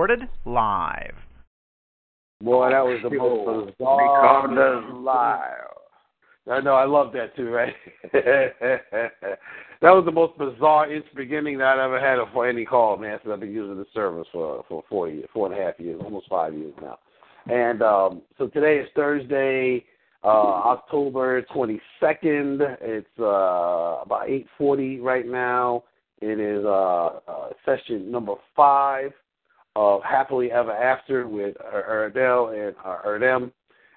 recorded 0.00 0.28
live. 0.46 1.14
Boy, 2.42 2.70
that 2.70 2.82
was 2.82 3.00
the 3.02 3.10
most 3.10 3.76
bizarre 3.76 4.94
live. 4.94 5.76
I 6.50 6.60
know, 6.60 6.72
I 6.72 6.86
love 6.86 7.12
that 7.12 7.36
too, 7.36 7.50
right? 7.50 7.74
that 8.14 9.28
was 9.82 10.04
the 10.06 10.10
most 10.10 10.38
bizarre 10.38 10.86
beginning 11.14 11.58
that 11.58 11.66
I've 11.66 11.80
ever 11.80 12.00
had 12.00 12.16
for 12.32 12.48
any 12.48 12.64
call, 12.64 12.96
man. 12.96 13.18
Since 13.22 13.30
I've 13.30 13.40
been 13.40 13.52
using 13.52 13.76
the 13.76 13.84
service 13.92 14.26
for 14.32 14.64
for 14.68 14.82
four 14.88 15.10
years, 15.10 15.28
four 15.34 15.52
and 15.52 15.60
a 15.60 15.62
half 15.62 15.78
years, 15.78 16.00
almost 16.02 16.30
five 16.30 16.54
years 16.54 16.72
now. 16.80 16.98
And 17.46 17.82
um, 17.82 18.22
so 18.38 18.46
today 18.48 18.78
is 18.78 18.88
Thursday, 18.96 19.84
uh, 20.24 20.28
October 20.28 21.42
22nd. 21.54 22.78
It's 22.80 23.06
uh, 23.18 24.00
about 24.02 24.28
8:40 24.58 25.02
right 25.02 25.26
now. 25.26 25.84
It 26.22 26.40
is 26.40 26.64
uh, 26.64 27.20
uh, 27.28 27.48
session 27.66 28.10
number 28.10 28.32
five 28.56 29.12
of 29.76 30.02
Happily 30.02 30.50
Ever 30.50 30.72
After 30.72 31.28
with 31.28 31.56
Erdell 31.58 32.68
and 32.68 32.76
uh, 32.84 32.98
Erdem. 33.06 33.52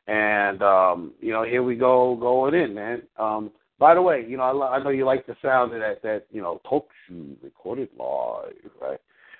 And 0.07 0.61
um, 0.61 1.13
you 1.19 1.31
know, 1.31 1.43
here 1.43 1.63
we 1.63 1.75
go, 1.75 2.15
going 2.15 2.53
in, 2.53 2.73
man. 2.73 3.03
Um, 3.17 3.51
by 3.79 3.93
the 3.93 4.01
way, 4.01 4.25
you 4.27 4.37
know, 4.37 4.43
I, 4.43 4.77
I 4.77 4.83
know 4.83 4.89
you 4.89 5.05
like 5.05 5.25
the 5.25 5.35
sound 5.41 5.73
of 5.73 5.79
that 5.79 6.01
that 6.03 6.25
you 6.31 6.41
know 6.41 6.61
talk 6.67 6.87
show 7.07 7.25
recorded 7.41 7.89
live, 7.97 8.53
right? 8.81 8.99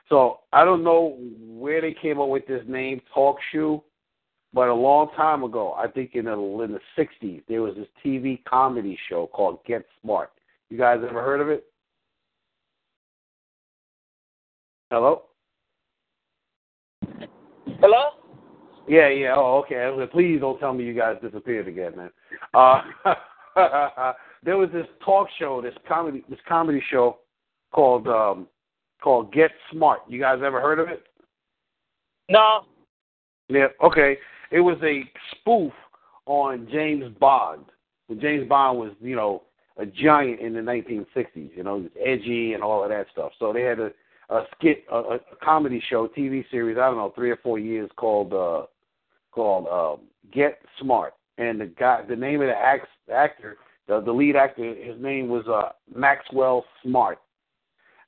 So 0.10 0.40
I 0.52 0.66
don't 0.66 0.84
know 0.84 1.18
where 1.40 1.82
they 1.82 1.96
came 2.00 2.20
up 2.20 2.30
with 2.30 2.46
this 2.48 2.64
name, 2.68 3.02
talk 3.14 3.38
show, 3.52 3.84
but 4.54 4.70
a 4.70 4.74
long 4.74 5.10
time 5.16 5.44
ago, 5.44 5.74
I 5.74 5.88
think 5.88 6.12
in 6.16 6.26
the 6.26 6.34
in 6.34 6.72
the 6.72 6.80
'60s, 6.98 7.44
there 7.48 7.62
was 7.62 7.76
this 7.76 7.88
TV 8.06 8.44
comedy 8.46 8.98
show 9.10 9.28
called 9.28 9.60
Get 9.66 9.86
Smart. 10.02 10.32
You 10.70 10.78
guys 10.78 11.00
ever 11.08 11.22
heard 11.22 11.42
of 11.42 11.50
it? 11.50 11.66
Hello. 14.90 15.24
Hello. 17.84 18.12
Yeah, 18.88 19.10
yeah. 19.10 19.34
Oh, 19.36 19.62
okay. 19.66 19.94
Please 20.10 20.40
don't 20.40 20.58
tell 20.58 20.74
me 20.74 20.86
you 20.86 20.94
guys 20.94 21.18
disappeared 21.22 21.68
again, 21.68 21.92
man. 21.98 22.12
Uh, 22.54 22.82
there 24.42 24.56
was 24.56 24.70
this 24.72 24.88
talk 25.04 25.28
show, 25.38 25.62
this 25.62 25.74
comedy, 25.86 26.24
this 26.30 26.40
comedy 26.48 26.82
show 26.90 27.18
called 27.74 28.08
um, 28.08 28.48
called 29.04 29.34
Get 29.34 29.52
Smart. 29.70 30.00
You 30.08 30.18
guys 30.18 30.40
ever 30.42 30.62
heard 30.62 30.80
of 30.80 30.88
it? 30.88 31.04
No. 32.30 32.62
Yeah. 33.50 33.68
Okay. 33.84 34.18
It 34.50 34.62
was 34.62 34.78
a 34.82 35.04
spoof 35.32 35.74
on 36.26 36.70
James 36.72 37.14
Bond. 37.20 37.66
When 38.08 38.22
James 38.22 38.48
Bond 38.48 38.80
was, 38.80 38.92
you 39.02 39.18
know, 39.18 39.44
a 39.76 39.86
giant 39.86 40.40
in 40.40 40.54
the 40.54 40.62
1960s. 40.62 41.50
You 41.54 41.64
know, 41.64 41.76
he 41.80 41.84
was 41.84 41.92
edgy 42.02 42.54
and 42.54 42.64
all 42.64 42.82
of 42.82 42.90
that 42.92 43.08
stuff. 43.12 43.34
So 43.40 43.52
they 43.52 43.64
had 43.64 43.82
a, 43.82 43.92
a 44.34 44.48
skit, 44.56 44.84
a, 44.92 44.98
a 44.98 45.20
comedy 45.44 45.82
show, 45.90 46.08
TV 46.08 46.44
series. 46.50 46.78
I 46.78 46.88
don't 46.88 46.98
know, 46.98 47.14
three 47.16 47.32
or 47.32 47.38
four 47.38 47.60
years 47.60 47.90
called 47.96 48.34
uh, 48.34 48.66
called 49.32 49.68
um, 49.68 50.08
Get 50.32 50.60
Smart, 50.80 51.14
and 51.38 51.62
the 51.62 51.66
guy, 51.68 52.04
the 52.08 52.16
name 52.16 52.42
of 52.42 52.48
the 52.48 52.56
act, 52.56 52.88
actor, 53.14 53.58
the, 53.88 54.02
the 54.02 54.12
lead 54.12 54.36
actor, 54.36 54.76
his 54.76 55.00
name 55.02 55.28
was 55.28 55.46
uh, 55.48 55.70
Maxwell 55.94 56.66
Smart, 56.84 57.20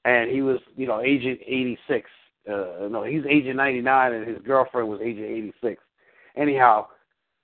and 0.05 0.31
he 0.31 0.41
was, 0.41 0.59
you 0.75 0.87
know, 0.87 1.01
Agent 1.01 1.39
86. 1.45 2.09
Uh, 2.47 2.87
no, 2.89 3.03
he's 3.03 3.23
Agent 3.29 3.57
99, 3.57 4.13
and 4.13 4.27
his 4.27 4.37
girlfriend 4.45 4.87
was 4.87 5.01
Agent 5.01 5.25
86. 5.25 5.81
Anyhow, 6.37 6.87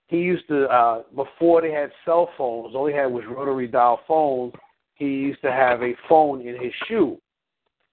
he 0.07 0.17
used 0.17 0.47
to 0.49 0.65
uh, 0.65 1.03
before 1.15 1.61
they 1.61 1.71
had 1.71 1.91
cell 2.05 2.29
phones, 2.37 2.75
all 2.75 2.87
he 2.87 2.93
had 2.93 3.07
was 3.07 3.23
rotary 3.29 3.67
dial 3.67 4.01
phones. 4.07 4.53
He 4.95 5.05
used 5.05 5.41
to 5.41 5.51
have 5.51 5.81
a 5.81 5.93
phone 6.07 6.41
in 6.41 6.61
his 6.61 6.73
shoe. 6.87 7.17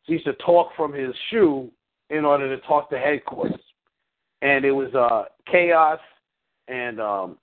He 0.09 0.15
used 0.15 0.25
to 0.25 0.33
talk 0.35 0.71
from 0.75 0.93
his 0.93 1.15
shoe 1.31 1.71
in 2.09 2.25
order 2.25 2.49
to 2.57 2.67
talk 2.67 2.89
to 2.91 2.99
headquarters. 2.99 3.61
And 4.41 4.65
it 4.65 4.73
was 4.73 4.93
uh 4.95 5.25
chaos 5.51 6.01
and 6.67 6.99
um 6.99 7.39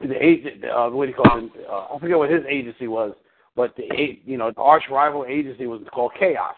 the 0.00 0.20
agent 0.20 0.64
uh 0.64 0.90
what 0.90 1.06
do 1.06 1.10
you 1.10 1.16
call 1.16 1.38
it 1.38 1.50
uh, 1.70 1.94
I 1.94 1.98
forget 2.00 2.18
what 2.18 2.30
his 2.30 2.42
agency 2.48 2.88
was 2.88 3.14
but 3.54 3.76
the 3.76 3.84
you 4.24 4.36
know 4.36 4.50
the 4.50 4.60
arch 4.60 4.82
rival 4.90 5.24
agency 5.24 5.66
was 5.66 5.80
called 5.94 6.12
chaos. 6.18 6.54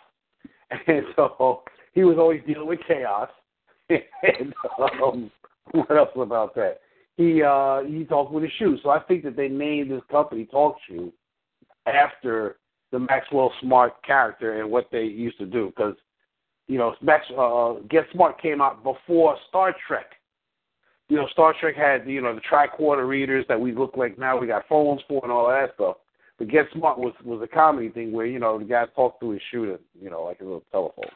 And 0.88 1.04
so 1.14 1.62
he 1.92 2.02
was 2.02 2.16
always 2.18 2.40
dealing 2.46 2.66
with 2.66 2.80
chaos. 2.88 3.28
And 3.90 4.54
um 5.02 5.30
what 5.72 5.90
else 5.90 6.08
about 6.16 6.54
that? 6.54 6.80
He 7.18 7.42
uh 7.42 7.82
he 7.82 8.04
talked 8.04 8.32
with 8.32 8.44
his 8.44 8.52
shoe, 8.58 8.78
so 8.82 8.88
I 8.88 9.00
think 9.00 9.22
that 9.24 9.36
they 9.36 9.48
named 9.48 9.90
this 9.90 10.02
company 10.10 10.46
Talk 10.46 10.76
Shoe 10.88 11.12
after 11.86 12.56
the 12.94 13.00
Maxwell 13.00 13.52
Smart 13.60 14.00
character 14.06 14.60
and 14.60 14.70
what 14.70 14.86
they 14.92 15.02
used 15.02 15.36
to 15.38 15.46
do 15.46 15.72
because 15.74 15.96
you 16.68 16.78
know, 16.78 16.94
Max, 17.02 17.26
uh, 17.36 17.74
Get 17.90 18.04
Smart 18.12 18.40
came 18.40 18.62
out 18.62 18.84
before 18.84 19.36
Star 19.48 19.74
Trek. 19.86 20.12
You 21.08 21.16
know, 21.16 21.26
Star 21.32 21.54
Trek 21.60 21.74
had 21.74 22.08
you 22.08 22.22
know 22.22 22.34
the 22.34 22.40
tricorder 22.40 23.06
readers 23.06 23.44
that 23.48 23.60
we 23.60 23.74
look 23.74 23.96
like 23.96 24.16
now. 24.16 24.38
We 24.38 24.46
got 24.46 24.68
phones 24.68 25.00
for 25.08 25.20
and 25.24 25.32
all 25.32 25.48
that 25.48 25.74
stuff. 25.74 25.96
But 26.38 26.48
Get 26.48 26.66
Smart 26.72 26.98
was 26.98 27.12
was 27.24 27.42
a 27.42 27.52
comedy 27.52 27.88
thing 27.88 28.12
where 28.12 28.26
you 28.26 28.38
know 28.38 28.58
the 28.58 28.64
guy 28.64 28.84
talked 28.94 29.18
through 29.18 29.32
his 29.32 29.42
shooter, 29.50 29.78
you 30.00 30.08
know, 30.08 30.22
like 30.22 30.40
a 30.40 30.44
little 30.44 30.64
telephone. 30.70 31.10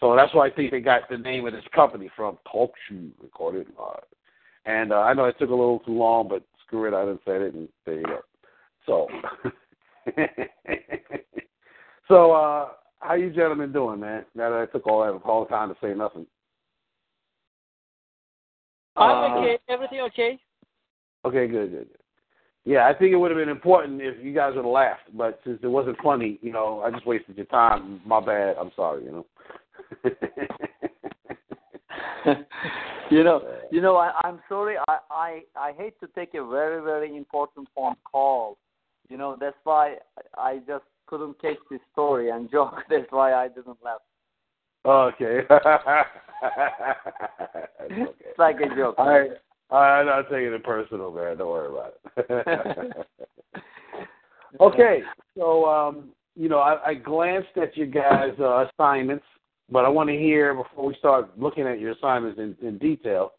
So 0.00 0.14
that's 0.14 0.34
why 0.34 0.48
I 0.48 0.50
think 0.50 0.70
they 0.70 0.80
got 0.80 1.08
the 1.08 1.16
name 1.16 1.46
of 1.46 1.54
this 1.54 1.64
company 1.74 2.10
from 2.14 2.36
Talk 2.50 2.72
Shoe 2.88 3.10
Recorded 3.22 3.66
Live. 3.78 4.04
And 4.66 4.92
uh, 4.92 5.00
I 5.00 5.14
know 5.14 5.24
it 5.24 5.36
took 5.38 5.50
a 5.50 5.54
little 5.54 5.80
too 5.80 5.92
long, 5.92 6.28
but 6.28 6.42
screw 6.66 6.86
it, 6.86 6.94
I 6.94 7.04
didn't 7.06 7.22
say 7.26 7.36
it, 7.36 7.54
and 7.54 7.68
there 7.84 7.96
you 7.96 8.04
go. 8.04 8.20
So, 8.86 9.08
so 12.08 12.32
uh, 12.32 12.68
how 13.00 13.14
you 13.14 13.30
gentlemen 13.30 13.72
doing, 13.72 14.00
man? 14.00 14.24
Now 14.34 14.50
that 14.50 14.60
I 14.60 14.66
took 14.66 14.86
all 14.86 15.04
that 15.04 15.28
all 15.28 15.44
the 15.44 15.50
time 15.50 15.68
to 15.68 15.76
say 15.80 15.94
nothing. 15.94 16.26
I'm 18.96 19.32
uh, 19.32 19.38
okay. 19.38 19.58
Everything 19.68 20.00
okay? 20.02 20.38
Okay, 21.24 21.48
good, 21.48 21.70
good, 21.70 21.88
good. 21.88 21.98
Yeah, 22.64 22.88
I 22.88 22.94
think 22.94 23.12
it 23.12 23.16
would 23.16 23.30
have 23.30 23.38
been 23.38 23.48
important 23.48 24.02
if 24.02 24.24
you 24.24 24.34
guys 24.34 24.54
would 24.56 24.64
have 24.64 24.72
laughed, 24.72 25.08
but 25.14 25.38
since 25.44 25.60
it 25.62 25.68
wasn't 25.68 25.96
funny, 26.02 26.40
you 26.42 26.52
know, 26.52 26.82
I 26.84 26.90
just 26.90 27.06
wasted 27.06 27.36
your 27.36 27.46
time. 27.46 28.00
My 28.04 28.18
bad. 28.20 28.56
I'm 28.60 28.72
sorry, 28.74 29.04
you 29.04 29.12
know. 29.12 29.26
you 33.10 33.22
know, 33.22 33.40
you 33.70 33.80
know, 33.80 33.96
I, 33.96 34.12
I'm 34.24 34.40
sorry. 34.48 34.76
I, 34.88 34.98
I 35.10 35.42
I 35.56 35.72
hate 35.78 35.94
to 36.00 36.08
take 36.08 36.34
a 36.34 36.44
very 36.44 36.82
very 36.82 37.16
important 37.16 37.68
phone 37.72 37.94
call. 38.04 38.58
You 39.08 39.16
know, 39.16 39.36
that's 39.38 39.56
why 39.64 39.96
I 40.36 40.60
just 40.66 40.84
couldn't 41.06 41.40
catch 41.40 41.58
the 41.70 41.78
story 41.92 42.30
and 42.30 42.50
joke. 42.52 42.74
That's 42.90 43.10
why 43.10 43.32
I 43.34 43.48
didn't 43.48 43.78
laugh. 43.84 44.00
Okay. 44.84 45.40
okay. 45.50 45.62
It's 47.90 48.38
like 48.38 48.56
a 48.56 48.74
joke. 48.74 48.96
I, 48.98 49.28
I'm 49.74 50.06
not 50.06 50.30
taking 50.30 50.52
it 50.52 50.62
personal, 50.62 51.10
man. 51.10 51.38
Don't 51.38 51.48
worry 51.48 51.68
about 51.68 51.94
it. 52.16 53.06
okay, 54.60 55.00
so 55.36 55.64
um, 55.64 56.10
you 56.36 56.48
know, 56.48 56.58
I, 56.58 56.90
I 56.90 56.94
glanced 56.94 57.56
at 57.60 57.76
your 57.76 57.88
guys' 57.88 58.38
uh, 58.38 58.66
assignments, 58.68 59.24
but 59.70 59.84
I 59.84 59.88
want 59.88 60.08
to 60.08 60.16
hear 60.16 60.54
before 60.54 60.86
we 60.86 60.94
start 61.00 61.36
looking 61.36 61.66
at 61.66 61.80
your 61.80 61.92
assignments 61.92 62.38
in, 62.38 62.56
in 62.66 62.78
detail 62.78 63.32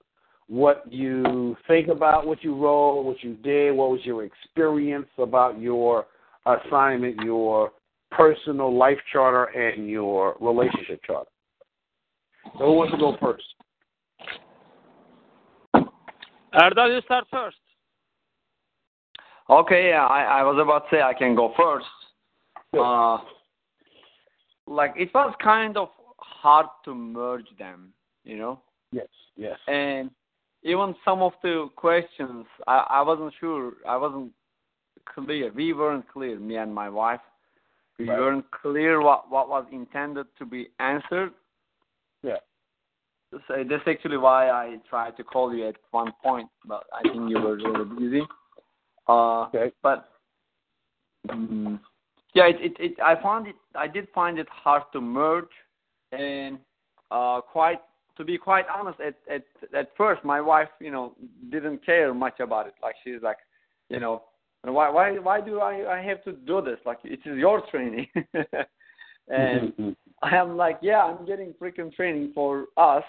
what 0.48 0.84
you 0.92 1.58
think 1.68 1.90
about 1.90 2.26
what 2.26 2.44
you 2.44 2.56
wrote, 2.56 3.02
what 3.02 3.22
you 3.22 3.36
did, 3.36 3.76
what 3.76 3.92
was 3.92 4.00
your 4.04 4.24
experience 4.24 5.08
about 5.18 5.60
your 5.60 6.08
assignment, 6.46 7.18
your 7.24 7.72
personal 8.12 8.76
life 8.76 8.98
charter, 9.12 9.46
and 9.46 9.90
your 9.90 10.38
relationship 10.40 11.02
charter. 11.06 11.30
So 12.58 12.66
who 12.66 12.74
wants 12.74 12.94
to 12.94 12.98
go 12.98 13.18
first? 13.20 13.44
Erdal, 16.54 16.96
you 16.96 17.02
start 17.02 17.26
first. 17.30 17.58
Okay, 19.50 19.90
yeah, 19.90 20.06
I, 20.06 20.40
I 20.40 20.44
was 20.44 20.58
about 20.62 20.90
to 20.90 20.96
say 20.96 21.02
I 21.02 21.14
can 21.14 21.36
go 21.36 21.54
first. 21.58 21.86
Uh, 22.78 23.18
like 24.66 24.94
it 24.98 25.10
was 25.14 25.34
kind 25.42 25.78
of 25.78 25.90
hard 26.20 26.68
to 26.86 26.94
merge 26.94 27.46
them, 27.58 27.94
you 28.24 28.38
know. 28.38 28.62
Yes, 28.92 29.08
yes. 29.38 29.58
And 29.68 30.12
even 30.64 30.96
some 31.06 31.22
of 31.22 31.34
the 31.44 31.68
questions, 31.76 32.46
I, 32.68 32.86
I 32.90 33.02
wasn't 33.02 33.34
sure. 33.40 33.74
I 33.88 33.98
wasn't 33.98 34.32
clear. 35.14 35.52
We 35.54 35.74
weren't 35.74 36.08
clear, 36.12 36.40
me 36.40 36.58
and 36.58 36.74
my 36.74 36.90
wife. 36.90 37.22
We 38.00 38.10
right. 38.10 38.20
weren't 38.20 38.46
clear 38.52 39.02
what, 39.02 39.32
what 39.32 39.50
was 39.50 39.66
intended 39.72 40.28
to 40.38 40.46
be 40.46 40.70
answered. 40.80 41.32
Yeah. 42.24 42.38
So 43.32 43.40
that's 43.70 43.84
actually 43.88 44.18
why 44.18 44.50
I 44.50 44.78
tried 44.90 45.18
to 45.18 45.24
call 45.24 45.54
you 45.54 45.68
at 45.68 45.76
one 45.92 46.14
point, 46.24 46.48
but 46.66 46.84
I 46.94 47.02
think 47.02 47.30
you 47.30 47.40
were 47.40 47.56
really 47.56 47.86
busy. 48.00 48.22
Uh, 49.08 49.44
okay. 49.44 49.72
But 49.84 50.10
um, 51.30 51.80
yeah, 52.34 52.46
it, 52.46 52.58
it, 52.60 52.74
it, 52.80 53.00
I 53.04 53.22
found 53.22 53.48
it. 53.48 53.56
I 53.76 53.88
did 53.88 54.08
find 54.14 54.40
it 54.40 54.48
hard 54.50 54.84
to 54.94 55.02
merge, 55.02 55.50
and 56.12 56.60
uh, 57.12 57.42
quite 57.42 57.82
to 58.18 58.26
be 58.26 58.38
quite 58.38 58.66
honest, 58.74 59.00
at 59.00 59.16
at 59.34 59.44
at 59.74 59.90
first, 59.96 60.24
my 60.24 60.42
wife, 60.42 60.70
you 60.80 60.92
know, 60.92 61.14
didn't 61.52 61.86
care 61.86 62.14
much 62.14 62.40
about 62.40 62.68
it. 62.68 62.74
Like 62.82 62.96
she's 63.04 63.22
like, 63.22 63.38
you 63.90 64.00
know, 64.00 64.24
why 64.64 64.90
why 64.90 65.18
why 65.20 65.42
do 65.42 65.60
I 65.60 65.98
I 65.98 66.02
have 66.02 66.24
to 66.26 66.34
do 66.34 66.62
this? 66.62 66.80
Like 66.86 67.00
it 67.04 67.20
is 67.26 67.38
your 67.38 67.62
training. 67.72 68.08
and 69.30 69.96
I 70.22 70.36
am 70.36 70.58
like, 70.58 70.80
yeah, 70.82 71.04
I'm 71.04 71.26
getting 71.26 71.54
freaking 71.62 71.94
training 71.94 72.32
for 72.34 72.66
us, 72.78 73.04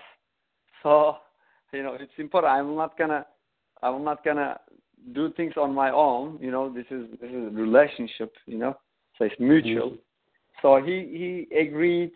so 0.82 1.16
you 1.72 1.82
know 1.82 1.94
it's 1.94 2.12
important. 2.18 2.52
I'm 2.52 2.76
not 2.76 2.98
gonna, 2.98 3.24
I'm 3.82 4.04
not 4.04 4.24
gonna 4.24 4.58
do 5.14 5.32
things 5.32 5.54
on 5.56 5.74
my 5.74 5.90
own. 5.90 6.38
You 6.40 6.50
know, 6.50 6.72
this 6.72 6.86
is 6.90 7.06
this 7.20 7.30
is 7.30 7.46
a 7.46 7.50
relationship. 7.50 8.32
You 8.46 8.58
know, 8.58 8.76
so 9.16 9.24
it's 9.24 9.34
mutual. 9.38 9.90
Mhm. 9.90 9.98
So 10.62 10.82
he 10.84 11.46
he 11.50 11.56
agreed, 11.56 12.12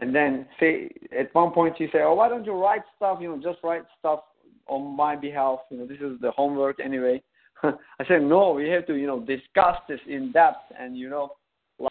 and 0.00 0.14
then 0.14 0.46
say 0.60 0.90
at 1.16 1.34
one 1.34 1.52
point 1.52 1.76
he 1.76 1.88
said, 1.92 2.02
"Oh, 2.02 2.14
why 2.14 2.28
don't 2.28 2.44
you 2.44 2.52
write 2.52 2.82
stuff? 2.96 3.18
You 3.20 3.28
know, 3.28 3.42
just 3.42 3.62
write 3.62 3.84
stuff 3.98 4.20
on 4.68 4.96
my 4.96 5.16
behalf. 5.16 5.60
You 5.70 5.78
know, 5.78 5.86
this 5.86 6.00
is 6.00 6.20
the 6.20 6.30
homework 6.32 6.80
anyway." 6.80 7.22
I 7.62 8.06
said, 8.06 8.22
"No, 8.22 8.52
we 8.52 8.68
have 8.68 8.86
to 8.86 8.94
you 8.94 9.06
know 9.06 9.20
discuss 9.20 9.76
this 9.88 10.00
in 10.06 10.32
depth, 10.32 10.72
and 10.78 10.96
you 10.96 11.08
know, 11.08 11.32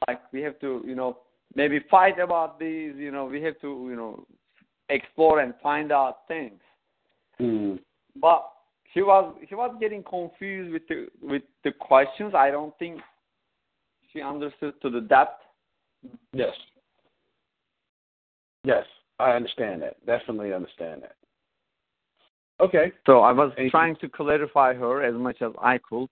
like 0.08 0.22
we 0.32 0.42
have 0.42 0.60
to 0.60 0.84
you 0.86 0.96
know 0.96 1.20
maybe 1.56 1.80
fight 1.90 2.20
about 2.20 2.60
these. 2.60 2.94
You 2.96 3.12
know, 3.12 3.26
we 3.26 3.42
have 3.42 3.60
to 3.62 3.88
you 3.90 3.96
know 3.96 4.26
explore 4.90 5.40
and 5.40 5.54
find 5.62 5.92
out 5.92 6.28
things." 6.28 6.60
Mm. 7.40 7.80
But 8.22 8.48
he 8.94 9.02
was 9.02 9.36
he 9.48 9.56
was 9.56 9.76
getting 9.80 10.04
confused 10.04 10.72
with 10.72 10.88
the 10.88 11.08
with 11.22 11.44
the 11.64 11.72
questions. 11.72 12.34
I 12.36 12.52
don't 12.52 12.78
think 12.78 13.02
she 14.14 14.22
understood 14.22 14.80
to 14.82 14.90
the 14.90 15.02
depth. 15.02 15.42
Yes. 16.34 16.54
Yes, 18.66 18.86
I 19.20 19.32
understand 19.32 19.82
that. 19.84 20.04
Definitely 20.06 20.54
understand 20.54 21.04
that. 21.04 21.16
Okay. 22.60 22.92
So 23.06 23.20
I 23.20 23.32
was 23.32 23.52
trying 23.70 23.96
to 23.98 24.10
clarify 24.10 24.74
her 24.74 25.04
as 25.04 25.14
much 25.14 25.42
as 25.42 25.52
I 25.62 25.78
could. 25.78 26.10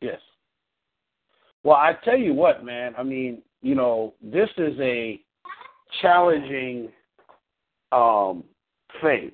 Yes. 0.00 0.18
Well, 1.62 1.76
I 1.76 1.92
tell 2.04 2.16
you 2.16 2.34
what, 2.34 2.64
man. 2.64 2.94
I 2.98 3.02
mean, 3.02 3.42
you 3.62 3.74
know, 3.74 4.14
this 4.22 4.48
is 4.56 4.74
a 4.80 5.20
challenging 6.00 6.88
um, 7.92 8.44
thing, 9.02 9.32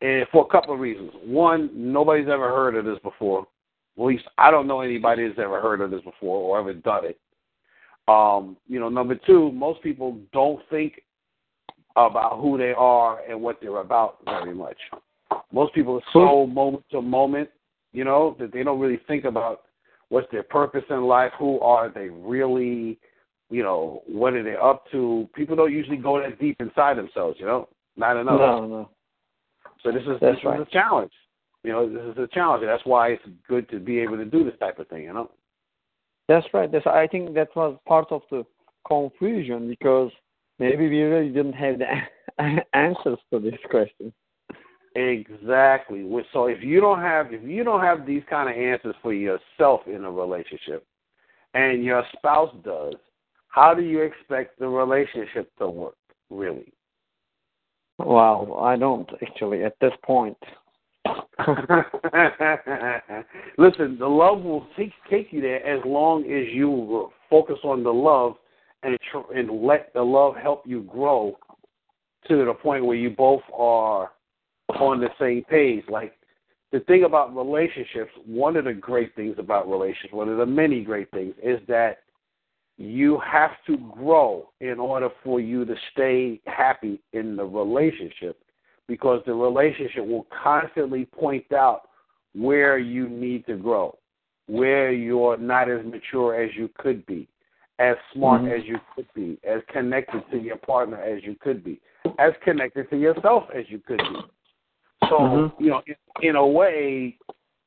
and 0.00 0.26
for 0.32 0.46
a 0.46 0.50
couple 0.50 0.72
of 0.72 0.80
reasons. 0.80 1.10
One, 1.24 1.70
nobody's 1.74 2.28
ever 2.28 2.48
heard 2.48 2.74
of 2.76 2.84
this 2.84 2.98
before. 3.02 3.46
At 3.98 4.04
least 4.04 4.24
I 4.38 4.50
don't 4.50 4.66
know 4.66 4.80
anybody 4.80 5.28
that's 5.28 5.38
ever 5.38 5.60
heard 5.60 5.82
of 5.82 5.90
this 5.90 6.00
before 6.00 6.38
or 6.38 6.58
ever 6.58 6.72
done 6.72 7.04
it. 7.04 7.18
Um, 8.08 8.56
you 8.66 8.80
know, 8.80 8.88
number 8.88 9.14
two, 9.14 9.52
most 9.52 9.82
people 9.82 10.18
don't 10.32 10.60
think 10.70 11.02
about 11.96 12.40
who 12.40 12.56
they 12.56 12.72
are 12.76 13.20
and 13.28 13.40
what 13.40 13.58
they're 13.60 13.78
about 13.78 14.18
very 14.24 14.54
much. 14.54 14.76
Most 15.52 15.74
people 15.74 15.96
are 15.96 16.12
so 16.12 16.46
moment 16.46 16.84
to 16.90 17.02
moment, 17.02 17.48
you 17.92 18.04
know, 18.04 18.36
that 18.38 18.52
they 18.52 18.62
don't 18.62 18.80
really 18.80 19.00
think 19.06 19.24
about 19.24 19.62
what's 20.08 20.30
their 20.30 20.42
purpose 20.42 20.84
in 20.90 21.04
life, 21.04 21.32
who 21.38 21.60
are 21.60 21.90
they 21.90 22.08
really, 22.08 22.98
you 23.50 23.62
know, 23.62 24.02
what 24.06 24.34
are 24.34 24.42
they 24.42 24.56
up 24.56 24.84
to. 24.92 25.28
People 25.34 25.56
don't 25.56 25.72
usually 25.72 25.96
go 25.96 26.20
that 26.20 26.38
deep 26.38 26.56
inside 26.60 26.96
themselves, 26.96 27.36
you 27.38 27.46
know, 27.46 27.68
not 27.96 28.16
enough. 28.16 28.38
No, 28.38 28.66
no. 28.66 28.90
So 29.82 29.90
this 29.90 30.02
is 30.02 30.18
That's 30.20 30.36
this 30.36 30.44
right. 30.44 30.60
is 30.60 30.66
a 30.66 30.70
challenge. 30.70 31.12
You 31.64 31.72
know, 31.72 31.88
this 31.88 32.02
is 32.02 32.18
a 32.18 32.28
challenge. 32.32 32.64
That's 32.66 32.84
why 32.84 33.08
it's 33.10 33.22
good 33.48 33.68
to 33.70 33.78
be 33.78 34.00
able 34.00 34.16
to 34.16 34.24
do 34.24 34.44
this 34.44 34.58
type 34.58 34.78
of 34.78 34.88
thing. 34.88 35.04
You 35.04 35.12
know. 35.12 35.30
That's 36.28 36.46
right. 36.52 36.70
That's 36.70 36.86
I 36.86 37.06
think 37.06 37.34
that 37.34 37.48
was 37.54 37.78
part 37.86 38.10
of 38.10 38.22
the 38.30 38.44
confusion 38.86 39.68
because 39.68 40.10
maybe 40.58 40.88
we 40.88 41.00
really 41.02 41.30
didn't 41.30 41.54
have 41.54 41.78
the 41.78 42.64
answers 42.74 43.18
to 43.32 43.38
this 43.38 43.58
question. 43.70 44.12
Exactly. 44.94 46.06
So 46.32 46.46
if 46.46 46.62
you 46.62 46.80
don't 46.80 47.00
have 47.00 47.32
if 47.32 47.42
you 47.42 47.64
don't 47.64 47.80
have 47.80 48.06
these 48.06 48.22
kind 48.28 48.50
of 48.50 48.56
answers 48.56 48.94
for 49.02 49.14
yourself 49.14 49.80
in 49.86 50.04
a 50.04 50.10
relationship, 50.10 50.84
and 51.54 51.82
your 51.82 52.04
spouse 52.16 52.54
does, 52.64 52.94
how 53.48 53.74
do 53.74 53.82
you 53.82 54.02
expect 54.02 54.58
the 54.58 54.68
relationship 54.68 55.50
to 55.58 55.68
work? 55.68 55.96
Really? 56.30 56.72
Wow, 57.98 58.58
I 58.62 58.76
don't 58.76 59.08
actually 59.22 59.64
at 59.64 59.76
this 59.80 59.92
point. 60.04 60.36
Listen, 63.58 63.96
the 63.98 64.06
love 64.08 64.42
will 64.42 64.66
take 64.76 64.92
take 65.10 65.32
you 65.32 65.40
there 65.40 65.64
as 65.66 65.82
long 65.84 66.24
as 66.24 66.52
you 66.52 67.10
focus 67.28 67.58
on 67.64 67.82
the 67.82 67.92
love 67.92 68.36
and 68.82 68.98
tr- 69.10 69.32
and 69.34 69.62
let 69.62 69.92
the 69.94 70.02
love 70.02 70.36
help 70.36 70.64
you 70.66 70.82
grow 70.82 71.36
to 72.28 72.44
the 72.44 72.54
point 72.54 72.84
where 72.84 72.96
you 72.96 73.10
both 73.10 73.42
are 73.56 74.12
on 74.68 75.00
the 75.00 75.08
same 75.18 75.44
page. 75.44 75.84
Like 75.88 76.14
the 76.72 76.80
thing 76.80 77.04
about 77.04 77.34
relationships, 77.34 78.10
one 78.24 78.56
of 78.56 78.64
the 78.64 78.72
great 78.72 79.14
things 79.14 79.36
about 79.38 79.68
relationships, 79.68 80.12
one 80.12 80.28
of 80.28 80.38
the 80.38 80.46
many 80.46 80.82
great 80.82 81.10
things, 81.10 81.34
is 81.42 81.60
that 81.68 81.98
you 82.78 83.20
have 83.20 83.52
to 83.66 83.76
grow 83.94 84.48
in 84.60 84.78
order 84.78 85.10
for 85.22 85.40
you 85.40 85.64
to 85.64 85.74
stay 85.92 86.40
happy 86.46 87.00
in 87.12 87.36
the 87.36 87.44
relationship 87.44 88.38
because 88.88 89.22
the 89.26 89.34
relationship 89.34 90.06
will 90.06 90.26
constantly 90.42 91.04
point 91.04 91.52
out 91.52 91.82
where 92.34 92.78
you 92.78 93.08
need 93.08 93.46
to 93.46 93.56
grow, 93.56 93.96
where 94.46 94.90
you're 94.90 95.36
not 95.36 95.70
as 95.70 95.84
mature 95.84 96.42
as 96.42 96.50
you 96.56 96.68
could 96.78 97.04
be, 97.06 97.28
as 97.82 97.96
smart 98.12 98.42
Mhm. 98.42 98.52
as 98.52 98.64
you 98.64 98.80
could 98.94 99.12
be, 99.12 99.38
as 99.42 99.60
connected 99.64 100.22
to 100.30 100.38
your 100.38 100.56
partner 100.56 100.98
as 100.98 101.24
you 101.24 101.34
could 101.34 101.64
be, 101.64 101.80
as 102.18 102.32
connected 102.44 102.88
to 102.90 102.96
yourself 102.96 103.50
as 103.52 103.68
you 103.68 103.80
could 103.80 103.98
be. 103.98 104.22
So, 105.08 105.18
Mhm. 105.18 105.52
you 105.58 105.70
know, 105.70 105.82
in, 105.86 105.96
in 106.22 106.36
a 106.36 106.46
way, 106.46 107.18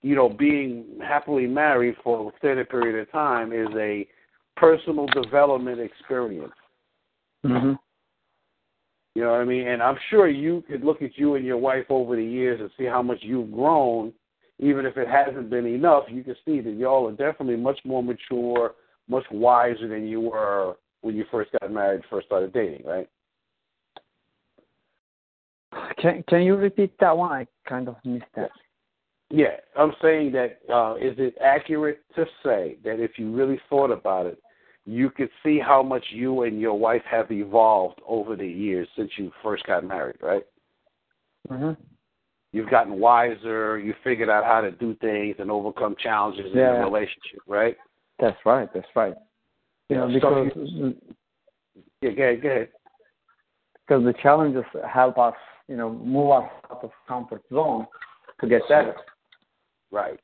you 0.01 0.15
know, 0.15 0.29
being 0.29 1.00
happily 1.01 1.47
married 1.47 1.97
for 1.97 2.21
an 2.21 2.27
extended 2.29 2.69
period 2.69 2.95
of 2.97 3.12
time 3.12 3.51
is 3.51 3.67
a 3.75 4.07
personal 4.56 5.07
development 5.07 5.81
experience. 5.81 6.56
Mm-hmm. 7.44 7.73
You 9.15 9.23
know 9.23 9.31
what 9.31 9.41
I 9.41 9.45
mean? 9.45 9.67
And 9.67 9.83
I'm 9.83 9.97
sure 10.09 10.27
you 10.29 10.62
could 10.67 10.83
look 10.83 11.01
at 11.01 11.17
you 11.17 11.35
and 11.35 11.45
your 11.45 11.57
wife 11.57 11.85
over 11.89 12.15
the 12.15 12.23
years 12.23 12.62
and 12.62 12.69
see 12.77 12.85
how 12.85 13.01
much 13.01 13.21
you've 13.21 13.51
grown. 13.51 14.13
Even 14.59 14.85
if 14.85 14.95
it 14.95 15.07
hasn't 15.09 15.50
been 15.50 15.65
enough, 15.65 16.06
you 16.07 16.23
can 16.23 16.35
see 16.45 16.62
that 16.62 16.71
y'all 16.71 17.07
are 17.07 17.12
definitely 17.12 17.57
much 17.57 17.79
more 17.83 18.01
mature, 18.01 18.75
much 19.10 19.25
wiser 19.31 19.88
than 19.88 20.07
you 20.07 20.22
were 20.22 20.75
when 21.02 21.16
you 21.16 21.25
first 21.31 21.52
got 21.60 21.72
married, 21.72 22.02
first 22.10 22.28
started 22.28 22.54
dating, 22.54 22.86
right? 22.86 23.07
Can 26.02 26.24
Can 26.28 26.42
you 26.44 26.56
repeat 26.56 26.94
that 27.00 27.16
one? 27.16 27.31
I 27.31 27.48
kind 27.68 27.88
of 27.88 27.96
missed 28.04 28.25
that. 28.36 28.50
Yeah, 29.30 29.57
I'm 29.78 29.94
saying 30.02 30.31
that 30.34 30.60
uh, 30.72 30.96
is 30.96 31.16
it 31.18 31.36
accurate 31.44 32.02
to 32.16 32.25
say 32.44 32.78
that 32.84 33.00
if 33.00 33.18
you 33.18 33.34
really 33.34 33.60
thought 33.69 33.92
about 33.92 34.28
it, 34.28 34.40
you 34.86 35.10
could 35.10 35.30
see 35.44 35.60
how 35.60 35.81
much 35.81 36.04
you 36.12 36.44
and 36.44 36.62
your 36.62 36.78
wife 36.78 37.01
have 37.10 37.32
evolved 37.32 38.00
over 38.08 38.36
the 38.36 38.48
years 38.48 38.88
since 38.96 39.12
you 39.18 39.32
first 39.41 39.65
got 39.65 39.84
married, 39.84 40.18
right? 40.22 40.44
Mm-hmm. 41.50 41.82
You've 42.51 42.70
gotten 42.70 43.00
wiser. 43.00 43.79
You 43.79 43.96
figured 44.03 44.29
out 44.29 44.46
how 44.46 44.62
to 44.62 44.72
do 44.72 44.96
things 45.01 45.36
and 45.39 45.50
overcome 45.50 45.96
challenges 46.01 46.46
in 46.46 46.58
the 46.58 46.79
relationship, 46.84 47.41
right? 47.48 47.75
That's 48.19 48.38
right. 48.45 48.69
That's 48.74 48.88
right. 48.95 49.15
You 49.89 49.98
know, 49.98 50.07
so 50.07 50.13
because 50.13 50.93
Yeah, 52.01 52.12
go 52.12 52.24
ahead. 52.24 52.41
Go 52.41 52.50
ahead. 52.50 52.69
because 53.88 54.03
the 54.03 54.13
challenges 54.22 54.63
help 54.91 55.17
us, 55.17 55.36
you 55.67 55.77
know, 55.77 55.91
move 55.91 56.31
us 56.31 56.50
out 56.72 56.84
of 56.84 56.91
comfort 57.07 57.43
zone 57.51 57.86
to 58.41 58.48
get 58.48 58.62
better. 58.69 58.95
Right. 59.91 60.19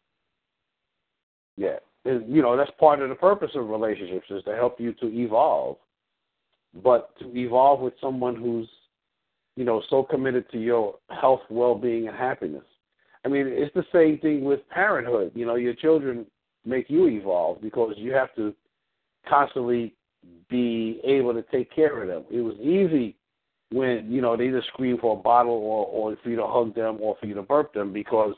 Yeah. 1.58 1.78
And, 2.06 2.34
you 2.34 2.42
know, 2.42 2.58
that's 2.58 2.72
part 2.80 3.02
of 3.02 3.10
the 3.10 3.16
purpose 3.16 3.52
of 3.56 3.70
relationships 3.70 4.26
is 4.30 4.44
to 4.46 4.56
help 4.56 4.80
you 4.80 4.94
to 4.94 5.08
evolve. 5.08 5.78
But 6.84 7.18
to 7.20 7.36
evolve 7.36 7.82
with 7.82 7.94
someone 8.02 8.36
who's, 8.36 8.68
you 9.56 9.66
know, 9.66 9.84
so 9.90 10.04
committed 10.04 10.50
to 10.52 10.58
your 10.58 10.96
health, 11.10 11.42
well 11.50 11.76
being 11.76 12.08
and 12.08 12.18
happiness. 12.18 12.64
I 13.24 13.28
mean, 13.28 13.46
it's 13.48 13.74
the 13.76 13.86
same 13.94 14.18
thing 14.20 14.44
with 14.46 14.68
parenthood. 14.70 15.34
You 15.36 15.46
know, 15.46 15.56
your 15.56 15.76
children 15.76 16.26
make 16.66 16.90
you 16.90 17.08
evolve 17.08 17.62
because 17.62 17.94
you 17.98 18.14
have 18.14 18.34
to 18.36 18.54
constantly 19.28 19.94
be 20.50 21.00
able 21.04 21.34
to 21.34 21.44
take 21.44 21.74
care 21.74 22.02
of 22.02 22.08
them. 22.08 22.24
It 22.32 22.42
was 22.42 22.56
easy 22.60 23.16
when, 23.72 24.12
you 24.12 24.22
know, 24.22 24.36
they 24.36 24.50
just 24.50 24.68
scream 24.68 24.98
for 25.00 25.18
a 25.18 25.22
bottle 25.22 25.54
or, 25.54 25.86
or 25.88 26.18
for 26.24 26.30
you 26.30 26.36
to 26.36 26.48
hug 26.48 26.76
them 26.76 26.98
or 27.02 27.16
for 27.20 27.26
you 27.26 27.34
to 27.36 27.42
burp 27.42 27.74
them 27.74 27.94
because 27.94 28.36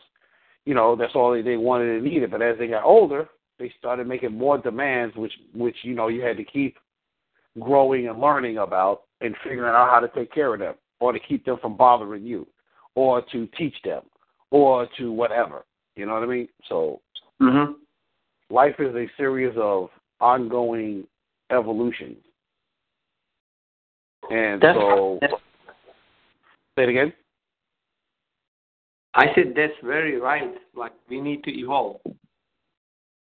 you 0.65 0.73
know 0.73 0.95
that's 0.95 1.15
all 1.15 1.33
they, 1.33 1.41
they 1.41 1.57
wanted 1.57 1.89
and 1.89 2.03
needed. 2.03 2.31
But 2.31 2.41
as 2.41 2.57
they 2.57 2.67
got 2.67 2.85
older, 2.85 3.27
they 3.59 3.73
started 3.77 4.07
making 4.07 4.37
more 4.37 4.57
demands, 4.57 5.15
which 5.15 5.33
which 5.53 5.75
you 5.83 5.93
know 5.93 6.07
you 6.07 6.21
had 6.21 6.37
to 6.37 6.45
keep 6.45 6.77
growing 7.59 8.07
and 8.07 8.21
learning 8.21 8.57
about 8.59 9.03
and 9.19 9.35
figuring 9.43 9.73
out 9.73 9.89
how 9.89 9.99
to 9.99 10.07
take 10.09 10.31
care 10.33 10.53
of 10.53 10.59
them, 10.59 10.75
or 11.01 11.11
to 11.11 11.19
keep 11.19 11.43
them 11.45 11.57
from 11.61 11.75
bothering 11.75 12.23
you, 12.23 12.47
or 12.95 13.21
to 13.31 13.47
teach 13.57 13.75
them, 13.83 14.03
or 14.51 14.87
to 14.97 15.11
whatever. 15.11 15.65
You 15.95 16.05
know 16.05 16.13
what 16.13 16.23
I 16.23 16.27
mean? 16.27 16.47
So 16.69 17.01
Mm-hmm. 17.41 17.73
Life 18.53 18.75
is 18.79 18.95
a 18.95 19.07
series 19.17 19.53
of 19.57 19.89
ongoing 20.21 21.05
evolutions. 21.51 22.17
And 24.29 24.61
That's 24.61 24.77
so, 24.77 25.17
that's- 25.19 25.39
say 26.77 26.83
it 26.83 26.89
again. 26.89 27.13
I 29.15 29.25
said 29.35 29.53
that's 29.55 29.73
very 29.83 30.19
right. 30.19 30.55
Like 30.75 30.93
we 31.07 31.21
need 31.21 31.43
to 31.43 31.51
evolve. 31.51 32.01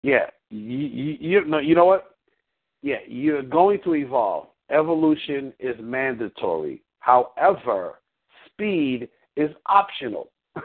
Yeah, 0.01 0.29
you, 0.49 0.77
you, 0.77 1.17
you 1.19 1.45
know, 1.45 1.59
you 1.59 1.75
know 1.75 1.85
what? 1.85 2.15
Yeah, 2.81 2.99
you're 3.07 3.41
going 3.41 3.79
to 3.83 3.95
evolve. 3.95 4.47
evolution 4.69 5.53
is 5.59 5.75
mandatory. 5.81 6.81
However, 6.99 7.99
speed 8.47 9.09
is 9.35 9.49
optional. 9.65 10.29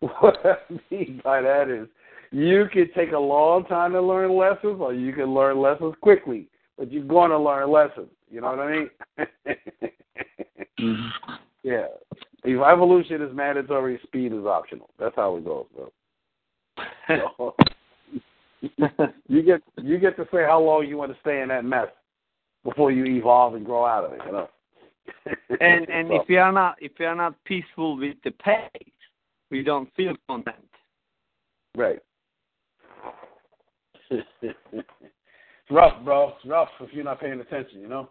what 0.20 0.38
I 0.44 0.56
mean 0.90 1.20
by 1.24 1.40
that 1.42 1.68
is 1.68 1.88
you 2.30 2.66
can 2.72 2.90
take 2.94 3.12
a 3.12 3.18
long 3.18 3.64
time 3.64 3.92
to 3.92 4.00
learn 4.00 4.36
lessons 4.36 4.78
or 4.80 4.94
you 4.94 5.12
can 5.12 5.34
learn 5.34 5.60
lessons 5.60 5.94
quickly, 6.00 6.48
but 6.78 6.90
you're 6.90 7.04
going 7.04 7.30
to 7.30 7.38
learn 7.38 7.70
lessons. 7.70 8.08
You 8.30 8.40
know 8.40 8.48
what 8.48 8.60
I 8.60 8.72
mean? 8.72 8.90
Mm-hmm. 10.78 11.06
Yeah. 11.62 11.88
If 12.42 12.60
evolution 12.62 13.20
is 13.20 13.34
mandatory, 13.34 14.00
speed 14.04 14.32
is 14.32 14.46
optional. 14.46 14.88
That's 14.98 15.14
how 15.14 15.36
it 15.36 15.44
goes, 15.44 15.66
bro. 15.74 15.92
So, 17.08 17.54
you 19.28 19.42
get 19.42 19.60
you 19.76 19.98
get 19.98 20.16
to 20.16 20.26
say 20.32 20.44
how 20.44 20.60
long 20.60 20.86
you 20.86 20.96
want 20.96 21.12
to 21.12 21.18
stay 21.20 21.42
in 21.42 21.48
that 21.48 21.64
mess 21.64 21.88
before 22.64 22.92
you 22.92 23.04
evolve 23.04 23.54
and 23.54 23.64
grow 23.64 23.84
out 23.84 24.04
of 24.04 24.12
it, 24.12 24.20
you 24.24 24.32
know. 24.32 24.48
and 25.60 25.88
and 25.90 26.08
So, 26.08 26.22
if 26.22 26.30
you 26.30 26.38
are 26.38 26.52
not 26.52 26.76
if 26.80 26.92
you 26.98 27.06
are 27.06 27.14
not 27.14 27.34
peaceful 27.44 27.96
with 27.98 28.16
the 28.24 28.30
pace, 28.30 28.92
we 29.50 29.62
don't 29.62 29.88
feel 29.94 30.14
content. 30.28 30.56
right. 31.76 31.98
it's 34.10 34.56
rough, 35.70 36.04
bro. 36.04 36.30
It's 36.30 36.46
rough 36.46 36.68
if 36.80 36.92
you're 36.92 37.04
not 37.04 37.20
paying 37.20 37.40
attention, 37.40 37.80
you 37.80 37.88
know. 37.88 38.08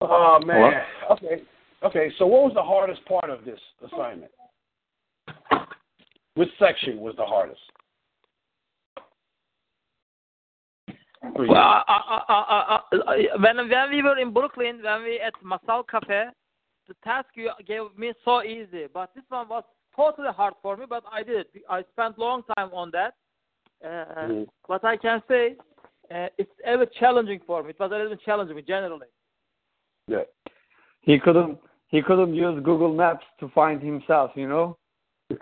Oh 0.00 0.38
man. 0.44 0.82
Okay. 1.12 1.42
Okay. 1.84 2.10
So, 2.18 2.26
what 2.26 2.44
was 2.44 2.52
the 2.54 2.62
hardest 2.62 3.04
part 3.06 3.30
of 3.30 3.44
this 3.44 3.60
assignment? 3.86 4.30
Which 6.34 6.50
section 6.58 7.00
was 7.00 7.14
the 7.16 7.24
hardest? 7.24 7.60
Well, 11.22 11.54
I, 11.54 11.82
I, 11.88 12.22
I, 12.28 12.34
I, 12.34 12.80
I, 12.92 13.36
when 13.40 13.56
when 13.56 13.90
we 13.90 14.02
were 14.02 14.18
in 14.18 14.32
Brooklyn, 14.32 14.80
when 14.82 15.02
we 15.02 15.18
at 15.20 15.34
Masal 15.42 15.82
Cafe, 15.88 16.26
the 16.88 16.94
task 17.04 17.28
you 17.34 17.50
gave 17.66 17.82
me 17.96 18.12
so 18.24 18.42
easy, 18.42 18.86
but 18.92 19.10
this 19.14 19.24
one 19.28 19.48
was 19.48 19.64
totally 19.94 20.28
hard 20.32 20.54
for 20.62 20.76
me. 20.76 20.86
But 20.88 21.04
I 21.10 21.22
did 21.22 21.46
it. 21.54 21.62
I 21.68 21.82
spent 21.92 22.18
long 22.18 22.42
time 22.56 22.70
on 22.72 22.90
that. 22.92 23.14
Uh, 23.84 24.26
Mhm. 24.28 24.48
What 24.66 24.84
I 24.84 24.96
can 24.96 25.22
say, 25.28 25.56
uh, 26.10 26.28
it's 26.38 26.58
ever 26.64 26.86
challenging 26.86 27.40
for 27.40 27.62
me. 27.62 27.70
It 27.70 27.78
was 27.78 27.92
a 27.92 27.96
little 27.96 28.16
challenging 28.16 28.64
generally. 28.66 29.08
Yeah. 30.06 30.24
He 31.02 31.18
couldn't 31.18 31.58
he 31.88 32.02
couldn't 32.02 32.34
use 32.34 32.60
Google 32.64 32.92
Maps 32.92 33.24
to 33.40 33.48
find 33.50 33.80
himself, 33.80 34.32
you 34.34 34.48
know. 34.48 34.76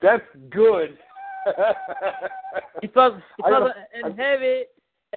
That's 0.00 0.28
good. 0.50 0.98
It 2.82 2.94
was 2.94 3.20
it 3.38 3.44
I 3.44 3.50
was 3.50 3.72
a, 4.02 4.08
a 4.08 4.12
heavy 4.14 4.64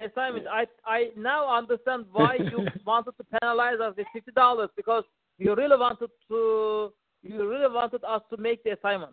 assignment. 0.02 0.46
I 0.46 0.66
I 0.84 1.10
now 1.16 1.56
understand 1.56 2.06
why 2.12 2.36
you 2.36 2.66
wanted 2.86 3.12
to 3.18 3.24
penalize 3.40 3.80
us 3.80 3.94
with 3.96 4.06
fifty 4.12 4.32
dollars 4.32 4.70
because 4.76 5.04
you 5.38 5.54
really 5.54 5.76
wanted 5.76 6.10
to 6.28 6.92
you 7.22 7.48
really 7.48 7.72
wanted 7.72 8.02
us 8.04 8.22
to 8.30 8.36
make 8.36 8.62
the 8.64 8.70
assignment. 8.70 9.12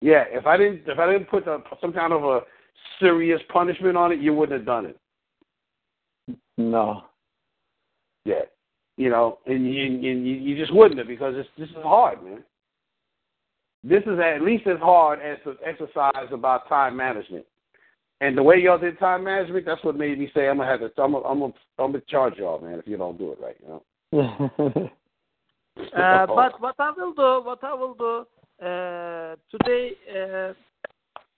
yeah, 0.00 0.24
if 0.28 0.46
I 0.46 0.56
didn't 0.56 0.82
if 0.86 0.98
I 0.98 1.12
didn't 1.12 1.30
put 1.30 1.46
a, 1.46 1.62
some 1.80 1.92
kind 1.92 2.12
of 2.12 2.24
a 2.24 2.40
serious 3.00 3.40
punishment 3.52 3.96
on 3.96 4.12
it, 4.12 4.20
you 4.20 4.34
wouldn't 4.34 4.58
have 4.60 4.66
done 4.66 4.86
it. 4.86 4.98
No. 6.56 7.04
Yeah, 8.24 8.42
you 8.96 9.10
know, 9.10 9.38
and 9.46 9.72
you 9.72 9.84
and 9.84 10.04
you, 10.04 10.34
you 10.34 10.56
just 10.56 10.72
wouldn't 10.72 10.98
have 10.98 11.08
because 11.08 11.34
it's 11.36 11.48
this 11.58 11.68
is 11.70 11.82
hard, 11.82 12.22
man. 12.22 12.44
This 13.84 14.02
is 14.04 14.18
at 14.20 14.42
least 14.42 14.66
as 14.68 14.78
hard 14.78 15.20
as 15.20 15.38
the 15.44 15.56
exercise 15.66 16.28
about 16.30 16.68
time 16.68 16.96
management. 16.96 17.44
And 18.22 18.38
the 18.38 18.42
way 18.42 18.56
y'all 18.56 18.78
did 18.78 19.00
time 19.00 19.24
management, 19.24 19.66
that's 19.66 19.82
what 19.82 19.96
made 19.96 20.16
me 20.16 20.30
say 20.32 20.48
I'm 20.48 20.58
gonna 20.58 20.70
have 20.70 20.78
to 20.78 21.02
I'm 21.02 21.10
gonna, 21.10 21.26
I'm 21.26 21.40
gonna, 21.40 21.52
I'm 21.76 21.90
gonna 21.90 22.04
charge 22.08 22.34
y'all, 22.38 22.60
man, 22.60 22.78
if 22.78 22.86
you 22.86 22.96
don't 22.96 23.18
do 23.18 23.32
it 23.32 23.38
right, 23.42 23.56
you 23.60 23.68
know. 23.68 24.90
Uh, 25.96 26.26
but 26.26 26.60
what 26.60 26.74
I 26.78 26.92
will 26.94 27.14
do, 27.14 27.46
what 27.46 27.64
I 27.64 27.72
will 27.72 27.94
do 27.94 28.26
uh, 28.64 29.36
today, 29.50 29.92
uh, 30.14 30.52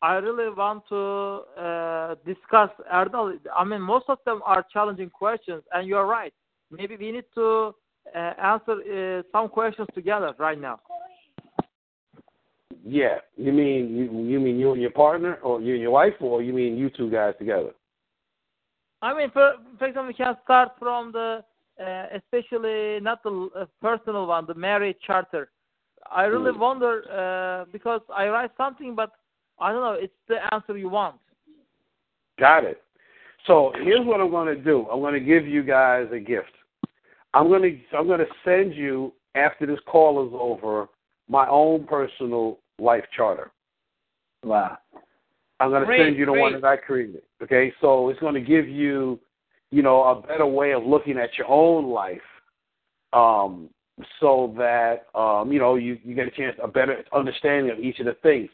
I 0.03 0.15
really 0.15 0.53
want 0.53 0.83
to 0.89 1.63
uh, 1.63 2.15
discuss 2.27 2.71
Erdal. 2.93 3.39
I 3.57 3.65
mean, 3.65 3.81
most 3.81 4.07
of 4.09 4.19
them 4.27 4.43
are 4.45 4.67
challenging 4.73 5.09
questions, 5.09 5.63
and 5.73 5.87
you're 5.87 6.07
right. 6.07 6.35
Maybe 6.73 6.97
we 6.97 7.13
need 7.13 7.27
to 7.37 7.77
uh, 8.13 8.19
answer 8.19 8.73
uh, 8.73 9.23
some 9.31 9.49
questions 9.49 9.87
together 9.95 10.35
right 10.37 10.61
now. 10.61 10.81
Yeah, 12.87 13.19
you 13.37 13.53
mean 13.53 13.97
you, 13.97 14.05
you 14.31 14.39
mean 14.39 14.59
you 14.59 14.73
and 14.73 14.81
your 14.81 14.91
partner, 14.91 15.37
or 15.43 15.61
you 15.61 15.73
and 15.73 15.83
your 15.83 15.93
wife, 15.93 16.15
or 16.21 16.43
you 16.43 16.53
mean 16.53 16.77
you 16.77 16.91
two 16.91 17.11
guys 17.11 17.35
together? 17.39 17.71
I 19.01 19.17
mean, 19.17 19.31
for, 19.31 19.55
for 19.79 19.87
example, 19.87 20.09
we 20.09 20.15
can 20.15 20.37
start 20.45 20.73
from 20.79 21.13
the, 21.13 21.43
uh, 21.81 22.07
especially 22.15 23.01
not 23.01 23.23
the 23.23 23.49
uh, 23.57 23.65
personal 23.81 24.27
one, 24.27 24.47
the 24.47 24.55
marriage 24.55 24.97
charter. 25.07 25.51
I 26.11 26.25
really 26.25 26.53
Mm. 26.53 26.59
wonder 26.59 27.05
uh, 27.11 27.65
because 27.73 28.03
I 28.15 28.29
write 28.29 28.51
something, 28.57 28.95
but 28.95 29.13
I 29.59 29.73
don't 29.73 29.83
know. 29.83 29.93
It's 29.93 30.13
the 30.29 30.39
answer 30.53 30.77
you 30.77 30.91
want. 30.91 31.17
Got 32.39 32.65
it. 32.65 32.83
So 33.47 33.73
here's 33.83 34.05
what 34.05 34.21
I'm 34.21 34.31
going 34.31 34.55
to 34.55 34.63
do. 34.63 34.87
I'm 34.91 35.01
going 35.01 35.15
to 35.15 35.21
give 35.21 35.47
you 35.47 35.63
guys 35.63 36.07
a 36.13 36.19
gift. 36.19 36.53
I'm 37.33 37.49
going 37.49 37.63
to 37.63 37.97
I'm 37.97 38.07
going 38.07 38.21
to 38.21 38.27
send 38.45 38.75
you 38.75 39.13
after 39.35 39.67
this 39.67 39.81
call 39.87 40.27
is 40.27 40.33
over 40.35 40.89
my 41.29 41.47
own 41.49 41.87
personal 41.87 42.59
life 42.79 43.05
charter. 43.17 43.51
wow. 44.43 44.79
I'm 45.61 45.71
going 45.71 45.83
to 45.83 45.87
Great, 45.87 46.01
send 46.01 46.17
you 46.17 46.27
the 46.27 46.33
one 46.33 46.53
great. 46.53 46.63
that 46.63 46.69
I 46.69 46.77
created. 46.77 47.23
Okay, 47.43 47.73
so 47.81 48.09
it's 48.09 48.19
going 48.19 48.35
to 48.35 48.41
give 48.41 48.69
you, 48.69 49.21
you 49.71 49.83
know, 49.83 50.03
a 50.03 50.21
better 50.21 50.47
way 50.47 50.73
of 50.73 50.85
looking 50.85 51.17
at 51.17 51.39
your 51.39 51.49
own 51.49 51.87
life, 51.87 52.21
um, 53.13 53.71
so 54.21 54.53
that 54.59 55.07
um, 55.15 55.53
you 55.53 55.61
know 55.61 55.77
you 55.77 55.97
you 56.03 56.17
get 56.17 56.27
a 56.27 56.31
chance 56.33 56.57
a 56.63 56.67
better 56.67 57.05
understanding 57.15 57.71
of 57.71 57.79
each 57.79 58.01
of 58.01 58.07
the 58.07 58.17
things. 58.23 58.51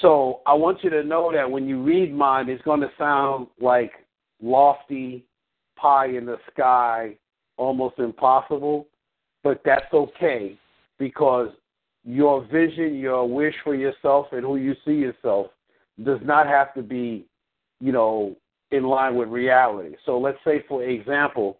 So 0.00 0.40
I 0.46 0.54
want 0.54 0.84
you 0.84 0.90
to 0.90 1.02
know 1.02 1.32
that 1.32 1.50
when 1.50 1.66
you 1.66 1.82
read 1.82 2.14
mine, 2.14 2.48
it's 2.48 2.62
going 2.62 2.80
to 2.80 2.90
sound 2.96 3.48
like 3.60 3.92
lofty, 4.40 5.24
pie 5.76 6.08
in 6.08 6.26
the 6.26 6.36
sky, 6.52 7.16
almost 7.56 7.98
impossible, 7.98 8.86
but 9.42 9.60
that's 9.64 9.92
okay 9.92 10.56
because 10.98 11.48
your 12.06 12.44
vision, 12.44 12.94
your 12.94 13.28
wish 13.28 13.54
for 13.64 13.74
yourself, 13.74 14.28
and 14.32 14.42
who 14.42 14.56
you 14.56 14.74
see 14.84 14.92
yourself 14.92 15.48
does 16.04 16.20
not 16.22 16.46
have 16.46 16.72
to 16.74 16.82
be, 16.82 17.26
you 17.80 17.90
know, 17.90 18.36
in 18.70 18.84
line 18.84 19.16
with 19.16 19.28
reality. 19.28 19.96
So 20.04 20.18
let's 20.18 20.38
say, 20.44 20.64
for 20.68 20.84
example, 20.84 21.58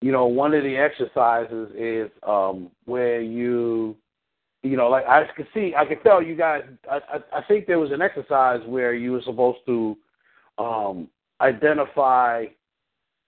you 0.00 0.12
know, 0.12 0.26
one 0.26 0.54
of 0.54 0.62
the 0.62 0.76
exercises 0.76 1.70
is 1.76 2.10
um, 2.26 2.70
where 2.84 3.20
you, 3.20 3.96
you 4.62 4.76
know, 4.76 4.88
like 4.88 5.06
I 5.06 5.26
can 5.34 5.46
see, 5.52 5.74
I 5.76 5.84
can 5.84 6.00
tell 6.02 6.22
you 6.22 6.36
guys. 6.36 6.62
I, 6.90 6.96
I, 6.96 7.38
I 7.38 7.42
think 7.48 7.66
there 7.66 7.78
was 7.78 7.90
an 7.90 8.02
exercise 8.02 8.60
where 8.66 8.94
you 8.94 9.12
were 9.12 9.22
supposed 9.22 9.58
to 9.66 9.96
um, 10.58 11.08
identify, 11.40 12.46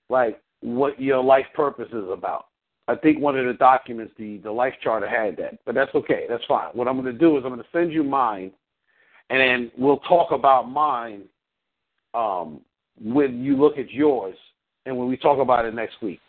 like, 0.09 0.41
what 0.61 1.01
your 1.01 1.23
life 1.23 1.47
purpose 1.55 1.89
is 1.93 2.09
about. 2.11 2.47
I 2.89 2.95
think 2.95 3.21
one 3.21 3.37
of 3.37 3.47
the 3.47 3.55
documents, 3.55 4.13
the 4.17 4.39
the 4.39 4.51
life 4.51 4.75
charter, 4.83 5.09
had 5.09 5.37
that, 5.39 5.59
but 5.65 5.75
that's 5.75 5.95
okay. 5.95 6.25
That's 6.29 6.45
fine. 6.47 6.69
What 6.73 6.87
I'm 6.87 7.01
going 7.01 7.13
to 7.13 7.19
do 7.19 7.37
is 7.37 7.45
I'm 7.45 7.53
going 7.53 7.63
to 7.63 7.69
send 7.73 7.93
you 7.93 8.05
mine, 8.05 8.53
and 9.31 9.41
then 9.41 9.73
we'll 9.77 9.99
talk 9.99 10.31
about 10.31 10.69
mine 10.69 11.23
um, 12.15 12.61
when 13.01 13.43
you 13.43 13.57
look 13.57 13.77
at 13.77 13.91
yours, 13.91 14.37
and 14.85 14.97
when 14.97 15.09
we 15.09 15.17
talk 15.17 15.41
about 15.41 15.65
it 15.65 15.75
next 15.75 16.01
week. 16.01 16.21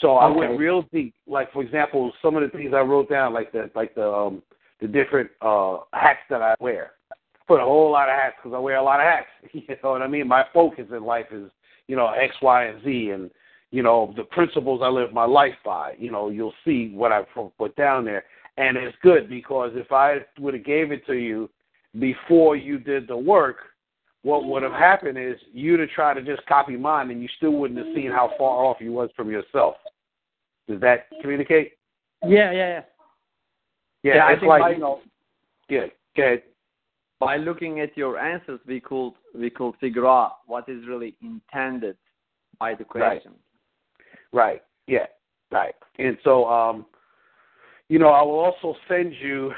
So 0.00 0.16
I 0.16 0.28
went 0.28 0.58
real 0.58 0.82
deep. 0.92 1.14
Like 1.26 1.52
for 1.52 1.62
example, 1.62 2.12
some 2.22 2.36
of 2.36 2.42
the 2.42 2.56
things 2.56 2.72
I 2.74 2.80
wrote 2.80 3.08
down, 3.08 3.32
like 3.32 3.52
the 3.52 3.70
like 3.74 3.94
the 3.94 4.06
um, 4.06 4.42
the 4.80 4.88
different 4.88 5.30
uh, 5.40 5.78
hats 5.92 6.20
that 6.30 6.42
I 6.42 6.54
wear. 6.60 6.92
Put 7.48 7.60
a 7.60 7.64
whole 7.64 7.92
lot 7.92 8.08
of 8.08 8.14
hats 8.14 8.34
because 8.42 8.54
I 8.54 8.58
wear 8.58 8.76
a 8.76 8.82
lot 8.82 9.00
of 9.00 9.06
hats. 9.06 9.26
You 9.52 9.76
know 9.82 9.92
what 9.92 10.02
I 10.02 10.08
mean? 10.08 10.26
My 10.26 10.44
focus 10.52 10.86
in 10.90 11.04
life 11.04 11.26
is 11.30 11.50
you 11.86 11.96
know 11.96 12.08
X, 12.08 12.34
Y, 12.42 12.64
and 12.64 12.82
Z, 12.84 13.10
and 13.10 13.30
you 13.70 13.82
know 13.82 14.12
the 14.16 14.24
principles 14.24 14.80
I 14.82 14.88
live 14.88 15.12
my 15.12 15.24
life 15.24 15.54
by. 15.64 15.94
You 15.98 16.10
know, 16.10 16.28
you'll 16.28 16.54
see 16.64 16.92
what 16.94 17.12
I 17.12 17.22
put 17.58 17.76
down 17.76 18.04
there, 18.04 18.24
and 18.56 18.76
it's 18.76 18.96
good 19.02 19.28
because 19.28 19.72
if 19.74 19.92
I 19.92 20.18
would 20.38 20.54
have 20.54 20.64
gave 20.64 20.92
it 20.92 21.06
to 21.06 21.14
you 21.14 21.50
before 21.98 22.56
you 22.56 22.78
did 22.78 23.08
the 23.08 23.16
work, 23.16 23.56
what 24.22 24.44
would 24.44 24.62
have 24.62 24.72
mm-hmm. 24.72 24.82
happened 24.82 25.18
is 25.18 25.36
you'd 25.52 25.80
have 25.80 25.88
tried 25.90 26.14
to 26.14 26.22
just 26.22 26.46
copy 26.46 26.76
mine, 26.76 27.10
and 27.10 27.22
you 27.22 27.28
still 27.36 27.52
wouldn't 27.52 27.78
have 27.78 27.94
seen 27.94 28.10
how 28.10 28.32
far 28.38 28.64
off 28.64 28.78
you 28.80 28.92
was 28.92 29.10
from 29.16 29.30
yourself. 29.30 29.76
Does 30.68 30.80
that 30.80 31.06
communicate? 31.20 31.72
Yeah, 32.24 32.50
yeah, 32.50 32.52
yeah. 32.52 32.80
Yeah, 34.02 34.14
Yeah, 34.16 34.24
I 34.24 34.32
it's 34.32 34.40
think 34.40 34.50
like 34.50 34.62
by- 34.62 34.70
you 34.70 34.78
know. 34.78 35.00
Yeah, 35.68 35.86
go 36.16 36.22
ahead. 36.22 36.42
By 37.18 37.38
looking 37.38 37.80
at 37.80 37.96
your 37.96 38.18
answers, 38.18 38.60
we 38.66 38.78
could 38.78 39.12
we 39.34 39.48
could 39.48 39.74
figure 39.80 40.06
out 40.06 40.38
what 40.46 40.68
is 40.68 40.86
really 40.86 41.16
intended 41.22 41.96
by 42.58 42.74
the 42.74 42.84
question. 42.84 43.32
Right. 43.32 43.40
Yeah. 44.86 45.06
Right. 45.50 45.74
And 45.98 46.16
so, 46.24 46.46
um, 46.46 46.86
you 47.88 47.98
know, 47.98 48.08
I 48.08 48.22
will 48.22 48.38
also 48.38 48.76
send 48.88 49.14
you 49.22 49.52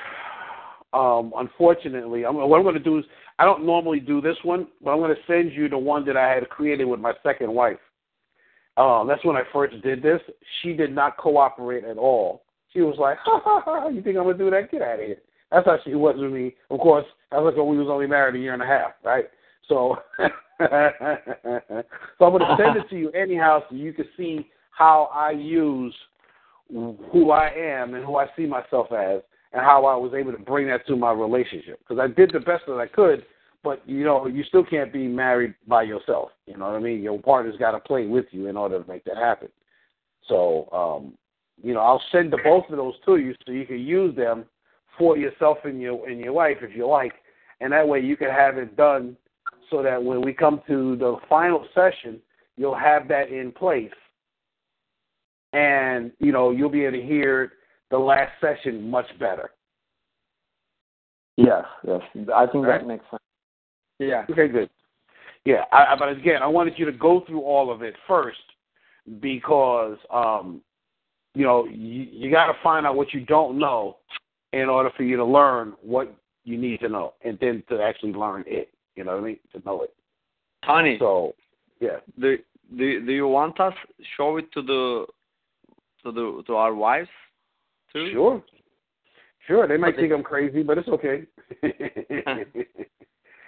um, 0.92 1.32
unfortunately, 1.36 2.24
I'm, 2.24 2.36
what 2.36 2.56
I'm 2.56 2.62
going 2.62 2.74
to 2.74 2.80
do 2.80 2.98
is 2.98 3.04
I 3.38 3.44
don't 3.44 3.66
normally 3.66 4.00
do 4.00 4.20
this 4.20 4.36
one, 4.42 4.68
but 4.82 4.90
I'm 4.90 4.98
going 4.98 5.14
to 5.14 5.22
send 5.26 5.52
you 5.52 5.68
the 5.68 5.78
one 5.78 6.04
that 6.06 6.16
I 6.16 6.30
had 6.30 6.48
created 6.48 6.86
with 6.86 7.00
my 7.00 7.12
second 7.22 7.52
wife. 7.52 7.78
Uh, 8.76 9.04
that's 9.04 9.24
when 9.24 9.36
I 9.36 9.42
first 9.52 9.80
did 9.82 10.02
this. 10.02 10.20
She 10.62 10.72
did 10.72 10.94
not 10.94 11.16
cooperate 11.16 11.84
at 11.84 11.98
all. 11.98 12.44
She 12.72 12.80
was 12.80 12.96
like, 12.98 13.18
ha 13.18 13.40
ha 13.44 13.62
ha, 13.64 13.88
you 13.88 14.02
think 14.02 14.16
I'm 14.16 14.24
going 14.24 14.38
to 14.38 14.44
do 14.44 14.50
that? 14.50 14.70
Get 14.70 14.82
out 14.82 15.00
of 15.00 15.06
here. 15.06 15.16
That's 15.50 15.66
how 15.66 15.78
she 15.84 15.94
was 15.94 16.16
with 16.18 16.32
me. 16.32 16.54
Of 16.70 16.80
course, 16.80 17.06
that 17.32 17.42
was 17.42 17.54
when 17.56 17.68
we 17.68 17.78
was 17.78 17.88
only 17.90 18.06
married 18.06 18.36
a 18.36 18.38
year 18.38 18.52
and 18.52 18.62
a 18.62 18.66
half, 18.66 18.92
right? 19.04 19.24
So, 19.68 19.96
so 20.18 20.26
I'm 20.60 22.32
going 22.32 22.40
to 22.40 22.56
send 22.58 22.76
it 22.76 22.88
to 22.90 22.96
you 22.96 23.10
anyhow 23.10 23.62
so 23.68 23.76
you 23.76 23.92
can 23.92 24.06
see 24.16 24.48
how 24.78 25.10
I 25.12 25.32
use 25.32 25.94
who 26.70 27.30
I 27.32 27.50
am 27.50 27.94
and 27.94 28.04
who 28.04 28.16
I 28.16 28.26
see 28.36 28.46
myself 28.46 28.92
as 28.92 29.22
and 29.52 29.62
how 29.62 29.86
I 29.86 29.96
was 29.96 30.12
able 30.14 30.32
to 30.32 30.38
bring 30.38 30.68
that 30.68 30.86
to 30.86 30.94
my 30.94 31.10
relationship. 31.10 31.80
Because 31.80 31.98
I 31.98 32.06
did 32.06 32.30
the 32.32 32.38
best 32.38 32.64
that 32.68 32.78
I 32.78 32.86
could, 32.86 33.24
but 33.64 33.82
you 33.88 34.04
know, 34.04 34.28
you 34.28 34.44
still 34.44 34.64
can't 34.64 34.92
be 34.92 35.08
married 35.08 35.54
by 35.66 35.82
yourself. 35.82 36.30
You 36.46 36.56
know 36.56 36.66
what 36.66 36.76
I 36.76 36.80
mean? 36.80 37.02
Your 37.02 37.20
partner's 37.20 37.58
got 37.58 37.72
to 37.72 37.80
play 37.80 38.06
with 38.06 38.26
you 38.30 38.46
in 38.46 38.56
order 38.56 38.80
to 38.80 38.88
make 38.88 39.04
that 39.04 39.16
happen. 39.16 39.48
So, 40.28 40.68
um, 40.72 41.14
you 41.60 41.74
know, 41.74 41.80
I'll 41.80 42.02
send 42.12 42.32
the 42.32 42.38
both 42.44 42.64
of 42.70 42.76
those 42.76 42.94
to 43.06 43.16
you 43.16 43.34
so 43.44 43.52
you 43.52 43.66
can 43.66 43.80
use 43.80 44.14
them 44.14 44.44
for 44.96 45.16
yourself 45.16 45.58
and 45.64 45.80
your 45.80 46.08
and 46.08 46.20
your 46.20 46.34
wife 46.34 46.58
if 46.62 46.76
you 46.76 46.86
like, 46.86 47.14
and 47.60 47.72
that 47.72 47.88
way 47.88 48.00
you 48.00 48.16
can 48.16 48.30
have 48.30 48.58
it 48.58 48.76
done 48.76 49.16
so 49.70 49.82
that 49.82 50.02
when 50.02 50.22
we 50.22 50.32
come 50.32 50.60
to 50.68 50.96
the 50.96 51.16
final 51.28 51.66
session, 51.74 52.20
you'll 52.56 52.78
have 52.78 53.08
that 53.08 53.30
in 53.30 53.50
place, 53.50 53.90
and 55.52 56.12
you 56.18 56.32
know 56.32 56.50
you'll 56.50 56.68
be 56.68 56.84
able 56.84 56.98
to 56.98 57.04
hear 57.04 57.52
the 57.90 57.98
last 57.98 58.32
session 58.40 58.90
much 58.90 59.06
better. 59.18 59.50
Yes, 61.36 61.64
yes, 61.86 62.00
I 62.34 62.46
think 62.46 62.66
right? 62.66 62.80
that 62.80 62.86
makes 62.86 63.04
sense. 63.10 63.22
Yeah. 63.98 64.24
Okay, 64.30 64.48
good. 64.48 64.70
Yeah, 65.44 65.64
I, 65.72 65.94
but 65.98 66.08
again, 66.10 66.42
I 66.42 66.46
wanted 66.46 66.74
you 66.76 66.84
to 66.86 66.92
go 66.92 67.22
through 67.26 67.40
all 67.40 67.72
of 67.72 67.82
it 67.82 67.94
first 68.06 68.38
because 69.20 69.96
um, 70.12 70.60
you 71.34 71.44
know 71.44 71.64
you, 71.66 72.06
you 72.10 72.30
got 72.30 72.46
to 72.46 72.58
find 72.62 72.86
out 72.86 72.96
what 72.96 73.14
you 73.14 73.24
don't 73.24 73.58
know 73.58 73.98
in 74.52 74.68
order 74.68 74.90
for 74.96 75.02
you 75.02 75.16
to 75.16 75.24
learn 75.24 75.74
what 75.82 76.14
you 76.44 76.58
need 76.58 76.80
to 76.80 76.88
know, 76.88 77.14
and 77.24 77.38
then 77.40 77.62
to 77.68 77.80
actually 77.80 78.12
learn 78.12 78.44
it. 78.46 78.70
You 78.96 79.04
know 79.04 79.12
what 79.12 79.20
I 79.20 79.26
mean? 79.26 79.38
To 79.52 79.62
know 79.64 79.82
it. 79.82 79.94
Tony. 80.66 80.96
So, 80.98 81.34
yeah. 81.80 81.98
Do 82.20 82.38
do 82.76 83.06
do 83.06 83.12
you 83.12 83.28
want 83.28 83.60
us 83.60 83.74
show 84.16 84.36
it 84.38 84.50
to 84.52 84.62
the 84.62 85.06
to 86.04 86.12
the 86.12 86.42
to 86.46 86.54
our 86.54 86.74
wives 86.74 87.08
too? 87.92 88.10
Sure. 88.12 88.42
Sure. 89.46 89.66
They 89.66 89.78
might 89.78 89.96
think 89.96 90.12
I'm 90.12 90.22
crazy, 90.22 90.62
but 90.62 90.76
it's 90.76 90.88
okay. 90.88 91.22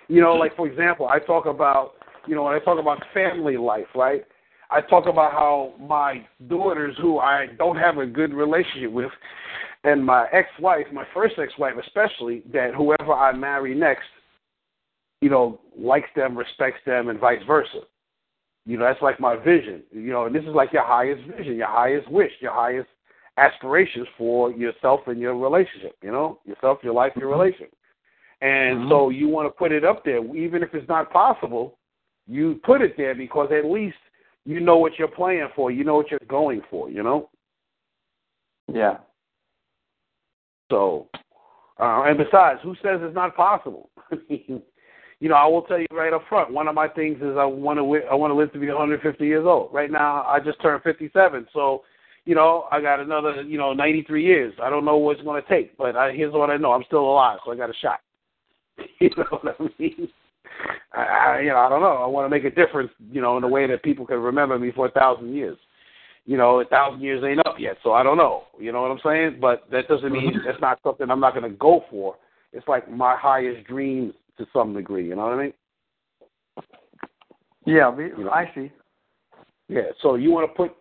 you 0.09 0.21
know, 0.21 0.35
like 0.35 0.57
for 0.57 0.67
example, 0.67 1.09
I 1.09 1.19
talk 1.19 1.47
about 1.47 1.93
you 2.27 2.35
know 2.35 2.45
when 2.45 2.55
I 2.55 2.59
talk 2.61 2.79
about 2.79 3.03
family 3.13 3.57
life, 3.57 3.87
right? 3.95 4.25
I 4.71 4.81
talk 4.81 5.07
about 5.07 5.33
how 5.33 5.75
my 5.81 6.25
daughters, 6.47 6.97
who 7.01 7.19
I 7.19 7.47
don't 7.59 7.77
have 7.77 7.99
a 7.99 8.07
good 8.07 8.33
relationship 8.33 8.93
with, 8.93 9.11
and 9.83 10.05
my 10.05 10.27
ex-wife, 10.33 10.87
my 10.93 11.05
first 11.13 11.35
ex-wife 11.39 11.75
especially, 11.85 12.45
that 12.53 12.75
whoever 12.77 13.13
I 13.13 13.33
marry 13.33 13.75
next, 13.75 14.07
you 15.21 15.29
know, 15.29 15.61
likes 15.77 16.09
them, 16.15 16.39
respects 16.39 16.81
them, 16.87 17.09
and 17.09 17.19
vice 17.19 17.43
versa. 17.47 17.81
You 18.67 18.79
know, 18.79 18.85
that's 18.85 19.03
like 19.03 19.21
my 19.21 19.37
vision. 19.37 19.83
You 19.91 20.13
know, 20.13 20.27
and 20.27 20.35
this 20.35 20.43
is 20.43 20.55
like 20.55 20.73
your 20.73 20.85
highest 20.85 21.23
vision, 21.37 21.57
your 21.57 21.69
highest 21.69 22.11
wish, 22.11 22.33
your 22.41 22.53
highest 22.53 22.89
aspirations 23.37 24.07
for 24.19 24.53
yourself 24.53 25.01
and 25.07 25.19
your 25.19 25.37
relationship. 25.37 25.97
You 26.03 26.13
know, 26.13 26.39
yourself, 26.45 26.79
your 26.83 26.95
life, 26.95 27.13
your 27.17 27.31
mm-hmm. 27.31 27.41
relationship. 27.41 27.73
And 28.41 28.81
mm-hmm. 28.81 28.91
so 28.91 29.11
you 29.11 29.29
want 29.29 29.47
to 29.47 29.51
put 29.51 29.73
it 29.73 29.85
up 29.85 30.05
there, 30.05 30.25
even 30.35 30.63
if 30.63 30.75
it's 30.75 30.89
not 30.89 31.13
possible. 31.13 31.79
You 32.27 32.61
put 32.65 32.81
it 32.81 32.97
there 32.97 33.15
because 33.15 33.51
at 33.53 33.65
least 33.69 33.97
you 34.45 34.61
know 34.61 34.77
what 34.77 34.99
you're 34.99 35.09
playing 35.09 35.49
for. 35.57 35.71
You 35.71 35.85
know 35.85 35.97
what 35.97 36.11
you're 36.11 36.21
going 36.29 36.63
for. 36.71 36.91
You 36.91 37.03
know. 37.03 37.31
Yeah. 38.73 38.99
So, 40.71 41.09
uh, 41.81 42.05
and 42.07 42.17
besides, 42.17 42.61
who 42.63 42.75
says 42.77 43.01
it's 43.03 43.15
not 43.15 43.35
possible? 43.35 43.91
you 45.21 45.29
know, 45.29 45.35
I 45.35 45.47
will 45.47 45.63
tell 45.63 45.79
you 45.79 45.87
right 45.93 46.13
up 46.13 46.23
front. 46.29 46.53
One 46.53 46.67
of 46.67 46.75
my 46.75 46.89
things 46.89 47.19
is 47.19 47.37
I 47.39 47.45
want 47.45 47.79
to 47.79 48.09
I 48.11 48.15
want 48.15 48.31
to 48.31 48.35
live 48.35 48.53
to 48.55 48.59
be 48.59 48.69
150 48.69 49.25
years 49.25 49.45
old. 49.47 49.73
Right 49.73 49.91
now, 49.91 50.25
I 50.25 50.41
just 50.41 50.61
turned 50.63 50.83
57, 50.83 51.47
so 51.53 51.83
you 52.25 52.35
know 52.35 52.67
I 52.73 52.81
got 52.81 53.01
another 53.01 53.43
you 53.43 53.59
know 53.59 53.73
93 53.73 54.25
years. 54.25 54.55
I 54.63 54.71
don't 54.71 54.85
know 54.85 54.97
what 54.97 55.17
it's 55.17 55.25
going 55.25 55.41
to 55.41 55.49
take, 55.49 55.77
but 55.77 55.95
I, 55.95 56.13
here's 56.13 56.33
what 56.33 56.51
I 56.51 56.57
know: 56.57 56.73
I'm 56.73 56.85
still 56.87 57.05
alive, 57.05 57.39
so 57.45 57.53
I 57.53 57.57
got 57.57 57.71
a 57.71 57.75
shot. 57.81 58.01
you 58.99 59.11
know 59.17 59.39
what 59.43 59.57
I 59.61 59.69
mean? 59.79 60.09
I, 60.93 61.03
I 61.03 61.41
you 61.41 61.51
know 61.51 61.59
I 61.59 61.69
don't 61.69 61.83
know. 61.83 61.99
I 62.03 62.07
want 62.07 62.25
to 62.25 62.35
make 62.35 62.51
a 62.51 62.55
difference, 62.55 62.91
you 63.13 63.21
know, 63.21 63.37
in 63.37 63.45
a 63.45 63.49
way 63.49 63.67
that 63.67 63.83
people 63.83 64.07
can 64.07 64.19
remember 64.19 64.59
me 64.59 64.73
for 64.75 64.87
a 64.87 64.91
thousand 64.91 65.35
years 65.35 65.59
you 66.27 66.37
know, 66.37 66.61
a 66.61 66.65
thousand 66.65 67.01
years 67.01 67.25
ain't 67.25 67.45
up 67.47 67.57
yet, 67.59 67.77
so 67.83 67.93
I 67.93 68.03
don't 68.03 68.19
know. 68.19 68.45
You 68.59 68.73
know 68.73 68.83
what 68.83 68.91
I'm 68.91 69.01
saying? 69.03 69.39
But 69.41 69.65
that 69.73 69.89
doesn't 69.89 70.13
mean 70.13 70.35
mm-hmm. 70.35 70.47
that's 70.47 70.61
not 70.61 70.79
something 70.83 71.11
I'm 71.11 71.19
not 71.19 71.35
going 71.35 71.51
to 71.51 71.57
go 71.57 71.83
for. 71.91 72.15
It's 72.53 72.69
like 72.69 72.91
my 72.91 73.17
highest 73.17 73.67
dreams 73.67 74.13
to 74.41 74.47
some 74.53 74.75
degree. 74.75 75.07
You 75.07 75.15
know 75.15 75.23
what 75.23 75.35
I 75.35 75.43
mean? 75.43 75.53
Yeah, 77.67 77.91
we, 77.91 78.07
you 78.07 78.25
know? 78.25 78.31
I 78.31 78.51
see. 78.55 78.73
Yeah, 79.69 79.93
so 80.03 80.17
you 80.17 80.33
want 80.33 80.51
to 80.51 80.55
put 80.57 80.73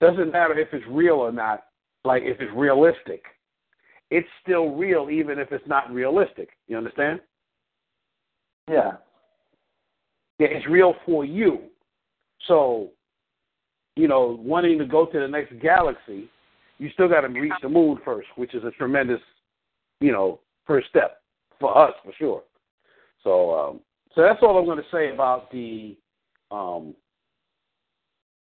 doesn't 0.00 0.32
matter 0.32 0.58
if 0.58 0.68
it's 0.72 0.84
real 0.88 1.14
or 1.14 1.32
not. 1.32 1.64
Like 2.04 2.22
if 2.24 2.40
it's 2.40 2.52
realistic, 2.54 3.22
it's 4.10 4.28
still 4.42 4.70
real 4.70 5.08
even 5.10 5.38
if 5.38 5.50
it's 5.50 5.66
not 5.66 5.92
realistic. 5.92 6.50
You 6.68 6.78
understand? 6.78 7.20
Yeah. 8.70 8.92
Yeah, 10.38 10.48
it's 10.50 10.66
real 10.68 10.94
for 11.04 11.24
you. 11.24 11.62
So 12.46 12.90
you 13.96 14.08
know, 14.08 14.38
wanting 14.40 14.78
to 14.78 14.86
go 14.86 15.06
to 15.06 15.18
the 15.18 15.28
next 15.28 15.58
galaxy, 15.60 16.28
you 16.78 16.88
still 16.94 17.08
got 17.08 17.22
to 17.22 17.28
reach 17.28 17.52
the 17.60 17.68
moon 17.68 17.98
first, 18.04 18.28
which 18.36 18.54
is 18.54 18.64
a 18.64 18.70
tremendous, 18.70 19.20
you 20.00 20.12
know, 20.12 20.40
first 20.66 20.88
step 20.88 21.20
for 21.58 21.76
us 21.76 21.92
for 22.02 22.12
sure. 22.18 22.42
So, 23.22 23.58
um, 23.58 23.80
so 24.14 24.22
that's 24.22 24.40
all 24.42 24.58
I'm 24.58 24.64
going 24.64 24.78
to 24.78 24.84
say 24.92 25.12
about 25.12 25.50
the, 25.50 25.96
um, 26.50 26.94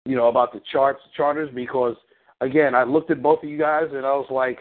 you 0.05 0.17
know, 0.17 0.29
about 0.29 0.53
the 0.53 0.61
charts, 0.73 1.01
charters, 1.17 1.51
because 1.55 1.97
again, 2.41 2.75
I 2.75 2.85
looked 2.85 3.11
at 3.11 3.23
both 3.23 3.43
of 3.43 3.49
you 3.49 3.59
guys 3.59 3.89
and 3.93 4.07
I 4.07 4.13
was 4.13 4.29
like, 4.31 4.59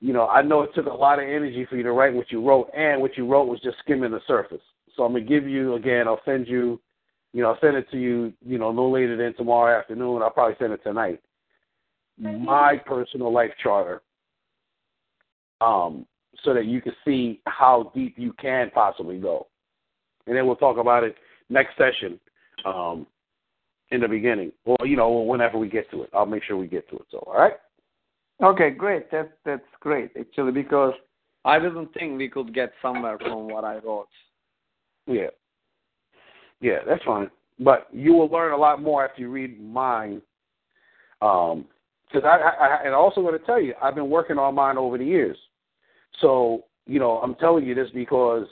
you 0.00 0.12
know, 0.12 0.26
I 0.26 0.42
know 0.42 0.62
it 0.62 0.70
took 0.74 0.86
a 0.86 0.92
lot 0.92 1.18
of 1.18 1.28
energy 1.28 1.66
for 1.68 1.76
you 1.76 1.82
to 1.84 1.92
write 1.92 2.14
what 2.14 2.32
you 2.32 2.44
wrote, 2.44 2.70
and 2.76 3.00
what 3.00 3.16
you 3.16 3.26
wrote 3.26 3.46
was 3.46 3.60
just 3.60 3.78
skimming 3.78 4.10
the 4.10 4.20
surface. 4.26 4.62
So 4.96 5.04
I'm 5.04 5.12
gonna 5.12 5.24
give 5.24 5.46
you 5.46 5.74
again. 5.74 6.08
I'll 6.08 6.20
send 6.24 6.48
you 6.48 6.80
you 7.32 7.42
know, 7.42 7.50
I'll 7.50 7.60
send 7.60 7.76
it 7.76 7.90
to 7.90 7.98
you, 7.98 8.32
you 8.44 8.58
know, 8.58 8.72
no 8.72 8.90
later 8.90 9.16
than 9.16 9.34
tomorrow 9.34 9.78
afternoon. 9.78 10.22
I'll 10.22 10.30
probably 10.30 10.56
send 10.58 10.72
it 10.72 10.82
tonight. 10.82 11.20
My 12.18 12.76
personal 12.84 13.32
life 13.32 13.52
charter, 13.62 14.02
um, 15.60 16.06
so 16.44 16.54
that 16.54 16.66
you 16.66 16.80
can 16.80 16.92
see 17.04 17.40
how 17.46 17.92
deep 17.94 18.14
you 18.18 18.32
can 18.34 18.70
possibly 18.70 19.18
go. 19.18 19.46
And 20.26 20.36
then 20.36 20.46
we'll 20.46 20.56
talk 20.56 20.78
about 20.78 21.04
it 21.04 21.16
next 21.48 21.76
session, 21.76 22.18
um, 22.64 23.06
in 23.90 24.00
the 24.00 24.08
beginning, 24.08 24.52
or 24.64 24.86
you 24.86 24.96
know, 24.96 25.10
whenever 25.10 25.58
we 25.58 25.68
get 25.68 25.90
to 25.90 26.02
it. 26.02 26.10
I'll 26.14 26.26
make 26.26 26.42
sure 26.44 26.56
we 26.56 26.66
get 26.66 26.88
to 26.90 26.96
it. 26.96 27.06
So, 27.10 27.18
all 27.18 27.38
right. 27.38 27.54
Okay, 28.42 28.70
great. 28.70 29.10
That's 29.10 29.28
that's 29.44 29.62
great 29.80 30.10
actually 30.18 30.52
because 30.52 30.94
I 31.44 31.58
didn't 31.58 31.92
think 31.92 32.18
we 32.18 32.28
could 32.28 32.54
get 32.54 32.72
somewhere 32.80 33.18
from 33.18 33.48
what 33.48 33.64
I 33.64 33.78
wrote. 33.78 34.08
Yeah. 35.06 35.28
Yeah, 36.60 36.78
that's 36.86 37.02
fine. 37.04 37.30
But 37.58 37.88
you 37.92 38.14
will 38.14 38.28
learn 38.28 38.52
a 38.52 38.56
lot 38.56 38.80
more 38.80 39.04
after 39.04 39.20
you 39.20 39.30
read 39.30 39.60
mine. 39.62 40.22
Um, 41.20 41.66
because 42.10 42.28
I, 42.28 42.64
I, 42.64 42.82
and 42.84 42.94
also 42.94 43.22
going 43.22 43.38
to 43.38 43.44
tell 43.46 43.60
you, 43.60 43.74
I've 43.82 43.94
been 43.94 44.10
working 44.10 44.38
on 44.38 44.54
mine 44.54 44.76
over 44.76 44.98
the 44.98 45.04
years. 45.04 45.36
So, 46.20 46.64
you 46.86 46.98
know, 46.98 47.18
I'm 47.18 47.34
telling 47.36 47.66
you 47.66 47.74
this 47.74 47.88
because 47.94 48.46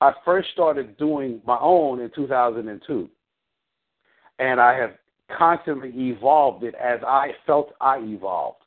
I 0.00 0.12
first 0.24 0.50
started 0.52 0.96
doing 0.96 1.40
my 1.46 1.58
own 1.60 2.00
in 2.00 2.10
2002. 2.14 3.08
And 4.38 4.60
I 4.60 4.76
have 4.76 4.90
constantly 5.36 5.90
evolved 5.90 6.64
it 6.64 6.74
as 6.74 7.00
I 7.06 7.32
felt 7.46 7.72
I 7.80 7.98
evolved. 8.00 8.58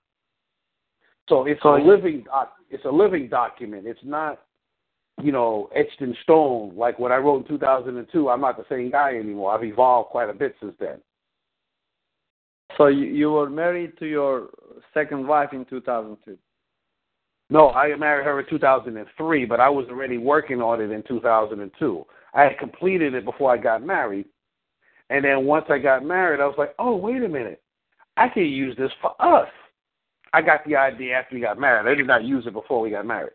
So 1.29 1.45
it's 1.45 1.63
a 1.65 1.71
living 1.71 2.23
doc, 2.23 2.53
it's 2.69 2.85
a 2.85 2.89
living 2.89 3.27
document. 3.27 3.85
It's 3.85 3.99
not 4.03 4.39
you 5.21 5.31
know, 5.31 5.69
etched 5.75 6.01
in 6.01 6.15
stone. 6.23 6.75
Like 6.75 6.99
what 6.99 7.11
I 7.11 7.17
wrote 7.17 7.43
in 7.43 7.47
2002, 7.47 8.29
I'm 8.29 8.41
not 8.41 8.57
the 8.57 8.65
same 8.69 8.91
guy 8.91 9.15
anymore. 9.15 9.51
I've 9.51 9.63
evolved 9.63 10.09
quite 10.09 10.29
a 10.29 10.33
bit 10.33 10.55
since 10.59 10.73
then. 10.79 10.99
So 12.77 12.87
you, 12.87 13.05
you 13.05 13.31
were 13.31 13.49
married 13.49 13.97
to 13.99 14.05
your 14.05 14.49
second 14.93 15.27
wife 15.27 15.49
in 15.53 15.65
2002? 15.65 16.37
No, 17.49 17.69
I 17.69 17.95
married 17.95 18.25
her 18.25 18.39
in 18.39 18.45
2003, 18.49 19.45
but 19.45 19.59
I 19.59 19.69
was 19.69 19.85
already 19.89 20.17
working 20.17 20.61
on 20.61 20.81
it 20.81 20.91
in 20.91 21.03
2002. 21.07 22.05
I 22.33 22.43
had 22.43 22.57
completed 22.59 23.13
it 23.13 23.23
before 23.23 23.53
I 23.53 23.57
got 23.57 23.83
married. 23.83 24.25
And 25.09 25.23
then 25.23 25.45
once 25.45 25.65
I 25.69 25.77
got 25.77 26.03
married, 26.03 26.41
I 26.41 26.45
was 26.45 26.55
like, 26.57 26.75
oh, 26.77 26.95
wait 26.95 27.23
a 27.23 27.29
minute. 27.29 27.61
I 28.17 28.27
can 28.27 28.43
use 28.43 28.75
this 28.77 28.91
for 29.01 29.13
us. 29.21 29.47
I 30.33 30.41
got 30.41 30.65
the 30.65 30.75
idea 30.75 31.15
after 31.15 31.35
we 31.35 31.41
got 31.41 31.59
married. 31.59 31.89
I 31.89 31.95
did 31.95 32.07
not 32.07 32.25
use 32.25 32.45
it 32.45 32.53
before 32.53 32.81
we 32.81 32.89
got 32.89 33.05
married. 33.05 33.33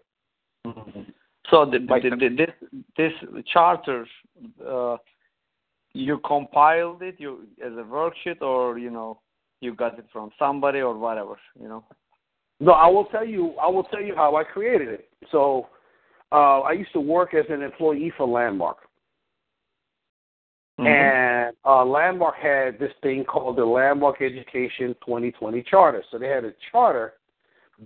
Mm-hmm. 0.66 1.02
So 1.50 1.64
the, 1.64 1.78
the, 1.78 2.10
the, 2.16 2.46
this 2.96 3.12
this 3.32 3.44
charter, 3.52 4.06
uh, 4.66 4.96
you 5.92 6.18
compiled 6.24 7.02
it 7.02 7.16
you 7.18 7.46
as 7.64 7.72
a 7.72 7.84
worksheet, 7.84 8.40
or 8.40 8.78
you 8.78 8.90
know 8.90 9.20
you 9.60 9.74
got 9.74 9.98
it 9.98 10.06
from 10.12 10.30
somebody 10.38 10.80
or 10.80 10.96
whatever, 10.96 11.38
you 11.60 11.68
know. 11.68 11.84
No, 12.62 12.72
I 12.72 12.86
will 12.86 13.06
tell 13.06 13.26
you. 13.26 13.54
I 13.60 13.68
will 13.68 13.82
tell 13.82 14.00
you 14.00 14.14
how 14.14 14.36
I 14.36 14.44
created 14.44 14.86
it. 14.86 15.08
So, 15.32 15.66
uh, 16.30 16.60
I 16.60 16.72
used 16.72 16.92
to 16.92 17.00
work 17.00 17.34
as 17.34 17.44
an 17.50 17.60
employee 17.60 18.12
for 18.16 18.24
Landmark, 18.26 18.78
mm-hmm. 20.78 20.86
and 20.86 21.56
uh, 21.64 21.84
Landmark 21.84 22.36
had 22.36 22.78
this 22.78 22.92
thing 23.02 23.24
called 23.24 23.56
the 23.56 23.64
Landmark 23.64 24.22
Education 24.22 24.94
2020 25.04 25.64
Charter. 25.68 26.04
So 26.12 26.18
they 26.18 26.28
had 26.28 26.44
a 26.44 26.52
charter 26.70 27.14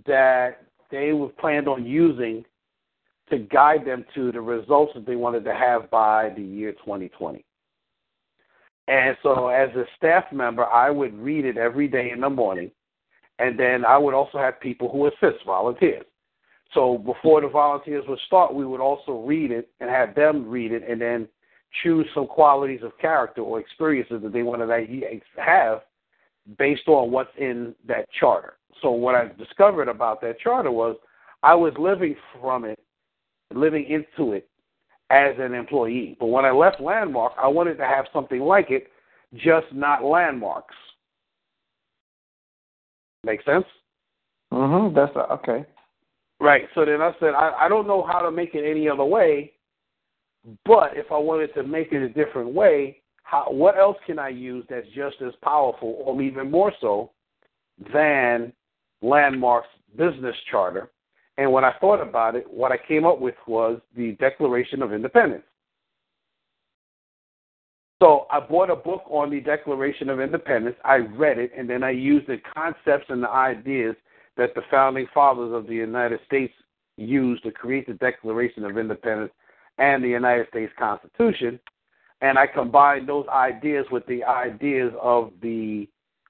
that 0.05 0.67
they 0.91 1.11
were 1.11 1.29
planned 1.29 1.67
on 1.67 1.83
using 1.83 2.45
to 3.31 3.39
guide 3.39 3.83
them 3.83 4.05
to 4.13 4.31
the 4.31 4.41
results 4.41 4.91
that 4.93 5.07
they 5.07 5.15
wanted 5.15 5.43
to 5.45 5.55
have 5.55 5.89
by 5.89 6.29
the 6.37 6.43
year 6.43 6.73
2020. 6.73 7.43
And 8.87 9.17
so, 9.23 9.47
as 9.47 9.69
a 9.75 9.85
staff 9.97 10.25
member, 10.31 10.65
I 10.65 10.91
would 10.91 11.17
read 11.17 11.45
it 11.45 11.57
every 11.57 11.87
day 11.87 12.11
in 12.11 12.21
the 12.21 12.29
morning 12.29 12.69
and 13.39 13.59
then 13.59 13.85
I 13.85 13.97
would 13.97 14.13
also 14.13 14.37
have 14.37 14.59
people 14.59 14.89
who 14.89 15.07
assist, 15.07 15.45
volunteers. 15.45 16.05
So 16.73 16.97
before 16.97 17.41
the 17.41 17.47
volunteers 17.47 18.03
would 18.07 18.19
start, 18.27 18.53
we 18.53 18.65
would 18.65 18.81
also 18.81 19.23
read 19.25 19.51
it 19.51 19.69
and 19.79 19.89
have 19.89 20.15
them 20.15 20.47
read 20.47 20.71
it 20.71 20.83
and 20.87 20.99
then 20.99 21.27
choose 21.83 22.05
some 22.13 22.27
qualities 22.27 22.81
of 22.83 22.97
character 22.99 23.41
or 23.41 23.59
experiences 23.59 24.21
that 24.23 24.33
they 24.33 24.43
wanted 24.43 24.67
to 24.67 25.41
have 25.41 25.81
based 26.57 26.87
on 26.87 27.11
what's 27.11 27.29
in 27.37 27.75
that 27.87 28.07
charter. 28.19 28.57
So 28.81 28.91
what 28.91 29.15
I 29.15 29.29
discovered 29.37 29.87
about 29.87 30.21
that 30.21 30.39
charter 30.39 30.71
was 30.71 30.95
I 31.43 31.55
was 31.55 31.73
living 31.77 32.15
from 32.39 32.65
it, 32.65 32.79
living 33.53 33.85
into 33.85 34.33
it 34.33 34.49
as 35.09 35.35
an 35.39 35.53
employee. 35.53 36.17
But 36.19 36.27
when 36.27 36.45
I 36.45 36.51
left 36.51 36.81
Landmark, 36.81 37.33
I 37.41 37.47
wanted 37.47 37.77
to 37.77 37.85
have 37.85 38.05
something 38.13 38.41
like 38.41 38.71
it, 38.71 38.87
just 39.35 39.67
not 39.73 40.03
landmarks. 40.03 40.75
Make 43.27 43.43
sense? 43.43 43.65
Mhm. 44.53 44.95
That's 44.95 45.13
a, 45.17 45.29
okay. 45.33 45.65
Right. 46.39 46.63
So 46.73 46.85
then 46.85 47.01
I 47.01 47.11
said 47.19 47.33
I, 47.33 47.65
I 47.65 47.67
don't 47.67 47.85
know 47.85 48.01
how 48.01 48.19
to 48.19 48.31
make 48.31 48.55
it 48.55 48.63
any 48.63 48.87
other 48.87 49.03
way, 49.03 49.51
but 50.65 50.95
if 50.95 51.11
I 51.11 51.17
wanted 51.17 51.53
to 51.55 51.63
make 51.63 51.91
it 51.91 52.01
a 52.01 52.07
different 52.07 52.53
way, 52.53 53.01
how 53.23 53.47
what 53.51 53.77
else 53.77 53.97
can 54.05 54.17
I 54.17 54.29
use 54.29 54.65
that's 54.69 54.87
just 54.95 55.17
as 55.21 55.33
powerful 55.43 56.01
or 56.05 56.21
even 56.21 56.49
more 56.49 56.71
so 56.79 57.11
than 57.93 58.53
Landmark's 59.01 59.67
business 59.97 60.35
charter? 60.49 60.89
And 61.37 61.51
when 61.51 61.65
I 61.65 61.73
thought 61.81 62.01
about 62.01 62.35
it, 62.35 62.45
what 62.49 62.71
I 62.71 62.77
came 62.77 63.05
up 63.05 63.19
with 63.19 63.35
was 63.45 63.81
the 63.95 64.13
Declaration 64.13 64.81
of 64.81 64.93
Independence. 64.93 65.43
So 68.01 68.27
I 68.29 68.39
bought 68.39 68.69
a 68.69 68.75
book 68.75 69.03
on 69.09 69.31
the 69.31 69.39
Declaration 69.39 70.09
of 70.09 70.19
Independence. 70.19 70.75
I 70.85 70.97
read 70.97 71.39
it, 71.39 71.51
and 71.57 71.69
then 71.69 71.83
I 71.83 71.91
used 71.91 72.27
the 72.27 72.37
concepts 72.53 73.05
and 73.09 73.23
the 73.23 73.29
ideas 73.29 73.95
that 74.37 74.53
the 74.53 74.61
founding 74.69 75.07
fathers 75.13 75.51
of 75.51 75.65
the 75.67 75.73
United 75.73 76.19
States 76.27 76.53
used 76.97 77.43
to 77.43 77.51
create 77.51 77.87
the 77.87 77.93
Declaration 77.93 78.63
of 78.65 78.77
Independence 78.77 79.31
and 79.79 80.03
the 80.03 80.09
United 80.09 80.47
States 80.49 80.71
Constitution. 80.77 81.59
And 82.21 82.37
I 82.37 82.45
combined 82.47 83.09
those 83.09 83.27
ideas 83.29 83.85
with 83.91 84.05
the 84.05 84.23
ideas 84.23 84.91
of 85.01 85.31
the 85.41 85.87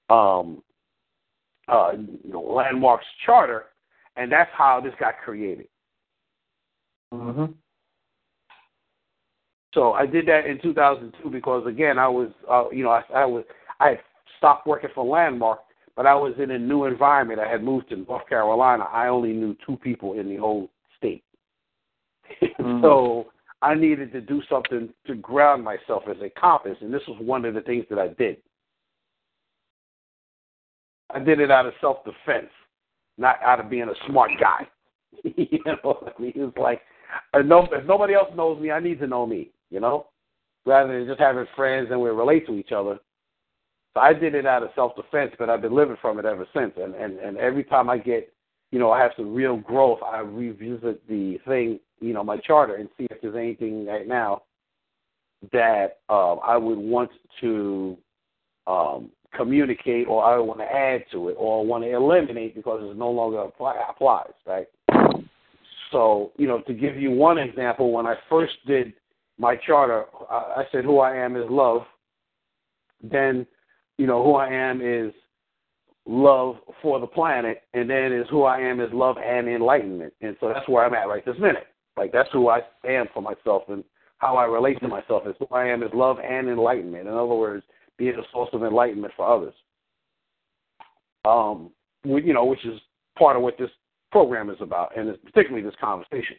um, 0.09 0.63
uh, 1.67 1.93
Landmarks 2.25 3.05
Charter, 3.25 3.65
and 4.15 4.31
that's 4.31 4.51
how 4.53 4.79
this 4.81 4.93
got 4.99 5.17
created. 5.23 5.67
Mm-hmm. 7.13 7.53
So 9.73 9.93
I 9.93 10.05
did 10.05 10.27
that 10.27 10.45
in 10.45 10.61
2002 10.61 11.29
because 11.29 11.65
again 11.67 11.99
I 11.99 12.07
was 12.07 12.29
uh, 12.49 12.65
you 12.71 12.83
know 12.83 12.91
I, 12.91 13.03
I 13.13 13.25
was 13.25 13.43
I 13.79 13.89
had 13.89 13.99
stopped 14.37 14.65
working 14.65 14.89
for 14.95 15.05
Landmark, 15.05 15.59
but 15.95 16.05
I 16.05 16.15
was 16.15 16.33
in 16.41 16.51
a 16.51 16.59
new 16.59 16.85
environment. 16.85 17.39
I 17.39 17.49
had 17.49 17.63
moved 17.63 17.89
to 17.89 17.97
North 17.97 18.27
Carolina. 18.27 18.85
I 18.85 19.07
only 19.07 19.33
knew 19.33 19.55
two 19.65 19.77
people 19.77 20.13
in 20.13 20.29
the 20.29 20.37
whole 20.37 20.69
state, 20.97 21.23
mm-hmm. 22.41 22.81
so 22.81 23.27
I 23.61 23.75
needed 23.75 24.11
to 24.13 24.21
do 24.21 24.41
something 24.49 24.89
to 25.05 25.15
ground 25.15 25.63
myself 25.63 26.03
as 26.09 26.17
a 26.21 26.29
compass, 26.39 26.77
and 26.81 26.93
this 26.93 27.03
was 27.07 27.17
one 27.21 27.43
of 27.45 27.53
the 27.53 27.61
things 27.61 27.85
that 27.89 27.99
I 27.99 28.09
did. 28.09 28.37
I 31.13 31.19
did 31.19 31.39
it 31.39 31.51
out 31.51 31.65
of 31.65 31.73
self 31.81 31.97
defense, 32.05 32.51
not 33.17 33.41
out 33.43 33.59
of 33.59 33.69
being 33.69 33.89
a 33.89 34.09
smart 34.09 34.31
guy. 34.39 34.67
you 35.23 35.59
know, 35.65 36.07
I 36.07 36.21
mean, 36.21 36.33
it 36.35 36.39
was 36.39 36.53
like, 36.57 36.81
if 37.33 37.85
nobody 37.85 38.13
else 38.13 38.29
knows 38.35 38.61
me, 38.61 38.71
I 38.71 38.79
need 38.79 38.99
to 38.99 39.07
know 39.07 39.25
me 39.25 39.51
you 39.69 39.79
know, 39.79 40.07
rather 40.65 40.97
than 40.97 41.07
just 41.07 41.19
having 41.19 41.45
friends 41.55 41.87
and 41.91 42.01
we 42.01 42.09
relate 42.09 42.45
to 42.47 42.55
each 42.55 42.71
other. 42.71 42.99
So 43.93 44.01
I 44.01 44.13
did 44.13 44.35
it 44.35 44.45
out 44.45 44.63
of 44.63 44.69
self 44.75 44.95
defense, 44.95 45.33
but 45.39 45.49
I've 45.49 45.61
been 45.61 45.75
living 45.75 45.97
from 46.01 46.19
it 46.19 46.25
ever 46.25 46.45
since. 46.53 46.73
And, 46.77 46.93
and 46.95 47.19
and 47.19 47.37
every 47.37 47.63
time 47.63 47.89
I 47.89 47.97
get, 47.97 48.31
you 48.71 48.79
know, 48.79 48.91
I 48.91 49.01
have 49.01 49.11
some 49.17 49.33
real 49.33 49.57
growth, 49.57 49.99
I 50.03 50.19
revisit 50.19 51.07
the 51.07 51.39
thing, 51.47 51.79
you 51.99 52.13
know, 52.13 52.23
my 52.23 52.37
charter 52.37 52.75
and 52.75 52.89
see 52.97 53.07
if 53.09 53.21
there's 53.21 53.35
anything 53.35 53.87
right 53.87 54.07
now 54.07 54.43
that 55.51 55.99
um, 56.09 56.39
I 56.45 56.57
would 56.57 56.77
want 56.77 57.11
to 57.41 57.97
um, 58.65 59.09
communicate 59.35 60.07
or 60.07 60.23
I 60.23 60.37
want 60.39 60.59
to 60.59 60.65
add 60.65 61.03
to 61.11 61.29
it 61.29 61.35
or 61.37 61.65
want 61.65 61.83
to 61.83 61.91
eliminate 61.91 62.55
because 62.55 62.81
it 62.83 62.97
no 62.97 63.09
longer 63.09 63.39
apply, 63.39 63.75
applies, 63.89 64.33
right? 64.45 64.67
So, 65.91 66.31
you 66.37 66.47
know, 66.47 66.59
to 66.61 66.73
give 66.73 66.97
you 66.97 67.11
one 67.11 67.37
example, 67.37 67.91
when 67.91 68.05
I 68.05 68.15
first 68.29 68.53
did 68.65 68.93
my 69.37 69.55
charter, 69.55 70.05
I 70.29 70.63
said 70.71 70.83
who 70.83 70.99
I 70.99 71.15
am 71.15 71.35
is 71.35 71.45
love. 71.49 71.83
Then, 73.01 73.45
you 73.97 74.07
know, 74.07 74.23
who 74.23 74.35
I 74.35 74.49
am 74.49 74.81
is 74.81 75.13
love 76.07 76.55
for 76.81 76.99
the 76.99 77.07
planet, 77.07 77.63
and 77.73 77.89
then 77.89 78.11
is 78.11 78.27
who 78.29 78.43
I 78.43 78.59
am 78.59 78.79
is 78.79 78.89
love 78.93 79.17
and 79.17 79.47
enlightenment. 79.47 80.13
And 80.21 80.35
so 80.39 80.51
that's 80.51 80.67
where 80.67 80.85
I'm 80.85 80.93
at 80.93 81.07
right 81.07 81.25
this 81.25 81.37
minute. 81.39 81.67
Like 81.97 82.11
that's 82.11 82.29
who 82.31 82.49
I 82.49 82.61
am 82.87 83.07
for 83.13 83.21
myself 83.21 83.63
and 83.69 83.83
how 84.19 84.35
I 84.37 84.45
relate 84.45 84.79
to 84.79 84.87
myself 84.87 85.23
is 85.27 85.35
who 85.39 85.47
I 85.51 85.67
am 85.67 85.83
is 85.83 85.91
love 85.93 86.17
and 86.19 86.47
enlightenment. 86.47 87.07
In 87.07 87.13
other 87.13 87.25
words, 87.25 87.63
being 87.97 88.15
a 88.15 88.23
source 88.31 88.49
of 88.53 88.63
enlightenment 88.63 89.13
for 89.15 89.27
others. 89.27 89.53
Um, 91.25 91.71
you 92.03 92.33
know, 92.33 92.45
which 92.45 92.65
is 92.65 92.79
part 93.17 93.35
of 93.35 93.41
what 93.41 93.57
this 93.57 93.69
program 94.11 94.49
is 94.49 94.57
about, 94.61 94.97
and 94.97 95.21
particularly 95.23 95.63
this 95.63 95.75
conversation. 95.79 96.37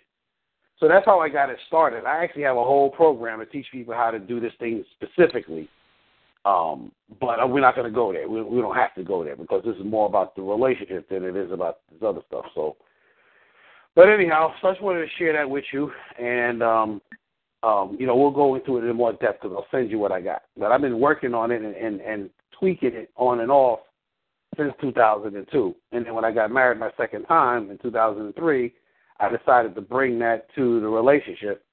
So 0.81 0.87
that's 0.87 1.05
how 1.05 1.19
I 1.19 1.29
got 1.29 1.51
it 1.51 1.59
started. 1.67 2.05
I 2.05 2.23
actually 2.23 2.43
have 2.43 2.57
a 2.57 2.64
whole 2.64 2.91
program 2.91 3.41
to 3.41 3.47
teach 3.47 3.67
people 3.73 3.95
how 3.95 4.11
to 4.11 4.19
do 4.19 4.38
this 4.38 4.53
thing 4.61 4.85
specifically. 4.95 5.69
Um, 6.45 6.93
but 7.21 7.51
we're 7.51 7.61
not 7.61 7.75
going 7.75 7.91
to 7.91 7.95
go 7.95 8.12
there. 8.12 8.29
We, 8.29 8.43
we 8.43 8.61
don't 8.61 8.77
have 8.77 8.95
to 8.95 9.03
go 9.03 9.25
there 9.25 9.37
because 9.37 9.62
this 9.64 9.77
is 9.77 9.85
more 9.85 10.07
about 10.07 10.37
the 10.37 10.43
relationship 10.43 11.09
than 11.09 11.25
it 11.25 11.37
is 11.37 11.51
about 11.51 11.81
this 11.91 12.01
other 12.07 12.21
stuff. 12.29 12.45
So, 12.55 12.77
but 13.97 14.09
anyhow, 14.09 14.53
so 14.62 14.69
I 14.69 14.73
just 14.73 14.83
wanted 14.83 15.01
to 15.01 15.11
share 15.19 15.33
that 15.33 15.51
with 15.51 15.64
you, 15.73 15.91
and 16.19 16.62
um, 16.62 17.03
um, 17.64 17.97
you 17.99 18.07
know 18.07 18.17
we'll 18.17 18.31
go 18.31 18.55
into 18.55 18.79
it 18.79 18.85
in 18.85 18.97
more 18.97 19.12
depth 19.14 19.43
because 19.43 19.57
I'll 19.57 19.67
send 19.77 19.91
you 19.91 19.99
what 19.99 20.12
I 20.12 20.21
got. 20.21 20.43
But 20.57 20.71
I've 20.71 20.81
been 20.81 21.01
working 21.01 21.35
on 21.35 21.51
it 21.51 21.61
and, 21.61 21.75
and, 21.75 22.01
and 22.01 22.31
tweaking 22.59 22.95
it 22.95 23.11
on 23.17 23.41
and 23.41 23.51
off 23.51 23.81
since 24.57 24.73
2002. 24.81 25.75
And 25.93 26.07
then 26.07 26.14
when 26.14 26.25
I 26.25 26.31
got 26.31 26.53
married 26.53 26.79
my 26.79 26.91
second 26.97 27.25
time 27.25 27.71
in 27.71 27.79
2003 27.79 28.73
I 29.20 29.28
decided 29.35 29.74
to 29.74 29.81
bring 29.81 30.18
that 30.20 30.46
to 30.54 30.81
the 30.81 30.88
relationship. 30.88 31.64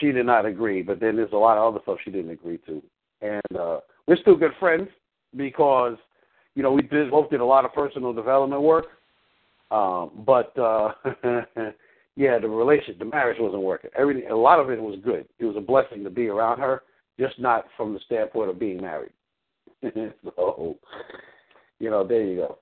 She 0.00 0.10
did 0.12 0.26
not 0.26 0.46
agree, 0.46 0.82
but 0.82 1.00
then 1.00 1.16
there's 1.16 1.32
a 1.32 1.36
lot 1.36 1.58
of 1.58 1.74
other 1.74 1.82
stuff 1.82 1.98
she 2.04 2.10
didn't 2.10 2.30
agree 2.30 2.58
to. 2.66 2.82
And 3.20 3.58
uh, 3.58 3.80
we're 4.06 4.16
still 4.16 4.36
good 4.36 4.52
friends 4.58 4.88
because, 5.36 5.96
you 6.54 6.62
know, 6.62 6.72
we 6.72 6.82
did, 6.82 7.10
both 7.10 7.30
did 7.30 7.40
a 7.40 7.44
lot 7.44 7.64
of 7.64 7.72
personal 7.72 8.12
development 8.12 8.62
work. 8.62 8.86
Um, 9.70 10.10
but 10.26 10.56
uh, 10.58 10.92
yeah, 12.16 12.38
the 12.38 12.48
relationship, 12.48 12.98
the 12.98 13.04
marriage 13.06 13.38
wasn't 13.40 13.62
working. 13.62 13.90
Everything, 13.96 14.30
a 14.30 14.36
lot 14.36 14.60
of 14.60 14.70
it 14.70 14.80
was 14.80 14.98
good. 15.04 15.26
It 15.38 15.44
was 15.44 15.56
a 15.56 15.60
blessing 15.60 16.04
to 16.04 16.10
be 16.10 16.28
around 16.28 16.60
her, 16.60 16.82
just 17.18 17.38
not 17.38 17.66
from 17.76 17.94
the 17.94 18.00
standpoint 18.06 18.50
of 18.50 18.58
being 18.58 18.80
married. 18.80 19.12
so, 20.36 20.76
you 21.78 21.90
know, 21.90 22.06
there 22.06 22.22
you 22.22 22.36
go. 22.36 22.58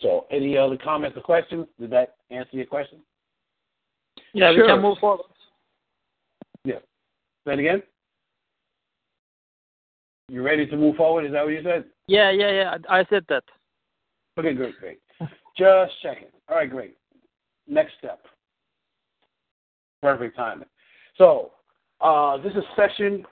So, 0.00 0.26
any 0.30 0.56
other 0.56 0.76
comments 0.76 1.16
or 1.16 1.22
questions? 1.22 1.66
Did 1.80 1.90
that 1.90 2.16
answer 2.30 2.56
your 2.56 2.66
question? 2.66 2.98
Yeah, 4.32 4.52
sure. 4.52 4.62
we 4.62 4.68
can 4.68 4.82
move 4.82 4.98
forward. 4.98 5.26
Yeah. 6.64 6.78
Say 7.46 7.54
it 7.54 7.58
again. 7.58 7.82
You 10.28 10.42
ready 10.42 10.66
to 10.66 10.76
move 10.76 10.96
forward? 10.96 11.24
Is 11.24 11.32
that 11.32 11.44
what 11.44 11.50
you 11.50 11.62
said? 11.62 11.84
Yeah, 12.06 12.30
yeah, 12.30 12.50
yeah. 12.50 12.76
I 12.88 13.04
said 13.08 13.24
that. 13.28 13.44
Okay, 14.38 14.54
great, 14.54 14.78
great. 14.78 15.00
Just 15.56 15.92
checking. 16.02 16.28
All 16.48 16.56
right, 16.56 16.70
great. 16.70 16.96
Next 17.66 17.92
step. 17.98 18.20
Perfect 20.02 20.36
timing. 20.36 20.68
So, 21.16 21.52
uh, 22.00 22.36
this 22.38 22.52
is 22.52 22.62
session 22.76 23.24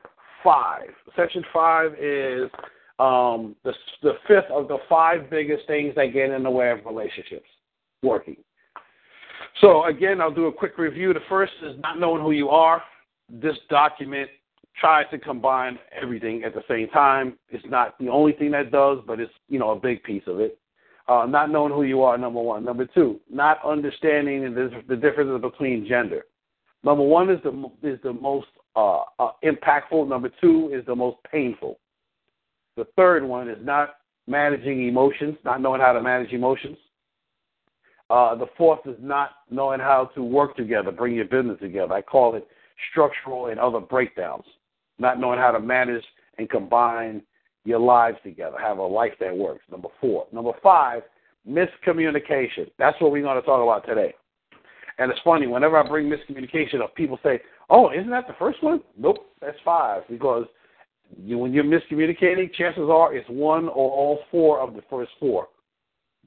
five. 0.42 0.88
Session 1.14 1.44
five 1.52 1.92
is 2.00 2.50
um, 2.98 3.54
the, 3.64 3.72
the 4.02 4.12
fifth 4.26 4.50
of 4.50 4.68
the 4.68 4.78
five 4.88 5.28
biggest 5.30 5.66
things 5.66 5.94
that 5.96 6.06
get 6.12 6.30
in 6.30 6.42
the 6.42 6.50
way 6.50 6.70
of 6.70 6.78
relationships 6.87 7.48
working. 8.02 8.37
So 9.61 9.87
again, 9.87 10.20
I'll 10.20 10.35
do 10.35 10.46
a 10.46 10.52
quick 10.52 10.78
review. 10.78 11.12
The 11.12 11.20
first 11.28 11.52
is 11.62 11.76
not 11.82 11.98
knowing 11.98 12.22
who 12.22 12.32
you 12.32 12.48
are. 12.48 12.82
This 13.30 13.56
document 13.68 14.30
tries 14.78 15.06
to 15.11 15.18
combine 15.18 15.78
everything 16.00 16.44
at 16.44 16.54
the 16.54 16.62
same 16.68 16.88
time. 16.88 17.38
It's 17.48 17.64
not 17.68 17.98
the 17.98 18.09
only 18.09 18.32
thing 18.32 18.50
that 18.52 18.70
does, 18.70 18.98
but 19.06 19.20
it's 19.20 19.32
you 19.48 19.59
know 19.59 19.70
a 19.70 19.80
big 19.80 20.02
piece 20.02 20.22
of 20.26 20.40
it. 20.40 20.59
Uh, 21.09 21.24
not 21.26 21.50
knowing 21.50 21.72
who 21.72 21.85
you 21.85 22.02
are, 22.02 22.18
number 22.18 22.40
one. 22.40 22.64
Number 22.64 22.85
two, 22.85 23.20
not 23.30 23.59
understanding 23.64 24.42
the, 24.54 24.70
the 24.88 24.96
differences 24.96 25.40
between 25.40 25.87
gender. 25.87 26.24
Number 26.82 27.04
one 27.04 27.30
is 27.30 27.38
the 27.42 27.70
is 27.82 27.98
the 28.02 28.12
most 28.12 28.48
uh, 28.74 29.02
uh, 29.18 29.30
impactful. 29.44 30.09
Number 30.09 30.30
two 30.40 30.70
is 30.74 30.85
the 30.87 30.94
most 30.94 31.16
painful. 31.30 31.78
The 32.77 32.87
third 32.97 33.25
one 33.25 33.49
is 33.49 33.59
not 33.62 33.97
managing 34.27 34.87
emotions, 34.87 35.37
not 35.45 35.61
knowing 35.61 35.81
how 35.81 35.93
to 35.93 36.03
manage 36.03 36.33
emotions. 36.33 36.77
Uh, 38.09 38.35
the 38.35 38.47
fourth 38.57 38.81
is 38.87 38.97
not 39.01 39.31
knowing 39.51 39.81
how 39.81 40.11
to 40.15 40.23
work 40.23 40.57
together, 40.57 40.93
bring 40.93 41.15
your 41.15 41.25
business 41.25 41.59
together. 41.61 41.95
I 41.95 42.03
call 42.03 42.37
it 42.37 42.47
structural 42.91 43.47
and 43.47 43.59
other 43.59 43.81
breakdowns, 43.81 44.45
not 44.99 45.19
knowing 45.19 45.39
how 45.39 45.51
to 45.51 45.61
manage 45.61 46.05
and 46.39 46.49
combine 46.49 47.23
your 47.65 47.81
lives 47.81 48.19
together, 48.23 48.57
have 48.61 48.79
a 48.79 48.83
life 48.83 49.15
that 49.19 49.37
works. 49.37 49.65
Number 49.71 49.89
four. 50.01 50.27
Number 50.33 50.53
five, 50.62 51.03
miscommunication. 51.49 52.71
That's 52.79 53.01
what 53.01 53.11
we're 53.11 53.23
going 53.23 53.41
to 53.41 53.47
talk 53.47 53.62
about 53.62 53.87
today. 53.89 54.15
And 54.99 55.11
it's 55.11 55.21
funny, 55.25 55.47
whenever 55.47 55.77
I 55.77 55.87
bring 55.87 56.09
miscommunication 56.09 56.81
up, 56.81 56.95
people 56.95 57.19
say, 57.23 57.41
oh, 57.69 57.91
isn't 57.91 58.11
that 58.11 58.27
the 58.29 58.35
first 58.39 58.62
one? 58.62 58.81
Nope, 58.97 59.19
that's 59.41 59.59
five. 59.65 60.03
Because 60.09 60.47
you, 61.23 61.38
when 61.38 61.53
you're 61.53 61.64
miscommunicating, 61.64 62.53
chances 62.55 62.88
are 62.90 63.14
it's 63.14 63.29
one 63.29 63.64
or 63.69 63.90
all 63.90 64.21
four 64.31 64.61
of 64.61 64.75
the 64.75 64.83
first 64.90 65.11
four 65.19 65.49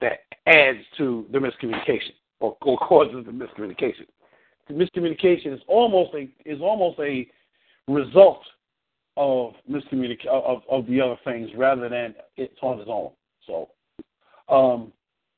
that 0.02 0.20
adds 0.46 0.80
to 0.98 1.26
the 1.32 1.38
miscommunication 1.38 2.13
or, 2.39 2.58
or 2.62 2.78
causes 2.78 3.26
the 3.26 3.32
miscommunication. 3.32 4.06
The 4.68 4.74
miscommunication 4.74 5.54
is 5.54 5.62
almost 5.68 6.13
a 6.13 6.30
is 6.46 6.62
almost 6.62 7.00
a 7.00 7.28
result 7.88 8.42
of 9.18 9.54
miscommunication 9.70 10.28
of, 10.28 10.62
of 10.70 10.86
the 10.88 11.02
other 11.02 11.18
things 11.26 11.50
rather 11.58 11.89
than 11.89 12.15
it's 12.38 12.54
on 12.62 12.80
its 12.80 12.89
own. 12.89 13.12
So, 13.46 13.70
um, 14.48 14.94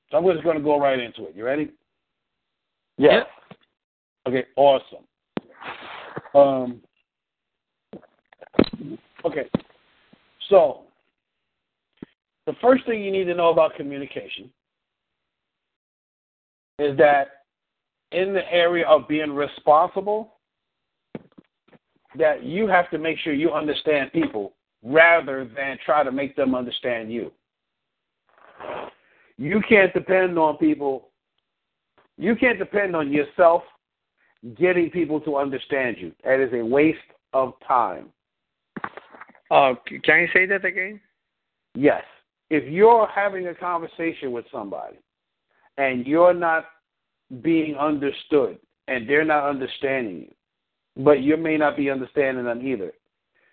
so 0.09 0.17
I'm 0.17 0.25
just 0.25 0.43
going 0.43 0.57
to 0.57 0.63
go 0.63 0.79
right 0.79 0.99
into 0.99 1.25
it. 1.25 1.35
You 1.35 1.45
ready? 1.45 1.71
Yeah. 2.97 3.23
Okay. 4.27 4.45
Awesome. 4.55 5.05
Um. 6.35 6.81
Okay. 9.25 9.49
So, 10.49 10.81
the 12.45 12.53
first 12.61 12.85
thing 12.85 13.03
you 13.03 13.11
need 13.11 13.25
to 13.25 13.35
know 13.35 13.49
about 13.49 13.75
communication 13.75 14.49
is 16.79 16.97
that 16.97 17.27
in 18.11 18.33
the 18.33 18.51
area 18.51 18.85
of 18.87 19.07
being 19.07 19.31
responsible, 19.31 20.33
that 22.17 22.43
you 22.43 22.67
have 22.67 22.89
to 22.91 22.97
make 22.97 23.17
sure 23.19 23.33
you 23.33 23.51
understand 23.51 24.11
people 24.11 24.53
rather 24.83 25.49
than 25.55 25.77
try 25.85 26.03
to 26.03 26.11
make 26.11 26.35
them 26.35 26.55
understand 26.55 27.11
you. 27.11 27.31
You 29.37 29.61
can't 29.67 29.93
depend 29.93 30.37
on 30.37 30.57
people. 30.57 31.09
You 32.17 32.35
can't 32.35 32.59
depend 32.59 32.95
on 32.95 33.11
yourself 33.11 33.63
getting 34.57 34.89
people 34.89 35.21
to 35.21 35.37
understand 35.37 35.97
you. 35.99 36.11
That 36.23 36.39
is 36.39 36.51
a 36.53 36.65
waste 36.65 36.99
of 37.33 37.53
time. 37.67 38.09
Uh, 39.51 39.73
can 40.03 40.21
you 40.21 40.27
say 40.33 40.45
that 40.45 40.63
again? 40.63 40.99
Yes. 41.75 42.03
If 42.49 42.71
you're 42.71 43.07
having 43.07 43.47
a 43.47 43.53
conversation 43.53 44.31
with 44.31 44.45
somebody 44.51 44.97
and 45.77 46.07
you're 46.07 46.33
not 46.33 46.65
being 47.41 47.75
understood 47.75 48.57
and 48.87 49.07
they're 49.07 49.25
not 49.25 49.49
understanding 49.49 50.21
you, 50.21 51.03
but 51.03 51.21
you 51.21 51.35
may 51.35 51.57
not 51.57 51.75
be 51.75 51.89
understanding 51.89 52.45
them 52.45 52.65
either. 52.65 52.93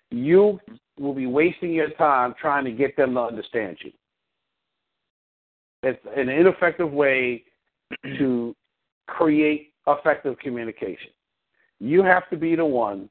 You 0.09 0.59
will 0.97 1.13
be 1.13 1.27
wasting 1.27 1.73
your 1.73 1.89
time 1.91 2.33
trying 2.39 2.65
to 2.65 2.71
get 2.71 2.95
them 2.95 3.13
to 3.13 3.21
understand 3.21 3.77
you. 3.83 3.91
It's 5.83 5.99
an 6.15 6.29
ineffective 6.29 6.91
way 6.91 7.43
to 8.17 8.55
create 9.07 9.73
effective 9.87 10.37
communication. 10.39 11.11
You 11.79 12.03
have 12.03 12.29
to 12.29 12.37
be 12.37 12.55
the 12.55 12.65
one 12.65 13.09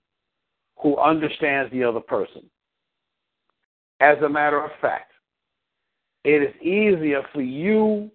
who 0.79 0.97
understands 0.99 1.73
the 1.73 1.85
other 1.85 2.01
person. 2.01 2.49
As 4.01 4.19
a 4.25 4.29
matter 4.29 4.63
of 4.63 4.71
fact, 4.81 5.13
it 6.25 6.43
is 6.43 6.55
easier 6.63 7.23
for 7.33 7.43
you 7.43 8.11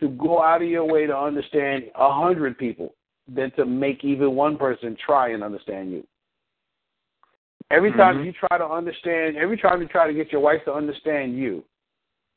to 0.00 0.08
go 0.10 0.42
out 0.42 0.62
of 0.62 0.68
your 0.68 0.84
way 0.84 1.06
to 1.06 1.16
understand 1.16 1.84
a 1.94 2.12
hundred 2.12 2.58
people 2.58 2.94
than 3.32 3.50
to 3.52 3.64
make 3.64 4.04
even 4.04 4.34
one 4.34 4.56
person 4.56 4.96
try 5.04 5.30
and 5.30 5.42
understand 5.42 5.90
you. 5.90 6.06
Every 7.70 7.92
time 7.92 8.16
mm-hmm. 8.16 8.26
you 8.26 8.32
try 8.32 8.58
to 8.58 8.66
understand, 8.66 9.36
every 9.36 9.56
time 9.56 9.80
you 9.80 9.88
try 9.88 10.06
to 10.06 10.12
get 10.12 10.30
your 10.30 10.40
wife 10.40 10.60
to 10.66 10.72
understand 10.72 11.36
you, 11.36 11.64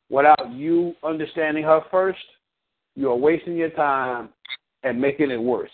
without 0.09 0.51
you 0.53 0.95
understanding 1.03 1.63
her 1.63 1.81
first, 1.91 2.19
you 2.95 3.09
are 3.09 3.15
wasting 3.15 3.57
your 3.57 3.69
time 3.71 4.29
and 4.83 4.99
making 4.99 5.29
it 5.29 5.41
worse. 5.41 5.69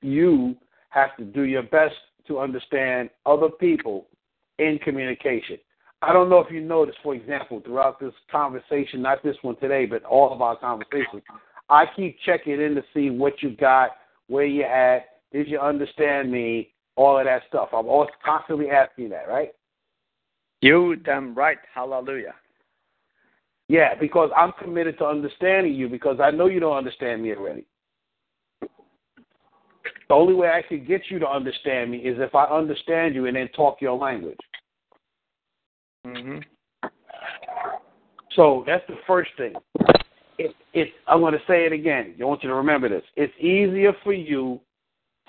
You 0.00 0.56
have 0.90 1.16
to 1.18 1.24
do 1.24 1.42
your 1.42 1.62
best 1.62 1.94
to 2.26 2.38
understand 2.38 3.10
other 3.26 3.48
people 3.48 4.06
in 4.58 4.78
communication. 4.82 5.58
I 6.02 6.12
don't 6.12 6.28
know 6.28 6.40
if 6.40 6.50
you 6.50 6.60
noticed, 6.60 6.98
for 7.02 7.14
example, 7.14 7.62
throughout 7.64 8.00
this 8.00 8.12
conversation, 8.30 9.00
not 9.00 9.22
this 9.22 9.36
one 9.42 9.56
today, 9.56 9.86
but 9.86 10.02
all 10.02 10.32
of 10.32 10.42
our 10.42 10.56
conversations, 10.56 11.22
I 11.70 11.84
keep 11.94 12.16
checking 12.26 12.60
in 12.60 12.74
to 12.74 12.82
see 12.92 13.08
what 13.08 13.40
you 13.40 13.56
got, 13.56 13.90
where 14.26 14.44
you 14.44 14.64
at, 14.64 15.04
did 15.32 15.46
you 15.46 15.60
understand 15.60 16.30
me, 16.30 16.72
all 16.96 17.18
of 17.18 17.24
that 17.26 17.42
stuff. 17.48 17.68
I'm 17.72 17.86
always 17.86 18.10
constantly 18.24 18.68
asking 18.68 19.10
that, 19.10 19.28
right? 19.28 19.50
You 20.60 20.96
damn 20.96 21.34
right. 21.34 21.58
Hallelujah. 21.72 22.34
Yeah, 23.68 23.94
because 23.98 24.30
I'm 24.36 24.52
committed 24.60 24.98
to 24.98 25.06
understanding 25.06 25.72
you 25.72 25.88
because 25.88 26.18
I 26.20 26.32
know 26.32 26.46
you 26.46 26.60
don't 26.60 26.76
understand 26.76 27.22
me 27.22 27.32
already. 27.32 27.64
The 30.08 30.14
only 30.14 30.34
way 30.34 30.48
I 30.48 30.62
can 30.66 30.84
get 30.84 31.02
you 31.10 31.18
to 31.20 31.28
understand 31.28 31.90
me 31.90 31.98
is 31.98 32.18
if 32.18 32.34
I 32.34 32.44
understand 32.44 33.14
you 33.14 33.26
and 33.26 33.36
then 33.36 33.48
talk 33.56 33.80
your 33.80 33.96
language. 33.96 34.36
Mm-hmm. 36.06 36.38
So 38.34 38.64
that's 38.66 38.84
the 38.88 38.96
first 39.06 39.30
thing. 39.36 39.54
It, 40.38 40.54
it, 40.72 40.88
I'm 41.06 41.20
going 41.20 41.34
to 41.34 41.38
say 41.46 41.66
it 41.66 41.72
again. 41.72 42.14
I 42.20 42.24
want 42.24 42.42
you 42.42 42.48
to 42.48 42.54
remember 42.54 42.88
this. 42.88 43.02
It's 43.16 43.32
easier 43.38 43.92
for 44.02 44.12
you 44.12 44.60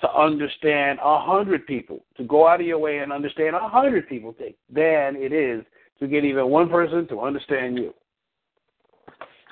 to 0.00 0.10
understand 0.10 0.98
a 1.02 1.20
hundred 1.20 1.66
people, 1.66 2.04
to 2.16 2.24
go 2.24 2.48
out 2.48 2.60
of 2.60 2.66
your 2.66 2.78
way 2.78 2.98
and 2.98 3.12
understand 3.12 3.54
a 3.54 3.68
hundred 3.68 4.08
people 4.08 4.34
think, 4.36 4.56
than 4.68 5.16
it 5.16 5.32
is 5.32 5.64
to 6.00 6.08
get 6.08 6.24
even 6.24 6.48
one 6.48 6.68
person 6.68 7.06
to 7.08 7.20
understand 7.20 7.76
you. 7.76 7.94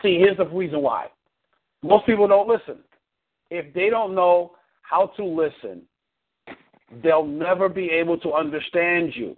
See, 0.02 0.18
here's 0.18 0.36
the 0.36 0.46
reason 0.46 0.82
why. 0.82 1.06
Most 1.82 2.06
people 2.06 2.26
don't 2.26 2.48
listen. 2.48 2.78
If 3.50 3.72
they 3.74 3.88
don't 3.88 4.14
know 4.14 4.52
how 4.82 5.12
to 5.16 5.24
listen, 5.24 5.82
they'll 7.02 7.26
never 7.26 7.68
be 7.68 7.90
able 7.90 8.18
to 8.18 8.32
understand 8.32 9.12
you. 9.14 9.36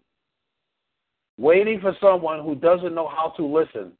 Waiting 1.37 1.81
for 1.81 1.97
someone 2.01 2.45
who 2.45 2.55
doesn't 2.55 2.95
know 2.95 3.09
how 3.09 3.33
to 3.37 3.45
listen 3.45 3.93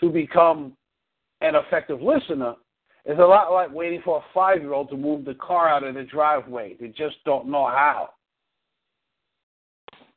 to 0.00 0.10
become 0.10 0.76
an 1.40 1.54
effective 1.54 2.02
listener 2.02 2.54
is 3.04 3.18
a 3.18 3.22
lot 3.22 3.52
like 3.52 3.72
waiting 3.72 4.02
for 4.04 4.18
a 4.18 4.24
five 4.34 4.60
year 4.60 4.72
old 4.72 4.90
to 4.90 4.96
move 4.96 5.24
the 5.24 5.34
car 5.34 5.68
out 5.68 5.84
of 5.84 5.94
the 5.94 6.02
driveway. 6.02 6.76
They 6.80 6.88
just 6.88 7.16
don't 7.24 7.48
know 7.48 7.66
how. 7.66 8.10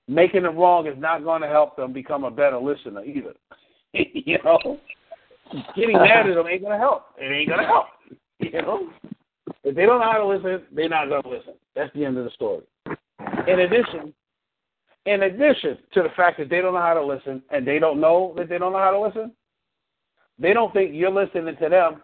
Making 0.08 0.46
it 0.46 0.50
wrong 0.50 0.88
is 0.88 0.98
not 0.98 1.24
going 1.24 1.44
to 1.44 1.48
help 1.48 1.76
them 1.76 1.94
become 1.94 2.24
a 2.24 2.32
better 2.32 2.58
listener 2.58 3.04
either. 3.04 3.34
you 3.94 4.40
know? 4.44 4.80
Getting 5.76 5.98
mad 5.98 6.28
at 6.28 6.36
them 6.36 6.48
ain't 6.48 6.62
going 6.62 6.74
to 6.74 6.80
help. 6.80 7.06
It 7.18 7.32
ain't 7.32 7.48
going 7.48 7.62
to 7.62 7.68
help. 7.68 7.86
You 8.42 8.62
know? 8.62 8.90
If 9.66 9.76
they 9.76 9.86
don't 9.86 10.00
know 10.00 10.10
how 10.10 10.18
to 10.18 10.26
listen, 10.26 10.66
they're 10.72 10.88
not 10.88 11.10
going 11.10 11.22
to 11.24 11.30
listen. 11.30 11.54
That's 11.76 11.94
the 11.94 12.06
end 12.06 12.18
of 12.18 12.24
the 12.24 12.32
story. 12.32 12.64
In 13.48 13.60
addition, 13.60 14.14
in 15.06 15.24
addition 15.24 15.78
to 15.94 16.04
the 16.04 16.10
fact 16.16 16.38
that 16.38 16.50
they 16.50 16.62
don't 16.62 16.74
know 16.74 16.82
how 16.82 16.94
to 16.94 17.06
listen 17.06 17.42
and 17.52 17.66
they 17.66 17.80
don't 17.80 18.00
know 18.00 18.34
that 18.38 18.50
they 18.50 18.58
don't 18.58 18.74
know 18.74 18.80
how 18.80 18.92
to 18.92 19.00
listen, 19.00 19.32
they 20.38 20.54
don't 20.54 20.74
think 20.74 20.92
you're 20.94 21.12
listening 21.12 21.56
to 21.62 21.70
them. 21.70 22.02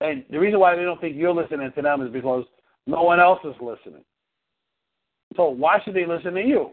And 0.00 0.24
the 0.30 0.38
reason 0.38 0.60
why 0.60 0.76
they 0.76 0.82
don't 0.82 1.00
think 1.00 1.16
you're 1.16 1.34
listening 1.34 1.70
to 1.74 1.82
them 1.82 2.02
is 2.02 2.12
because 2.12 2.44
no 2.86 3.02
one 3.02 3.20
else 3.20 3.40
is 3.44 3.54
listening. 3.60 4.04
So 5.36 5.48
why 5.48 5.80
should 5.84 5.94
they 5.94 6.06
listen 6.06 6.34
to 6.34 6.42
you? 6.42 6.70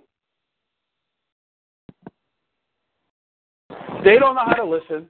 They 4.04 4.18
don't 4.18 4.36
know 4.36 4.46
how 4.46 4.54
to 4.54 4.64
listen, 4.64 5.10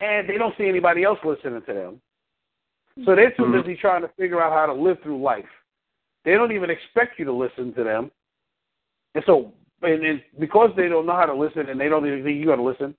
and 0.00 0.28
they 0.28 0.36
don't 0.36 0.54
see 0.58 0.68
anybody 0.68 1.04
else 1.04 1.18
listening 1.24 1.62
to 1.66 1.72
them. 1.72 2.00
So 3.04 3.14
they're 3.14 3.30
too 3.32 3.44
mm-hmm. 3.44 3.62
busy 3.62 3.76
trying 3.76 4.02
to 4.02 4.10
figure 4.18 4.42
out 4.42 4.52
how 4.52 4.66
to 4.66 4.72
live 4.72 4.98
through 5.02 5.22
life. 5.22 5.44
They 6.24 6.32
don't 6.32 6.52
even 6.52 6.70
expect 6.70 7.18
you 7.18 7.24
to 7.26 7.32
listen 7.32 7.72
to 7.74 7.84
them. 7.84 8.10
And 9.16 9.24
so, 9.24 9.50
and, 9.80 10.04
and 10.04 10.22
because 10.38 10.70
they 10.76 10.88
don't 10.88 11.06
know 11.06 11.16
how 11.16 11.24
to 11.24 11.34
listen 11.34 11.70
and 11.70 11.80
they 11.80 11.88
don't 11.88 12.06
even 12.06 12.22
think 12.22 12.38
you 12.38 12.44
got 12.44 12.56
to 12.56 12.62
listen, 12.62 12.94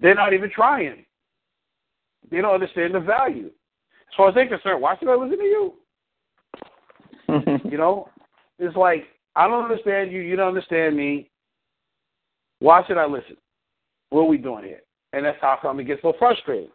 they're 0.00 0.14
not 0.14 0.32
even 0.32 0.50
trying. 0.50 1.04
They 2.30 2.40
don't 2.40 2.54
understand 2.54 2.94
the 2.94 3.00
value. 3.00 3.48
As 3.48 4.16
far 4.16 4.30
as 4.30 4.34
they're 4.34 4.48
concerned, 4.48 4.80
why 4.80 4.96
should 4.96 5.10
I 5.10 5.14
listen 5.14 5.38
to 5.38 5.44
you? 5.44 5.74
you 7.70 7.76
know, 7.76 8.08
it's 8.58 8.76
like 8.76 9.04
I 9.36 9.46
don't 9.46 9.62
understand 9.62 10.10
you. 10.10 10.22
You 10.22 10.36
don't 10.36 10.48
understand 10.48 10.96
me. 10.96 11.30
Why 12.60 12.82
should 12.86 12.96
I 12.96 13.04
listen? 13.04 13.36
What 14.08 14.22
are 14.22 14.28
we 14.28 14.38
doing 14.38 14.64
here? 14.64 14.80
And 15.12 15.26
that's 15.26 15.38
how 15.42 15.58
come 15.60 15.80
it 15.80 15.84
gets 15.84 16.00
so 16.00 16.14
frustrating. 16.18 16.70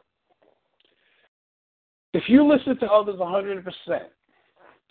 If 2.13 2.25
you 2.27 2.47
listen 2.47 2.77
to 2.77 2.85
others 2.91 3.15
100%, 3.15 3.63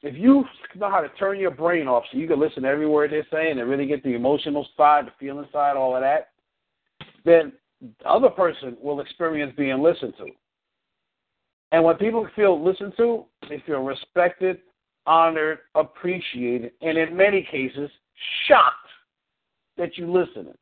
if 0.02 0.14
you 0.16 0.44
know 0.76 0.90
how 0.90 1.00
to 1.00 1.08
turn 1.18 1.38
your 1.38 1.50
brain 1.50 1.88
off 1.88 2.04
so 2.10 2.18
you 2.18 2.28
can 2.28 2.38
listen 2.38 2.62
to 2.62 2.68
every 2.68 2.86
word 2.86 3.12
they're 3.12 3.26
saying 3.32 3.58
and 3.58 3.68
really 3.68 3.86
get 3.86 4.02
the 4.02 4.14
emotional 4.14 4.66
side, 4.76 5.06
the 5.06 5.12
feeling 5.18 5.46
side, 5.52 5.76
all 5.76 5.96
of 5.96 6.02
that, 6.02 6.28
then 7.24 7.52
the 7.80 8.08
other 8.08 8.28
person 8.28 8.76
will 8.80 9.00
experience 9.00 9.52
being 9.56 9.82
listened 9.82 10.14
to. 10.18 10.26
And 11.72 11.82
when 11.82 11.96
people 11.96 12.26
feel 12.36 12.62
listened 12.62 12.92
to, 12.96 13.24
they 13.48 13.62
feel 13.66 13.82
respected, 13.82 14.58
honored, 15.06 15.58
appreciated, 15.74 16.72
and 16.80 16.96
in 16.96 17.16
many 17.16 17.46
cases, 17.50 17.90
shocked 18.46 18.76
that 19.76 19.96
you 19.98 20.10
listen. 20.10 20.54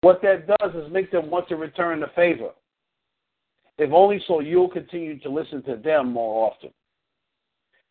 What 0.00 0.22
that 0.22 0.46
does 0.46 0.74
is 0.74 0.92
make 0.92 1.10
them 1.10 1.30
want 1.30 1.48
to 1.48 1.56
return 1.56 2.00
the 2.00 2.08
favor. 2.14 2.50
If 3.78 3.92
only 3.92 4.22
so 4.26 4.40
you'll 4.40 4.68
continue 4.68 5.18
to 5.20 5.28
listen 5.28 5.62
to 5.64 5.76
them 5.76 6.12
more 6.12 6.50
often. 6.50 6.70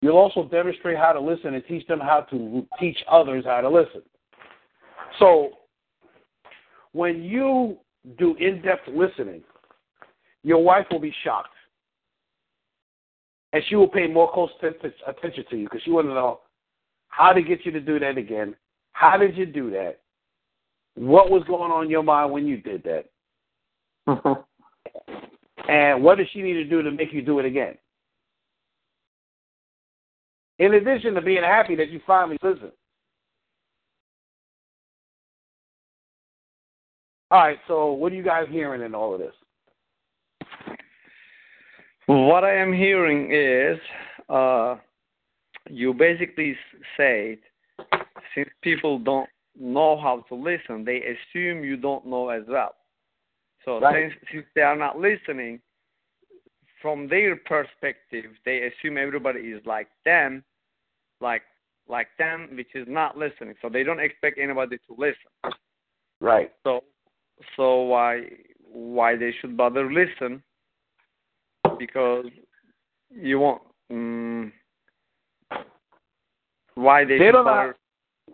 You'll 0.02 0.18
also 0.18 0.48
demonstrate 0.48 0.98
how 0.98 1.12
to 1.12 1.20
listen 1.20 1.56
and 1.56 1.64
teach 1.68 1.88
them 1.88 2.00
how 2.00 2.22
to 2.30 2.68
teach 2.80 2.98
others 3.10 3.46
how 3.46 3.62
to 3.62 3.70
listen. 3.70 4.02
So, 5.20 5.52
when 6.92 7.24
you 7.24 7.78
do 8.18 8.36
in 8.36 8.62
depth 8.62 8.88
listening, 8.88 9.42
your 10.44 10.64
wife 10.64 10.86
will 10.92 11.00
be 11.00 11.14
shocked. 11.24 11.50
And 13.54 13.64
she 13.70 13.76
will 13.76 13.88
pay 13.88 14.08
more 14.08 14.32
close 14.32 14.50
attention 14.62 15.46
to 15.50 15.58
you 15.58 15.64
because 15.66 15.82
she 15.84 15.92
want 15.92 16.08
to 16.08 16.14
know 16.14 16.42
how 17.08 17.34
to 17.34 17.42
get 17.42 17.66
you 17.66 17.72
to 17.72 17.80
do 17.80 17.98
that 18.00 18.18
again. 18.18 18.56
How 18.92 19.18
did 19.18 19.36
you 19.36 19.46
do 19.46 19.72
that? 19.72 20.00
What 20.96 21.30
was 21.30 21.44
going 21.48 21.72
on 21.72 21.86
in 21.86 21.90
your 21.90 22.04
mind 22.04 22.32
when 22.32 22.46
you 22.46 22.58
did 22.58 22.84
that? 22.84 23.06
and 25.70 26.04
what 26.04 26.18
does 26.18 26.28
she 26.34 26.42
need 26.42 26.54
to 26.54 26.66
do 26.66 26.82
to 26.82 26.92
make 26.92 27.14
you 27.14 27.22
do 27.22 27.40
it 27.40 27.46
again? 27.46 27.78
In 30.60 30.74
addition 30.74 31.14
to 31.14 31.22
being 31.22 31.44
happy 31.44 31.76
that 31.76 31.90
you 31.90 32.02
finally 32.06 32.38
listened. 32.42 32.72
All 37.30 37.40
right, 37.40 37.58
so 37.68 37.92
what 37.92 38.12
are 38.12 38.16
you 38.16 38.24
guys 38.24 38.46
hearing 38.50 38.82
in 38.82 38.96
all 38.96 39.14
of 39.14 39.20
this? 39.20 39.34
What 42.06 42.46
I 42.46 42.56
am 42.56 42.72
hearing 42.72 43.34
is 43.34 43.78
uh, 44.30 44.76
you 45.70 45.94
basically 45.94 46.56
say 46.96 47.38
since 48.34 48.50
people 48.62 48.98
don't 48.98 49.30
know 49.60 50.00
how 50.00 50.24
to 50.30 50.36
listen, 50.36 50.86
they 50.86 51.02
assume 51.02 51.64
you 51.64 51.76
don't 51.76 52.06
know 52.06 52.30
as 52.30 52.44
well. 52.48 52.76
So 53.66 53.82
right. 53.82 54.10
since, 54.10 54.30
since 54.32 54.46
they 54.56 54.62
are 54.62 54.78
not 54.78 54.98
listening, 54.98 55.60
from 56.82 57.08
their 57.08 57.36
perspective, 57.36 58.26
they 58.46 58.70
assume 58.70 58.98
everybody 58.98 59.40
is 59.40 59.62
like 59.66 59.88
them, 60.06 60.44
like 61.22 61.44
like 61.90 62.08
them, 62.20 62.50
which 62.54 62.76
is 62.76 62.86
not 62.90 63.18
listening. 63.18 63.56
So 63.62 63.70
they 63.70 63.84
don't 63.84 64.00
expect 64.00 64.38
anybody 64.38 64.78
to 64.78 64.96
listen. 64.98 65.56
Right. 66.20 66.52
So 66.64 66.84
so 67.56 67.82
why 67.84 68.24
why 68.72 69.16
they 69.16 69.34
should 69.40 69.56
bother 69.56 69.92
listen 69.92 70.44
because 71.80 72.26
you 73.10 73.40
want 73.40 73.62
um, 73.90 74.52
why 76.76 77.06
they, 77.06 77.18
they 77.18 77.32
don't 77.32 77.46
know 77.46 77.52
how, 77.52 77.74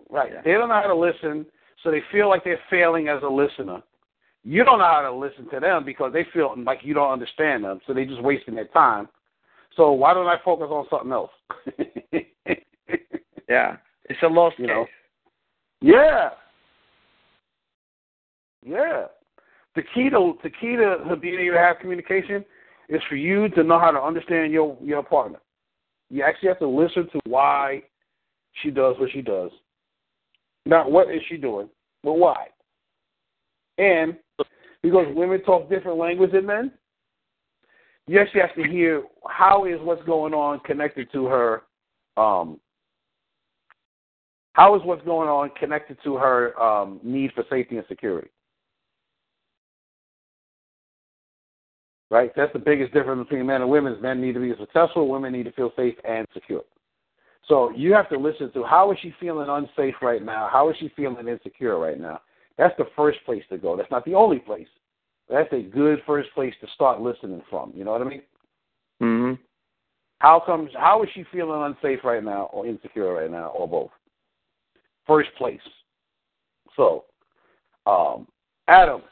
right 0.09 0.31
yeah. 0.33 0.41
they 0.43 0.53
don't 0.53 0.69
know 0.69 0.81
how 0.81 0.87
to 0.87 0.95
listen 0.95 1.45
so 1.83 1.91
they 1.91 2.01
feel 2.11 2.29
like 2.29 2.43
they're 2.43 2.59
failing 2.69 3.07
as 3.07 3.21
a 3.23 3.27
listener 3.27 3.81
you 4.43 4.63
don't 4.63 4.79
know 4.79 4.85
how 4.85 5.01
to 5.01 5.13
listen 5.13 5.49
to 5.49 5.59
them 5.59 5.85
because 5.85 6.11
they 6.13 6.25
feel 6.33 6.53
like 6.65 6.79
you 6.83 6.93
don't 6.93 7.11
understand 7.11 7.63
them 7.63 7.79
so 7.85 7.93
they're 7.93 8.05
just 8.05 8.23
wasting 8.23 8.55
their 8.55 8.67
time 8.67 9.07
so 9.75 9.91
why 9.91 10.13
don't 10.13 10.27
i 10.27 10.35
focus 10.43 10.67
on 10.69 10.85
something 10.89 11.11
else 11.11 11.31
yeah 13.49 13.77
it's 14.05 14.21
a 14.23 14.27
lost 14.27 14.57
you 14.59 14.65
case. 14.65 14.73
know 14.73 14.85
yeah 15.81 16.29
yeah 18.65 19.05
the 19.75 19.81
key 19.93 20.09
to 20.09 20.33
the 20.43 20.49
key 20.49 20.75
to 20.75 21.15
being 21.15 21.39
able 21.39 21.53
to 21.55 21.59
have 21.59 21.79
communication 21.79 22.45
is 22.89 23.01
for 23.09 23.15
you 23.15 23.49
to 23.49 23.63
know 23.63 23.79
how 23.79 23.91
to 23.91 24.01
understand 24.01 24.51
your 24.51 24.77
your 24.81 25.03
partner. 25.03 25.39
You 26.09 26.23
actually 26.23 26.49
have 26.49 26.59
to 26.59 26.67
listen 26.67 27.09
to 27.11 27.19
why 27.25 27.81
she 28.61 28.69
does 28.69 28.95
what 28.99 29.09
she 29.11 29.21
does. 29.21 29.51
Not 30.65 30.91
what 30.91 31.09
is 31.09 31.21
she 31.27 31.37
doing, 31.37 31.69
but 32.03 32.13
why. 32.13 32.47
And 33.77 34.17
because 34.81 35.07
women 35.15 35.41
talk 35.43 35.69
different 35.69 35.97
language 35.97 36.31
than 36.31 36.45
men, 36.45 36.71
you 38.07 38.19
actually 38.19 38.41
have 38.41 38.55
to 38.55 38.63
hear 38.63 39.03
how 39.29 39.65
is 39.65 39.79
what's 39.81 40.03
going 40.03 40.33
on 40.33 40.59
connected 40.61 41.11
to 41.13 41.25
her 41.25 41.63
um, 42.17 42.59
how 44.51 44.75
is 44.75 44.81
what's 44.83 45.03
going 45.03 45.27
on 45.27 45.49
connected 45.59 45.97
to 46.03 46.15
her 46.15 46.59
um, 46.61 46.99
need 47.01 47.31
for 47.33 47.43
safety 47.49 47.77
and 47.77 47.85
security? 47.87 48.29
right? 52.13 52.31
That's 52.35 52.53
the 52.53 52.59
biggest 52.59 52.93
difference 52.93 53.27
between 53.27 53.47
men 53.47 53.61
and 53.61 53.69
women. 53.69 53.99
Men 53.99 54.21
need 54.21 54.33
to 54.33 54.39
be 54.39 54.53
successful. 54.59 55.07
Women 55.07 55.33
need 55.33 55.45
to 55.45 55.51
feel 55.53 55.71
safe 55.75 55.95
and 56.07 56.27
secure. 56.31 56.61
So 57.47 57.71
you 57.71 57.91
have 57.93 58.07
to 58.09 58.17
listen 58.19 58.51
to 58.53 58.63
how 58.63 58.91
is 58.91 58.99
she 59.01 59.13
feeling 59.19 59.49
unsafe 59.49 59.95
right 59.99 60.23
now? 60.23 60.47
How 60.53 60.69
is 60.69 60.75
she 60.79 60.93
feeling 60.95 61.27
insecure 61.27 61.79
right 61.79 61.99
now? 61.99 62.21
That's 62.57 62.75
the 62.77 62.85
first 62.95 63.19
place 63.25 63.43
to 63.49 63.57
go. 63.57 63.75
That's 63.75 63.91
not 63.91 64.05
the 64.05 64.13
only 64.13 64.39
place. 64.39 64.67
That's 65.29 65.51
a 65.53 65.61
good 65.61 65.99
first 66.05 66.29
place 66.33 66.53
to 66.61 66.67
start 66.75 67.01
listening 67.01 67.41
from. 67.49 67.73
You 67.75 67.83
know 67.83 67.91
what 67.91 68.01
I 68.01 68.05
mean? 68.05 68.23
Mhm. 69.01 69.39
How 70.19 70.39
comes? 70.39 70.73
How 70.73 71.03
is 71.03 71.09
she 71.13 71.23
feeling 71.25 71.63
unsafe 71.63 72.03
right 72.03 72.23
now, 72.23 72.43
or 72.53 72.65
insecure 72.65 73.13
right 73.13 73.31
now, 73.31 73.47
or 73.49 73.67
both? 73.67 73.91
First 75.05 75.33
place. 75.35 75.61
So, 76.75 77.05
um, 77.85 78.27
Adam, 78.67 79.03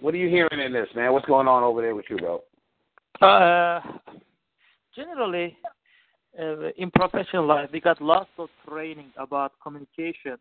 what 0.00 0.14
are 0.14 0.18
you 0.18 0.28
hearing 0.28 0.60
in 0.60 0.72
this, 0.72 0.88
man? 0.94 1.12
What's 1.12 1.26
going 1.26 1.48
on 1.48 1.62
over 1.62 1.82
there 1.82 1.94
with 1.94 2.06
you, 2.08 2.16
bro? 2.16 2.42
Uh, 3.20 3.80
generally, 4.94 5.56
uh, 6.38 6.70
in 6.76 6.90
professional 6.90 7.46
life, 7.46 7.68
we 7.72 7.80
got 7.80 8.00
lots 8.00 8.30
of 8.38 8.48
training 8.66 9.12
about 9.16 9.52
communication. 9.62 10.38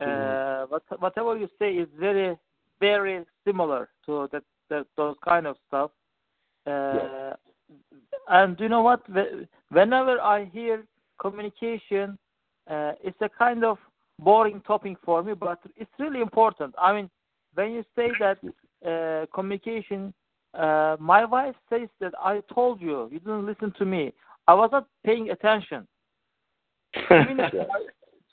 Uh, 0.00 0.04
mm-hmm. 0.04 0.72
what, 0.72 1.00
whatever 1.00 1.36
you 1.36 1.48
say 1.58 1.72
is 1.72 1.88
very, 1.98 2.36
very 2.80 3.24
similar 3.46 3.88
to 4.06 4.28
that, 4.32 4.42
that 4.68 4.86
those 4.96 5.16
kind 5.26 5.46
of 5.46 5.56
stuff. 5.68 5.90
Uh, 6.66 6.70
yeah. 6.70 7.32
And 8.28 8.58
you 8.58 8.68
know 8.68 8.82
what? 8.82 9.02
Whenever 9.70 10.20
I 10.20 10.46
hear 10.46 10.84
communication, 11.20 12.18
uh, 12.68 12.92
it's 13.02 13.20
a 13.20 13.28
kind 13.28 13.64
of 13.64 13.78
boring 14.18 14.60
topic 14.66 14.96
for 15.04 15.22
me, 15.22 15.34
but 15.34 15.58
it's 15.76 15.90
really 15.98 16.20
important. 16.20 16.74
I 16.78 16.92
mean, 16.92 17.10
when 17.54 17.72
you 17.72 17.84
say 17.96 18.10
that 18.20 18.38
uh, 18.86 19.26
communication. 19.34 20.14
Uh, 20.54 20.96
my 20.98 21.24
wife 21.24 21.54
says 21.68 21.88
that 22.00 22.14
I 22.18 22.40
told 22.52 22.80
you, 22.80 23.08
you 23.12 23.18
didn't 23.20 23.46
listen 23.46 23.72
to 23.78 23.84
me. 23.84 24.12
I 24.48 24.54
was 24.54 24.70
not 24.72 24.86
paying 25.04 25.30
attention. 25.30 25.86
I 27.10 27.66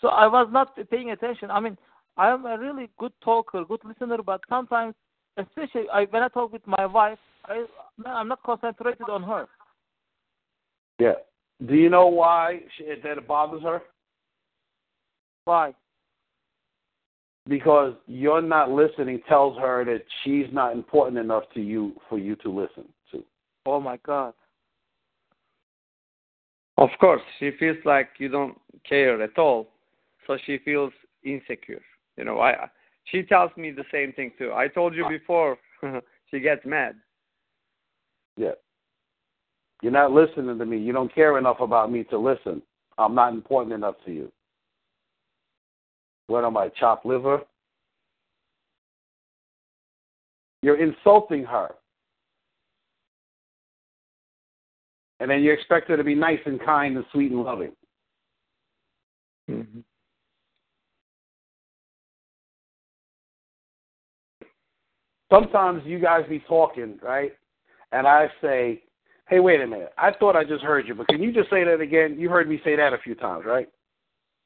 so 0.02 0.10
I 0.10 0.28
was 0.28 0.48
not 0.52 0.76
paying 0.90 1.12
attention. 1.12 1.52
I 1.52 1.60
mean, 1.60 1.78
I 2.18 2.30
am 2.30 2.46
a 2.46 2.58
really 2.58 2.90
good 2.98 3.14
talker, 3.24 3.64
good 3.66 3.82
listener, 3.84 4.18
but 4.24 4.42
sometimes, 4.50 4.96
especially 5.38 5.90
I, 5.92 6.06
when 6.10 6.24
I 6.24 6.28
talk 6.30 6.52
with 6.52 6.66
my 6.66 6.86
wife, 6.86 7.20
I, 7.46 7.66
I'm 8.06 8.28
not 8.28 8.44
concentrated 8.44 9.10
on 9.10 9.24
her. 9.24 9.48
Yeah. 11.00 11.14
Do 11.66 11.76
you 11.76 11.90
know 11.90 12.08
why 12.08 12.62
she, 12.78 12.86
that 12.86 13.18
it 13.18 13.28
bothers 13.28 13.64
her? 13.64 13.82
Why? 15.46 15.74
because 17.48 17.94
you're 18.08 18.42
not 18.42 18.72
listening 18.72 19.22
tells 19.28 19.58
her 19.58 19.86
that 19.86 20.04
she's 20.24 20.48
not 20.52 20.74
important 20.74 21.18
enough 21.18 21.44
to 21.54 21.62
you 21.62 21.94
for 22.10 22.18
you 22.18 22.36
to 22.38 22.50
listen 22.50 22.86
to. 23.12 23.24
Oh 23.66 23.80
my 23.80 23.98
God. 24.06 24.34
Of 26.78 26.90
course, 27.00 27.22
she 27.40 27.52
feels 27.60 27.78
like 27.86 28.10
you 28.20 28.30
don't 28.30 28.60
care 28.88 29.22
at 29.22 29.38
all, 29.38 29.68
so 30.28 30.38
she 30.46 30.60
feels 30.60 30.92
insecure. 31.24 31.82
You 32.18 32.26
know, 32.26 32.40
I 32.40 32.70
she 33.06 33.24
tells 33.24 33.52
me 33.58 33.72
the 33.72 33.86
same 33.92 34.14
thing 34.14 34.32
too. 34.38 34.52
I 34.54 34.68
told 34.68 34.94
you 34.94 35.08
before. 35.10 35.58
she 36.32 36.40
gets 36.40 36.66
mad. 36.66 36.96
Yeah. 38.36 38.52
You're 39.82 39.92
not 39.92 40.12
listening 40.12 40.58
to 40.58 40.66
me. 40.66 40.78
You 40.78 40.92
don't 40.92 41.14
care 41.14 41.38
enough 41.38 41.60
about 41.60 41.92
me 41.92 42.04
to 42.06 42.18
listen. 42.18 42.62
I'm 42.98 43.16
not 43.16 43.34
important 43.34 43.74
enough 43.74 43.96
to 44.06 44.12
you. 44.12 44.32
What 46.28 46.44
am 46.44 46.58
I, 46.58 46.70
chopped 46.70 47.06
liver? 47.06 47.42
You're 50.62 50.84
insulting 50.84 51.44
her. 51.44 51.70
and 55.20 55.30
then 55.30 55.42
you 55.42 55.52
expect 55.52 55.88
her 55.90 55.98
to 55.98 56.04
be 56.04 56.16
nice 56.16 56.40
and 56.46 56.64
kind 56.64 56.96
and 56.96 57.06
sweet 57.12 57.32
and 57.32 57.42
loving. 57.42 57.72
Mm-hmm. 59.50 59.80
Sometimes 65.32 65.84
you 65.86 66.00
guys 66.00 66.24
be 66.30 66.40
talking, 66.48 67.00
right? 67.02 67.34
And 67.92 68.08
I 68.08 68.28
say, 68.42 68.84
"Hey, 69.28 69.40
wait 69.40 69.62
a 69.62 69.68
minute. 69.68 69.94
I 69.98 70.12
thought 70.12 70.36
I 70.36 70.44
just 70.44 70.64
heard 70.64 70.88
you, 70.88 70.96
but 70.96 71.08
can 71.08 71.22
you 71.22 71.32
just 71.32 71.50
say 71.50 71.64
that 71.64 71.82
again? 71.82 72.18
You 72.20 72.30
heard 72.30 72.50
me 72.50 72.62
say 72.64 72.76
that 72.76 72.94
a 72.94 72.98
few 72.98 73.16
times, 73.16 73.46
right?" 73.46 73.70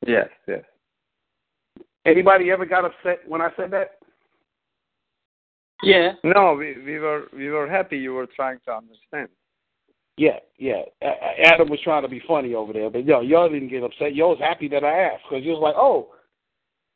Yes, 0.06 0.30
yes. 0.48 0.64
Anybody 2.06 2.50
ever 2.50 2.66
got 2.66 2.86
upset 2.86 3.20
when 3.28 3.42
I 3.42 3.50
said 3.56 3.72
that? 3.72 4.00
Yeah. 5.84 6.14
No, 6.24 6.56
we 6.56 6.78
we 6.84 7.00
were 7.00 7.28
we 7.34 7.50
were 7.50 7.68
happy 7.68 7.98
you 7.98 8.14
were 8.14 8.28
trying 8.28 8.60
to 8.66 8.74
understand. 8.74 9.30
Yeah, 10.18 10.40
yeah. 10.58 10.82
Adam 11.46 11.70
was 11.70 11.80
trying 11.84 12.04
to 12.04 12.08
be 12.08 12.22
funny 12.28 12.54
over 12.54 12.74
there, 12.74 12.90
but 12.90 13.06
yo, 13.06 13.22
y'all 13.22 13.50
didn't 13.50 13.70
get 13.70 13.84
upset. 13.84 14.14
Y'all 14.14 14.30
was 14.30 14.40
happy 14.40 14.68
that 14.68 14.84
I 14.84 15.00
asked 15.00 15.24
because 15.30 15.44
you 15.44 15.52
was 15.52 15.62
like, 15.62 15.76
oh, 15.76 16.10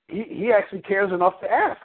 he 0.07 0.23
he 0.29 0.51
actually 0.51 0.81
cares 0.81 1.11
enough 1.11 1.39
to 1.41 1.51
ask. 1.51 1.81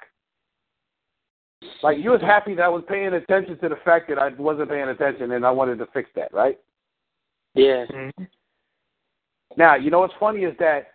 Like 1.82 1.98
you 1.98 2.10
was 2.10 2.20
happy 2.20 2.54
that 2.54 2.62
I 2.62 2.68
was 2.68 2.84
paying 2.88 3.12
attention 3.12 3.58
to 3.58 3.68
the 3.68 3.76
fact 3.84 4.08
that 4.08 4.18
I 4.18 4.28
wasn't 4.30 4.70
paying 4.70 4.88
attention 4.88 5.32
and 5.32 5.44
I 5.44 5.50
wanted 5.50 5.78
to 5.78 5.86
fix 5.92 6.08
that, 6.16 6.32
right? 6.32 6.58
Yeah. 7.54 7.84
Mm-hmm. 7.92 8.24
Now, 9.56 9.74
you 9.74 9.90
know 9.90 10.00
what's 10.00 10.14
funny 10.18 10.44
is 10.44 10.56
that 10.58 10.92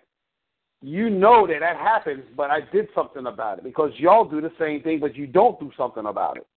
you 0.81 1.09
know 1.09 1.47
that 1.47 1.59
that 1.59 1.77
happens, 1.77 2.23
but 2.35 2.51
I 2.51 2.59
did 2.71 2.87
something 2.95 3.25
about 3.25 3.59
it 3.59 3.63
because 3.63 3.91
y'all 3.97 4.25
do 4.25 4.41
the 4.41 4.51
same 4.59 4.81
thing, 4.81 4.99
but 4.99 5.15
you 5.15 5.27
don't 5.27 5.59
do 5.59 5.71
something 5.77 6.05
about 6.05 6.37
it. 6.37 6.47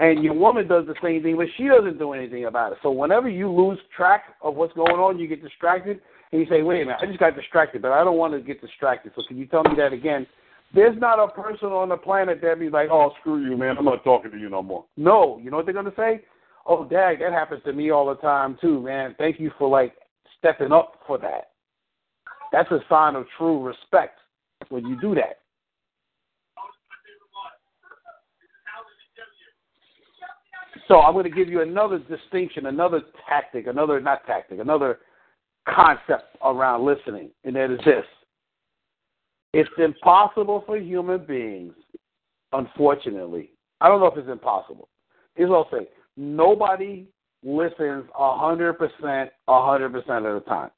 And 0.00 0.24
your 0.24 0.34
woman 0.34 0.66
does 0.66 0.86
the 0.86 0.96
same 1.02 1.22
thing, 1.22 1.36
but 1.36 1.46
she 1.56 1.68
doesn't 1.68 1.98
do 1.98 2.12
anything 2.12 2.46
about 2.46 2.72
it. 2.72 2.78
So 2.82 2.90
whenever 2.90 3.28
you 3.28 3.50
lose 3.50 3.78
track 3.96 4.24
of 4.42 4.56
what's 4.56 4.72
going 4.74 4.96
on, 4.96 5.18
you 5.18 5.28
get 5.28 5.42
distracted, 5.42 6.00
and 6.32 6.40
you 6.40 6.46
say, 6.48 6.62
"Wait 6.62 6.82
a 6.82 6.84
minute, 6.86 6.98
I 7.00 7.06
just 7.06 7.20
got 7.20 7.36
distracted, 7.36 7.82
but 7.82 7.92
I 7.92 8.02
don't 8.02 8.16
want 8.16 8.32
to 8.32 8.40
get 8.40 8.60
distracted. 8.60 9.12
So 9.14 9.22
can 9.28 9.36
you 9.36 9.46
tell 9.46 9.62
me 9.62 9.76
that 9.76 9.92
again?" 9.92 10.26
There's 10.74 10.98
not 10.98 11.18
a 11.18 11.28
person 11.28 11.68
on 11.68 11.90
the 11.90 11.96
planet 11.96 12.40
that 12.40 12.58
be 12.58 12.70
like, 12.70 12.88
"Oh, 12.90 13.12
screw 13.20 13.44
you, 13.44 13.56
man, 13.56 13.76
I'm 13.76 13.84
not 13.84 14.04
talking 14.04 14.30
to 14.30 14.38
you 14.38 14.48
no 14.48 14.62
more." 14.62 14.86
No, 14.96 15.38
you 15.38 15.50
know 15.50 15.58
what 15.58 15.66
they're 15.66 15.74
gonna 15.74 15.94
say? 15.96 16.24
"Oh, 16.66 16.84
Dag, 16.84 17.18
that 17.20 17.32
happens 17.32 17.62
to 17.64 17.72
me 17.72 17.90
all 17.90 18.06
the 18.06 18.16
time 18.16 18.56
too, 18.60 18.80
man. 18.80 19.14
Thank 19.18 19.38
you 19.38 19.50
for 19.58 19.68
like 19.68 19.94
stepping 20.38 20.72
up 20.72 21.02
for 21.06 21.18
that." 21.18 21.50
That's 22.52 22.70
a 22.70 22.84
sign 22.88 23.16
of 23.16 23.26
true 23.36 23.62
respect 23.62 24.18
when 24.68 24.86
you 24.86 25.00
do 25.00 25.14
that. 25.14 25.40
So 30.88 31.00
I'm 31.00 31.14
going 31.14 31.24
to 31.24 31.30
give 31.30 31.48
you 31.48 31.62
another 31.62 31.98
distinction, 31.98 32.66
another 32.66 33.02
tactic, 33.28 33.66
another 33.66 34.00
not 34.00 34.26
tactic, 34.26 34.58
another 34.58 35.00
concept 35.66 36.36
around 36.44 36.84
listening, 36.84 37.30
and 37.44 37.56
that 37.56 37.70
is 37.70 37.78
this. 37.84 38.04
It's 39.52 39.70
impossible 39.78 40.62
for 40.66 40.78
human 40.78 41.24
beings, 41.24 41.74
unfortunately. 42.52 43.50
I 43.80 43.88
don't 43.88 44.00
know 44.00 44.06
if 44.06 44.16
it's 44.16 44.28
impossible. 44.28 44.88
Here's 45.34 45.50
what 45.50 45.66
I'll 45.72 45.78
say. 45.80 45.88
Nobody 46.16 47.06
listens 47.42 48.04
100%, 48.18 48.76
100% 48.78 49.26
of 49.46 50.44
the 50.44 50.44
time. 50.48 50.70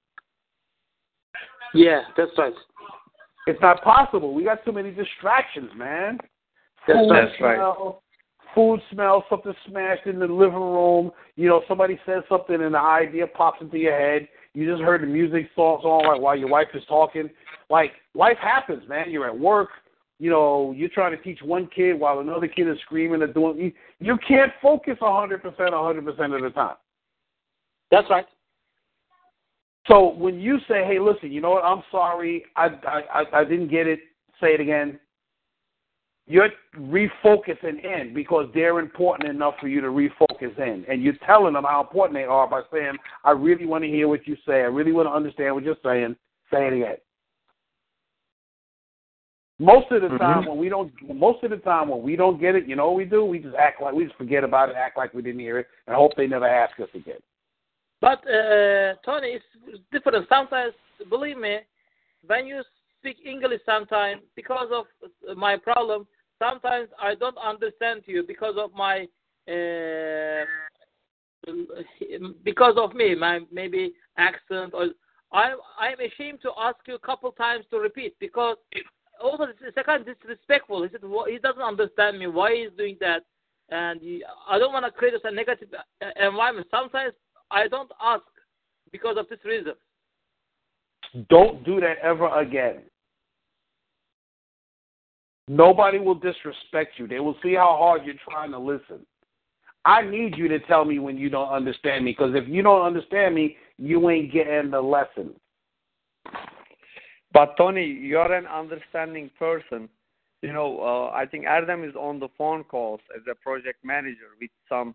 Yeah, 1.75 2.03
that's 2.16 2.31
right. 2.39 2.53
It's 3.47 3.61
not 3.61 3.83
possible. 3.83 4.33
We 4.33 4.45
got 4.45 4.64
too 4.64 4.72
many 4.72 4.91
distractions, 4.91 5.70
man. 5.77 6.18
That's, 6.87 6.99
Food 6.99 7.11
right. 7.11 7.29
smell, 7.39 8.03
Food 8.55 8.81
smell, 8.93 9.25
something 9.29 9.53
smashed 9.68 10.07
in 10.07 10.20
the 10.20 10.27
living 10.27 10.55
room. 10.55 11.11
You 11.37 11.49
know, 11.49 11.62
somebody 11.66 11.99
says 12.07 12.22
something 12.29 12.55
and 12.55 12.75
the 12.75 12.79
idea 12.79 13.27
pops 13.27 13.61
into 13.61 13.79
your 13.79 13.99
head. 13.99 14.29
You 14.55 14.71
just 14.71 14.83
heard 14.83 15.03
the 15.03 15.07
music 15.07 15.51
song 15.57 15.81
on 15.83 16.23
while 16.23 16.37
your 16.37 16.49
wife 16.49 16.69
is 16.75 16.83
talking. 16.89 17.29
Like 17.69 17.93
life 18.15 18.39
happens, 18.41 18.89
man. 18.89 19.11
You're 19.11 19.27
at 19.27 19.39
work. 19.39 19.71
You 20.21 20.31
know, 20.31 20.73
you're 20.77 20.89
trying 20.91 21.11
to 21.17 21.23
teach 21.23 21.41
one 21.43 21.69
kid 21.75 21.99
while 21.99 22.21
another 22.21 22.47
kid 22.47 22.69
is 22.69 22.79
screaming 22.85 23.23
and 23.23 23.35
doing. 23.35 23.59
You, 23.59 23.73
you 23.99 24.19
can't 24.27 24.53
focus 24.63 24.97
100%, 25.01 25.43
100% 25.43 26.37
of 26.37 26.43
the 26.43 26.51
time. 26.51 26.77
That's 27.91 28.09
right. 28.09 28.27
So 29.89 30.15
when 30.15 30.41
you 30.41 30.59
say, 30.69 30.85
"Hey, 30.85 30.99
listen, 30.99 31.31
you 31.31 31.41
know 31.41 31.51
what? 31.51 31.65
I'm 31.65 31.83
sorry. 31.91 32.45
I 32.57 32.69
I 32.87 33.25
I 33.41 33.45
didn't 33.45 33.69
get 33.69 33.87
it. 33.87 34.01
Say 34.41 34.55
it 34.55 34.61
again." 34.61 34.99
You're 36.27 36.49
refocusing 36.79 37.85
in 37.85 38.14
because 38.14 38.49
they're 38.55 38.79
important 38.79 39.29
enough 39.29 39.55
for 39.61 39.68
you 39.68 39.83
to 39.83 39.89
refocus 39.89 40.59
in, 40.59 40.85
and 40.89 41.03
you're 41.03 41.18
telling 41.27 41.53
them 41.53 41.64
how 41.64 41.83
important 41.83 42.14
they 42.14 42.25
are 42.25 42.49
by 42.49 42.62
saying, 42.72 42.97
"I 43.25 43.33
really 43.33 43.66
want 43.66 43.85
to 43.85 43.91
hear 43.91 44.09
what 44.09 44.27
you 44.27 44.37
say. 44.47 44.62
I 44.62 44.66
really 44.66 44.93
want 44.93 45.07
to 45.07 45.12
understand 45.12 45.55
what 45.55 45.64
you're 45.64 45.77
saying. 45.83 46.16
Say 46.51 46.66
it 46.66 46.72
again." 46.72 46.97
Most 49.59 49.91
of 49.93 50.03
the 50.03 50.09
Mhm. 50.09 50.18
time 50.18 50.47
when 50.47 50.57
we 50.57 50.68
don't, 50.68 50.91
most 51.03 51.45
of 51.45 51.51
the 51.51 51.59
time 51.59 51.89
when 51.89 52.03
we 52.03 52.16
don't 52.16 52.41
get 52.41 52.57
it, 52.57 52.66
you 52.66 52.75
know 52.75 52.87
what 52.87 52.97
we 52.97 53.05
do? 53.05 53.25
We 53.25 53.39
just 53.39 53.55
act 53.55 53.81
like 53.81 53.95
we 53.95 54.05
just 54.05 54.16
forget 54.16 54.45
about 54.45 54.70
it, 54.70 54.77
act 54.77 54.97
like 54.97 55.14
we 55.14 55.22
didn't 55.22 55.41
hear 55.41 55.59
it, 55.59 55.68
and 55.87 55.95
hope 55.95 56.16
they 56.16 56.27
never 56.27 56.47
ask 56.47 56.79
us 56.81 56.89
again. 56.95 57.20
But 58.01 58.27
uh, 58.29 58.95
Tony, 59.05 59.39
it's 59.68 59.83
different. 59.93 60.29
Sometimes, 60.29 60.75
believe 61.09 61.39
me, 61.39 61.61
when 62.27 62.47
you 62.47 62.62
speak 63.05 63.19
English, 63.27 63.61
sometimes 63.67 64.23
because 64.35 64.69
of 64.73 64.87
my 65.37 65.57
problem, 65.57 66.07
sometimes 66.39 66.89
I 67.01 67.15
don't 67.15 67.37
understand 67.37 68.03
you 68.07 68.25
because 68.27 68.55
of 68.57 68.73
my 68.73 69.07
uh, 69.47 70.45
because 72.43 72.75
of 72.79 72.95
me, 72.95 73.15
my 73.15 73.41
maybe 73.53 73.93
accent 74.17 74.73
or 74.73 74.87
I 75.33 75.55
I'm 75.79 76.01
ashamed 76.01 76.41
to 76.43 76.53
ask 76.59 76.77
you 76.87 76.95
a 76.95 76.99
couple 76.99 77.31
times 77.33 77.67
to 77.71 77.79
repeat 77.79 78.15
because 78.21 78.57
also 79.23 79.45
it's 79.45 79.87
kind 79.87 80.09
of 80.09 80.19
disrespectful. 80.19 80.83
He 80.83 80.89
said 80.91 81.03
he 81.29 81.39
doesn't 81.39 81.61
understand 81.61 82.19
me. 82.19 82.27
Why 82.27 82.55
he's 82.55 82.79
doing 82.79 82.97
that? 83.01 83.25
And 83.69 84.01
he, 84.01 84.25
I 84.49 84.59
don't 84.59 84.73
want 84.73 84.87
to 84.87 84.91
create 84.91 85.15
a 85.23 85.31
negative 85.31 85.69
uh, 85.75 86.27
environment. 86.27 86.69
Sometimes 86.71 87.13
I 87.51 87.69
don't 87.69 87.91
ask 88.03 88.23
because 88.93 89.17
of 89.19 89.29
this 89.29 89.39
reason. 89.45 89.75
Don't 91.29 91.65
do 91.65 91.81
that 91.81 91.99
ever 92.03 92.29
again. 92.39 92.83
Nobody 95.49 95.99
will 95.99 96.15
disrespect 96.15 96.99
you. 96.99 97.07
They 97.07 97.21
will 97.21 97.37
see 97.43 97.55
how 97.55 97.77
hard 97.79 98.05
you're 98.05 98.15
trying 98.29 98.51
to 98.53 98.59
listen. 98.59 99.05
I 99.85 100.03
need 100.03 100.37
you 100.39 100.49
to 100.49 100.59
tell 100.61 100.85
me 100.85 100.99
when 100.99 101.19
you 101.19 101.29
don't 101.29 101.51
understand 101.51 102.05
me 102.05 102.13
because 102.13 102.35
if 102.35 102.49
you 102.49 102.63
don't 102.63 102.83
understand 102.83 103.35
me, 103.35 103.57
you 103.77 104.09
ain't 104.09 104.33
getting 104.33 104.71
the 104.71 104.81
lesson. 104.81 105.35
But 107.35 107.57
Tony, 107.59 107.85
you're 107.85 108.33
an 108.33 108.47
understanding 108.47 109.31
person. 109.39 109.89
You 110.41 110.53
know, 110.53 110.81
uh, 110.81 111.15
I 111.15 111.27
think 111.27 111.45
Adam 111.47 111.85
is 111.85 111.95
on 111.97 112.21
the 112.21 112.29
phone 112.39 112.65
calls 112.65 113.01
as 113.15 113.23
a 113.31 113.35
project 113.35 113.85
manager 113.85 114.31
with 114.41 114.51
some, 114.69 114.95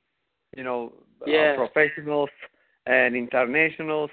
you 0.56 0.64
know, 0.64 0.94
Yeah. 1.26 1.52
uh, 1.52 1.56
professionals 1.58 2.30
and 2.86 3.16
internationals. 3.16 4.10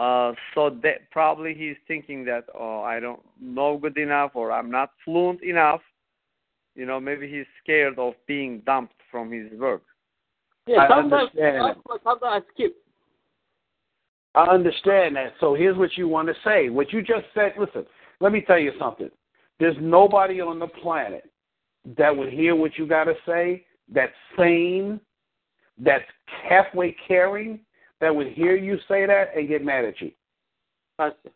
Uh, 0.00 0.32
so 0.54 0.70
that 0.82 1.10
probably 1.10 1.52
he's 1.52 1.76
thinking 1.86 2.24
that 2.24 2.44
oh, 2.58 2.80
I 2.80 3.00
don't 3.00 3.20
know 3.38 3.76
good 3.76 3.98
enough 3.98 4.30
or 4.32 4.50
I'm 4.50 4.70
not 4.70 4.92
fluent 5.04 5.42
enough. 5.42 5.82
You 6.74 6.86
know, 6.86 6.98
maybe 6.98 7.30
he's 7.30 7.44
scared 7.62 7.98
of 7.98 8.14
being 8.26 8.62
dumped 8.64 8.94
from 9.10 9.30
his 9.30 9.52
work. 9.60 9.82
Yeah, 10.66 10.78
I 10.78 10.88
sometimes, 10.88 11.28
understand. 11.36 11.76
sometimes 11.86 12.20
I 12.22 12.40
skip. 12.54 12.76
I 14.34 14.44
understand 14.44 15.16
that. 15.16 15.34
So 15.38 15.54
here's 15.54 15.76
what 15.76 15.90
you 15.98 16.08
want 16.08 16.28
to 16.28 16.34
say. 16.44 16.70
What 16.70 16.94
you 16.94 17.02
just 17.02 17.26
said, 17.34 17.52
listen, 17.58 17.84
let 18.20 18.32
me 18.32 18.40
tell 18.40 18.58
you 18.58 18.72
something. 18.78 19.10
There's 19.58 19.76
nobody 19.82 20.40
on 20.40 20.58
the 20.58 20.68
planet 20.68 21.30
that 21.98 22.16
would 22.16 22.32
hear 22.32 22.56
what 22.56 22.78
you 22.78 22.86
got 22.86 23.04
to 23.04 23.14
say 23.26 23.66
that's 23.92 24.12
sane, 24.38 24.98
that's 25.76 26.04
halfway 26.48 26.96
caring, 27.06 27.60
that 28.00 28.14
would 28.14 28.28
hear 28.28 28.56
you 28.56 28.78
say 28.88 29.06
that 29.06 29.36
and 29.36 29.48
get 29.48 29.64
mad 29.64 29.84
at 29.84 30.00
you. 30.00 30.10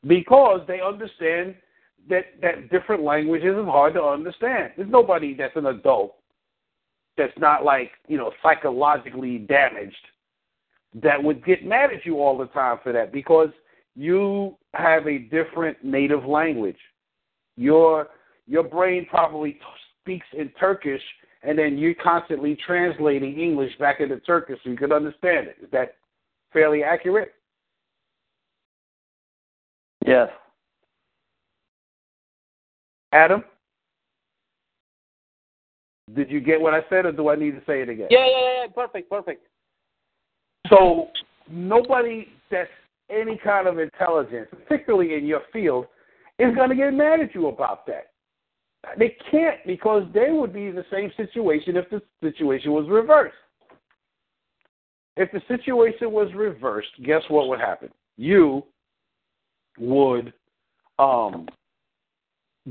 Because 0.06 0.60
they 0.66 0.80
understand 0.80 1.54
that, 2.08 2.24
that 2.42 2.70
different 2.70 3.02
languages 3.02 3.56
is 3.56 3.64
hard 3.64 3.94
to 3.94 4.02
understand. 4.02 4.72
There's 4.76 4.90
nobody 4.90 5.34
that's 5.34 5.56
an 5.56 5.66
adult 5.66 6.16
that's 7.16 7.32
not 7.38 7.64
like, 7.64 7.92
you 8.08 8.18
know, 8.18 8.32
psychologically 8.42 9.38
damaged 9.38 9.94
that 11.02 11.22
would 11.22 11.44
get 11.44 11.64
mad 11.64 11.90
at 11.92 12.04
you 12.04 12.20
all 12.20 12.36
the 12.36 12.46
time 12.46 12.78
for 12.82 12.92
that 12.92 13.12
because 13.12 13.48
you 13.96 14.56
have 14.74 15.06
a 15.06 15.18
different 15.18 15.82
native 15.84 16.24
language. 16.24 16.76
Your 17.56 18.08
your 18.46 18.62
brain 18.62 19.06
probably 19.08 19.52
t- 19.52 19.60
speaks 20.02 20.26
in 20.36 20.50
Turkish, 20.60 21.00
and 21.42 21.58
then 21.58 21.78
you're 21.78 21.94
constantly 21.94 22.58
translating 22.66 23.38
English 23.40 23.72
back 23.78 24.00
into 24.00 24.18
Turkish 24.20 24.58
so 24.62 24.70
you 24.70 24.76
can 24.76 24.92
understand 24.92 25.46
it. 25.46 25.56
Is 25.62 25.70
that 25.72 25.96
fairly 26.54 26.82
accurate? 26.82 27.34
Yes. 30.06 30.30
Adam, 33.12 33.44
did 36.14 36.30
you 36.30 36.40
get 36.40 36.60
what 36.60 36.74
I 36.74 36.80
said, 36.88 37.04
or 37.04 37.12
do 37.12 37.28
I 37.28 37.36
need 37.36 37.52
to 37.52 37.62
say 37.66 37.82
it 37.82 37.88
again? 37.88 38.08
Yeah, 38.10 38.26
yeah, 38.26 38.62
yeah. 38.62 38.66
Perfect, 38.74 39.10
perfect. 39.10 39.46
So 40.68 41.08
nobody 41.50 42.28
that's 42.50 42.70
any 43.10 43.38
kind 43.42 43.66
of 43.66 43.78
intelligence, 43.78 44.48
particularly 44.66 45.14
in 45.14 45.26
your 45.26 45.42
field, 45.52 45.86
is 46.38 46.54
going 46.54 46.70
to 46.70 46.76
get 46.76 46.92
mad 46.92 47.20
at 47.20 47.34
you 47.34 47.48
about 47.48 47.86
that. 47.86 48.06
They 48.98 49.16
can't 49.30 49.58
because 49.66 50.06
they 50.12 50.30
would 50.30 50.52
be 50.52 50.66
in 50.66 50.74
the 50.74 50.84
same 50.90 51.10
situation 51.16 51.76
if 51.76 51.88
the 51.90 52.02
situation 52.22 52.72
was 52.72 52.88
reversed. 52.88 53.34
If 55.16 55.30
the 55.32 55.40
situation 55.48 56.10
was 56.10 56.32
reversed, 56.34 56.88
guess 57.04 57.22
what 57.28 57.48
would 57.48 57.60
happen? 57.60 57.90
You 58.16 58.64
would 59.78 60.32
um, 60.98 61.48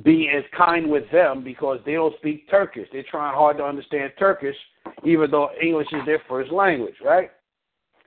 be 0.03 0.29
as 0.35 0.43
kind 0.57 0.89
with 0.89 1.09
them 1.11 1.43
because 1.43 1.79
they 1.85 1.93
don't 1.93 2.15
speak 2.17 2.49
Turkish. 2.49 2.87
They're 2.91 3.03
trying 3.09 3.33
hard 3.33 3.57
to 3.57 3.63
understand 3.63 4.11
Turkish, 4.17 4.55
even 5.03 5.31
though 5.31 5.49
English 5.61 5.87
is 5.91 6.05
their 6.05 6.21
first 6.27 6.51
language, 6.51 6.95
right? 7.03 7.31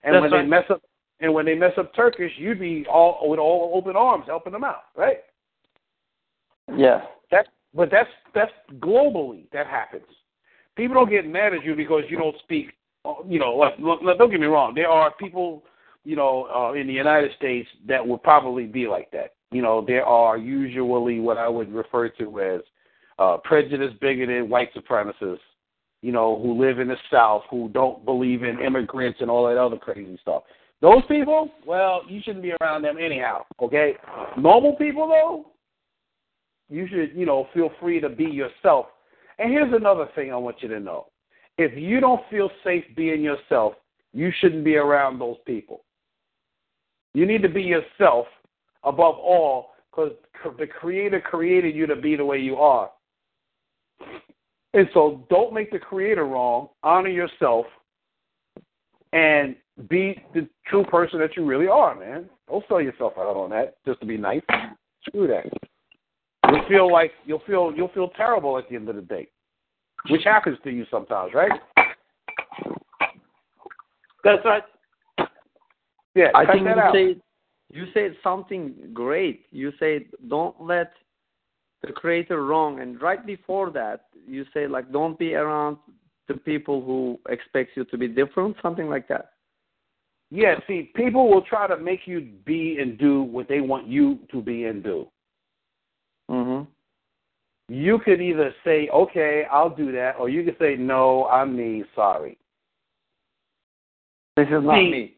And 0.03 0.15
That's 0.15 0.23
when 0.23 0.31
right. 0.33 0.43
they 0.43 0.49
mess 0.49 0.65
up, 0.71 0.83
and 1.21 1.33
when 1.33 1.47
they 1.47 1.55
mess 1.55 1.73
up 1.79 1.95
Turkish, 1.95 2.33
you'd 2.37 2.61
be 2.61 2.87
all 2.91 3.29
with 3.29 3.39
all 3.39 3.73
open 3.75 3.97
arms 3.97 4.25
helping 4.27 4.53
them 4.53 4.65
out, 4.65 4.85
right? 4.97 5.19
Yeah. 6.77 7.03
That, 7.31 7.49
but 7.75 7.91
that's 7.91 8.11
that's 8.35 8.53
globally 8.79 9.51
that 9.53 9.67
happens. 9.67 10.05
People 10.77 10.95
don't 10.95 11.11
get 11.11 11.27
mad 11.27 11.55
at 11.55 11.65
you 11.65 11.75
because 11.75 12.03
you 12.09 12.19
don't 12.19 12.37
speak. 12.41 12.73
You 13.29 13.39
know, 13.39 13.71
don't 14.19 14.31
get 14.31 14.41
me 14.41 14.47
wrong. 14.47 14.75
There 14.75 14.89
are 14.89 15.13
people, 15.13 15.63
you 16.05 16.17
know, 16.17 16.49
uh, 16.55 16.73
in 16.73 16.87
the 16.87 16.93
United 16.93 17.33
States 17.37 17.69
that 17.89 18.07
would 18.07 18.23
probably 18.23 18.67
be 18.67 18.87
like 18.87 19.11
that. 19.13 19.35
You 19.51 19.63
know, 19.63 19.85
there 19.87 20.05
are 20.05 20.37
usually 20.37 21.21
what 21.21 21.39
I 21.39 21.49
would 21.49 21.73
refer 21.73 22.09
to 22.11 22.41
as 22.41 22.61
uh, 23.19 23.39
prejudiced, 23.45 24.01
bigoted 24.01 24.49
white 24.49 24.71
supremacists. 24.75 25.39
You 26.03 26.13
know, 26.13 26.39
who 26.41 26.61
live 26.61 26.79
in 26.79 26.89
the 26.89 26.97
South, 27.11 27.43
who 27.51 27.69
don't 27.71 28.05
believe 28.05 28.45
in 28.45 28.61
immigrants 28.61 29.21
and 29.21 29.31
all 29.31 29.49
that 29.49 29.57
other 29.57 29.77
crazy 29.77 30.19
stuff. 30.23 30.43
Those 30.81 31.03
people, 31.09 31.51
well, 31.67 32.03
you 32.07 32.21
shouldn't 32.23 32.43
be 32.43 32.53
around 32.61 32.83
them 32.83 32.97
anyhow. 32.99 33.45
Okay, 33.61 33.95
normal 34.37 34.75
people 34.75 35.09
though, 35.09 35.47
you 36.69 36.87
should, 36.87 37.17
you 37.17 37.25
know, 37.27 37.49
feel 37.55 37.71
free 37.81 37.99
to 38.01 38.09
be 38.09 38.25
yourself. 38.25 38.87
And 39.39 39.51
here's 39.51 39.73
another 39.73 40.09
thing 40.15 40.33
I 40.33 40.37
want 40.37 40.57
you 40.61 40.69
to 40.69 40.81
know. 40.81 41.07
If 41.59 41.77
you 41.77 42.01
don't 42.01 42.23
feel 42.31 42.51
safe 42.63 42.85
being 42.95 43.23
yourself, 43.23 43.75
you 44.13 44.31
shouldn't 44.41 44.65
be 44.65 44.77
around 44.77 45.19
those 45.19 45.37
people. 45.47 45.85
You 47.15 47.27
need 47.27 47.43
to 47.43 47.49
be 47.49 47.63
yourself 47.63 48.27
above 48.85 49.17
all 49.17 49.71
because 49.91 50.13
the 50.59 50.67
Creator 50.67 51.21
created 51.23 51.75
you 51.75 51.87
to 51.87 51.97
be 51.97 52.17
the 52.17 52.25
way 52.25 52.39
you 52.39 52.57
are. 52.57 52.91
And 54.75 54.89
so 54.93 55.25
don't 55.31 55.55
make 55.55 55.71
the 55.71 55.79
Creator 55.79 56.27
wrong. 56.27 56.69
Honor 56.83 57.09
yourself 57.09 57.65
and 59.13 59.57
be 59.89 60.23
the 60.35 60.47
true 60.67 60.85
person 60.85 61.19
that 61.21 61.37
you 61.37 61.45
really 61.47 61.69
are, 61.69 61.99
man. 61.99 62.29
Don't 62.49 62.65
sell 62.69 62.81
yourself 62.81 63.15
out 63.17 63.37
on 63.37 63.51
that 63.51 63.77
just 63.87 64.01
to 64.01 64.07
be 64.07 64.19
nice. 64.19 64.43
Screw 65.07 65.27
that. 65.27 65.47
You'll 66.51 66.69
feel 66.69 66.93
like 66.93 67.13
you'll 67.25 67.43
feel 67.47 67.73
you'll 67.75 67.89
feel 67.89 68.11
terrible 68.11 68.59
at 68.59 68.69
the 68.69 68.77
end 68.77 68.89
of 68.89 68.97
the 68.97 69.03
day, 69.03 69.29
which 70.09 70.25
happens 70.25 70.59
to 70.65 70.71
you 70.71 70.85
sometimes, 70.91 71.33
right? 71.35 71.61
That's 74.25 74.45
right. 74.45 74.63
Yeah, 76.15 76.29
I 76.35 76.51
think 76.51 76.65
that 76.65 76.77
you 76.77 76.83
out. 76.83 76.95
said 76.95 77.23
you 77.71 77.85
said 77.93 78.17
something 78.23 78.75
great. 78.93 79.47
You 79.51 79.73
said 79.79 80.07
don't 80.29 80.61
let 80.61 80.93
the 81.83 81.93
creator 81.93 82.45
wrong, 82.45 82.81
and 82.81 83.01
right 83.01 83.25
before 83.25 83.71
that, 83.71 84.07
you 84.27 84.45
say 84.55 84.67
like 84.67 84.91
don't 84.91 85.19
be 85.19 85.35
around 85.35 85.77
the 86.29 86.35
people 86.35 86.83
who 86.83 87.19
expect 87.29 87.77
you 87.77 87.85
to 87.85 87.99
be 87.99 88.09
different, 88.09 88.57
something 88.63 88.89
like 88.89 89.07
that. 89.09 89.33
Yeah, 90.31 90.57
see, 90.67 90.91
people 90.97 91.31
will 91.31 91.43
try 91.43 91.69
to 91.69 91.77
make 91.77 92.01
you 92.07 92.33
be 92.45 92.79
and 92.81 92.99
do 92.99 93.23
what 93.23 93.49
they 93.49 93.61
want 93.61 93.87
you 93.87 94.19
to 94.33 94.43
be 94.43 94.65
and 94.65 94.83
do. 94.83 95.07
Mhm. 96.29 96.67
You 97.69 97.99
could 97.99 98.21
either 98.21 98.55
say, 98.65 98.89
"Okay, 98.91 99.45
I'll 99.51 99.71
do 99.71 99.91
that," 99.93 100.17
or 100.19 100.29
you 100.29 100.45
could 100.45 100.57
say, 100.59 100.77
"No, 100.77 101.27
I'm 101.27 101.57
me. 101.57 101.85
Sorry." 101.95 102.39
This 104.37 104.47
is 104.49 104.63
not 104.63 104.77
See, 104.77 104.91
me. 104.91 105.17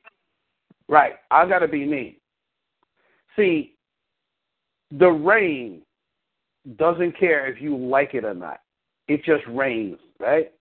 Right. 0.89 1.15
I 1.31 1.47
got 1.47 1.59
to 1.59 1.69
be 1.69 1.85
me. 1.85 2.19
See, 3.37 3.75
the 4.91 5.09
rain 5.09 5.83
doesn't 6.77 7.19
care 7.19 7.47
if 7.47 7.61
you 7.61 7.77
like 7.77 8.15
it 8.15 8.25
or 8.25 8.35
not. 8.35 8.61
It 9.09 9.25
just 9.25 9.45
rains, 9.49 9.99
right? 10.19 10.53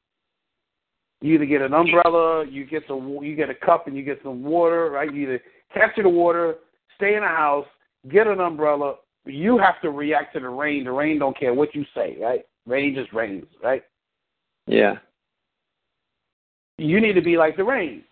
You 1.22 1.36
either 1.36 1.46
get 1.46 1.62
an 1.62 1.74
umbrella, 1.74 2.46
you 2.46 2.66
get 2.66 2.84
some, 2.88 3.20
you 3.22 3.36
get 3.36 3.50
a 3.50 3.56
cup, 3.56 3.88
and 3.88 3.96
you 3.96 4.04
get 4.04 4.20
some 4.24 4.44
water, 4.44 4.90
right? 4.90 5.12
You 5.12 5.24
either 5.24 5.42
capture 5.74 6.04
the 6.04 6.10
water, 6.10 6.56
stay 6.96 7.16
in 7.16 7.22
the 7.22 7.28
house, 7.28 7.66
get 8.10 8.28
an 8.28 8.40
umbrella. 8.40 8.96
You 9.28 9.58
have 9.58 9.82
to 9.82 9.92
react 9.92 10.34
to 10.34 10.40
the 10.40 10.50
rain. 10.50 10.86
The 10.86 10.92
rain 10.92 11.20
don't 11.20 11.38
care 11.38 11.54
what 11.54 11.76
you 11.76 11.86
say, 11.96 12.18
right? 12.22 12.46
Rain 12.66 12.96
just 12.96 13.14
rains, 13.14 13.46
right? 13.64 13.84
Yeah. 14.66 14.96
You 16.78 17.02
need 17.02 17.14
to 17.14 17.22
be 17.22 17.38
like 17.38 17.58
the 17.58 17.64
rain. 17.64 18.04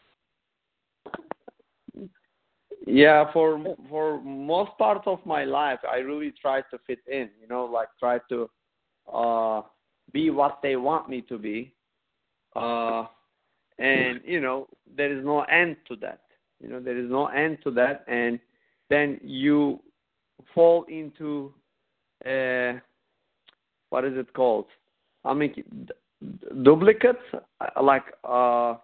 Yeah, 2.88 3.32
for 3.34 3.64
for 3.90 4.22
most 4.22 4.72
part 4.78 5.08
of 5.08 5.20
my 5.26 5.44
life, 5.44 5.80
I 5.92 5.98
really 5.98 6.34
try 6.40 6.62
to 6.62 6.78
fit 6.86 7.00
in. 7.08 7.30
You 7.42 7.48
know, 7.48 7.66
like 7.66 7.90
try 8.00 8.20
to 8.30 8.50
uh 9.12 9.62
be 10.12 10.30
what 10.30 10.60
they 10.62 10.76
want 10.76 11.10
me 11.10 11.22
to 11.22 11.38
be. 11.38 11.74
Uh 12.56 13.06
and 13.80 14.22
you 14.24 14.40
know, 14.40 14.68
there 14.96 15.12
is 15.12 15.26
no 15.26 15.42
end 15.44 15.78
to 15.88 15.96
that. 15.98 16.22
You 16.62 16.70
know, 16.70 16.80
there 16.80 16.98
is 16.98 17.10
no 17.10 17.28
end 17.28 17.58
to 17.64 17.72
that, 17.72 18.06
and 18.08 18.40
then 18.90 19.20
you 19.24 19.80
fall 20.54 20.84
into 20.90 21.54
uh 22.26 22.74
what 23.90 24.04
is 24.06 24.18
it 24.18 24.34
called? 24.34 24.66
I 25.24 25.34
mean, 25.34 25.54
d- 25.86 25.94
duplicates, 26.64 27.20
uh, 27.34 27.82
like 27.82 28.04
uh 28.24 28.76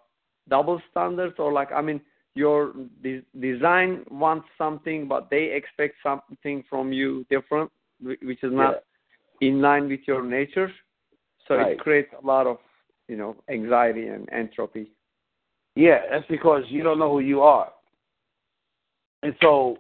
double 0.50 0.82
standards, 0.92 1.36
or 1.40 1.52
like 1.52 1.72
I 1.72 1.82
mean 1.82 2.02
your 2.36 2.74
de- 3.04 3.24
design 3.40 4.06
wants 4.10 4.48
something, 4.58 5.08
but 5.08 5.30
they 5.30 5.46
expect 5.54 5.96
something 6.02 6.64
from 6.70 6.94
you 6.94 7.26
different, 7.30 7.70
which 8.02 8.44
is 8.44 8.54
not 8.54 8.84
in 9.42 9.62
line 9.62 9.88
with 9.90 10.02
your 10.08 10.24
nature. 10.24 10.72
So 11.48 11.56
Right. 11.56 11.74
it 11.74 11.80
creates 11.80 12.14
a 12.22 12.26
lot 12.26 12.48
of, 12.48 12.58
you 13.08 13.18
know, 13.18 13.36
anxiety 13.50 14.08
and 14.08 14.30
entropy. 14.32 14.92
Yeah, 15.76 16.00
that's 16.10 16.28
because 16.28 16.64
you 16.70 16.84
don't 16.84 17.00
know 17.00 17.12
who 17.12 17.20
you 17.20 17.42
are. 17.42 17.72
And 19.24 19.36
so 19.42 19.78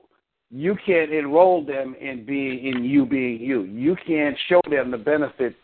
you 0.51 0.75
can't 0.85 1.11
enroll 1.11 1.65
them 1.65 1.95
in 1.99 2.25
being 2.25 2.65
in 2.65 2.83
you 2.83 3.05
being 3.05 3.39
you. 3.39 3.63
You 3.63 3.95
can't 4.05 4.37
show 4.49 4.59
them 4.69 4.91
the 4.91 4.97
benefits 4.97 5.55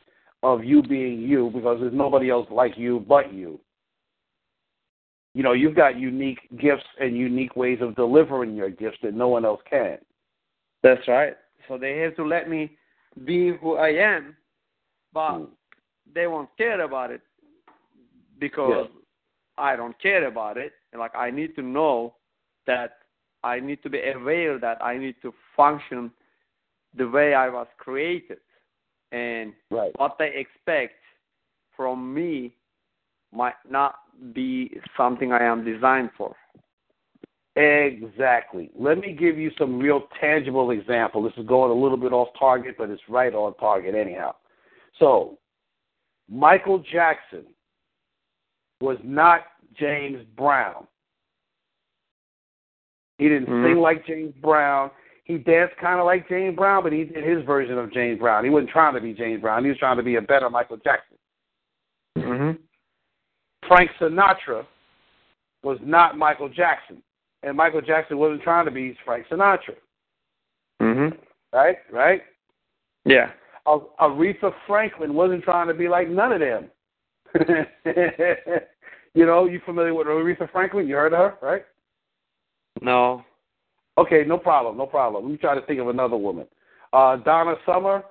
of 0.43 0.63
you 0.63 0.81
being 0.81 1.19
you 1.19 1.51
because 1.53 1.79
there's 1.81 1.93
nobody 1.93 2.29
else 2.29 2.47
like 2.49 2.77
you 2.77 3.03
but 3.07 3.33
you. 3.33 3.59
You 5.33 5.43
know, 5.43 5.51
you've 5.51 5.75
got 5.75 5.99
unique 5.99 6.39
gifts 6.59 6.85
and 6.99 7.17
unique 7.17 7.55
ways 7.55 7.79
of 7.81 7.95
delivering 7.95 8.55
your 8.55 8.69
gifts 8.69 8.97
that 9.03 9.13
no 9.13 9.27
one 9.27 9.45
else 9.45 9.61
can. 9.69 9.97
That's 10.83 11.05
right. 11.07 11.35
So 11.67 11.77
they 11.77 11.97
have 11.99 12.15
to 12.15 12.25
let 12.25 12.49
me 12.49 12.77
be 13.25 13.51
who 13.61 13.75
I 13.75 13.89
am, 13.89 14.37
but 15.11 15.33
Mm. 15.33 15.49
they 16.13 16.27
won't 16.27 16.49
care 16.57 16.81
about 16.81 17.11
it 17.11 17.21
because 18.39 18.87
I 19.57 19.75
don't 19.75 19.97
care 19.99 20.27
about 20.27 20.57
it. 20.57 20.73
And 20.93 20.99
Like 20.99 21.15
I 21.15 21.29
need 21.29 21.55
to 21.55 21.61
know 21.61 22.15
that 22.67 22.99
I 23.43 23.59
need 23.59 23.81
to 23.83 23.89
be 23.89 24.01
aware 24.01 24.59
that 24.59 24.83
I 24.83 24.97
need 24.97 25.15
to 25.21 25.33
function 25.55 26.11
the 26.95 27.07
way 27.07 27.33
I 27.33 27.49
was 27.49 27.67
created, 27.77 28.39
and 29.11 29.53
Right. 29.69 29.91
what 29.97 30.17
they 30.17 30.33
expect 30.35 31.01
from 31.75 32.13
me 32.13 32.55
might 33.31 33.55
not 33.69 33.99
be 34.33 34.81
something 34.95 35.31
I 35.31 35.43
am 35.43 35.63
designed 35.63 36.11
for. 36.13 36.35
Exactly. 37.55 38.69
Let 38.75 38.99
me 38.99 39.13
give 39.13 39.37
you 39.37 39.51
some 39.57 39.79
real 39.79 40.01
tangible 40.19 40.71
example. 40.71 41.23
This 41.23 41.33
is 41.37 41.45
going 41.47 41.71
a 41.71 41.73
little 41.73 41.97
bit 41.97 42.13
off 42.13 42.29
target, 42.37 42.75
but 42.77 42.89
it's 42.89 43.01
right 43.09 43.33
on 43.33 43.55
target 43.55 43.95
anyhow. 43.95 44.35
So, 44.99 45.39
Michael 46.29 46.79
Jackson 46.79 47.45
was 48.79 48.97
not 49.03 49.41
James 49.73 50.23
Brown. 50.35 50.87
He 53.17 53.27
didn't 53.27 53.47
Mhm. 53.47 53.63
sing 53.63 53.79
like 53.79 54.05
James 54.05 54.33
Brown. 54.35 54.91
He 55.23 55.37
danced 55.37 55.75
kind 55.77 55.99
of 55.99 56.05
like 56.05 56.29
James 56.29 56.55
Brown, 56.55 56.83
but 56.83 56.93
he 56.93 57.03
did 57.03 57.23
his 57.23 57.43
version 57.43 57.77
of 57.77 57.91
James 57.91 58.19
Brown. 58.19 58.43
He 58.43 58.49
wasn't 58.49 58.69
trying 58.69 58.93
to 58.93 59.01
be 59.01 59.13
James 59.13 59.41
Brown. 59.41 59.63
He 59.63 59.69
was 59.69 59.77
trying 59.77 59.97
to 59.97 60.03
be 60.03 60.15
a 60.15 60.21
better 60.21 60.49
Michael 60.49 60.77
Jackson. 60.77 61.17
Mm-hmm. 62.17 62.51
Frank 63.67 63.91
Sinatra 63.99 64.65
was 65.63 65.79
not 65.81 66.17
Michael 66.17 66.47
Jackson, 66.47 67.03
and 67.43 67.57
Michael 67.57 67.81
Jackson 67.81 68.17
wasn't 68.17 68.41
trying 68.43 68.65
to 68.65 68.71
be 68.71 68.93
Frank 69.03 69.27
Sinatra. 69.27 69.75
Mm-hmm. 70.81 71.17
Right? 71.51 71.77
Right? 71.91 72.23
Yeah. 73.03 73.31
Aretha 73.65 74.53
Franklin 74.65 75.13
wasn't 75.13 75.43
trying 75.43 75.67
to 75.67 75.73
be 75.73 75.89
like 75.89 76.07
none 76.07 76.31
of 76.31 76.39
them. 76.39 76.69
You 79.13 79.25
know, 79.25 79.45
you 79.45 79.59
familiar 79.65 79.95
with 79.95 80.05
Aretha 80.05 80.51
Franklin? 80.51 80.87
You 80.87 80.93
heard 80.95 81.11
of 81.11 81.31
her, 81.31 81.37
right? 81.41 81.65
No. 82.81 83.23
Okay, 83.97 84.23
no 84.25 84.37
problem, 84.37 84.77
no 84.77 84.85
problem. 84.85 85.23
Let 85.23 85.31
me 85.31 85.37
try 85.37 85.55
to 85.55 85.65
think 85.65 85.79
of 85.79 85.87
another 85.87 86.17
woman. 86.17 86.45
Uh, 86.93 87.17
Donna 87.17 87.55
Summer, 87.65 88.03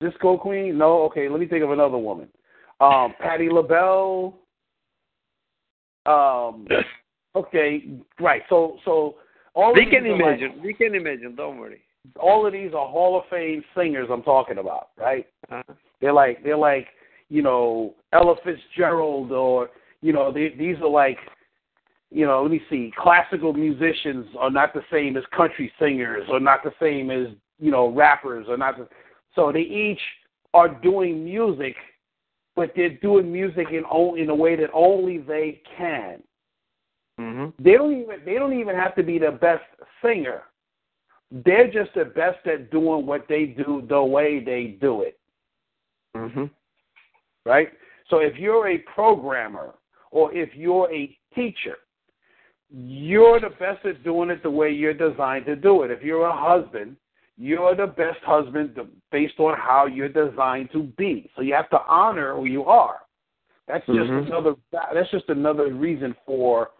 Disco 0.00 0.36
Queen. 0.36 0.78
No, 0.78 1.02
okay. 1.04 1.28
Let 1.28 1.40
me 1.40 1.46
think 1.46 1.64
of 1.64 1.70
another 1.70 1.98
woman. 1.98 2.28
Um, 2.80 3.14
Patti 3.18 3.48
LaBelle. 3.50 4.34
Um, 6.06 6.66
okay, 7.34 7.84
right. 8.20 8.42
So, 8.48 8.78
so 8.84 9.16
all 9.54 9.74
we 9.74 9.86
can 9.86 10.06
imagine. 10.06 10.56
Like, 10.56 10.64
we 10.64 10.74
can 10.74 10.94
imagine. 10.94 11.34
Don't 11.34 11.58
worry. 11.58 11.80
all 12.20 12.46
of 12.46 12.52
these 12.52 12.72
are 12.74 12.86
Hall 12.86 13.18
of 13.18 13.24
Fame 13.30 13.64
singers. 13.76 14.08
I'm 14.10 14.22
talking 14.22 14.58
about, 14.58 14.90
right? 14.96 15.26
Uh-huh. 15.50 15.74
They're 16.00 16.12
like 16.12 16.44
they're 16.44 16.56
like 16.56 16.86
you 17.28 17.42
know 17.42 17.94
Ella 18.12 18.36
Fitzgerald 18.44 19.32
or 19.32 19.70
you 20.00 20.12
know 20.12 20.32
they, 20.32 20.54
these 20.56 20.76
are 20.80 20.88
like 20.88 21.18
you 22.10 22.26
know 22.26 22.42
let 22.42 22.50
me 22.50 22.60
see 22.70 22.92
classical 22.96 23.52
musicians 23.52 24.26
are 24.38 24.50
not 24.50 24.72
the 24.74 24.82
same 24.90 25.16
as 25.16 25.24
country 25.36 25.72
singers 25.78 26.26
or 26.30 26.40
not 26.40 26.62
the 26.62 26.72
same 26.80 27.10
as 27.10 27.28
you 27.58 27.70
know 27.70 27.88
rappers 27.88 28.46
or 28.48 28.56
not 28.56 28.76
the, 28.78 28.88
so 29.34 29.52
they 29.52 29.60
each 29.60 30.00
are 30.54 30.68
doing 30.68 31.24
music 31.24 31.76
but 32.56 32.72
they're 32.74 32.96
doing 32.98 33.30
music 33.30 33.68
in 33.70 33.84
only 33.90 34.22
in 34.22 34.30
a 34.30 34.34
way 34.34 34.56
that 34.56 34.70
only 34.72 35.18
they 35.18 35.60
can 35.76 36.22
Mm-hmm. 37.20 37.60
they 37.60 37.72
don't 37.72 38.00
even 38.00 38.24
they 38.24 38.34
don't 38.34 38.56
even 38.56 38.76
have 38.76 38.94
to 38.94 39.02
be 39.02 39.18
the 39.18 39.32
best 39.32 39.64
singer 40.00 40.42
they're 41.44 41.68
just 41.68 41.92
the 41.96 42.04
best 42.04 42.46
at 42.46 42.70
doing 42.70 43.06
what 43.06 43.26
they 43.28 43.44
do 43.44 43.84
the 43.88 44.00
way 44.00 44.38
they 44.38 44.78
do 44.80 45.02
it 45.02 45.18
Mm-hmm. 46.16 46.44
right? 47.44 47.68
So 48.10 48.18
if 48.18 48.36
you're 48.36 48.68
a 48.68 48.78
programmer 48.78 49.74
or 50.10 50.34
if 50.34 50.50
you're 50.54 50.92
a 50.92 51.16
teacher, 51.34 51.76
you're 52.70 53.40
the 53.40 53.50
best 53.50 53.84
at 53.86 54.02
doing 54.04 54.30
it 54.30 54.42
the 54.42 54.50
way 54.50 54.70
you're 54.70 54.94
designed 54.94 55.46
to 55.46 55.56
do 55.56 55.82
it. 55.82 55.90
If 55.90 56.02
you're 56.02 56.26
a 56.26 56.36
husband, 56.36 56.96
you're 57.36 57.74
the 57.74 57.86
best 57.86 58.18
husband 58.24 58.76
based 59.10 59.38
on 59.38 59.56
how 59.56 59.86
you're 59.86 60.08
designed 60.08 60.70
to 60.72 60.82
be. 60.98 61.30
So 61.36 61.42
you 61.42 61.54
have 61.54 61.70
to 61.70 61.80
honor 61.88 62.34
who 62.34 62.46
you 62.46 62.64
are. 62.64 63.00
That's 63.66 63.86
just 63.86 64.10
Mhm. 64.10 64.26
another 64.26 64.56
that's 64.72 65.10
just 65.10 65.28
another 65.28 65.72
reason 65.72 66.14
for 66.24 66.70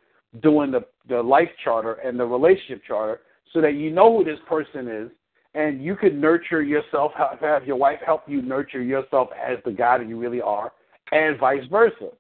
doing 0.41 0.71
the 0.71 0.85
the 1.07 1.23
life 1.23 1.51
charter 1.63 1.95
and 1.95 2.19
the 2.19 2.27
relationship 2.27 2.83
charter 2.85 3.21
so 3.53 3.61
that 3.61 3.75
you 3.75 3.91
know 3.91 4.19
who 4.19 4.25
this 4.25 4.41
person 4.47 4.89
is 4.89 5.11
and 5.55 5.83
you 5.83 5.97
can 5.97 6.21
nurture 6.21 6.63
yourself, 6.63 7.13
have 7.15 7.41
have 7.41 7.67
your 7.67 7.77
wife 7.77 8.01
help 8.05 8.29
you 8.29 8.43
nurture 8.43 8.83
yourself 8.83 9.29
as 9.33 9.59
the 9.65 9.73
guy 9.73 9.99
that 9.99 10.09
you 10.09 10.19
really 10.19 10.41
are, 10.41 10.73
and 11.13 11.39
vice 11.39 11.65
versa. 11.71 12.11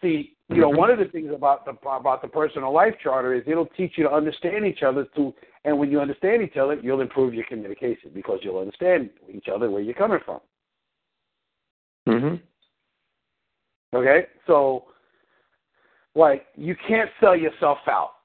See, 0.00 0.33
you 0.50 0.56
know, 0.56 0.70
Mhm. 0.70 0.76
one 0.76 0.90
of 0.90 0.98
the 0.98 1.06
things 1.06 1.30
about 1.32 1.64
the 1.64 1.72
about 1.88 2.20
the 2.20 2.28
personal 2.28 2.70
life 2.72 2.98
charter 2.98 3.32
is 3.32 3.42
it'll 3.46 3.66
teach 3.66 3.96
you 3.96 4.04
to 4.04 4.12
understand 4.12 4.66
each 4.66 4.82
other 4.82 5.04
to, 5.16 5.34
and 5.64 5.78
when 5.78 5.90
you 5.90 6.00
understand 6.00 6.42
each 6.42 6.56
other, 6.56 6.74
you'll 6.74 7.00
improve 7.00 7.32
your 7.32 7.44
communication 7.46 8.10
because 8.12 8.40
you'll 8.42 8.58
understand 8.58 9.10
each 9.28 9.48
other 9.48 9.70
where 9.70 9.80
you're 9.80 9.94
coming 9.94 10.20
from. 10.24 10.40
Mm-hmm. 12.06 13.96
Okay, 13.96 14.26
so 14.46 14.84
like 16.14 16.46
you 16.56 16.76
can't 16.86 17.10
sell 17.20 17.34
yourself 17.34 17.78
out. 17.86 18.16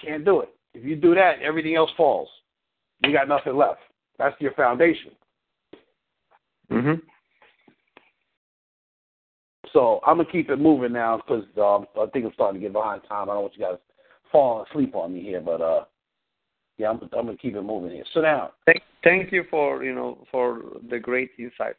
Can't 0.00 0.24
do 0.24 0.40
it. 0.40 0.50
If 0.74 0.84
you 0.84 0.94
do 0.94 1.14
that, 1.14 1.40
everything 1.40 1.74
else 1.74 1.90
falls. 1.96 2.28
You 3.00 3.12
got 3.12 3.28
nothing 3.28 3.56
left. 3.56 3.80
That's 4.18 4.38
your 4.40 4.52
foundation. 4.52 5.12
Mm-hmm. 6.70 6.94
So 9.76 10.00
I'm 10.06 10.16
gonna 10.16 10.30
keep 10.32 10.48
it 10.48 10.56
moving 10.56 10.94
now 10.94 11.18
because 11.18 11.44
um, 11.58 11.86
I 12.00 12.06
think 12.06 12.24
I'm 12.24 12.32
starting 12.32 12.58
to 12.58 12.66
get 12.66 12.72
behind 12.72 13.02
time. 13.06 13.28
I 13.28 13.34
don't 13.34 13.42
want 13.42 13.56
you 13.58 13.62
guys 13.62 13.76
falling 14.32 14.64
asleep 14.70 14.94
on 14.94 15.12
me 15.12 15.20
here, 15.20 15.42
but 15.42 15.60
uh, 15.60 15.84
yeah, 16.78 16.88
I'm, 16.88 16.98
I'm 17.02 17.26
gonna 17.26 17.36
keep 17.36 17.54
it 17.54 17.60
moving 17.60 17.90
here. 17.90 18.04
So 18.14 18.22
now, 18.22 18.52
Thank, 18.64 18.80
thank 19.04 19.32
you 19.32 19.44
for 19.50 19.84
you 19.84 19.94
know 19.94 20.24
for 20.30 20.62
the 20.88 20.98
great 20.98 21.32
insights. 21.38 21.76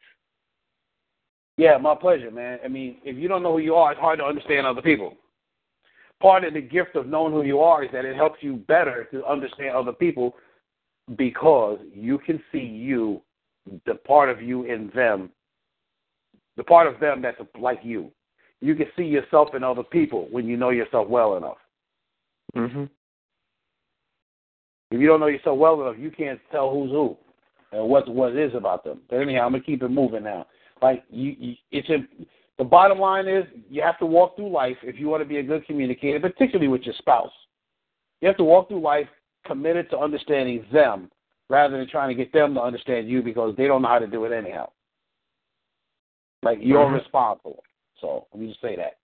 yeah, 1.58 1.76
my 1.80 1.96
pleasure, 1.96 2.30
man. 2.30 2.60
I 2.64 2.68
mean, 2.68 2.98
if 3.04 3.18
you 3.18 3.28
don't 3.28 3.42
know 3.42 3.54
who 3.54 3.64
you 3.64 3.74
are, 3.74 3.94
it's 3.94 4.00
hard 4.00 4.20
to 4.20 4.26
understand 4.26 4.68
other 4.68 4.84
people. 4.84 5.16
Part 6.22 6.44
of 6.44 6.54
the 6.54 6.62
gift 6.62 6.96
of 6.96 7.08
knowing 7.08 7.34
who 7.34 7.42
you 7.42 7.62
are 7.62 7.84
is 7.84 7.90
that 7.94 8.06
it 8.06 8.16
helps 8.16 8.44
you 8.44 8.58
better 8.68 9.08
to 9.12 9.26
understand 9.26 9.76
other 9.76 9.92
people 9.92 10.36
because 11.16 11.80
you 11.96 12.20
can 12.20 12.40
see 12.52 12.60
you, 12.60 13.24
the 13.88 13.96
part 13.96 14.30
of 14.30 14.40
you 14.40 14.66
in 14.66 14.92
them, 14.94 15.32
the 16.58 16.64
part 16.64 16.88
of 16.88 17.00
them 17.00 17.22
that's 17.22 17.40
like 17.60 17.80
you. 17.84 18.12
You 18.60 18.76
can 18.76 18.88
see 18.98 19.04
yourself 19.04 19.50
in 19.56 19.64
other 19.64 19.84
people 19.84 20.28
when 20.32 20.48
you 20.48 20.58
know 20.58 20.72
yourself 20.72 21.08
well 21.08 21.38
enough. 21.38 21.58
Mm-hmm. 22.56 22.86
If 24.90 25.00
you 25.00 25.08
don't 25.08 25.20
know 25.20 25.28
yourself 25.28 25.58
well 25.58 25.82
enough, 25.82 25.96
you 26.00 26.10
can't 26.10 26.40
tell 26.52 26.72
who's 26.72 26.90
who 26.92 27.16
and 27.72 27.88
what 27.88 28.08
what 28.10 28.36
it 28.36 28.38
is 28.38 28.56
about 28.56 28.84
them. 28.84 29.02
But 29.10 29.18
anyhow, 29.18 29.46
I'm 29.46 29.52
gonna 29.52 29.64
keep 29.64 29.84
it 29.84 29.90
moving 29.90 30.24
now. 30.24 30.48
Like 30.82 31.04
you, 31.10 31.36
you 31.38 31.56
it's 31.72 31.90
a, 31.90 31.98
the 32.58 32.64
bottom 32.64 33.00
line 33.00 33.28
is 33.28 33.46
you 33.70 33.82
have 33.82 34.00
to 34.00 34.06
walk 34.06 34.36
through 34.36 34.52
life 34.52 34.78
if 34.82 35.00
you 35.00 35.08
want 35.08 35.22
to 35.22 35.30
be 35.30 35.38
a 35.38 35.44
good 35.44 35.66
communicator, 35.68 36.20
particularly 36.20 36.68
with 36.68 36.84
your 36.84 36.96
spouse. 36.98 37.32
You 38.22 38.28
have 38.28 38.38
to 38.38 38.44
walk 38.44 38.70
through 38.70 38.82
life 38.82 39.08
committed 39.46 39.90
to 39.92 40.00
understanding 40.00 40.66
them 40.74 41.12
rather 41.50 41.78
than 41.78 41.88
trying 41.88 42.10
to 42.10 42.16
get 42.16 42.34
them 42.34 42.56
to 42.56 42.62
understand 42.62 43.08
you 43.08 43.22
because 43.22 43.56
they 43.56 43.68
don't 43.68 43.82
know 43.82 43.88
how 43.88 44.00
to 44.00 44.08
do 44.08 44.26
it 44.26 44.32
anyhow. 44.32 44.70
Like 46.48 46.60
you're 46.62 46.86
Mhm. 46.86 46.94
responsible. 46.94 47.62
So 48.00 48.28
let 48.32 48.40
me 48.40 48.48
just 48.48 48.62
say 48.62 48.78
that. 48.78 49.00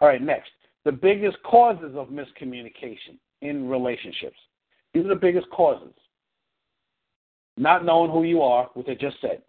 All 0.00 0.08
right, 0.08 0.20
next. 0.20 0.52
The 0.84 0.92
biggest 0.92 1.42
causes 1.42 1.96
of 1.96 2.08
miscommunication 2.08 3.18
in 3.40 3.66
relationships. 3.66 4.38
These 4.92 5.06
are 5.06 5.08
the 5.08 5.16
biggest 5.16 5.48
causes. 5.48 5.94
Not 7.56 7.86
knowing 7.86 8.10
who 8.10 8.24
you 8.24 8.42
are, 8.42 8.66
which 8.74 8.88
I 8.88 8.94
just 8.94 9.18
said. 9.22 9.42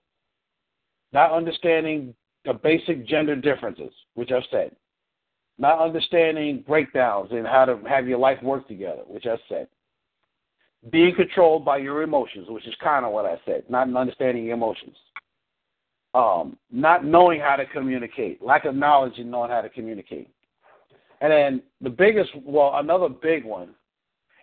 Not 1.12 1.32
understanding 1.32 2.16
the 2.46 2.54
basic 2.54 3.06
gender 3.06 3.36
differences, 3.36 3.94
which 4.14 4.32
I've 4.32 4.46
said. 4.46 4.74
Not 5.58 5.80
understanding 5.80 6.62
breakdowns 6.62 7.34
and 7.34 7.46
how 7.46 7.66
to 7.66 7.78
have 7.90 8.08
your 8.08 8.20
life 8.20 8.42
work 8.42 8.70
together, 8.70 9.04
which 9.06 9.26
I've 9.26 9.44
said. 9.50 9.68
Being 10.90 11.14
controlled 11.14 11.66
by 11.66 11.78
your 11.78 12.04
emotions, 12.04 12.50
which 12.50 12.68
is 12.68 12.76
kind 12.76 13.06
of 13.06 13.12
what 13.12 13.26
I 13.26 13.38
said. 13.46 13.70
Not 13.70 13.94
understanding 13.94 14.46
your 14.46 14.54
emotions. 14.54 14.98
Um, 16.14 16.58
not 16.72 17.04
knowing 17.04 17.40
how 17.40 17.56
to 17.56 17.66
communicate. 17.66 18.42
Lack 18.42 18.66
of 18.66 18.76
knowledge 18.76 19.18
in 19.18 19.32
knowing 19.32 19.50
how 19.50 19.62
to 19.62 19.70
communicate. 19.70 20.30
And 21.22 21.32
then 21.32 21.64
the 21.82 21.90
biggest, 21.90 22.30
well, 22.46 22.74
another 22.76 23.10
big 23.10 23.46
one 23.46 23.70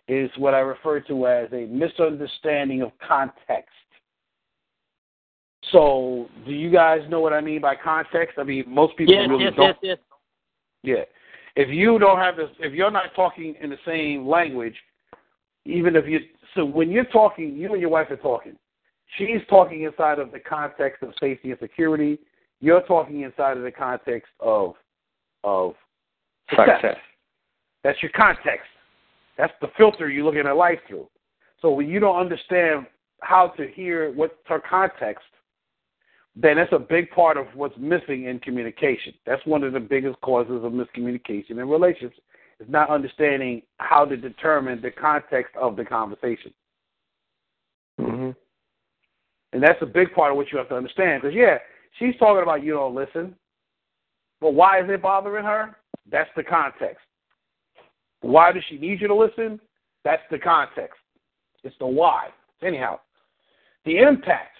is 0.08 0.30
what 0.36 0.54
I 0.54 0.58
refer 0.58 1.00
to 1.00 1.26
as 1.28 1.48
a 1.52 1.66
misunderstanding 1.66 2.82
of 2.82 2.90
context. 3.06 3.68
So, 5.70 6.26
do 6.46 6.52
you 6.52 6.70
guys 6.70 7.00
know 7.08 7.20
what 7.20 7.32
I 7.32 7.40
mean 7.40 7.60
by 7.60 7.76
context? 7.76 8.38
I 8.38 8.44
mean, 8.44 8.64
most 8.66 8.96
people 8.96 9.14
Yes, 9.14 9.28
really 9.28 9.44
yes, 9.44 9.52
don't. 9.56 9.66
yes, 9.66 9.76
yes. 9.82 9.98
Yeah. 10.82 11.04
If 11.54 11.68
you 11.68 11.98
don't 11.98 12.18
have 12.18 12.36
this, 12.36 12.48
if 12.58 12.72
you're 12.72 12.90
not 12.90 13.14
talking 13.14 13.54
in 13.60 13.70
the 13.70 13.78
same 13.86 14.26
language, 14.26 14.74
even 15.64 15.94
if 15.96 16.06
you, 16.06 16.20
so 16.54 16.64
when 16.64 16.90
you're 16.90 17.04
talking, 17.04 17.54
you 17.54 17.72
and 17.72 17.80
your 17.80 17.90
wife 17.90 18.10
are 18.10 18.16
talking. 18.16 18.56
She's 19.16 19.40
talking 19.48 19.82
inside 19.82 20.18
of 20.18 20.32
the 20.32 20.40
context 20.40 21.02
of 21.02 21.12
safety 21.20 21.50
and 21.50 21.58
security. 21.60 22.18
You're 22.60 22.82
talking 22.82 23.22
inside 23.22 23.56
of 23.56 23.62
the 23.62 23.72
context 23.72 24.30
of 24.40 24.74
of 25.42 25.74
success. 26.50 26.68
Success. 26.80 26.96
That's 27.82 28.02
your 28.02 28.12
context. 28.14 28.68
That's 29.38 29.52
the 29.60 29.68
filter 29.76 30.10
you're 30.10 30.24
looking 30.24 30.46
at 30.46 30.56
life 30.56 30.78
through. 30.86 31.08
So 31.62 31.70
when 31.70 31.88
you 31.88 32.00
don't 32.00 32.18
understand 32.18 32.86
how 33.20 33.48
to 33.56 33.66
hear 33.68 34.12
what's 34.12 34.34
her 34.46 34.60
context, 34.60 35.24
then 36.36 36.56
that's 36.56 36.72
a 36.72 36.78
big 36.78 37.10
part 37.10 37.36
of 37.36 37.46
what's 37.54 37.76
missing 37.78 38.24
in 38.24 38.38
communication. 38.40 39.14
That's 39.26 39.44
one 39.46 39.64
of 39.64 39.72
the 39.72 39.80
biggest 39.80 40.20
causes 40.20 40.62
of 40.62 40.72
miscommunication 40.72 41.50
in 41.52 41.68
relationships 41.68 42.18
is 42.60 42.68
not 42.68 42.90
understanding 42.90 43.62
how 43.78 44.04
to 44.04 44.16
determine 44.16 44.80
the 44.80 44.90
context 44.90 45.54
of 45.56 45.76
the 45.76 45.84
conversation. 45.84 46.52
And 49.52 49.62
that's 49.62 49.80
a 49.82 49.86
big 49.86 50.12
part 50.14 50.30
of 50.30 50.36
what 50.36 50.52
you 50.52 50.58
have 50.58 50.68
to 50.68 50.76
understand. 50.76 51.22
Because, 51.22 51.34
yeah, 51.34 51.58
she's 51.98 52.16
talking 52.18 52.42
about 52.42 52.62
you 52.62 52.74
don't 52.74 52.94
listen. 52.94 53.34
But 54.40 54.54
why 54.54 54.80
is 54.80 54.88
it 54.88 55.02
bothering 55.02 55.44
her? 55.44 55.76
That's 56.10 56.30
the 56.36 56.42
context. 56.42 57.04
Why 58.22 58.52
does 58.52 58.62
she 58.68 58.78
need 58.78 59.00
you 59.00 59.08
to 59.08 59.14
listen? 59.14 59.60
That's 60.04 60.22
the 60.30 60.38
context. 60.38 60.98
It's 61.62 61.76
the 61.78 61.86
why. 61.86 62.28
Anyhow, 62.62 63.00
the 63.84 63.98
impact 63.98 64.56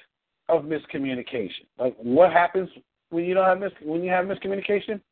of 0.49 0.65
miscommunication. 0.65 1.67
Like 1.79 1.97
what 1.99 2.33
happens 2.33 2.69
when 3.11 3.25
you 3.25 3.35
don't 3.35 3.45
have 3.45 3.61
mis- 3.61 3.73
when 3.83 4.03
you 4.03 4.11
have 4.11 4.27
miscommunication? 4.27 5.01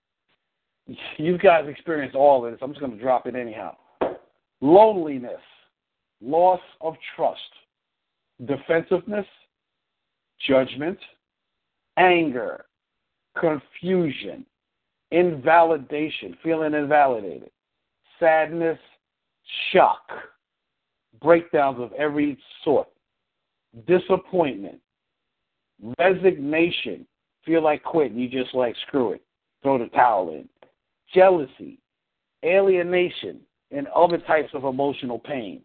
You 1.18 1.36
guys 1.36 1.68
experience 1.68 2.14
all 2.16 2.46
of 2.46 2.50
this. 2.50 2.58
I'm 2.62 2.70
just 2.70 2.80
going 2.80 2.96
to 2.96 3.02
drop 3.02 3.26
it 3.26 3.34
anyhow. 3.34 3.76
Loneliness, 4.62 5.42
loss 6.22 6.62
of 6.80 6.94
trust, 7.14 7.38
defensiveness, 8.46 9.26
judgment, 10.46 10.98
anger, 11.96 12.64
confusion, 13.38 14.44
invalidation, 15.10 16.36
feeling 16.42 16.74
invalidated, 16.74 17.50
sadness, 18.20 18.78
shock, 19.72 20.02
breakdowns 21.20 21.80
of 21.80 21.92
every 21.92 22.38
sort, 22.64 22.88
disappointment, 23.86 24.80
resignation, 25.98 27.06
feel 27.44 27.62
like 27.62 27.82
quitting, 27.82 28.18
you 28.18 28.28
just 28.28 28.54
like 28.54 28.74
screw 28.86 29.12
it, 29.12 29.22
throw 29.62 29.78
the 29.78 29.86
towel 29.86 30.30
in, 30.30 30.48
jealousy, 31.14 31.78
alienation, 32.44 33.40
and 33.70 33.86
other 33.88 34.18
types 34.18 34.50
of 34.54 34.64
emotional 34.64 35.18
pain. 35.18 35.62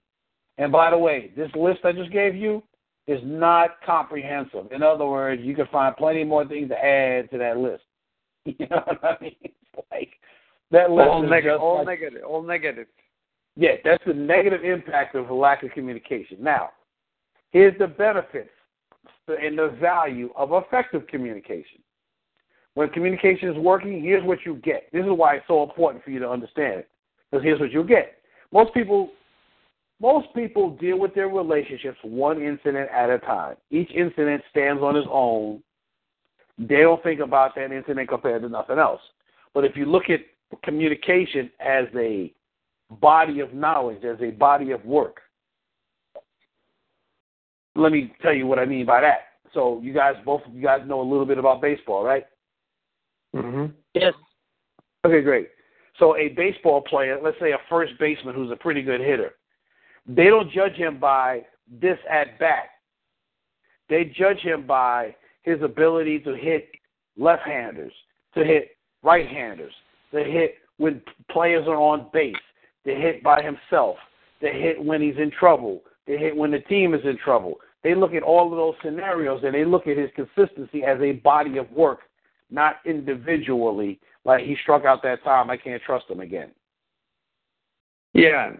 And 0.58 0.72
by 0.72 0.92
the 0.92 0.98
way, 0.98 1.32
this 1.36 1.52
list 1.56 1.80
I 1.84 1.92
just 1.92 2.12
gave 2.12 2.36
you 2.36 2.64
is 3.08 3.20
not 3.24 3.82
comprehensive. 3.86 4.72
In 4.72 4.82
other 4.82 5.06
words, 5.06 5.42
you 5.44 5.56
can 5.56 5.68
find 5.72 5.96
plenty 5.98 6.24
more 6.24 6.48
things 6.48 6.70
to 6.70 6.78
add 6.78 7.30
to 7.32 7.38
that 7.38 7.58
list. 7.58 7.84
You 8.60 8.68
know 8.70 8.84
what 8.86 9.04
I 9.04 9.18
mean? 9.22 9.36
It's 9.42 9.88
like 9.90 10.10
that 10.72 10.92
list 10.92 11.08
all, 11.10 11.24
is 11.24 11.30
neg- 11.30 11.48
all 11.48 11.78
like, 11.78 11.88
negative. 11.88 12.24
All 12.26 12.44
negative. 12.44 12.88
yeah, 13.56 13.76
that's 13.86 14.04
the 14.06 14.14
negative 14.14 14.66
impact 14.66 15.16
of 15.16 15.30
a 15.30 15.34
lack 15.34 15.64
of 15.64 15.72
communication. 15.72 16.38
Now, 16.42 16.72
here's 17.52 17.78
the 17.80 17.88
benefits 17.88 18.50
and 19.28 19.58
the 19.58 19.78
value 19.80 20.30
of 20.36 20.52
effective 20.52 21.08
communication. 21.08 21.80
When 22.74 22.90
communication 22.90 23.50
is 23.50 23.58
working, 23.58 24.02
here's 24.02 24.26
what 24.26 24.40
you 24.46 24.56
get. 24.56 24.92
This 24.92 25.06
is 25.06 25.12
why 25.12 25.36
it's 25.36 25.48
so 25.48 25.64
important 25.64 26.04
for 26.04 26.10
you 26.10 26.20
to 26.20 26.30
understand 26.30 26.80
it. 26.80 26.90
Because 27.32 27.44
here's 27.44 27.60
what 27.60 27.72
you 27.72 27.84
get. 27.84 28.16
Most 28.52 28.74
people 28.74 29.12
most 30.04 30.28
people 30.36 30.72
deal 30.72 31.00
with 31.00 31.16
their 31.16 31.30
relationships 31.30 31.98
one 32.04 32.42
incident 32.42 32.90
at 32.94 33.10
a 33.10 33.20
time. 33.20 33.56
Each 33.72 33.90
incident 33.92 34.44
stands 34.52 34.84
on 34.84 34.98
its 34.98 35.08
own. 35.10 35.64
They 36.60 36.82
don't 36.82 37.02
think 37.02 37.22
about 37.22 37.56
that 37.56 37.72
incident 37.72 38.10
compared 38.10 38.42
to 38.42 38.50
nothing 38.50 38.80
else. 38.80 39.00
But 39.54 39.64
if 39.64 39.78
you 39.78 39.86
look 39.86 40.10
at 40.10 40.20
communication 40.62 41.50
as 41.62 41.86
a 41.96 42.34
body 43.00 43.40
of 43.40 43.54
knowledge, 43.54 44.04
as 44.04 44.18
a 44.22 44.32
body 44.32 44.72
of 44.72 44.84
work, 44.84 45.22
let 47.76 47.94
me 47.94 48.14
tell 48.22 48.34
you 48.34 48.46
what 48.46 48.60
I 48.60 48.66
mean 48.66 48.86
by 48.86 49.00
that. 49.00 49.20
So 49.54 49.80
you 49.82 49.94
guys 49.94 50.16
both 50.26 50.42
of 50.46 50.54
you 50.54 50.62
guys 50.62 50.82
know 50.86 51.00
a 51.00 51.10
little 51.10 51.26
bit 51.26 51.38
about 51.38 51.62
baseball, 51.62 52.04
right? 52.04 52.26
Mm-hmm. 53.34 53.72
Yes. 53.94 54.14
Okay, 55.06 55.22
great. 55.22 55.48
So 55.98 56.18
a 56.18 56.28
baseball 56.30 56.82
player, 56.82 57.20
let's 57.24 57.38
say 57.40 57.54
a 57.54 57.58
first 57.70 57.94
baseman 58.00 58.36
who's 58.36 58.52
a 58.52 58.56
pretty 58.58 58.82
good 58.82 59.00
hitter, 59.00 59.36
they 60.06 60.26
don't 60.26 60.52
judge 60.52 60.74
him 60.74 61.00
by 61.00 61.46
this 61.82 61.98
at 62.10 62.38
bat. 62.40 62.70
They 63.90 64.06
judge 64.06 64.40
him 64.40 64.66
by 64.66 65.16
his 65.44 65.62
ability 65.62 66.20
to 66.22 66.36
hit 66.36 66.70
left-handers, 67.18 67.94
to 68.36 68.44
hit 68.44 68.78
right-handers, 69.04 69.74
to 70.12 70.24
hit 70.24 70.56
when 70.78 71.02
players 71.30 71.68
are 71.68 71.78
on 71.78 72.08
base, 72.14 72.36
to 72.86 72.94
hit 72.94 73.24
by 73.24 73.42
himself, 73.42 73.98
to 74.42 74.50
hit 74.50 74.84
when 74.84 75.02
he's 75.02 75.18
in 75.18 75.32
trouble, 75.32 75.82
to 76.08 76.18
hit 76.18 76.36
when 76.36 76.52
the 76.52 76.60
team 76.60 76.94
is 76.94 77.02
in 77.06 77.18
trouble. 77.18 77.56
They 77.84 77.96
look 77.96 78.14
at 78.14 78.24
all 78.24 78.52
of 78.52 78.58
those 78.58 78.76
scenarios 78.84 79.42
and 79.44 79.54
they 79.54 79.66
look 79.66 79.88
at 79.88 79.98
his 79.98 80.10
consistency 80.16 80.84
as 80.84 81.00
a 81.02 81.14
body 81.14 81.58
of 81.58 81.70
work, 81.72 82.00
not 82.50 82.78
individually. 82.86 84.00
Like 84.26 84.46
he 84.46 84.56
struck 84.64 84.86
out 84.86 85.04
that 85.04 85.24
time, 85.24 85.50
I 85.50 85.58
can't 85.58 85.82
trust 85.84 86.10
him 86.10 86.22
again. 86.22 86.52
Yeah. 88.14 88.54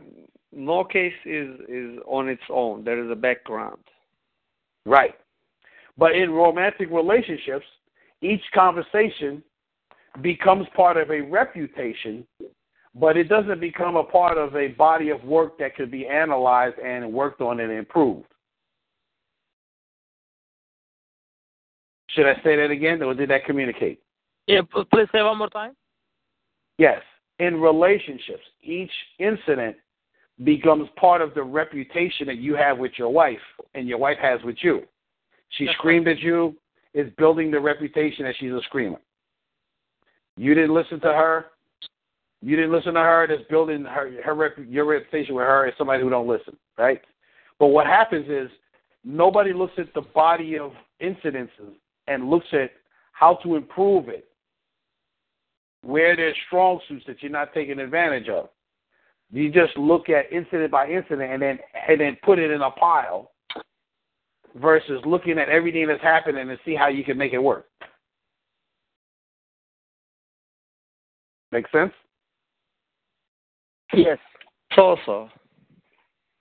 No 0.56 0.84
case 0.84 1.14
is 1.26 1.60
is 1.68 2.00
on 2.06 2.30
its 2.30 2.44
own. 2.50 2.84
There 2.84 3.04
is 3.04 3.12
a 3.12 3.16
background. 3.16 3.80
Right. 4.86 5.16
But 5.98 6.16
in 6.16 6.32
romantic 6.32 6.90
relationships, 6.92 7.66
each 8.22 8.42
conversation 8.54 9.44
becomes 10.22 10.68
part 10.76 10.98
of 10.98 11.10
a 11.12 11.22
reputation, 11.22 12.26
but 12.96 13.18
it 13.18 13.30
doesn't 13.30 13.60
become 13.60 13.96
a 13.96 14.04
part 14.04 14.38
of 14.38 14.56
a 14.56 14.70
body 14.70 15.10
of 15.10 15.24
work 15.24 15.58
that 15.60 15.76
could 15.76 15.92
be 15.92 16.08
analyzed 16.08 16.78
and 16.80 17.12
worked 17.12 17.42
on 17.42 17.60
and 17.60 17.72
improved. 17.72 18.28
Should 22.10 22.28
I 22.28 22.36
say 22.44 22.56
that 22.56 22.70
again, 22.70 23.02
or 23.02 23.16
did 23.16 23.30
that 23.32 23.46
communicate? 23.46 24.00
Yeah, 24.46 24.62
please 24.62 25.08
say 25.12 25.24
one 25.24 25.38
more 25.38 25.50
time. 25.50 25.76
Yes. 26.78 27.02
In 27.40 27.60
relationships, 27.60 28.44
each 28.62 28.92
incident 29.18 29.78
becomes 30.44 30.90
part 30.96 31.22
of 31.22 31.34
the 31.34 31.44
reputation 31.44 32.28
that 32.28 32.38
you 32.38 32.56
have 32.56 32.78
with 32.78 32.94
your 32.98 33.10
wife 33.10 33.38
and 33.76 33.88
your 33.88 33.98
wife 33.98 34.18
has 34.22 34.42
with 34.44 34.58
you. 34.62 34.82
She 35.50 35.66
That's 35.66 35.78
screamed 35.78 36.08
at 36.08 36.20
you, 36.20 36.56
is 36.94 37.12
building 37.18 37.52
the 37.52 37.60
reputation 37.60 38.26
that 38.26 38.36
she's 38.40 38.52
a 38.52 38.62
screamer. 38.66 39.00
You 40.38 40.54
didn't 40.56 40.74
listen 40.74 41.00
to 41.02 41.08
her. 41.08 41.46
You 42.42 42.56
didn't 42.56 42.72
listen 42.72 42.96
to 42.96 43.00
her. 43.00 43.28
That's 43.28 43.48
building 43.50 43.84
her, 43.86 44.12
her 44.24 44.34
rep, 44.34 44.54
your 44.68 44.86
reputation 44.86 45.36
with 45.36 45.46
her 45.46 45.68
as 45.68 45.74
somebody 45.78 46.02
who 46.02 46.10
don't 46.10 46.28
listen, 46.28 46.58
right? 46.78 47.02
But 47.60 47.68
what 47.68 47.86
happens 47.86 48.28
is 48.28 48.50
nobody 49.04 49.54
looks 49.54 49.74
at 49.78 49.94
the 49.94 50.02
body 50.02 50.58
of 50.58 50.72
incidences 51.02 51.76
and 52.08 52.30
looks 52.30 52.48
at 52.52 52.72
how 53.12 53.36
to 53.44 53.56
improve 53.56 54.10
it, 54.10 54.26
where 55.84 56.16
there's 56.16 56.36
strong 56.48 56.80
suits 56.88 57.06
that 57.08 57.22
you're 57.22 57.32
not 57.32 57.54
taking 57.54 57.80
advantage 57.80 58.28
of. 58.28 58.50
You 59.34 59.52
just 59.52 59.76
look 59.78 60.10
at 60.10 60.32
incident 60.32 60.70
by 60.70 60.88
incident 60.88 61.32
and 61.32 61.42
then 61.42 61.58
and 61.90 62.00
then 62.00 62.18
put 62.24 62.38
it 62.38 62.52
in 62.52 62.62
a 62.62 62.70
pile 62.70 63.32
versus 64.56 65.02
looking 65.06 65.40
at 65.40 65.50
everything 65.50 65.88
that's 65.88 66.04
happening 66.04 66.48
and 66.48 66.60
see 66.64 66.76
how 66.76 66.88
you 66.88 67.04
can 67.04 67.18
make 67.18 67.34
it 67.34 67.40
work. 67.40 67.66
Make 71.52 71.66
sense? 71.72 71.92
Yes. 73.92 74.20
So 74.76 74.98
so. 75.04 75.30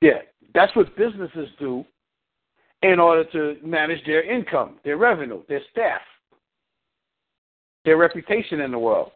Yeah. 0.02 0.18
That's 0.54 0.74
what 0.76 0.94
businesses 0.94 1.48
do 1.58 1.86
in 2.82 3.00
order 3.00 3.24
to 3.24 3.56
manage 3.64 4.04
their 4.04 4.22
income, 4.22 4.80
their 4.84 4.98
revenue, 4.98 5.42
their 5.48 5.62
staff, 5.70 6.02
their 7.86 7.96
reputation 7.96 8.60
in 8.60 8.70
the 8.70 8.78
world. 8.78 9.12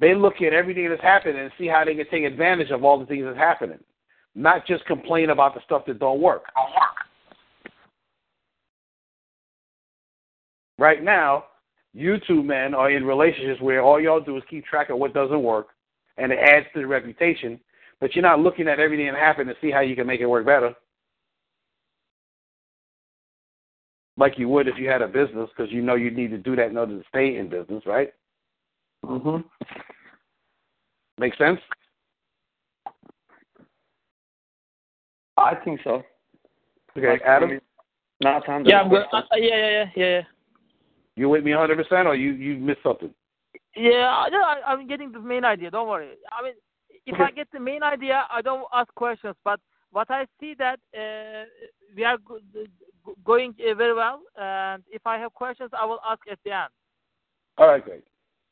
They 0.00 0.14
look 0.14 0.40
at 0.40 0.54
everything 0.54 0.88
that's 0.88 1.02
happening 1.02 1.38
and 1.38 1.52
see 1.58 1.66
how 1.66 1.84
they 1.84 1.94
can 1.94 2.08
take 2.10 2.24
advantage 2.24 2.70
of 2.70 2.84
all 2.84 2.98
the 2.98 3.04
things 3.04 3.24
that's 3.26 3.36
happening, 3.36 3.78
not 4.34 4.66
just 4.66 4.84
complain 4.86 5.28
about 5.28 5.54
the 5.54 5.60
stuff 5.64 5.84
that 5.86 5.98
don't 5.98 6.22
work. 6.22 6.44
Right 10.78 11.04
now, 11.04 11.44
you 11.92 12.16
two 12.26 12.42
men 12.42 12.72
are 12.72 12.90
in 12.90 13.04
relationships 13.04 13.60
where 13.60 13.82
all 13.82 14.00
y'all 14.00 14.20
do 14.20 14.38
is 14.38 14.42
keep 14.48 14.64
track 14.64 14.88
of 14.88 14.96
what 14.96 15.12
doesn't 15.12 15.42
work, 15.42 15.68
and 16.16 16.32
it 16.32 16.38
adds 16.38 16.66
to 16.72 16.80
the 16.80 16.86
reputation. 16.86 17.60
But 18.00 18.14
you're 18.14 18.22
not 18.22 18.40
looking 18.40 18.68
at 18.68 18.80
everything 18.80 19.06
that 19.06 19.16
happened 19.16 19.50
to 19.50 19.56
see 19.60 19.70
how 19.70 19.80
you 19.80 19.94
can 19.94 20.06
make 20.06 20.22
it 20.22 20.26
work 20.26 20.46
better. 20.46 20.74
Like 24.16 24.38
you 24.38 24.48
would 24.48 24.68
if 24.68 24.78
you 24.78 24.88
had 24.88 25.02
a 25.02 25.08
business, 25.08 25.50
because 25.54 25.70
you 25.70 25.82
know 25.82 25.96
you 25.96 26.10
need 26.10 26.30
to 26.30 26.38
do 26.38 26.56
that 26.56 26.70
in 26.70 26.78
order 26.78 26.98
to 26.98 27.04
stay 27.10 27.36
in 27.36 27.50
business, 27.50 27.82
right? 27.84 28.14
Mhm. 29.04 29.44
Make 31.18 31.34
sense? 31.36 31.60
I 35.36 35.54
think 35.54 35.80
so. 35.82 36.02
Okay, 36.96 37.08
Like, 37.08 37.22
Adam, 37.22 37.60
Not 38.20 38.46
hundred. 38.46 38.70
Yeah, 38.70 38.82
I'm 38.82 38.90
good. 38.90 39.06
Uh, 39.12 39.22
yeah, 39.36 39.56
yeah, 39.56 39.70
yeah, 39.96 40.04
yeah. 40.04 40.22
you 41.16 41.28
with 41.28 41.44
me 41.44 41.52
100%, 41.52 42.06
or 42.06 42.14
you 42.14 42.32
you 42.32 42.58
missed 42.58 42.82
something? 42.82 43.12
Yeah, 43.74 44.26
yeah 44.30 44.44
I, 44.44 44.60
I'm 44.66 44.86
getting 44.86 45.12
the 45.12 45.20
main 45.20 45.44
idea. 45.44 45.70
Don't 45.70 45.88
worry. 45.88 46.12
I 46.30 46.42
mean, 46.42 46.54
if 47.06 47.14
Okay. 47.14 47.24
I 47.24 47.30
get 47.30 47.48
the 47.52 47.60
main 47.60 47.82
idea, 47.82 48.26
I 48.30 48.42
don't 48.42 48.66
ask 48.72 48.92
questions. 48.94 49.36
But 49.44 49.60
what 49.90 50.10
I 50.10 50.26
see 50.38 50.54
that 50.58 50.78
uh, 50.96 51.44
we 51.96 52.04
are 52.04 52.18
go- 52.18 52.40
go- 53.04 53.14
going 53.24 53.54
uh, 53.60 53.74
very 53.74 53.94
well, 53.94 54.20
and 54.36 54.82
if 54.90 55.06
I 55.06 55.18
have 55.18 55.32
questions, 55.32 55.70
I 55.72 55.86
will 55.86 56.00
ask 56.06 56.20
at 56.30 56.38
the 56.44 56.52
end. 56.52 56.70
All 57.58 57.68
right, 57.68 57.84
great. 57.84 58.04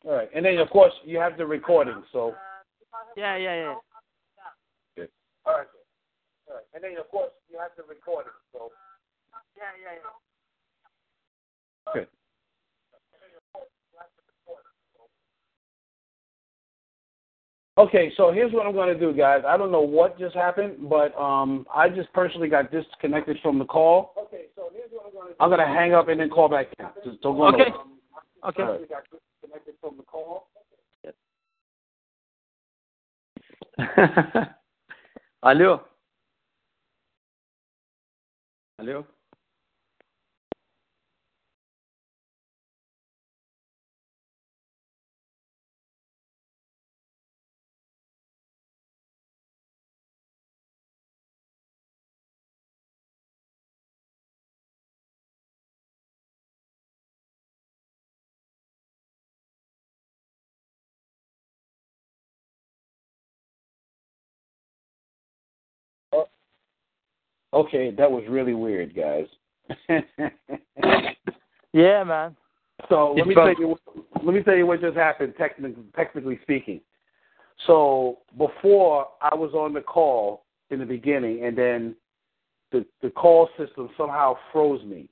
All 0.04 0.12
right, 0.12 0.30
and 0.34 0.44
then 0.44 0.58
of 0.58 0.70
course 0.70 0.92
you 1.04 1.18
have 1.18 1.36
the 1.36 1.46
recording, 1.46 2.02
so. 2.12 2.34
Yeah, 3.16 3.36
yeah, 3.36 3.54
yeah. 4.96 5.04
All 5.44 5.54
right. 5.54 5.66
All 6.48 6.54
right, 6.54 6.64
and 6.74 6.82
then 6.84 6.96
of 6.98 7.08
course 7.10 7.30
you 7.50 7.58
have 7.58 7.72
the 7.76 7.82
recording, 7.82 8.32
so. 8.52 8.70
Yeah, 9.56 9.64
yeah, 9.82 9.98
yeah. 11.96 12.02
Okay. 12.02 12.10
Okay, 17.78 18.12
so 18.16 18.32
here's 18.32 18.52
what 18.52 18.66
I'm 18.66 18.72
going 18.72 18.92
to 18.92 18.98
do, 18.98 19.16
guys. 19.16 19.42
I 19.46 19.56
don't 19.56 19.70
know 19.70 19.80
what 19.82 20.18
just 20.18 20.34
happened, 20.34 20.88
but 20.90 21.16
um, 21.16 21.64
I 21.72 21.88
just 21.88 22.12
personally 22.12 22.48
got 22.48 22.72
disconnected 22.72 23.38
from 23.40 23.58
the 23.58 23.64
call. 23.64 24.14
Okay, 24.18 24.46
so 24.56 24.70
here's 24.72 24.90
what 24.90 25.06
I'm 25.06 25.12
going 25.12 25.26
to 25.28 25.32
do. 25.34 25.36
I'm 25.38 25.48
going 25.48 25.60
to 25.60 25.66
hang 25.66 25.94
up 25.94 26.08
and 26.08 26.18
then 26.18 26.28
call 26.28 26.48
back 26.48 26.66
in. 26.78 26.86
Just 27.04 27.22
don't 27.22 27.36
go 27.36 27.46
Okay. 27.48 27.70
nowhere. 27.70 27.84
Okay. 28.48 28.84
Disconnected 29.40 29.74
from 29.80 29.96
the 29.96 30.02
call. 30.02 30.48
Yes. 31.04 31.14
Alo. 35.42 35.84
Alo. 38.80 39.06
Okay, 67.58 67.90
that 67.90 68.08
was 68.08 68.22
really 68.28 68.54
weird, 68.54 68.94
guys. 68.94 69.26
yeah, 71.72 72.04
man. 72.04 72.36
So 72.88 73.14
let 73.16 73.26
me 73.26 73.34
tell 73.34 73.48
you. 73.48 73.76
Let 74.22 74.32
me 74.32 74.42
tell 74.44 74.54
you 74.54 74.64
what 74.64 74.80
just 74.80 74.96
happened. 74.96 75.34
Technically, 75.36 75.82
technically 75.96 76.38
speaking. 76.42 76.80
So 77.66 78.18
before 78.36 79.08
I 79.20 79.34
was 79.34 79.52
on 79.54 79.74
the 79.74 79.80
call 79.80 80.44
in 80.70 80.78
the 80.78 80.86
beginning, 80.86 81.44
and 81.44 81.58
then 81.58 81.96
the 82.70 82.86
the 83.02 83.10
call 83.10 83.48
system 83.58 83.88
somehow 83.96 84.36
froze 84.52 84.84
me, 84.84 85.08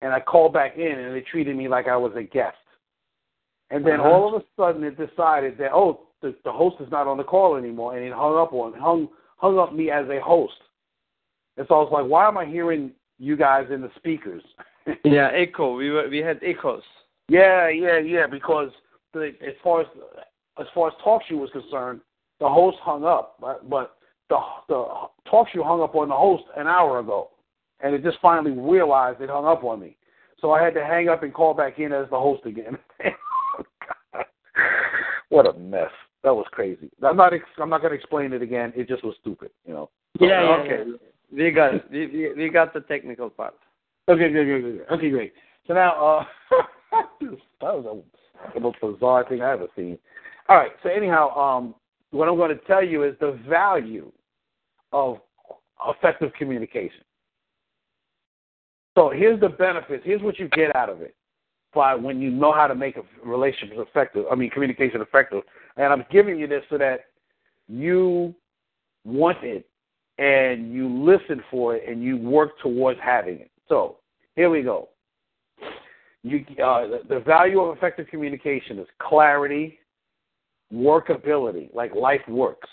and 0.00 0.12
I 0.12 0.20
called 0.20 0.52
back 0.52 0.76
in, 0.76 1.00
and 1.00 1.16
they 1.16 1.22
treated 1.22 1.56
me 1.56 1.66
like 1.66 1.88
I 1.88 1.96
was 1.96 2.12
a 2.14 2.22
guest. 2.22 2.56
And 3.70 3.84
then 3.84 3.98
uh-huh. 3.98 4.08
all 4.08 4.36
of 4.36 4.40
a 4.40 4.44
sudden, 4.56 4.84
it 4.84 4.96
decided 4.96 5.58
that 5.58 5.72
oh, 5.74 6.06
the, 6.22 6.32
the 6.44 6.52
host 6.52 6.76
is 6.78 6.90
not 6.92 7.08
on 7.08 7.16
the 7.16 7.24
call 7.24 7.56
anymore, 7.56 7.96
and 7.96 8.06
it 8.06 8.12
hung 8.12 8.36
up 8.36 8.52
on 8.52 8.74
hung 8.74 9.08
hung 9.38 9.58
up 9.58 9.74
me 9.74 9.90
as 9.90 10.06
a 10.08 10.20
host. 10.20 10.54
And 11.58 11.66
so 11.68 11.74
I 11.74 11.78
was 11.78 11.90
like, 11.92 12.06
why 12.06 12.26
am 12.28 12.38
I 12.38 12.46
hearing 12.46 12.92
you 13.18 13.36
guys 13.36 13.66
in 13.72 13.82
the 13.82 13.90
speakers? 13.96 14.42
yeah, 15.04 15.30
echo. 15.34 15.74
We 15.76 15.90
were 15.90 16.08
we 16.08 16.18
had 16.18 16.40
echoes. 16.42 16.82
Yeah, 17.28 17.68
yeah, 17.68 17.98
yeah. 17.98 18.26
Because 18.26 18.70
the, 19.12 19.32
as 19.46 19.54
far 19.62 19.82
as 19.82 19.86
as 20.58 20.66
far 20.72 20.88
as 20.88 20.94
talk 21.02 21.22
show 21.28 21.36
was 21.36 21.50
concerned, 21.50 22.00
the 22.40 22.48
host 22.48 22.78
hung 22.82 23.04
up, 23.04 23.36
but, 23.40 23.68
but 23.68 23.96
the 24.30 24.38
the 24.68 24.86
talk 25.28 25.48
show 25.52 25.64
hung 25.64 25.82
up 25.82 25.94
on 25.96 26.08
the 26.08 26.14
host 26.14 26.44
an 26.56 26.68
hour 26.68 27.00
ago, 27.00 27.30
and 27.80 27.94
it 27.94 28.04
just 28.04 28.18
finally 28.22 28.52
realized 28.52 29.20
it 29.20 29.28
hung 29.28 29.46
up 29.46 29.64
on 29.64 29.80
me. 29.80 29.96
So 30.40 30.52
I 30.52 30.62
had 30.62 30.74
to 30.74 30.84
hang 30.84 31.08
up 31.08 31.24
and 31.24 31.34
call 31.34 31.54
back 31.54 31.80
in 31.80 31.92
as 31.92 32.08
the 32.10 32.18
host 32.18 32.46
again. 32.46 32.78
what 35.28 35.46
a 35.46 35.58
mess! 35.58 35.90
That 36.22 36.34
was 36.34 36.46
crazy. 36.52 36.88
I'm 37.02 37.16
not. 37.16 37.32
I'm 37.60 37.70
not 37.70 37.80
going 37.80 37.90
to 37.90 37.98
explain 37.98 38.32
it 38.32 38.42
again. 38.42 38.72
It 38.76 38.86
just 38.88 39.04
was 39.04 39.16
stupid, 39.20 39.50
you 39.66 39.74
know. 39.74 39.90
Yeah. 40.20 40.28
yeah 40.28 40.56
okay. 40.60 40.90
Yeah. 40.90 40.96
We 41.32 41.50
got 41.50 41.90
we, 41.90 42.06
we 42.06 42.32
we 42.34 42.48
got 42.48 42.72
the 42.72 42.80
technical 42.80 43.30
part. 43.30 43.54
Okay. 44.08 44.32
Good. 44.32 44.44
Good. 44.44 44.62
Good. 44.62 44.86
Okay. 44.92 45.10
Great. 45.10 45.32
So 45.66 45.74
now, 45.74 45.92
uh, 45.92 46.24
that 47.60 47.74
was 47.74 48.02
a, 48.44 48.54
the 48.54 48.60
most 48.60 48.80
bizarre 48.80 49.28
thing 49.28 49.42
I 49.42 49.52
ever 49.52 49.66
seen. 49.76 49.98
All 50.48 50.56
right. 50.56 50.72
So 50.82 50.88
anyhow, 50.88 51.36
um, 51.36 51.74
what 52.10 52.28
I'm 52.28 52.36
going 52.36 52.56
to 52.56 52.64
tell 52.64 52.84
you 52.84 53.04
is 53.04 53.14
the 53.20 53.38
value 53.48 54.10
of 54.92 55.18
effective 55.86 56.32
communication. 56.38 57.02
So 58.96 59.10
here's 59.10 59.38
the 59.40 59.50
benefits. 59.50 60.02
Here's 60.04 60.22
what 60.22 60.38
you 60.38 60.48
get 60.48 60.74
out 60.74 60.88
of 60.88 61.02
it 61.02 61.14
by 61.74 61.94
when 61.94 62.20
you 62.20 62.30
know 62.30 62.52
how 62.52 62.66
to 62.66 62.74
make 62.74 62.96
a 62.96 63.02
relationship 63.24 63.76
effective. 63.78 64.24
I 64.30 64.34
mean, 64.34 64.50
communication 64.50 65.00
effective. 65.00 65.42
And 65.76 65.92
I'm 65.92 66.04
giving 66.10 66.38
you 66.38 66.46
this 66.46 66.64
so 66.70 66.78
that 66.78 67.00
you 67.68 68.34
want 69.04 69.38
it 69.44 69.68
and 70.18 70.72
you 70.72 70.88
listen 70.88 71.42
for 71.50 71.76
it 71.76 71.88
and 71.88 72.02
you 72.02 72.16
work 72.16 72.58
towards 72.60 72.98
having 73.02 73.38
it. 73.40 73.50
So 73.68 73.98
here 74.34 74.50
we 74.50 74.62
go. 74.62 74.88
You, 76.24 76.44
uh, 76.62 76.98
the, 77.08 77.20
value 77.24 77.60
of 77.60 77.76
effective 77.76 78.08
communication 78.08 78.78
is 78.78 78.86
clarity, 78.98 79.78
workability, 80.72 81.72
like 81.72 81.94
life 81.94 82.20
works, 82.28 82.68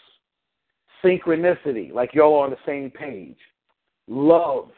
synchronicity, 1.04 1.94
like 1.94 2.14
y'all 2.14 2.40
are 2.40 2.46
on 2.46 2.50
the 2.50 2.58
same 2.66 2.90
page, 2.90 3.38
love 4.08 4.70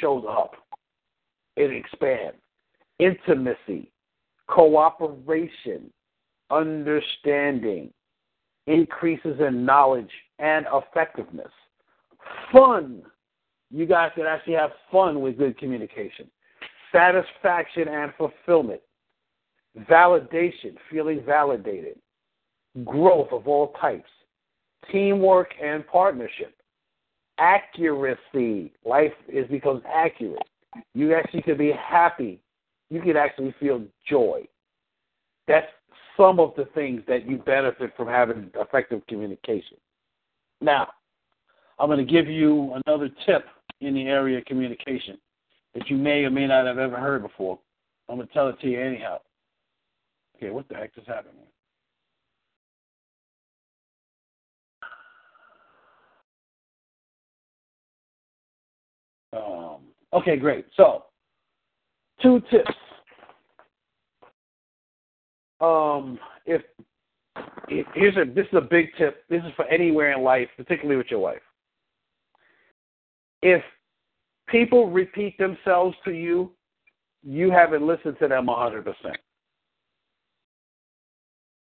shows 0.00 0.24
up, 0.28 0.52
it 1.56 1.70
expands, 1.70 2.38
intimacy, 2.98 3.92
cooperation, 4.48 5.90
understanding, 6.50 7.92
increases 8.66 9.38
in 9.46 9.64
knowledge 9.66 10.10
and 10.38 10.66
effectiveness. 10.72 11.52
Fun. 12.52 13.02
You 13.70 13.86
guys 13.86 14.12
can 14.14 14.26
actually 14.26 14.54
have 14.54 14.70
fun 14.92 15.20
with 15.20 15.38
good 15.38 15.58
communication. 15.58 16.30
Satisfaction 16.92 17.88
and 17.88 18.12
fulfillment. 18.16 18.80
Validation, 19.90 20.76
feeling 20.90 21.22
validated. 21.24 21.98
Growth 22.84 23.32
of 23.32 23.48
all 23.48 23.72
types. 23.80 24.10
Teamwork 24.92 25.50
and 25.62 25.86
partnership. 25.86 26.54
Accuracy. 27.38 28.72
Life 28.84 29.12
is 29.28 29.48
becomes 29.48 29.82
accurate. 29.92 30.46
You 30.94 31.14
actually 31.14 31.42
can 31.42 31.56
be 31.56 31.72
happy. 31.72 32.40
You 32.90 33.00
can 33.00 33.16
actually 33.16 33.54
feel 33.58 33.82
joy. 34.08 34.46
That's 35.48 35.66
some 36.16 36.38
of 36.38 36.52
the 36.56 36.66
things 36.74 37.02
that 37.08 37.28
you 37.28 37.38
benefit 37.38 37.92
from 37.96 38.08
having 38.08 38.50
effective 38.54 39.04
communication. 39.08 39.76
Now, 40.60 40.88
I'm 41.78 41.88
going 41.88 42.04
to 42.04 42.12
give 42.12 42.28
you 42.28 42.74
another 42.86 43.08
tip 43.26 43.44
in 43.80 43.94
the 43.94 44.02
area 44.02 44.38
of 44.38 44.44
communication 44.44 45.18
that 45.74 45.88
you 45.88 45.96
may 45.96 46.24
or 46.24 46.30
may 46.30 46.46
not 46.46 46.66
have 46.66 46.78
ever 46.78 46.96
heard 46.96 47.22
before. 47.22 47.58
I'm 48.08 48.16
going 48.16 48.28
to 48.28 48.34
tell 48.34 48.48
it 48.48 48.60
to 48.60 48.68
you 48.68 48.80
anyhow. 48.80 49.18
Okay, 50.36 50.50
what 50.50 50.68
the 50.68 50.74
heck 50.74 50.92
is 50.96 51.04
happening? 51.06 51.34
Um, 59.32 59.80
okay, 60.12 60.36
great. 60.36 60.66
So, 60.76 61.04
two 62.22 62.40
tips 62.50 62.70
um, 65.64 66.18
if, 66.46 66.62
here's 67.68 68.16
a 68.16 68.24
this 68.24 68.46
is 68.46 68.54
a 68.54 68.60
big 68.60 68.88
tip. 68.98 69.24
This 69.28 69.42
is 69.44 69.52
for 69.56 69.64
anywhere 69.66 70.12
in 70.12 70.22
life, 70.22 70.48
particularly 70.56 70.96
with 70.96 71.06
your 71.10 71.20
wife. 71.20 71.42
If 73.44 73.62
people 74.48 74.90
repeat 74.90 75.36
themselves 75.36 75.94
to 76.06 76.12
you, 76.12 76.50
you 77.22 77.50
haven't 77.50 77.86
listened 77.86 78.16
to 78.20 78.26
them 78.26 78.46
100%. 78.46 78.94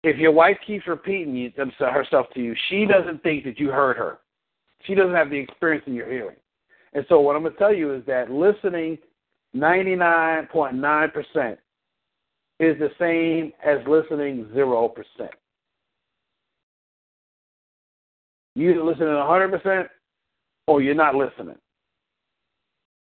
If 0.03 0.17
your 0.17 0.33
wife 0.33 0.57
keeps 0.67 0.85
repeating 0.87 1.53
herself 1.79 2.27
to 2.33 2.41
you, 2.41 2.53
she 2.67 2.85
doesn't 2.85 3.23
think 3.23 3.45
that 3.45 3.59
you 3.59 3.69
heard 3.69 3.95
her. 3.95 4.19
She 4.83 4.93
doesn't 4.93 5.15
have 5.15 5.29
the 5.29 5.37
experience 5.37 5.85
in 5.87 5.93
your 5.93 6.11
hearing. 6.11 6.35
And 6.91 7.05
so, 7.07 7.21
what 7.21 7.37
I'm 7.37 7.43
going 7.43 7.53
to 7.53 7.59
tell 7.59 7.73
you 7.73 7.93
is 7.93 8.03
that 8.07 8.29
listening 8.29 8.97
99.9% 9.55 11.57
is 12.59 12.77
the 12.77 12.89
same 12.99 13.53
as 13.65 13.77
listening 13.87 14.47
0%. 14.53 14.91
You 18.55 18.71
either 18.71 18.83
listening 18.83 19.07
100% 19.07 19.87
or 20.67 20.81
you're 20.81 20.93
not 20.93 21.15
listening. 21.15 21.55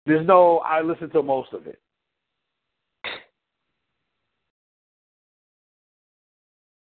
There's 0.07 0.27
no, 0.27 0.59
I 0.59 0.83
listen 0.83 1.11
to 1.11 1.23
most 1.23 1.53
of 1.53 1.67
it. 1.67 1.79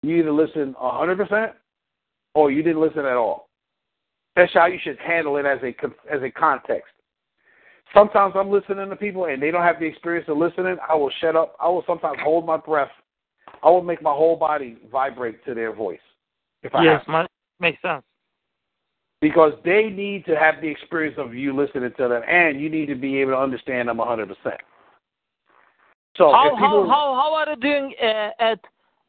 You 0.02 0.16
either 0.16 0.32
listen 0.32 0.74
100% 0.80 1.52
or 2.34 2.50
you 2.50 2.62
didn't 2.62 2.80
listen 2.80 3.00
at 3.00 3.16
all. 3.16 3.48
That's 4.36 4.52
how 4.52 4.66
you 4.66 4.78
should 4.82 4.98
handle 4.98 5.38
it 5.38 5.46
as 5.46 5.58
a 5.62 5.74
as 6.14 6.22
a 6.22 6.30
context. 6.30 6.92
Sometimes 7.94 8.34
I'm 8.36 8.50
listening 8.50 8.90
to 8.90 8.96
people 8.96 9.24
and 9.24 9.42
they 9.42 9.50
don't 9.50 9.62
have 9.62 9.80
the 9.80 9.86
experience 9.86 10.28
of 10.28 10.36
listening. 10.36 10.76
I 10.86 10.94
will 10.94 11.10
shut 11.20 11.34
up. 11.34 11.56
I 11.58 11.68
will 11.68 11.84
sometimes 11.86 12.18
hold 12.22 12.44
my 12.44 12.58
breath. 12.58 12.90
I 13.62 13.70
will 13.70 13.82
make 13.82 14.02
my 14.02 14.12
whole 14.12 14.36
body 14.36 14.76
vibrate 14.92 15.44
to 15.46 15.54
their 15.54 15.72
voice. 15.72 15.98
If 16.62 16.74
I 16.74 16.84
yes, 16.84 17.02
have 17.06 17.26
makes 17.58 17.80
sense. 17.80 18.04
Because 19.20 19.52
they 19.64 19.88
need 19.88 20.26
to 20.26 20.36
have 20.36 20.60
the 20.60 20.68
experience 20.68 21.16
of 21.18 21.34
you 21.34 21.56
listening 21.56 21.90
to 21.96 22.08
them, 22.08 22.22
and 22.28 22.60
you 22.60 22.68
need 22.68 22.86
to 22.86 22.94
be 22.94 23.18
able 23.20 23.32
to 23.32 23.38
understand 23.38 23.88
them 23.88 23.96
100%. 23.96 24.28
So 26.16 26.32
how 26.32 26.50
people, 26.50 26.88
how 26.88 27.14
how 27.14 27.14
how 27.14 27.34
are 27.34 27.50
you 27.50 27.56
doing 27.56 27.94
uh, 28.02 28.30
at 28.38 28.60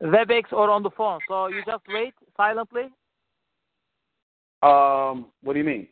WebEx 0.02 0.52
or 0.52 0.70
on 0.70 0.84
the 0.84 0.90
phone? 0.92 1.20
So 1.28 1.48
you 1.48 1.62
just 1.66 1.84
wait 1.88 2.14
silently. 2.36 2.90
Um, 4.62 5.28
what 5.42 5.54
do 5.54 5.60
you 5.60 5.66
mean? 5.66 5.88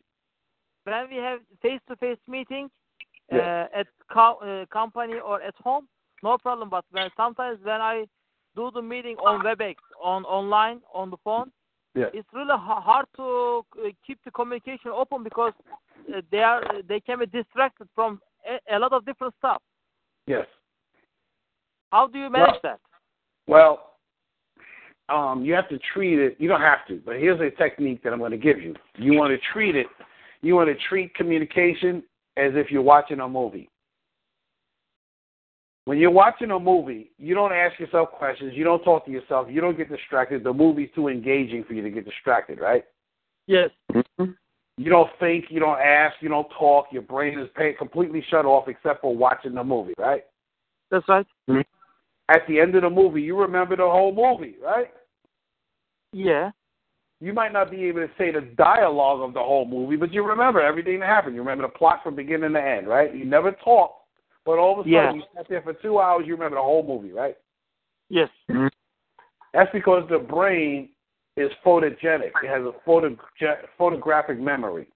when 0.86 1.10
we 1.10 1.16
have 1.16 1.40
face-to-face 1.62 2.18
meeting 2.28 2.70
yeah. 3.32 3.66
uh, 3.74 3.80
at 3.80 3.86
co- 4.12 4.38
uh, 4.38 4.66
company 4.72 5.14
or 5.14 5.42
at 5.42 5.54
home, 5.62 5.88
no 6.22 6.38
problem. 6.38 6.70
But 6.70 6.84
when 6.92 7.08
sometimes 7.16 7.58
when 7.62 7.80
I 7.80 8.04
do 8.54 8.70
the 8.72 8.82
meeting 8.82 9.16
on 9.16 9.44
WebEx, 9.44 9.74
on 10.02 10.24
online, 10.24 10.80
on 10.94 11.10
the 11.10 11.16
phone, 11.24 11.50
yeah. 11.96 12.06
it's 12.12 12.28
really 12.32 12.48
hard 12.52 13.06
to 13.16 13.62
uh, 13.80 13.88
keep 14.06 14.18
the 14.24 14.30
communication 14.30 14.90
open 14.94 15.24
because 15.24 15.52
uh, 16.14 16.20
they 16.30 16.38
are 16.38 16.62
they 16.88 17.00
can 17.00 17.18
be 17.18 17.26
distracted 17.26 17.88
from 17.94 18.20
a, 18.48 18.76
a 18.76 18.78
lot 18.78 18.92
of 18.92 19.04
different 19.04 19.34
stuff. 19.38 19.62
Yes. 20.26 20.46
How 21.90 22.06
do 22.06 22.18
you 22.18 22.30
manage 22.30 22.50
well, 22.50 22.60
that? 22.62 22.80
Well, 23.48 23.92
um, 25.08 25.44
you 25.44 25.54
have 25.54 25.68
to 25.68 25.78
treat 25.94 26.18
it. 26.18 26.36
You 26.38 26.48
don't 26.48 26.60
have 26.60 26.86
to, 26.88 27.00
but 27.04 27.16
here's 27.16 27.40
a 27.40 27.50
technique 27.56 28.02
that 28.02 28.12
I'm 28.12 28.18
going 28.18 28.32
to 28.32 28.36
give 28.36 28.60
you. 28.60 28.74
You 28.96 29.14
want 29.14 29.30
to 29.32 29.38
treat 29.52 29.76
it 29.76 29.86
you 30.42 30.54
want 30.54 30.68
to 30.68 30.76
treat 30.88 31.14
communication 31.14 32.02
as 32.36 32.52
if 32.54 32.70
you're 32.70 32.82
watching 32.82 33.20
a 33.20 33.28
movie. 33.28 33.68
When 35.86 35.98
you're 35.98 36.10
watching 36.10 36.50
a 36.50 36.58
movie, 36.58 37.12
you 37.16 37.34
don't 37.36 37.52
ask 37.52 37.78
yourself 37.78 38.10
questions, 38.10 38.54
you 38.56 38.64
don't 38.64 38.82
talk 38.82 39.06
to 39.06 39.10
yourself, 39.12 39.46
you 39.48 39.60
don't 39.60 39.76
get 39.76 39.88
distracted. 39.88 40.42
The 40.42 40.52
movie's 40.52 40.90
too 40.96 41.06
engaging 41.06 41.62
for 41.62 41.74
you 41.74 41.82
to 41.82 41.90
get 41.90 42.04
distracted, 42.04 42.58
right? 42.58 42.84
Yes. 43.46 43.70
Mm-hmm. 43.92 44.32
You 44.78 44.90
don't 44.90 45.08
think, 45.20 45.44
you 45.48 45.60
don't 45.60 45.78
ask, 45.78 46.16
you 46.20 46.28
don't 46.28 46.48
talk. 46.58 46.86
Your 46.90 47.02
brain 47.02 47.38
is 47.38 47.48
completely 47.78 48.24
shut 48.28 48.44
off 48.44 48.66
except 48.66 49.00
for 49.00 49.14
watching 49.14 49.54
the 49.54 49.62
movie, 49.62 49.94
right? 49.96 50.24
That's 50.90 51.08
right. 51.08 51.26
Mm-hmm. 51.48 51.60
At 52.34 52.42
the 52.48 52.58
end 52.58 52.74
of 52.74 52.82
the 52.82 52.90
movie, 52.90 53.22
you 53.22 53.38
remember 53.38 53.76
the 53.76 53.82
whole 53.82 54.12
movie, 54.12 54.56
right? 54.60 54.92
Yeah. 56.12 56.50
You 57.20 57.32
might 57.32 57.52
not 57.52 57.70
be 57.70 57.84
able 57.84 58.00
to 58.00 58.10
say 58.18 58.32
the 58.32 58.40
dialogue 58.40 59.20
of 59.20 59.34
the 59.34 59.40
whole 59.40 59.66
movie, 59.66 59.94
but 59.94 60.12
you 60.12 60.24
remember 60.24 60.60
everything 60.60 60.98
that 60.98 61.08
happened. 61.08 61.36
You 61.36 61.42
remember 61.42 61.62
the 61.62 61.78
plot 61.78 62.00
from 62.02 62.16
beginning 62.16 62.54
to 62.54 62.60
end, 62.60 62.88
right? 62.88 63.14
You 63.14 63.24
never 63.24 63.52
talked, 63.52 64.02
but 64.46 64.58
all 64.58 64.80
of 64.80 64.86
a 64.86 64.88
sudden 64.88 64.92
yeah. 64.92 65.12
you 65.12 65.22
sat 65.34 65.46
there 65.48 65.60
for 65.60 65.74
two 65.74 65.98
hours. 65.98 66.24
You 66.24 66.34
remember 66.34 66.56
the 66.56 66.62
whole 66.62 66.86
movie, 66.86 67.12
right? 67.12 67.36
Yes. 68.08 68.28
Mm-hmm. 68.48 68.68
That's 69.52 69.70
because 69.72 70.04
the 70.08 70.18
brain 70.18 70.90
is 71.36 71.50
photogenic. 71.64 72.30
It 72.42 72.48
has 72.48 72.62
a 72.62 72.72
photo, 72.84 73.16
photographic 73.76 74.38
memory. 74.38 74.86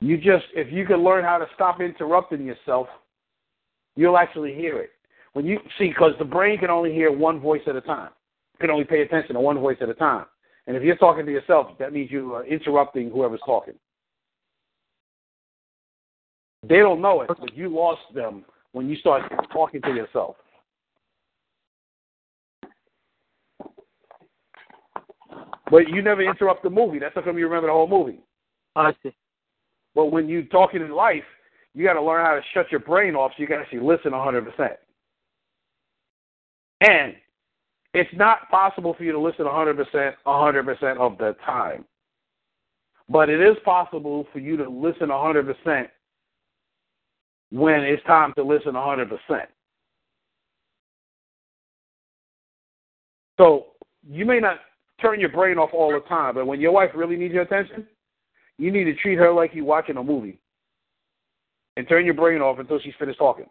You 0.00 0.16
just, 0.16 0.44
if 0.54 0.72
you 0.72 0.86
can 0.86 1.04
learn 1.04 1.24
how 1.24 1.38
to 1.38 1.46
stop 1.54 1.80
interrupting 1.80 2.46
yourself, 2.46 2.86
you'll 3.96 4.16
actually 4.16 4.54
hear 4.54 4.78
it. 4.78 4.90
When 5.32 5.44
you 5.44 5.58
see, 5.78 5.88
because 5.88 6.12
the 6.18 6.24
brain 6.24 6.58
can 6.58 6.70
only 6.70 6.92
hear 6.92 7.12
one 7.12 7.40
voice 7.40 7.60
at 7.66 7.76
a 7.76 7.80
time. 7.80 8.10
It 8.54 8.60
can 8.60 8.70
only 8.70 8.84
pay 8.84 9.02
attention 9.02 9.34
to 9.34 9.40
one 9.40 9.58
voice 9.58 9.76
at 9.80 9.88
a 9.88 9.94
time. 9.94 10.26
And 10.66 10.76
if 10.76 10.82
you're 10.82 10.96
talking 10.96 11.26
to 11.26 11.32
yourself, 11.32 11.78
that 11.78 11.92
means 11.92 12.10
you 12.10 12.34
are 12.34 12.46
interrupting 12.46 13.10
whoever's 13.10 13.40
talking. 13.44 13.74
They 16.62 16.78
don't 16.78 17.00
know 17.00 17.22
it, 17.22 17.28
but 17.28 17.56
you 17.56 17.68
lost 17.68 18.02
them 18.14 18.44
when 18.72 18.88
you 18.88 18.96
start 18.96 19.22
talking 19.52 19.80
to 19.82 19.94
yourself. 19.94 20.36
But 25.70 25.88
you 25.88 26.02
never 26.02 26.22
interrupt 26.22 26.62
the 26.62 26.70
movie. 26.70 26.98
That's 26.98 27.14
how 27.14 27.22
come 27.22 27.38
you 27.38 27.46
remember 27.46 27.68
the 27.68 27.72
whole 27.72 27.88
movie. 27.88 28.20
I 28.76 28.92
see. 29.02 29.14
But 29.94 30.06
when 30.06 30.28
you're 30.28 30.42
talking 30.42 30.82
in 30.82 30.90
life, 30.90 31.24
you 31.74 31.84
got 31.84 31.94
to 31.94 32.02
learn 32.02 32.24
how 32.24 32.34
to 32.34 32.40
shut 32.52 32.70
your 32.70 32.80
brain 32.80 33.14
off 33.14 33.32
so 33.36 33.40
you 33.40 33.46
can 33.46 33.60
actually 33.60 33.80
listen 33.80 34.10
100%. 34.12 34.76
And 36.80 37.14
it's 37.94 38.10
not 38.14 38.50
possible 38.50 38.94
for 38.94 39.04
you 39.04 39.12
to 39.12 39.20
listen 39.20 39.44
100% 39.44 40.12
100% 40.26 40.98
of 40.98 41.18
the 41.18 41.36
time. 41.44 41.84
But 43.08 43.28
it 43.28 43.40
is 43.40 43.56
possible 43.64 44.26
for 44.32 44.38
you 44.38 44.56
to 44.56 44.68
listen 44.68 45.08
100% 45.08 45.88
when 47.50 47.80
it's 47.80 48.02
time 48.04 48.32
to 48.36 48.42
listen 48.42 48.72
100%. 48.72 49.10
So 53.38 53.66
you 54.08 54.24
may 54.24 54.38
not 54.38 54.58
turn 55.00 55.18
your 55.18 55.30
brain 55.30 55.58
off 55.58 55.70
all 55.72 55.92
the 55.92 56.00
time, 56.08 56.34
but 56.34 56.46
when 56.46 56.60
your 56.60 56.72
wife 56.72 56.90
really 56.94 57.16
needs 57.16 57.34
your 57.34 57.42
attention, 57.42 57.86
you 58.58 58.70
need 58.70 58.84
to 58.84 58.94
treat 58.94 59.18
her 59.18 59.32
like 59.32 59.54
you're 59.54 59.64
watching 59.64 59.96
a 59.96 60.02
movie 60.02 60.38
and 61.76 61.88
turn 61.88 62.04
your 62.04 62.14
brain 62.14 62.40
off 62.40 62.58
until 62.58 62.78
she's 62.78 62.94
finished 62.98 63.18
talking. 63.18 63.46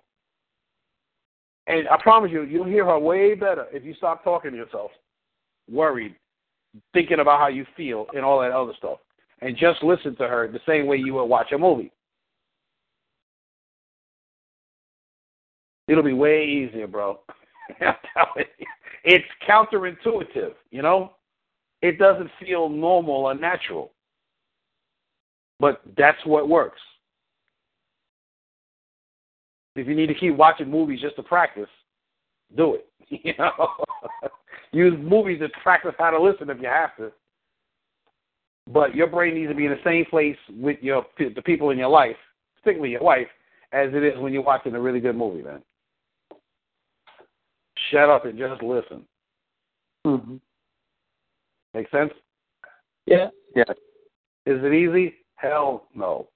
And 1.68 1.88
I 1.88 1.98
promise 2.02 2.32
you, 2.32 2.44
you'll 2.44 2.66
hear 2.66 2.86
her 2.86 3.00
way 3.00 3.36
better 3.36 3.66
if 3.72 3.84
you 3.84 3.94
stop 3.96 4.24
talking 4.24 4.52
to 4.52 4.58
yourself, 4.58 4.92
worried, 5.70 6.16
thinking 6.94 7.20
about 7.20 7.40
how 7.40 7.48
you 7.48 7.66
feel, 7.76 8.06
and 8.14 8.24
all 8.24 8.40
that 8.42 8.52
other 8.52 8.74
stuff. 8.78 9.00
And 9.42 9.58
just 9.58 9.84
listen 9.84 10.16
to 10.18 10.28
her 10.28 10.48
the 10.48 10.60
same 10.68 10.86
way 10.86 10.98
you 10.98 11.16
would 11.16 11.26
watch 11.26 11.52
a 11.52 11.58
movie. 11.58 11.92
It'll 15.90 16.04
be 16.04 16.14
way 16.14 16.46
easier, 16.46 16.88
bro. 16.88 17.20
it's 19.04 19.26
counterintuitive, 19.50 20.54
you 20.70 20.84
know? 20.84 21.14
It 21.82 21.98
doesn't 21.98 22.30
feel 22.40 22.70
normal 22.70 23.26
or 23.26 23.34
natural. 23.34 23.92
But 25.60 25.82
that's 25.98 26.24
what 26.26 26.48
works. 26.48 26.80
If 29.76 29.88
you 29.88 29.96
need 29.96 30.08
to 30.08 30.14
keep 30.14 30.36
watching 30.36 30.70
movies 30.70 31.02
just 31.02 31.16
to 31.16 31.24
practice, 31.24 31.70
do 32.56 32.76
it. 32.76 32.86
You 33.24 33.34
know, 33.40 33.70
use 34.72 34.94
movies 35.02 35.40
to 35.40 35.50
practice 35.64 35.96
how 35.98 36.12
to 36.12 36.22
listen 36.22 36.52
if 36.52 36.62
you 36.62 36.68
have 36.68 36.96
to. 36.98 37.12
But 38.72 38.94
your 38.94 39.08
brain 39.08 39.34
needs 39.34 39.50
to 39.50 39.56
be 39.56 39.66
in 39.66 39.72
the 39.72 39.80
same 39.84 40.06
place 40.06 40.38
with 40.48 40.78
your 40.82 41.08
the 41.18 41.42
people 41.42 41.72
in 41.72 41.80
your 41.80 41.90
life, 41.90 42.16
particularly 42.62 42.92
your 42.92 43.02
wife, 43.02 43.26
as 43.72 43.90
it 43.96 44.04
is 44.04 44.20
when 44.20 44.32
you're 44.32 44.44
watching 44.44 44.76
a 44.76 44.80
really 44.80 45.00
good 45.00 45.16
movie, 45.16 45.42
man. 45.42 45.64
Shut 47.92 48.10
up 48.10 48.26
and 48.26 48.38
just 48.38 48.62
listen. 48.62 49.04
Mm-hmm. 50.06 50.36
Make 51.74 51.90
sense? 51.92 52.12
Yeah. 53.06 53.30
Yeah. 53.56 53.64
Is 54.46 54.64
it 54.64 54.74
easy? 54.74 55.16
Hell 55.36 55.88
no. 55.96 56.28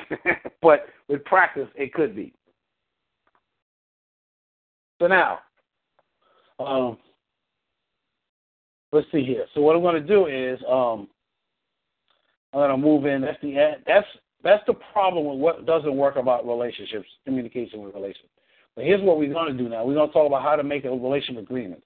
but 0.62 0.86
with 1.08 1.24
practice, 1.24 1.68
it 1.74 1.92
could 1.92 2.16
be. 2.16 2.32
So 5.00 5.06
now, 5.06 5.38
um, 6.58 6.98
let's 8.92 9.06
see 9.12 9.24
here. 9.24 9.46
So 9.54 9.60
what 9.60 9.76
I'm 9.76 9.82
going 9.82 10.00
to 10.02 10.08
do 10.08 10.26
is 10.26 10.58
um, 10.68 11.08
I'm 12.52 12.60
going 12.60 12.70
to 12.70 12.76
move 12.76 13.06
in. 13.06 13.20
That's 13.20 13.40
the 13.42 13.76
that's 13.86 14.06
that's 14.42 14.62
the 14.66 14.74
problem 14.92 15.26
with 15.26 15.38
what 15.38 15.66
doesn't 15.66 15.96
work 15.96 16.16
about 16.16 16.46
relationships, 16.46 17.08
communication 17.24 17.80
with 17.82 17.94
relationships. 17.94 18.32
But 18.78 18.84
here's 18.84 19.02
what 19.02 19.18
we're 19.18 19.32
going 19.32 19.50
to 19.50 19.60
do 19.60 19.68
now. 19.68 19.84
We're 19.84 19.94
going 19.94 20.06
to 20.06 20.12
talk 20.12 20.28
about 20.28 20.44
how 20.44 20.54
to 20.54 20.62
make 20.62 20.84
a 20.84 20.90
relationship 20.90 21.42
agreements. 21.42 21.82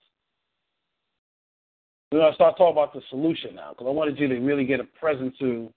We're 2.12 2.18
going 2.18 2.32
to 2.32 2.34
start 2.34 2.58
talking 2.58 2.72
about 2.72 2.92
the 2.92 3.00
solution 3.08 3.54
now 3.54 3.70
because 3.70 3.86
I 3.86 3.90
wanted 3.92 4.18
you 4.18 4.28
to 4.28 4.38
really 4.40 4.66
get 4.66 4.78
a 4.78 4.84
present 4.84 5.32
to 5.38 5.72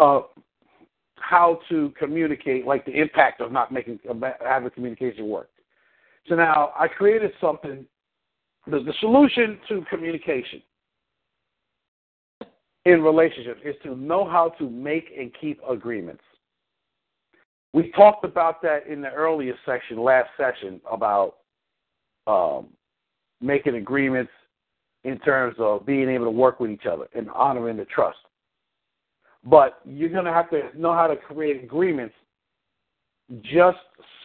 uh, 0.00 0.20
how 1.16 1.58
to 1.70 1.92
communicate, 1.98 2.66
like 2.66 2.84
the 2.84 2.92
impact 2.92 3.40
of 3.40 3.50
not 3.50 3.72
making 3.72 3.98
having 4.46 4.70
communication 4.70 5.26
work. 5.26 5.48
So 6.28 6.36
now 6.36 6.70
I 6.78 6.86
created 6.86 7.32
something, 7.40 7.84
the, 8.68 8.78
the 8.78 8.94
solution 9.00 9.58
to 9.70 9.84
communication 9.90 10.62
in 12.84 13.02
relationships 13.02 13.60
is 13.64 13.74
to 13.82 13.96
know 13.96 14.24
how 14.24 14.50
to 14.50 14.70
make 14.70 15.06
and 15.18 15.32
keep 15.40 15.58
agreements. 15.68 16.22
We 17.74 17.90
talked 17.90 18.24
about 18.24 18.62
that 18.62 18.86
in 18.86 19.00
the 19.00 19.10
earlier 19.10 19.54
section, 19.66 20.00
last 20.00 20.28
session, 20.36 20.80
about 20.88 21.38
um, 22.28 22.68
making 23.40 23.74
agreements 23.74 24.30
in 25.02 25.18
terms 25.18 25.56
of 25.58 25.84
being 25.84 26.08
able 26.08 26.26
to 26.26 26.30
work 26.30 26.60
with 26.60 26.70
each 26.70 26.86
other 26.90 27.08
and 27.16 27.28
honoring 27.30 27.76
the 27.76 27.84
trust. 27.86 28.16
But 29.44 29.80
you're 29.84 30.08
going 30.08 30.24
to 30.24 30.32
have 30.32 30.48
to 30.50 30.70
know 30.78 30.92
how 30.94 31.08
to 31.08 31.16
create 31.16 31.64
agreements 31.64 32.14
just 33.42 33.78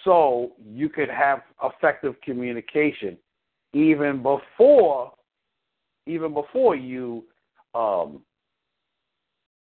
so 0.05 0.51
you 0.63 0.87
could 0.87 1.09
have 1.09 1.41
effective 1.63 2.15
communication 2.21 3.17
even 3.73 4.21
before 4.21 5.11
even 6.05 6.33
before 6.33 6.75
you 6.75 7.23
um, 7.73 8.21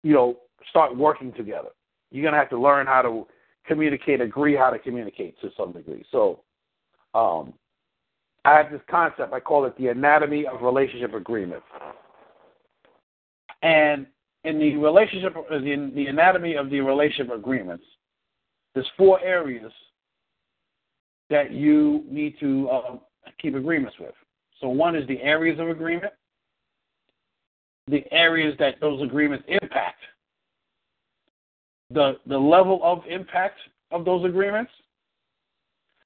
you 0.03 0.13
know 0.13 0.37
start 0.69 0.95
working 0.95 1.33
together. 1.33 1.69
You're 2.11 2.23
gonna 2.23 2.37
have 2.37 2.49
to 2.49 2.59
learn 2.59 2.85
how 2.85 3.01
to 3.01 3.27
communicate, 3.65 4.21
agree 4.21 4.55
how 4.55 4.69
to 4.69 4.79
communicate 4.79 5.39
to 5.41 5.49
some 5.57 5.71
degree. 5.71 6.03
So 6.11 6.41
um, 7.13 7.53
I 8.45 8.57
have 8.57 8.71
this 8.71 8.81
concept. 8.89 9.33
I 9.33 9.39
call 9.39 9.65
it 9.65 9.77
the 9.77 9.87
anatomy 9.87 10.45
of 10.45 10.61
relationship 10.61 11.13
agreements. 11.13 11.65
And 13.61 14.05
in 14.43 14.59
the 14.59 14.75
relationship, 14.75 15.35
in 15.51 15.91
the 15.95 16.07
anatomy 16.07 16.55
of 16.55 16.69
the 16.69 16.81
relationship 16.81 17.33
agreements, 17.33 17.85
there's 18.73 18.89
four 18.97 19.21
areas 19.21 19.71
that 21.29 21.51
you 21.51 22.03
need 22.09 22.35
to 22.39 22.69
uh, 22.69 22.95
keep 23.41 23.55
agreements 23.55 23.95
with. 23.99 24.13
So 24.59 24.67
one 24.67 24.95
is 24.95 25.07
the 25.07 25.21
areas 25.21 25.59
of 25.59 25.69
agreement, 25.69 26.13
the 27.87 28.03
areas 28.11 28.55
that 28.59 28.75
those 28.81 29.01
agreements 29.01 29.45
impact, 29.47 29.92
the 31.93 32.13
the 32.27 32.37
level 32.37 32.79
of 32.83 32.99
impact 33.09 33.59
of 33.91 34.05
those 34.05 34.25
agreements, 34.25 34.71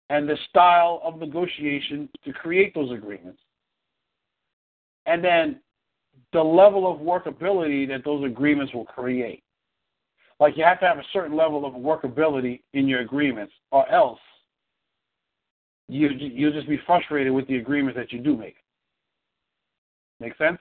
and 0.10 0.28
the 0.28 0.38
style 0.50 1.02
of 1.04 1.20
negotiation 1.20 2.10
to 2.26 2.34
create 2.34 2.74
those 2.74 2.92
agreements, 2.92 3.40
and 5.06 5.24
then 5.24 5.60
the 6.34 6.42
level 6.42 6.92
of 6.92 7.00
workability 7.00 7.88
that 7.88 8.04
those 8.04 8.24
agreements 8.26 8.74
will 8.74 8.86
create. 8.86 9.44
Like 10.40 10.56
you 10.58 10.64
have 10.64 10.80
to 10.82 10.86
have 10.86 10.98
a 10.98 11.06
certain 11.14 11.36
level 11.36 11.66
of 11.66 11.74
workability 11.74 12.62
in 12.74 12.88
your 12.88 13.00
agreements, 13.02 13.54
or 13.72 13.90
else 13.90 14.20
you 15.88 16.10
you'll 16.10 16.54
just 16.54 16.68
be 16.68 16.80
frustrated 16.86 17.34
with 17.34 17.48
the 17.48 17.58
agreements 17.58 17.98
that 17.98 18.12
you 18.12 18.20
do 18.20 18.36
make. 18.36 18.58
Make 20.20 20.38
sense? 20.38 20.58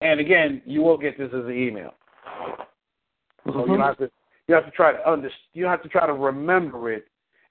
And 0.00 0.18
again, 0.18 0.62
you 0.64 0.82
will 0.82 0.98
get 0.98 1.16
this 1.16 1.28
as 1.28 1.44
an 1.44 1.52
email. 1.52 1.94
So 3.46 3.52
mm-hmm. 3.52 3.72
you 3.72 3.80
have 3.80 3.98
to 3.98 4.10
you 4.48 4.54
have 4.54 4.64
to 4.64 4.70
try 4.70 4.92
to 4.92 5.10
under 5.10 5.30
you 5.52 5.66
have 5.66 5.82
to 5.82 5.88
try 5.88 6.06
to 6.06 6.12
remember 6.12 6.92
it. 6.92 7.06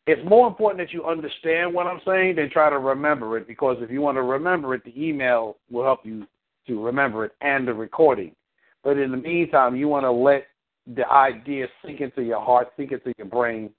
It's 0.07 0.21
more 0.27 0.47
important 0.47 0.79
that 0.79 0.93
you 0.93 1.05
understand 1.05 1.73
what 1.73 1.85
I'm 1.85 2.01
saying 2.05 2.35
than 2.35 2.49
try 2.49 2.69
to 2.69 2.79
remember 2.79 3.37
it 3.37 3.47
because 3.47 3.77
if 3.81 3.91
you 3.91 4.01
want 4.01 4.17
to 4.17 4.23
remember 4.23 4.73
it, 4.73 4.83
the 4.83 4.93
email 4.99 5.57
will 5.69 5.83
help 5.83 6.05
you 6.05 6.25
to 6.67 6.83
remember 6.83 7.25
it 7.25 7.33
and 7.41 7.67
the 7.67 7.73
recording. 7.73 8.35
But 8.83 8.97
in 8.97 9.11
the 9.11 9.17
meantime, 9.17 9.75
you 9.75 9.87
want 9.87 10.05
to 10.05 10.11
let 10.11 10.47
the 10.95 11.07
idea 11.07 11.67
sink 11.85 12.01
into 12.01 12.23
your 12.23 12.41
heart, 12.41 12.69
sink 12.75 12.91
into 12.91 13.13
your 13.17 13.27
brain, 13.27 13.69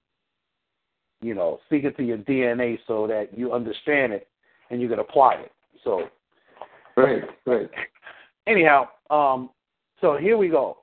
you 1.20 1.34
know, 1.34 1.59
sink 1.68 1.84
into 1.84 2.05
your 2.05 2.18
DNA 2.18 2.78
so 2.86 3.07
that 3.09 3.36
you 3.36 3.53
understand 3.53 4.12
it 4.12 4.28
and 4.70 4.80
you 4.80 4.88
can 4.88 5.00
apply 5.00 5.34
it. 5.34 5.53
So, 5.82 6.05
right, 6.96 7.22
right. 7.46 7.68
Anyhow, 8.46 8.88
um, 9.11 9.50
so 10.00 10.16
here 10.16 10.36
we 10.36 10.48
go. 10.48 10.78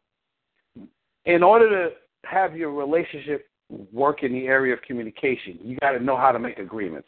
In 1.30 1.44
order 1.44 1.70
to 1.70 1.96
have 2.28 2.58
your 2.58 2.72
relationship 2.72 3.48
work 3.94 4.24
in 4.24 4.34
the 4.34 4.48
area 4.48 4.74
of 4.74 4.82
communication, 4.82 5.60
you 5.62 5.78
got 5.78 5.92
to 5.92 6.00
know 6.00 6.18
how 6.18 6.32
to 6.32 6.40
make 6.40 6.58
agreements. 6.58 7.08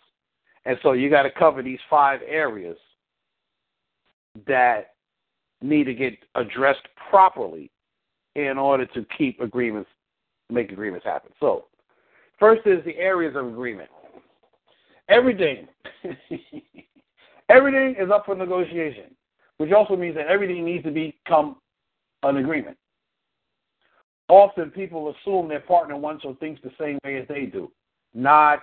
And 0.65 0.77
so 0.83 0.91
you 0.91 1.09
got 1.09 1.23
to 1.23 1.31
cover 1.31 1.63
these 1.63 1.79
five 1.89 2.19
areas 2.27 2.77
that 4.45 4.93
need 5.63 5.85
to 5.85 5.95
get 5.95 6.13
addressed 6.35 6.87
properly 7.09 7.71
in 8.35 8.59
order 8.59 8.85
to 8.85 9.03
keep 9.17 9.39
agreements, 9.39 9.89
make 10.51 10.71
agreements 10.71 11.03
happen. 11.03 11.31
So, 11.39 11.65
first 12.39 12.61
is 12.67 12.85
the 12.85 12.97
areas 12.97 13.35
of 13.35 13.47
agreement. 13.47 13.89
Everything, 15.09 15.67
everything 17.49 17.95
is 17.99 18.11
up 18.13 18.27
for 18.27 18.35
negotiation, 18.35 19.15
which 19.57 19.71
also 19.71 19.95
means 19.95 20.15
that 20.15 20.27
everything 20.27 20.63
needs 20.63 20.83
to 20.83 20.91
become 20.91 21.55
an 22.21 22.37
agreement. 22.37 22.77
Often 24.31 24.71
people 24.71 25.13
assume 25.13 25.49
their 25.49 25.59
partner 25.59 25.97
wants 25.97 26.23
or 26.23 26.35
thinks 26.35 26.61
the 26.63 26.71
same 26.79 26.97
way 27.03 27.17
as 27.17 27.27
they 27.27 27.47
do. 27.47 27.69
Not 28.13 28.59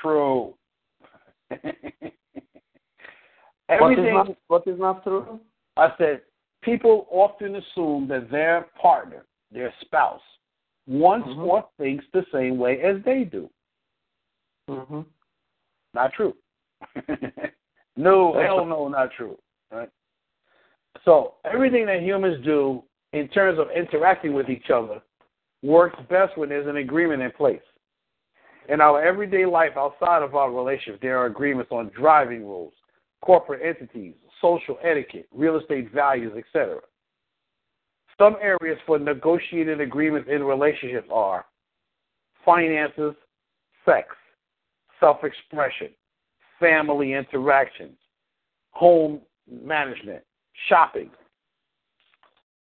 true. 0.00 0.54
Everything, 1.50 1.74
what 3.68 3.92
is, 3.92 4.06
not, 4.10 4.36
what 4.46 4.66
is 4.66 4.80
not 4.80 5.04
true? 5.04 5.38
I 5.76 5.88
said 5.98 6.22
people 6.62 7.06
often 7.10 7.56
assume 7.56 8.08
that 8.08 8.30
their 8.30 8.68
partner, 8.80 9.26
their 9.52 9.74
spouse, 9.82 10.22
wants 10.86 11.28
mm-hmm. 11.28 11.42
or 11.42 11.68
thinks 11.76 12.06
the 12.14 12.24
same 12.32 12.56
way 12.56 12.80
as 12.80 12.96
they 13.04 13.24
do. 13.24 13.50
Mm-hmm. 14.70 15.00
Not 15.92 16.14
true. 16.14 16.34
no, 17.98 18.32
hell 18.42 18.64
no, 18.64 18.88
not 18.88 19.10
true. 19.14 19.36
Right? 19.70 19.90
So 21.04 21.34
everything 21.44 21.84
that 21.84 22.00
humans 22.00 22.42
do 22.46 22.82
in 23.12 23.28
terms 23.28 23.58
of 23.58 23.68
interacting 23.76 24.34
with 24.34 24.48
each 24.48 24.70
other 24.74 25.00
works 25.62 25.98
best 26.08 26.36
when 26.36 26.48
there's 26.48 26.66
an 26.66 26.76
agreement 26.76 27.22
in 27.22 27.30
place. 27.32 27.60
In 28.68 28.80
our 28.80 29.02
everyday 29.02 29.44
life 29.44 29.72
outside 29.76 30.22
of 30.22 30.34
our 30.34 30.50
relationship, 30.50 31.00
there 31.00 31.18
are 31.18 31.26
agreements 31.26 31.70
on 31.72 31.90
driving 31.96 32.44
rules, 32.44 32.72
corporate 33.20 33.60
entities, 33.64 34.14
social 34.40 34.78
etiquette, 34.82 35.26
real 35.32 35.58
estate 35.58 35.92
values, 35.92 36.32
etc. 36.36 36.80
Some 38.18 38.36
areas 38.40 38.78
for 38.86 38.98
negotiated 38.98 39.80
agreements 39.80 40.28
in 40.30 40.44
relationships 40.44 41.08
are 41.12 41.44
finances, 42.44 43.14
sex, 43.84 44.08
self 45.00 45.24
expression, 45.24 45.88
family 46.60 47.14
interactions, 47.14 47.98
home 48.70 49.20
management, 49.50 50.22
shopping, 50.68 51.10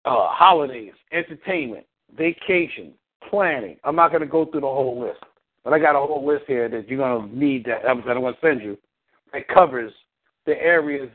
uh, 0.05 0.29
holidays, 0.29 0.93
entertainment, 1.13 1.87
vacation, 2.17 2.93
planning. 3.29 3.77
I'm 3.85 3.97
not 3.97 4.11
going 4.11 4.23
to 4.23 4.27
go 4.27 4.45
through 4.45 4.63
the 4.63 4.67
whole 4.67 5.01
list, 5.01 5.21
but 5.65 5.73
I 5.73 5.79
got 5.79 5.97
a 5.97 6.07
whole 6.07 6.27
list 6.27 6.45
here 6.47 6.69
that 6.69 6.89
you're 6.89 6.99
going 6.99 7.29
to 7.31 7.39
need 7.39 7.65
that 7.67 7.89
I'm 7.89 8.03
going 8.03 8.21
to 8.21 8.41
send 8.41 8.63
you 8.63 8.77
that 9.33 9.49
covers 9.49 9.93
the 10.47 10.53
areas 10.61 11.09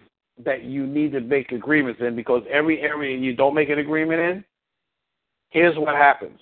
that 0.44 0.64
you 0.64 0.86
need 0.86 1.12
to 1.14 1.22
make 1.22 1.52
agreements 1.52 2.02
in 2.02 2.16
because 2.16 2.44
every 2.50 2.82
area 2.82 3.18
you 3.18 3.36
don't 3.36 3.56
make 3.56 3.70
an 3.70 3.80
agreement 3.80 4.20
in, 4.20 4.44
here's 5.50 5.78
what 5.78 5.96
happens. 5.96 6.40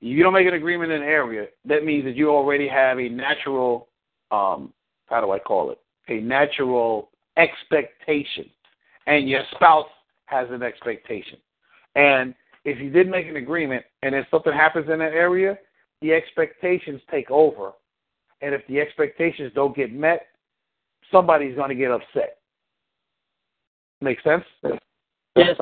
You 0.00 0.22
don't 0.22 0.32
make 0.32 0.46
an 0.46 0.54
agreement 0.54 0.92
in 0.92 1.02
an 1.02 1.08
area, 1.08 1.46
that 1.66 1.84
means 1.84 2.04
that 2.04 2.16
you 2.16 2.30
already 2.30 2.68
have 2.68 2.98
a 2.98 3.08
natural, 3.08 3.88
um, 4.30 4.72
how 5.06 5.20
do 5.20 5.30
I 5.32 5.38
call 5.38 5.70
it? 5.70 5.78
A 6.08 6.20
natural 6.20 7.10
expectation. 7.36 8.46
And 9.06 9.28
your 9.28 9.42
spouse 9.54 9.86
has 10.30 10.48
an 10.50 10.62
expectation. 10.62 11.38
And 11.96 12.34
if 12.64 12.78
you 12.78 12.90
did 12.90 13.08
make 13.08 13.26
an 13.26 13.36
agreement 13.36 13.84
and 14.02 14.14
then 14.14 14.26
something 14.30 14.52
happens 14.52 14.88
in 14.90 14.98
that 15.00 15.12
area, 15.12 15.58
the 16.00 16.12
expectations 16.12 17.00
take 17.10 17.30
over. 17.30 17.72
And 18.42 18.54
if 18.54 18.66
the 18.68 18.80
expectations 18.80 19.52
don't 19.54 19.76
get 19.76 19.92
met, 19.92 20.26
somebody's 21.10 21.56
going 21.56 21.68
to 21.68 21.74
get 21.74 21.90
upset. 21.90 22.38
Make 24.00 24.20
sense? 24.22 24.44
Yes. 25.36 25.56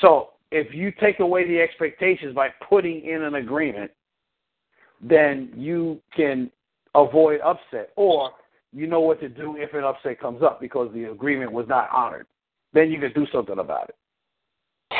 So 0.00 0.30
if 0.50 0.72
you 0.74 0.92
take 1.00 1.20
away 1.20 1.46
the 1.46 1.60
expectations 1.60 2.34
by 2.34 2.48
putting 2.68 3.04
in 3.04 3.22
an 3.22 3.36
agreement, 3.36 3.90
then 5.00 5.50
you 5.56 6.00
can 6.14 6.50
avoid 6.94 7.40
upset, 7.40 7.90
or 7.96 8.30
you 8.72 8.86
know 8.86 9.00
what 9.00 9.20
to 9.20 9.28
do 9.28 9.56
if 9.56 9.74
an 9.74 9.84
upset 9.84 10.20
comes 10.20 10.42
up 10.42 10.60
because 10.60 10.92
the 10.92 11.04
agreement 11.04 11.52
was 11.52 11.66
not 11.68 11.88
honored. 11.90 12.26
Then 12.72 12.90
you 12.90 13.00
can 13.00 13.12
do 13.12 13.26
something 13.32 13.58
about 13.58 13.88
it. 13.88 13.96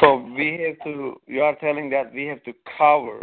So 0.01 0.17
we 0.37 0.65
have 0.67 0.85
to. 0.85 1.21
You 1.27 1.43
are 1.43 1.55
telling 1.57 1.91
that 1.91 2.13
we 2.13 2.27
have 2.27 2.43
to 2.45 2.53
cover 2.79 3.19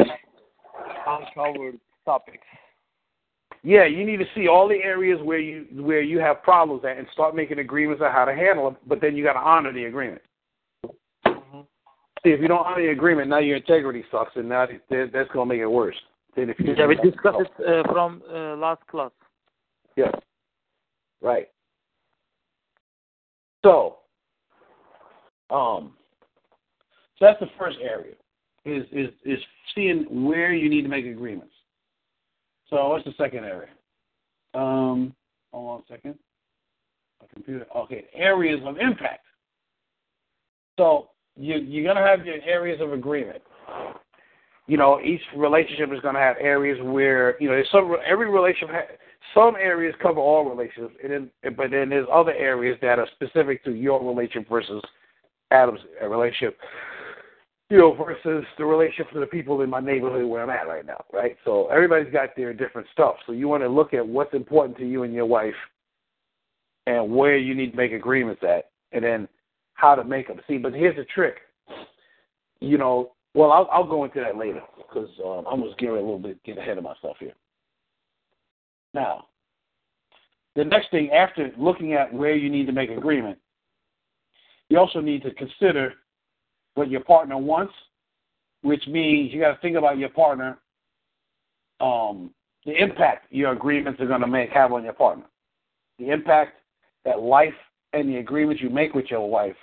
uncovered 1.06 1.78
topics. 2.04 2.46
Yeah, 3.62 3.86
you 3.86 4.04
need 4.04 4.18
to 4.18 4.26
see 4.34 4.46
all 4.48 4.68
the 4.68 4.76
areas 4.76 5.18
where 5.22 5.38
you 5.38 5.66
where 5.82 6.02
you 6.02 6.18
have 6.20 6.42
problems 6.42 6.84
at, 6.84 6.96
and 6.96 7.06
start 7.12 7.34
making 7.34 7.58
agreements 7.58 8.02
on 8.04 8.12
how 8.12 8.24
to 8.24 8.34
handle 8.34 8.64
them. 8.64 8.76
But 8.86 9.00
then 9.00 9.16
you 9.16 9.24
got 9.24 9.32
to 9.32 9.40
honor 9.40 9.72
the 9.72 9.84
agreement. 9.84 10.22
Mm-hmm. 11.26 11.60
See, 12.24 12.30
if 12.30 12.40
you 12.40 12.48
don't 12.48 12.64
honor 12.64 12.82
the 12.82 12.92
agreement, 12.92 13.28
now 13.28 13.38
your 13.38 13.56
integrity 13.56 14.04
sucks, 14.10 14.36
and 14.36 14.48
now 14.48 14.66
that's 14.90 15.30
going 15.32 15.48
to 15.48 15.54
make 15.54 15.60
it 15.60 15.66
worse. 15.66 15.96
Then 16.36 16.50
if 16.50 16.60
you 16.60 16.74
yeah, 16.76 16.86
we 16.86 16.94
discussed 16.96 17.38
it 17.58 17.86
uh, 17.86 17.92
from 17.92 18.22
uh, 18.30 18.56
last 18.56 18.86
class. 18.86 19.10
Yeah. 19.96 20.12
Right. 21.20 21.48
So, 23.64 23.96
um, 25.50 25.92
so 27.18 27.24
that's 27.24 27.40
the 27.40 27.46
first 27.58 27.78
area 27.82 28.14
is 28.64 28.84
is 28.92 29.08
is 29.24 29.38
seeing 29.74 30.24
where 30.24 30.52
you 30.52 30.68
need 30.68 30.82
to 30.82 30.88
make 30.88 31.06
agreements. 31.06 31.52
So 32.70 32.88
what's 32.88 33.04
the 33.04 33.14
second 33.16 33.44
area? 33.44 33.70
Um, 34.54 35.14
hold 35.52 35.70
on 35.70 35.80
a 35.80 35.92
second. 35.92 36.14
Computer. 37.32 37.66
Okay, 37.76 38.04
areas 38.14 38.60
of 38.64 38.78
impact. 38.78 39.24
So 40.78 41.10
you 41.36 41.56
you're 41.56 41.84
gonna 41.84 42.06
have 42.06 42.24
your 42.24 42.36
areas 42.46 42.80
of 42.80 42.92
agreement. 42.92 43.42
You 44.66 44.76
know, 44.76 45.00
each 45.00 45.20
relationship 45.36 45.90
is 45.92 46.00
gonna 46.00 46.20
have 46.20 46.36
areas 46.40 46.78
where 46.82 47.40
you 47.42 47.48
know 47.48 47.60
some 47.72 47.96
every 48.06 48.30
relationship 48.30 49.00
some 49.34 49.56
areas 49.56 49.94
cover 50.00 50.20
all 50.20 50.48
relationships, 50.48 50.94
and 51.02 51.12
then 51.12 51.54
but 51.56 51.70
then 51.70 51.88
there's 51.90 52.06
other 52.12 52.32
areas 52.32 52.78
that 52.82 52.98
are 52.98 53.08
specific 53.14 53.64
to 53.64 53.72
your 53.72 54.02
relationship 54.02 54.48
versus 54.48 54.82
Adam's 55.50 55.80
relationship 56.02 56.58
you 57.70 57.76
know, 57.76 57.94
versus 57.94 58.46
the 58.56 58.64
relationship 58.64 59.12
to 59.12 59.20
the 59.20 59.26
people 59.26 59.60
in 59.60 59.68
my 59.68 59.80
neighborhood 59.80 60.24
where 60.24 60.42
I'm 60.42 60.50
at 60.50 60.66
right 60.66 60.86
now, 60.86 61.04
right? 61.12 61.36
So 61.44 61.68
everybody's 61.68 62.12
got 62.12 62.34
their 62.34 62.54
different 62.54 62.88
stuff. 62.92 63.16
So 63.26 63.32
you 63.32 63.46
want 63.46 63.62
to 63.62 63.68
look 63.68 63.92
at 63.92 64.06
what's 64.06 64.32
important 64.32 64.78
to 64.78 64.88
you 64.88 65.02
and 65.02 65.12
your 65.12 65.26
wife 65.26 65.54
and 66.86 67.14
where 67.14 67.36
you 67.36 67.54
need 67.54 67.72
to 67.72 67.76
make 67.76 67.92
agreements 67.92 68.42
at, 68.42 68.70
and 68.92 69.04
then 69.04 69.28
how 69.74 69.94
to 69.94 70.02
make 70.02 70.28
them. 70.28 70.40
See, 70.48 70.56
but 70.56 70.72
here's 70.72 70.96
the 70.96 71.04
trick. 71.14 71.36
You 72.60 72.78
know, 72.78 73.12
well, 73.34 73.52
I'll, 73.52 73.68
I'll 73.70 73.86
go 73.86 74.04
into 74.04 74.20
that 74.20 74.38
later 74.38 74.62
because 74.76 75.10
um, 75.22 75.44
I'm 75.50 75.62
just 75.62 75.78
getting 75.78 75.94
a 75.94 76.00
little 76.00 76.18
bit 76.18 76.42
get 76.44 76.56
ahead 76.56 76.78
of 76.78 76.84
myself 76.84 77.18
here. 77.20 77.34
Now, 78.94 79.26
the 80.56 80.64
next 80.64 80.90
thing 80.90 81.10
after 81.10 81.50
looking 81.58 81.92
at 81.92 82.12
where 82.12 82.34
you 82.34 82.48
need 82.48 82.66
to 82.66 82.72
make 82.72 82.88
agreement, 82.88 83.38
you 84.68 84.78
also 84.78 85.00
need 85.00 85.22
to 85.22 85.32
consider 85.32 85.94
what 86.74 86.90
your 86.90 87.02
partner 87.02 87.36
wants, 87.38 87.72
which 88.62 88.86
means 88.86 89.32
you 89.32 89.40
got 89.40 89.54
to 89.54 89.60
think 89.60 89.76
about 89.76 89.98
your 89.98 90.10
partner, 90.10 90.58
um, 91.80 92.30
the 92.66 92.72
impact 92.72 93.26
your 93.30 93.52
agreements 93.52 94.00
are 94.00 94.06
going 94.06 94.20
to 94.20 94.26
make 94.26 94.50
have 94.50 94.72
on 94.72 94.84
your 94.84 94.92
partner, 94.92 95.24
the 95.98 96.10
impact 96.10 96.58
that 97.04 97.20
life 97.20 97.54
and 97.92 98.08
the 98.08 98.16
agreements 98.16 98.62
you 98.62 98.68
make 98.68 98.94
with 98.94 99.06
your 99.10 99.28
wife 99.28 99.56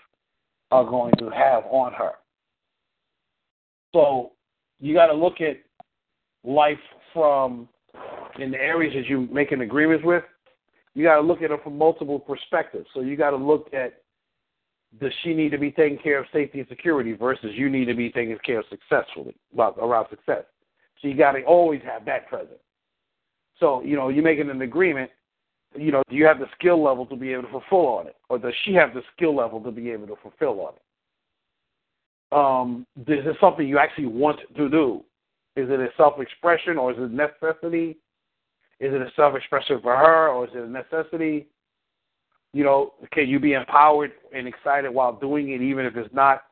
are 0.72 0.86
going 0.86 1.14
to 1.20 1.30
have 1.30 1.64
on 1.66 1.94
her. 1.94 2.12
So 3.94 4.32
you 4.80 4.94
got 4.94 5.08
to 5.08 5.14
look 5.14 5.40
at 5.42 5.58
life 6.44 6.80
from 7.14 7.70
in 8.40 8.52
the 8.52 8.58
areas 8.58 8.94
that 8.96 9.08
you 9.10 9.28
make 9.32 9.52
an 9.52 9.62
agreements 9.62 10.04
with. 10.06 10.24
You 10.94 11.04
got 11.04 11.16
to 11.16 11.22
look 11.22 11.42
at 11.42 11.52
it 11.52 11.64
from 11.64 11.78
multiple 11.78 12.20
perspectives. 12.20 12.88
So 12.94 13.02
you 13.02 13.16
got 13.16 13.32
to 13.32 13.38
look 13.38 13.74
at 13.74 14.02
does 15.00 15.12
she 15.24 15.34
need 15.34 15.50
to 15.50 15.58
be 15.58 15.72
taking 15.72 15.98
care 15.98 16.20
of 16.20 16.26
safety 16.32 16.60
and 16.60 16.68
security 16.68 17.14
versus 17.14 17.52
you 17.54 17.70
need 17.70 17.86
to 17.86 17.94
be 17.94 18.10
taking 18.10 18.38
care 18.46 18.60
of 18.60 18.66
successfully 18.70 19.36
around 19.58 20.08
success. 20.10 20.44
So 21.02 21.08
you 21.08 21.18
got 21.18 21.34
to 21.34 21.44
always 21.44 21.82
have 21.84 22.06
that 22.06 22.28
present. 22.28 22.60
So 23.60 23.82
you 23.84 23.96
know 23.96 24.10
you're 24.10 24.24
making 24.24 24.50
an 24.50 24.62
agreement 24.62 25.12
you 25.78 25.92
know, 25.92 26.04
do 26.10 26.16
you 26.16 26.26
have 26.26 26.40
the 26.40 26.48
skill 26.58 26.82
level 26.84 27.06
to 27.08 27.16
be 27.16 27.34
able 27.34 27.44
to 27.44 27.50
fulfill 27.50 27.88
on 27.88 28.08
it, 28.08 28.16
or 28.30 28.40
does 28.40 28.54
she 28.64 28.74
have 28.74 28.94
the 28.94 29.02
skill 29.16 29.36
level 29.36 29.60
to 29.62 29.72
be 29.72 29.92
able 29.92 30.08
to 30.08 30.16
fulfill 30.22 30.62
on 30.62 30.74
it? 30.74 30.82
Um, 32.32 32.86
is 33.08 33.24
this 33.24 33.36
something 33.40 33.68
you 33.68 33.78
actually 33.78 34.08
want 34.08 34.40
to 34.56 34.70
do? 34.70 35.04
Is 35.56 35.70
it 35.70 35.80
a 35.80 35.88
self-expression 35.96 36.78
or 36.78 36.92
is 36.92 36.98
it 37.00 37.12
necessity? 37.12 37.98
Is 38.80 38.94
it 38.94 39.02
a 39.02 39.12
self-expression 39.16 39.80
for 39.82 39.96
her 39.96 40.30
or 40.30 40.46
is 40.46 40.52
it 40.54 40.64
a 40.64 40.70
necessity? 40.70 41.48
You 42.56 42.64
know, 42.64 42.94
can 43.12 43.28
you 43.28 43.38
be 43.38 43.52
empowered 43.52 44.14
and 44.34 44.48
excited 44.48 44.90
while 44.90 45.12
doing 45.12 45.50
it, 45.50 45.62
even 45.62 45.86
if 45.86 45.98
it's 45.98 46.14
not, 46.14 46.44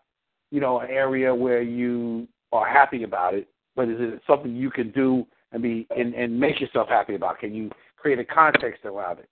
you 0.51 0.59
know, 0.59 0.81
an 0.81 0.89
area 0.89 1.33
where 1.33 1.61
you 1.61 2.27
are 2.51 2.67
happy 2.67 3.03
about 3.03 3.35
it? 3.35 3.47
But 3.73 3.87
is 3.87 3.95
it 3.99 4.21
something 4.27 4.53
you 4.53 4.69
can 4.69 4.91
do 4.91 5.25
and 5.53 5.63
be 5.63 5.87
and, 5.95 6.13
and 6.13 6.37
make 6.37 6.59
yourself 6.59 6.89
happy 6.89 7.15
about? 7.15 7.39
Can 7.39 7.55
you 7.55 7.71
create 7.95 8.19
a 8.19 8.25
context 8.25 8.83
around 8.83 9.19
it? 9.19 9.29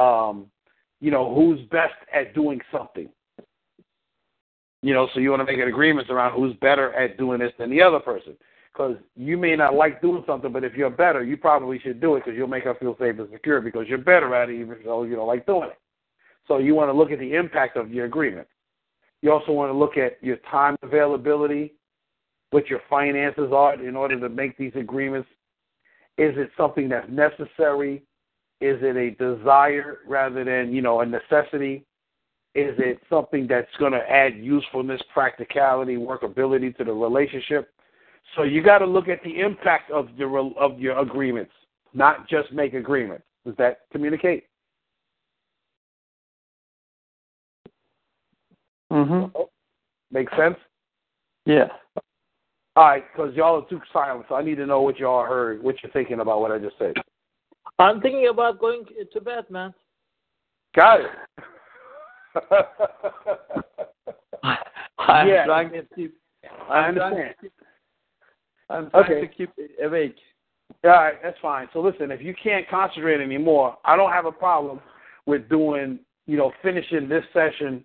Um, 0.00 0.46
you 1.00 1.10
know, 1.10 1.34
who's 1.34 1.58
best 1.72 1.94
at 2.14 2.32
doing 2.32 2.60
something? 2.70 3.08
You 4.82 4.94
know, 4.94 5.08
so 5.14 5.18
you 5.18 5.30
want 5.30 5.40
to 5.40 5.52
make 5.52 5.60
an 5.60 5.66
agreement 5.66 6.10
around 6.10 6.38
who's 6.38 6.54
better 6.60 6.92
at 6.92 7.18
doing 7.18 7.40
this 7.40 7.52
than 7.58 7.70
the 7.70 7.82
other 7.82 7.98
person. 7.98 8.36
Because 8.72 8.98
you 9.16 9.36
may 9.36 9.56
not 9.56 9.74
like 9.74 10.00
doing 10.00 10.22
something, 10.28 10.52
but 10.52 10.62
if 10.62 10.74
you're 10.74 10.90
better, 10.90 11.24
you 11.24 11.36
probably 11.36 11.80
should 11.80 12.00
do 12.00 12.14
it 12.14 12.24
because 12.24 12.38
you'll 12.38 12.46
make 12.46 12.64
her 12.64 12.76
feel 12.76 12.96
safe 13.00 13.18
and 13.18 13.28
secure 13.32 13.60
because 13.60 13.88
you're 13.88 13.98
better 13.98 14.32
at 14.36 14.48
it, 14.48 14.60
even 14.60 14.76
though 14.84 15.02
you 15.02 15.16
don't 15.16 15.26
like 15.26 15.44
doing 15.44 15.70
it. 15.70 15.78
So 16.46 16.58
you 16.58 16.74
want 16.74 16.88
to 16.88 16.92
look 16.92 17.10
at 17.10 17.18
the 17.18 17.34
impact 17.34 17.76
of 17.76 17.90
your 17.90 18.04
agreement. 18.06 18.46
You 19.22 19.32
also 19.32 19.52
want 19.52 19.72
to 19.72 19.76
look 19.76 19.96
at 19.96 20.22
your 20.22 20.36
time 20.50 20.76
availability, 20.82 21.74
what 22.50 22.68
your 22.68 22.80
finances 22.90 23.50
are 23.52 23.74
in 23.82 23.96
order 23.96 24.20
to 24.20 24.28
make 24.28 24.58
these 24.58 24.72
agreements. 24.74 25.28
Is 26.18 26.34
it 26.36 26.50
something 26.56 26.88
that's 26.88 27.08
necessary? 27.10 28.02
Is 28.60 28.78
it 28.82 28.96
a 28.96 29.10
desire 29.12 29.98
rather 30.06 30.44
than, 30.44 30.72
you 30.72 30.82
know, 30.82 31.00
a 31.00 31.06
necessity? 31.06 31.84
Is 32.54 32.74
it 32.78 33.00
something 33.10 33.48
that's 33.48 33.74
going 33.78 33.92
to 33.92 34.10
add 34.10 34.36
usefulness, 34.36 35.02
practicality, 35.12 35.96
workability 35.96 36.76
to 36.76 36.84
the 36.84 36.92
relationship? 36.92 37.70
So 38.36 38.42
you 38.42 38.62
got 38.62 38.78
to 38.78 38.86
look 38.86 39.08
at 39.08 39.22
the 39.24 39.40
impact 39.40 39.90
of 39.90 40.08
your 40.16 40.52
of 40.58 40.78
your 40.78 40.98
agreements, 40.98 41.52
not 41.92 42.28
just 42.28 42.52
make 42.52 42.74
agreements. 42.74 43.24
Does 43.44 43.56
that 43.58 43.80
communicate? 43.90 44.44
Mhm. 48.94 49.48
Make 50.12 50.30
sense? 50.36 50.56
Yeah. 51.44 51.68
All 52.76 52.86
right, 52.86 53.04
because 53.12 53.34
y'all 53.34 53.62
are 53.62 53.68
too 53.68 53.80
silent, 53.92 54.26
so 54.28 54.36
I 54.36 54.42
need 54.42 54.56
to 54.56 54.66
know 54.66 54.82
what 54.82 54.98
y'all 54.98 55.24
heard, 55.24 55.62
what 55.62 55.82
you're 55.82 55.92
thinking 55.92 56.20
about 56.20 56.40
what 56.40 56.52
I 56.52 56.58
just 56.58 56.78
said. 56.78 56.94
I'm 57.78 58.00
thinking 58.00 58.28
about 58.28 58.60
going 58.60 58.84
to 59.12 59.20
bed, 59.20 59.50
man. 59.50 59.74
Got 60.74 61.00
it. 61.00 61.10
I'm 64.98 65.28
Yeah. 65.28 65.44
trying 65.44 65.70
to 65.70 65.82
keep. 65.94 66.16
I 66.68 66.78
I'm 66.78 66.94
trying 66.94 67.12
understand. 67.14 67.34
to 67.36 67.42
keep, 67.42 67.52
I'm 68.70 68.90
trying 68.90 69.04
Okay. 69.04 69.20
to 69.20 69.28
keep 69.28 69.50
awake. 69.82 70.16
All 70.84 70.90
right, 70.90 71.22
that's 71.22 71.38
fine. 71.40 71.68
So 71.72 71.80
listen, 71.80 72.10
if 72.10 72.20
you 72.20 72.34
can't 72.34 72.68
concentrate 72.68 73.20
anymore, 73.20 73.78
I 73.84 73.96
don't 73.96 74.10
have 74.10 74.26
a 74.26 74.32
problem 74.32 74.80
with 75.26 75.48
doing, 75.48 76.00
you 76.26 76.36
know, 76.36 76.52
finishing 76.62 77.08
this 77.08 77.24
session 77.32 77.84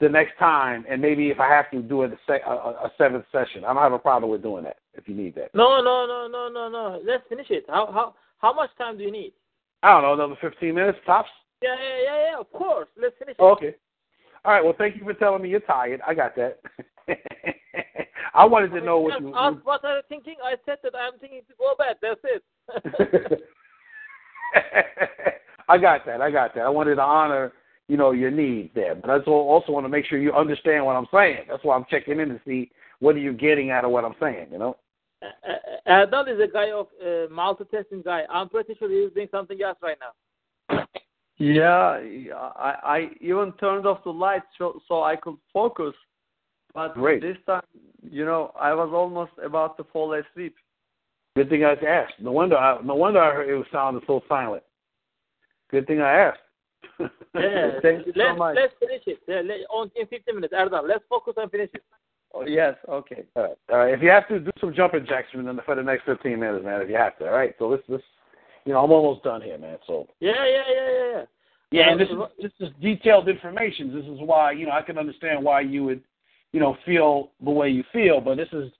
the 0.00 0.08
next 0.08 0.38
time, 0.38 0.84
and 0.88 1.00
maybe 1.00 1.28
if 1.30 1.38
I 1.38 1.48
have 1.48 1.70
to 1.72 1.82
do 1.82 2.02
it 2.02 2.12
a, 2.12 2.18
se- 2.26 2.42
a, 2.46 2.50
a 2.50 2.92
seventh 2.96 3.24
session, 3.30 3.64
I 3.64 3.74
don't 3.74 3.82
have 3.82 3.92
a 3.92 3.98
problem 3.98 4.30
with 4.30 4.42
doing 4.42 4.64
that 4.64 4.76
if 4.94 5.08
you 5.08 5.14
need 5.14 5.34
that. 5.34 5.54
No, 5.54 5.82
no, 5.82 6.06
no, 6.06 6.26
no, 6.26 6.48
no, 6.48 6.68
no. 6.68 7.02
Let's 7.04 7.22
finish 7.28 7.50
it. 7.50 7.64
How 7.68 7.86
how 7.92 8.14
how 8.38 8.52
much 8.54 8.70
time 8.78 8.96
do 8.96 9.04
you 9.04 9.12
need? 9.12 9.32
I 9.82 9.92
don't 9.92 10.02
know, 10.02 10.14
another 10.14 10.38
15 10.40 10.74
minutes 10.74 10.98
tops. 11.06 11.28
Yeah, 11.62 11.76
yeah, 11.78 12.02
yeah, 12.04 12.30
yeah. 12.30 12.40
Of 12.40 12.50
course. 12.52 12.88
Let's 13.00 13.14
finish 13.18 13.36
it. 13.38 13.42
Okay. 13.42 13.74
All 14.44 14.52
right. 14.52 14.64
Well, 14.64 14.74
thank 14.76 14.96
you 14.96 15.04
for 15.04 15.14
telling 15.14 15.42
me 15.42 15.50
you're 15.50 15.60
tired. 15.60 16.00
I 16.06 16.14
got 16.14 16.34
that. 16.36 16.60
I 18.34 18.44
wanted 18.44 18.70
to 18.72 18.80
know 18.80 19.00
what 19.00 19.20
you. 19.20 19.34
ask 19.34 19.56
what 19.64 19.84
are 19.84 19.96
you 19.96 20.02
thinking? 20.08 20.36
I 20.42 20.54
said 20.64 20.78
that 20.82 20.94
I'm 20.94 21.18
thinking 21.18 21.42
to 21.48 21.54
go 21.58 21.74
back. 21.76 21.96
That's 22.00 22.20
it. 22.24 23.42
I 25.68 25.78
got 25.78 26.06
that. 26.06 26.20
I 26.20 26.30
got 26.30 26.54
that. 26.54 26.62
I 26.62 26.68
wanted 26.68 26.96
to 26.96 27.02
honor, 27.02 27.52
you 27.90 27.96
know, 27.96 28.12
your 28.12 28.30
needs 28.30 28.70
there, 28.72 28.94
but 28.94 29.10
I 29.10 29.14
also 29.14 29.32
also 29.32 29.72
want 29.72 29.84
to 29.84 29.88
make 29.88 30.06
sure 30.06 30.16
you 30.16 30.32
understand 30.32 30.86
what 30.86 30.94
I'm 30.94 31.08
saying. 31.12 31.46
That's 31.48 31.64
why 31.64 31.74
I'm 31.74 31.86
checking 31.90 32.20
in 32.20 32.28
to 32.28 32.40
see 32.46 32.70
what 33.00 33.16
are 33.16 33.18
you 33.18 33.32
getting 33.32 33.72
out 33.72 33.84
of 33.84 33.90
what 33.90 34.04
I'm 34.04 34.14
saying. 34.20 34.46
You 34.52 34.58
know. 34.58 34.76
Uh, 35.20 35.26
Erdal 35.88 36.32
is 36.32 36.40
a 36.40 36.46
guy 36.46 36.70
of 36.70 36.86
uh, 37.02 37.26
multitasking 37.34 38.04
guy. 38.04 38.22
I'm 38.30 38.48
pretty 38.48 38.76
sure 38.78 38.88
he's 38.88 39.12
doing 39.12 39.26
something 39.32 39.60
else 39.60 39.76
right 39.82 39.96
now. 40.00 40.86
Yeah, 41.38 41.98
I 42.56 42.74
I 42.84 43.08
even 43.20 43.52
turned 43.58 43.86
off 43.86 44.04
the 44.04 44.10
lights 44.10 44.46
so 44.56 44.80
so 44.86 45.02
I 45.02 45.16
could 45.16 45.36
focus. 45.52 45.94
But 46.72 46.94
Great. 46.94 47.22
this 47.22 47.38
time, 47.44 47.62
you 48.08 48.24
know, 48.24 48.52
I 48.58 48.72
was 48.72 48.90
almost 48.94 49.32
about 49.44 49.76
to 49.78 49.84
fall 49.92 50.12
asleep. 50.14 50.54
Good 51.34 51.48
thing 51.48 51.64
I 51.64 51.72
asked. 51.72 52.20
No 52.20 52.30
wonder. 52.30 52.56
I, 52.56 52.80
no 52.82 52.94
wonder 52.94 53.20
I 53.20 53.34
heard 53.34 53.48
it 53.48 53.56
was 53.56 53.66
sounding 53.72 54.04
so 54.06 54.22
silent. 54.28 54.62
Good 55.72 55.88
thing 55.88 56.00
I 56.00 56.12
asked. 56.12 56.38
Yeah, 56.98 57.08
Thank 57.82 58.06
you 58.06 58.12
let's, 58.16 58.38
much. 58.38 58.56
Let's 58.56 58.74
finish 58.78 59.02
it. 59.06 59.18
Yeah, 59.26 59.42
let, 59.44 59.60
on 59.70 59.90
in 59.96 60.06
15 60.06 60.34
minutes, 60.34 60.54
Erdal. 60.54 60.86
Let's 60.86 61.04
focus 61.08 61.34
and 61.36 61.50
finish 61.50 61.70
it. 61.74 61.82
Oh, 62.32 62.44
yes, 62.46 62.76
okay. 62.88 63.24
All 63.34 63.42
right. 63.42 63.56
All 63.70 63.78
right. 63.78 63.94
If 63.94 64.02
you 64.02 64.10
have 64.10 64.28
to 64.28 64.38
do 64.38 64.50
some 64.60 64.74
jumping 64.74 65.06
jacks 65.06 65.28
for 65.32 65.42
the 65.42 65.58
for 65.64 65.74
the 65.74 65.82
next 65.82 66.04
15 66.04 66.38
minutes, 66.38 66.64
man. 66.64 66.80
If 66.80 66.88
you 66.88 66.96
have 66.96 67.18
to. 67.18 67.26
All 67.26 67.32
right. 67.32 67.54
So 67.58 67.68
let's 67.68 67.82
let's. 67.88 68.04
You 68.64 68.74
know, 68.74 68.84
I'm 68.84 68.92
almost 68.92 69.24
done 69.24 69.40
here, 69.40 69.58
man. 69.58 69.78
So. 69.86 70.06
Yeah, 70.20 70.32
yeah, 70.36 70.62
yeah, 70.68 70.90
yeah, 70.90 71.12
yeah. 71.12 71.24
Yeah, 71.72 71.92
and 71.92 72.00
Uh, 72.00 72.04
this 72.04 72.42
is 72.42 72.52
this 72.60 72.68
is 72.68 72.74
detailed 72.80 73.28
information. 73.28 73.94
This 73.94 74.04
is 74.04 74.18
why 74.20 74.52
you 74.52 74.66
know 74.66 74.72
I 74.72 74.82
can 74.82 74.98
understand 74.98 75.42
why 75.42 75.60
you 75.62 75.84
would, 75.84 76.02
you 76.52 76.60
know, 76.60 76.76
feel 76.84 77.30
the 77.42 77.50
way 77.50 77.68
you 77.68 77.84
feel. 77.92 78.20
But 78.20 78.36
this 78.36 78.48
is 78.52 78.70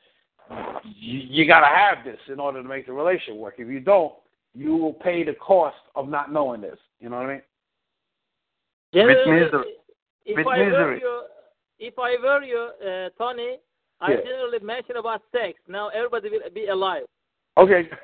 you, 0.85 1.21
you 1.21 1.47
got 1.47 1.61
to 1.61 1.67
have 1.67 2.05
this 2.05 2.19
in 2.29 2.41
order 2.41 2.63
to 2.63 2.69
make 2.69 2.87
the 2.87 2.93
relation 2.93 3.37
work. 3.37 3.55
If 3.59 3.69
you 3.69 3.81
don't, 3.81 4.13
you 4.55 4.77
will 4.77 4.93
pay 4.93 5.23
the 5.23 5.35
cost 5.35 5.77
of 5.95 6.09
not 6.09 6.33
knowing 6.33 6.61
this. 6.61 6.79
You 7.01 7.09
know 7.09 7.17
what 7.17 7.27
I 7.27 7.33
mean? 7.35 7.43
Generally, 8.93 9.45
misery. 9.45 9.75
If 10.27 10.37
With 10.37 10.47
I 10.47 10.59
were 10.59 10.97
you, 10.97 11.23
if 11.79 11.95
I 11.99 12.17
were 12.23 12.43
you, 12.43 12.71
uh, 12.85 13.09
Tony, 13.19 13.59
I 14.01 14.17
generally 14.17 14.59
mention 14.63 14.97
about 14.97 15.23
sex. 15.33 15.59
Now 15.69 15.89
everybody 15.89 16.31
will 16.31 16.41
be 16.55 16.67
alive. 16.67 17.05
Okay. 17.59 17.89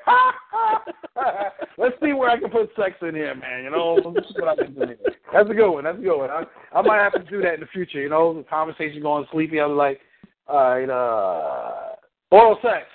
Let's 1.77 1.95
see 2.01 2.13
where 2.13 2.29
I 2.29 2.39
can 2.39 2.49
put 2.49 2.69
sex 2.75 2.95
in 3.01 3.15
here, 3.15 3.35
man. 3.35 3.63
You 3.63 3.71
know, 3.71 3.99
let's 4.03 4.27
what 4.33 4.47
I 4.47 4.55
can 4.55 4.73
do 4.73 4.81
here. 4.81 4.97
That's 5.33 5.49
a 5.49 5.53
good 5.53 5.71
one. 5.71 5.83
That's 5.83 5.97
a 5.97 6.01
good 6.01 6.17
one. 6.17 6.29
I, 6.29 6.43
I 6.73 6.81
might 6.81 7.01
have 7.01 7.13
to 7.13 7.29
do 7.29 7.41
that 7.41 7.55
in 7.55 7.59
the 7.61 7.67
future. 7.67 8.01
You 8.01 8.09
know, 8.09 8.33
the 8.33 8.43
conversation 8.43 9.01
going 9.01 9.25
sleepy. 9.31 9.59
I 9.59 9.65
was 9.65 9.77
like, 9.77 9.99
all 10.47 10.57
right, 10.57 10.89
uh, 10.89 11.95
oral 12.31 12.57
sex. 12.61 12.85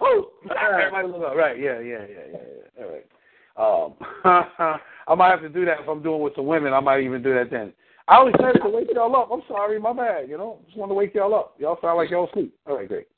Woo! 0.00 0.26
Everybody 0.44 1.08
look 1.12 1.28
up. 1.28 1.36
Right? 1.36 1.58
Yeah, 1.58 1.80
yeah, 1.80 2.04
yeah, 2.08 2.24
yeah. 2.32 2.38
yeah. 2.76 2.84
All 2.84 2.92
right. 2.92 3.06
Um, 3.58 3.94
I 5.08 5.14
might 5.16 5.30
have 5.30 5.42
to 5.42 5.48
do 5.48 5.64
that 5.64 5.80
if 5.80 5.88
I'm 5.88 6.02
doing 6.02 6.22
with 6.22 6.36
some 6.36 6.46
women. 6.46 6.72
I 6.72 6.80
might 6.80 7.02
even 7.02 7.22
do 7.22 7.34
that 7.34 7.50
then. 7.50 7.72
I 8.06 8.18
only 8.18 8.32
said 8.40 8.60
to 8.62 8.68
wake 8.68 8.88
y'all 8.94 9.14
up. 9.16 9.28
I'm 9.30 9.42
sorry, 9.48 9.78
my 9.78 9.92
bad. 9.92 10.28
You 10.28 10.38
know, 10.38 10.60
just 10.66 10.78
want 10.78 10.90
to 10.90 10.94
wake 10.94 11.14
y'all 11.14 11.34
up. 11.34 11.54
Y'all 11.58 11.78
sound 11.82 11.98
like 11.98 12.10
y'all 12.10 12.28
asleep. 12.28 12.54
All 12.66 12.76
right, 12.76 12.88
great. 12.88 13.08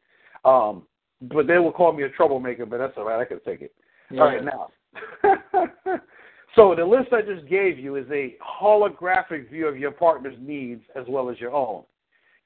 Um, 0.44 0.82
but 1.22 1.46
they 1.46 1.58
will 1.58 1.72
call 1.72 1.92
me 1.92 2.04
a 2.04 2.08
troublemaker, 2.08 2.66
but 2.66 2.78
that's 2.78 2.94
all 2.96 3.04
right. 3.04 3.20
I 3.20 3.24
can 3.24 3.40
take 3.44 3.60
it. 3.60 3.72
All 4.12 4.24
right, 4.24 4.44
now. 4.44 4.70
so 6.56 6.74
the 6.74 6.84
list 6.84 7.12
I 7.12 7.22
just 7.22 7.48
gave 7.48 7.78
you 7.78 7.96
is 7.96 8.06
a 8.10 8.36
holographic 8.60 9.50
view 9.50 9.68
of 9.68 9.78
your 9.78 9.92
partner's 9.92 10.36
needs 10.40 10.82
as 10.96 11.04
well 11.08 11.30
as 11.30 11.38
your 11.38 11.52
own. 11.52 11.84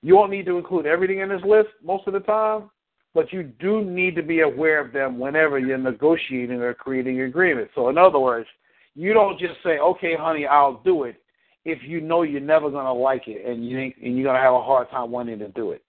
You 0.03 0.17
won't 0.17 0.31
need 0.31 0.45
to 0.47 0.59
include 0.59 0.85
everything 0.85 1.21
in 1.21 1.31
this 1.31 1.41
list 1.47 1.69
most 1.83 2.07
of 2.07 2.13
the 2.13 2.21
time, 2.21 2.69
but 3.15 3.33
you 3.33 3.45
do 3.45 3.85
need 3.85 4.17
to 4.17 4.23
be 4.23 4.41
aware 4.41 4.81
of 4.81 4.93
them 4.93 5.19
whenever 5.19 5.59
you're 5.59 5.79
negotiating 5.79 6.61
or 6.61 6.75
creating 6.75 7.21
an 7.21 7.27
agreement. 7.27 7.71
So 7.75 7.89
in 7.89 7.97
other 7.97 8.19
words, 8.19 8.49
you 8.95 9.13
don't 9.13 9.39
just 9.39 9.55
say, 9.63 9.79
"Okay, 9.79 10.17
honey, 10.17 10.47
I'll 10.47 10.83
do 10.85 11.05
it," 11.05 11.17
if 11.65 11.83
you 11.83 12.01
know 12.01 12.23
you're 12.23 12.41
never 12.41 12.71
going 12.71 12.87
to 12.87 12.93
like 12.93 13.29
it 13.29 13.45
and 13.47 13.67
you 13.69 13.79
ain't, 13.79 13.97
and 13.97 14.17
you're 14.17 14.25
going 14.25 14.37
to 14.37 14.43
have 14.43 14.55
a 14.55 14.63
hard 14.63 14.91
time 14.91 15.11
wanting 15.11 15.39
to 15.39 15.49
do 15.49 15.71
it. 15.71 15.83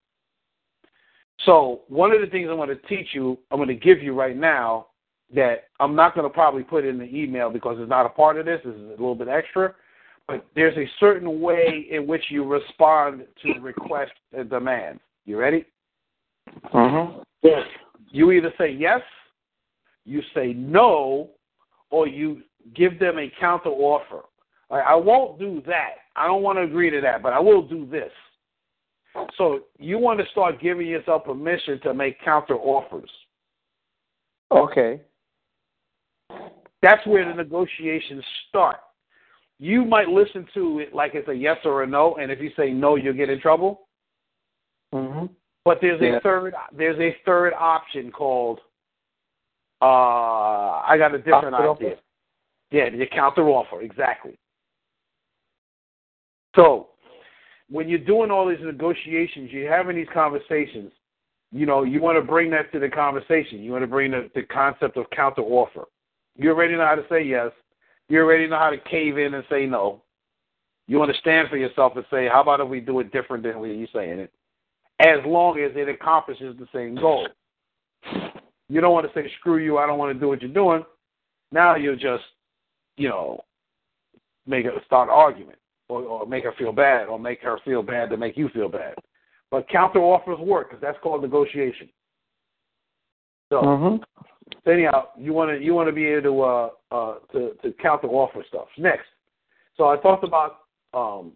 So 1.45 1.81
one 1.87 2.11
of 2.11 2.21
the 2.21 2.27
things 2.27 2.47
I'm 2.49 2.55
going 2.55 2.69
to 2.69 2.75
teach 2.87 3.07
you, 3.13 3.37
I'm 3.51 3.57
going 3.57 3.67
to 3.67 3.75
give 3.75 4.01
you 4.01 4.13
right 4.13 4.37
now 4.37 4.87
that 5.33 5.65
I'm 5.79 5.95
not 5.95 6.15
going 6.15 6.27
to 6.27 6.33
probably 6.33 6.63
put 6.63 6.85
in 6.85 6.97
the 6.97 7.05
email 7.05 7.49
because 7.49 7.77
it's 7.79 7.89
not 7.89 8.05
a 8.05 8.09
part 8.09 8.37
of 8.37 8.45
this. 8.45 8.61
This 8.63 8.75
is 8.75 8.85
a 8.85 8.91
little 8.91 9.15
bit 9.15 9.27
extra. 9.27 9.75
But 10.27 10.45
there's 10.55 10.77
a 10.77 10.89
certain 10.99 11.41
way 11.41 11.87
in 11.91 12.07
which 12.07 12.23
you 12.29 12.45
respond 12.45 13.25
to 13.43 13.59
requests 13.59 14.11
and 14.33 14.49
demands. 14.49 15.01
You 15.25 15.37
ready? 15.37 15.65
Mhm. 16.73 17.23
Yes. 17.41 17.67
You 18.09 18.31
either 18.31 18.53
say 18.57 18.69
yes, 18.69 19.01
you 20.05 20.21
say 20.33 20.53
no, 20.53 21.31
or 21.89 22.07
you 22.07 22.43
give 22.73 22.99
them 22.99 23.19
a 23.19 23.29
counter 23.39 23.69
offer. 23.69 24.23
Like, 24.69 24.83
I 24.85 24.95
won't 24.95 25.39
do 25.39 25.61
that. 25.67 25.95
I 26.15 26.27
don't 26.27 26.41
want 26.41 26.57
to 26.57 26.63
agree 26.63 26.89
to 26.89 27.01
that, 27.01 27.21
but 27.21 27.33
I 27.33 27.39
will 27.39 27.61
do 27.61 27.85
this. 27.85 28.11
So 29.37 29.61
you 29.77 29.97
want 29.97 30.19
to 30.19 30.25
start 30.31 30.59
giving 30.59 30.87
yourself 30.87 31.25
permission 31.25 31.79
to 31.81 31.93
make 31.93 32.19
counter 32.21 32.55
offers. 32.55 33.09
Okay. 34.51 35.01
That's 36.81 37.05
where 37.05 37.25
the 37.25 37.33
negotiations 37.33 38.23
start. 38.49 38.77
You 39.57 39.85
might 39.85 40.09
listen 40.09 40.45
to 40.53 40.79
it 40.79 40.93
like 40.93 41.15
it's 41.15 41.29
a 41.29 41.33
yes 41.33 41.57
or 41.63 41.83
a 41.83 41.87
no, 41.87 42.15
and 42.15 42.31
if 42.31 42.41
you 42.41 42.51
say 42.57 42.71
no, 42.71 42.95
you'll 42.95 43.13
get 43.13 43.29
in 43.29 43.39
trouble. 43.39 43.84
But 45.65 45.81
there's 45.81 45.99
Yeah. 45.99 46.17
a 46.17 46.19
third 46.21 46.55
there's 46.71 46.99
a 46.99 47.11
third 47.25 47.53
option 47.53 48.11
called 48.11 48.61
uh 49.81 50.81
I 50.87 50.95
got 50.97 51.13
a 51.13 51.17
different 51.17 51.55
Counter 51.55 51.71
idea. 51.71 51.97
Yeah, 52.71 52.89
the 52.89 53.05
counter 53.05 53.47
offer, 53.49 53.81
exactly. 53.81 54.37
So 56.55 56.89
when 57.69 57.89
you're 57.89 57.99
doing 57.99 58.31
all 58.31 58.47
these 58.47 58.59
negotiations, 58.61 59.51
you're 59.51 59.71
having 59.71 59.95
these 59.95 60.07
conversations, 60.13 60.91
you 61.51 61.65
know, 61.65 61.83
you 61.83 62.01
want 62.01 62.17
to 62.17 62.21
bring 62.21 62.49
that 62.51 62.71
to 62.73 62.79
the 62.79 62.89
conversation. 62.89 63.59
You 63.61 63.71
want 63.71 63.83
to 63.83 63.87
bring 63.87 64.11
the, 64.11 64.29
the 64.35 64.43
concept 64.43 64.97
of 64.97 65.09
counter 65.11 65.41
offer. 65.41 65.85
You 66.37 66.49
already 66.49 66.75
know 66.75 66.85
how 66.85 66.95
to 66.95 67.05
say 67.09 67.23
yes. 67.23 67.51
You 68.09 68.19
already 68.19 68.47
know 68.47 68.57
how 68.57 68.69
to 68.69 68.77
cave 68.77 69.17
in 69.17 69.33
and 69.33 69.43
say 69.49 69.65
no. 69.65 70.01
You 70.87 70.99
want 70.99 71.11
to 71.11 71.17
stand 71.19 71.49
for 71.49 71.57
yourself 71.57 71.93
and 71.95 72.05
say, 72.11 72.27
how 72.27 72.41
about 72.41 72.59
if 72.59 72.67
we 72.67 72.79
do 72.79 72.99
it 72.99 73.11
different 73.11 73.43
than 73.43 73.59
way 73.59 73.73
you're 73.73 73.87
saying 73.93 74.19
it? 74.19 74.31
As 74.99 75.19
long 75.25 75.59
as 75.59 75.71
it 75.75 75.89
accomplishes 75.89 76.55
the 76.57 76.67
same 76.73 76.95
goal. 76.95 77.27
You 78.69 78.81
don't 78.81 78.93
want 78.93 79.05
to 79.05 79.13
say, 79.13 79.29
screw 79.39 79.57
you, 79.57 79.77
I 79.77 79.85
don't 79.85 79.99
want 79.99 80.15
to 80.15 80.19
do 80.19 80.27
what 80.29 80.41
you're 80.41 80.51
doing. 80.51 80.83
Now 81.51 81.75
you'll 81.75 81.95
just, 81.95 82.23
you 82.97 83.09
know, 83.09 83.43
make 84.47 84.65
it 84.65 84.73
start 84.85 85.09
an 85.09 85.13
argument 85.13 85.57
or, 85.89 86.01
or 86.01 86.25
make 86.25 86.43
her 86.43 86.53
feel 86.57 86.71
bad 86.71 87.07
or 87.07 87.19
make 87.19 87.41
her 87.41 87.59
feel 87.65 87.83
bad 87.83 88.09
to 88.09 88.17
make 88.17 88.37
you 88.37 88.49
feel 88.49 88.69
bad. 88.69 88.95
But 89.51 89.69
counter 89.69 89.99
offers 89.99 90.39
work 90.39 90.69
because 90.69 90.81
that's 90.81 90.97
called 91.01 91.21
negotiation. 91.21 91.89
So 93.49 93.61
Mm-hmm. 93.61 94.69
anyhow, 94.69 95.09
you 95.17 95.33
want 95.33 95.51
to 95.51 95.63
you 95.63 95.73
want 95.73 95.87
to 95.87 95.93
be 95.93 96.05
able 96.05 96.21
to 96.23 96.41
uh, 96.41 96.69
uh, 96.91 97.15
to 97.31 97.53
to 97.61 97.71
counter 97.81 98.07
offer 98.07 98.43
stuff. 98.47 98.67
Next, 98.77 99.05
so 99.77 99.87
I 99.87 99.97
talked 99.97 100.23
about 100.23 100.61
um, 100.93 101.33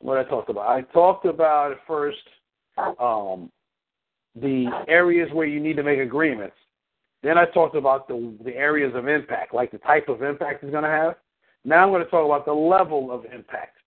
what 0.00 0.18
I 0.18 0.24
talked 0.24 0.50
about. 0.50 0.68
I 0.68 0.82
talked 0.92 1.24
about 1.24 1.72
at 1.72 1.78
first 1.86 2.18
um, 2.76 3.50
the 4.34 4.66
areas 4.88 5.30
where 5.32 5.46
you 5.46 5.60
need 5.60 5.76
to 5.76 5.82
make 5.82 6.00
agreements. 6.00 6.56
Then 7.22 7.38
I 7.38 7.46
talked 7.46 7.76
about 7.76 8.08
the 8.08 8.36
the 8.44 8.54
areas 8.54 8.92
of 8.94 9.08
impact, 9.08 9.54
like 9.54 9.70
the 9.70 9.78
type 9.78 10.08
of 10.08 10.22
impact 10.22 10.62
it's 10.62 10.70
going 10.70 10.84
to 10.84 10.90
have. 10.90 11.14
Now 11.64 11.82
I'm 11.82 11.90
going 11.90 12.04
to 12.04 12.10
talk 12.10 12.24
about 12.26 12.44
the 12.44 12.52
level 12.52 13.10
of 13.10 13.24
impact. 13.24 13.78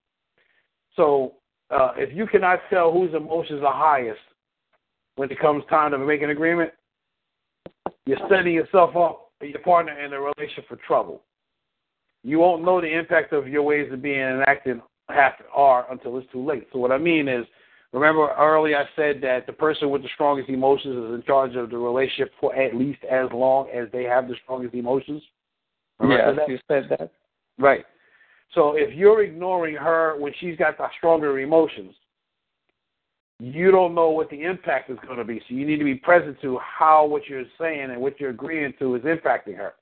So 0.96 1.34
uh, 1.70 1.92
if 1.96 2.16
you 2.16 2.26
cannot 2.26 2.60
tell 2.70 2.92
whose 2.92 3.14
emotions 3.14 3.62
are 3.64 3.74
highest 3.74 4.20
when 5.16 5.30
it 5.30 5.40
comes 5.40 5.64
time 5.70 5.92
to 5.92 5.98
make 6.00 6.22
an 6.22 6.32
agreement, 6.32 6.72
you're 8.06 8.18
setting 8.30 8.54
yourself 8.54 8.96
up 8.96 9.28
your 9.42 9.60
partner 9.60 10.00
in 10.04 10.14
a 10.14 10.20
relationship 10.20 10.68
for 10.68 10.78
trouble. 10.88 11.22
You 12.24 12.40
won't 12.40 12.64
know 12.64 12.82
the 12.82 12.88
impact 12.88 13.34
of 13.34 13.48
your 13.48 13.64
ways 13.64 13.92
of 13.92 14.02
being 14.02 14.20
enacted 14.20 14.82
have 15.10 15.34
are 15.54 15.92
until 15.92 16.18
it's 16.18 16.32
too 16.32 16.44
late. 16.46 16.68
So 16.74 16.80
what 16.80 16.92
I 16.92 16.98
mean 16.98 17.28
is, 17.28 17.46
remember 17.94 18.30
early 18.38 18.76
I 18.76 18.86
said 18.96 19.22
that 19.22 19.46
the 19.48 19.54
person 19.54 19.90
with 19.90 20.02
the 20.02 20.10
strongest 20.14 20.50
emotions 20.50 20.96
is 20.96 21.16
in 21.16 21.24
charge 21.26 21.56
of 21.56 21.70
the 21.70 21.78
relationship 21.78 22.32
for 22.40 22.56
at 22.56 22.76
least 22.76 23.00
as 23.04 23.28
long 23.34 23.70
as 23.70 23.88
they 23.92 24.04
have 24.04 24.28
the 24.28 24.36
strongest 24.44 24.74
emotions. 24.74 25.22
Remember 26.00 26.36
Yes, 26.38 26.50
you 26.50 26.60
said 26.68 26.88
that. 26.90 27.12
Right. 27.58 27.86
So 28.54 28.76
if 28.76 28.94
you're 28.94 29.24
ignoring 29.24 29.76
her 29.76 30.16
when 30.20 30.34
she's 30.40 30.58
got 30.58 30.78
the 30.78 30.88
stronger 30.98 31.40
emotions, 31.40 31.94
you 33.40 33.72
don't 33.72 33.94
know 33.94 34.10
what 34.10 34.30
the 34.30 34.44
impact 34.44 34.90
is 34.90 34.98
going 35.06 35.18
to 35.18 35.24
be. 35.24 35.40
So 35.48 35.56
you 35.56 35.66
need 35.66 35.78
to 35.78 35.84
be 35.84 35.96
present 35.96 36.42
to 36.42 36.58
how 36.60 37.06
what 37.06 37.28
you're 37.28 37.44
saying 37.60 37.92
and 37.92 38.02
what 38.02 38.20
you're 38.20 38.32
agreeing 38.32 38.74
to 38.80 38.96
is 38.96 39.04
impacting 39.04 39.56
her. 39.58 39.74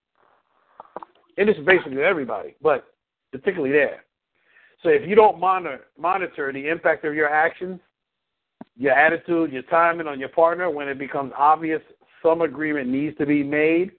And 1.38 1.48
this 1.48 1.58
is 1.58 1.66
basically 1.66 2.02
everybody, 2.02 2.56
but 2.62 2.86
particularly 3.32 3.72
there. 3.72 4.04
So 4.84 4.90
if 4.90 5.08
you 5.08 5.16
don't 5.16 5.40
monitor 5.40 5.82
monitor 5.98 6.52
the 6.52 6.68
impact 6.68 7.06
of 7.06 7.16
your 7.16 7.30
actions, 7.30 7.80
your 8.78 8.94
attitude, 8.94 9.52
your 9.52 9.64
timing 9.64 10.08
on 10.08 10.20
your 10.20 10.30
partner, 10.30 10.70
when 10.70 10.88
it 10.88 11.00
becomes 11.00 11.32
obvious 11.38 11.82
some 12.22 12.42
agreement 12.42 12.90
needs 12.90 13.18
to 13.18 13.26
be 13.26 13.44
made, 13.44 13.92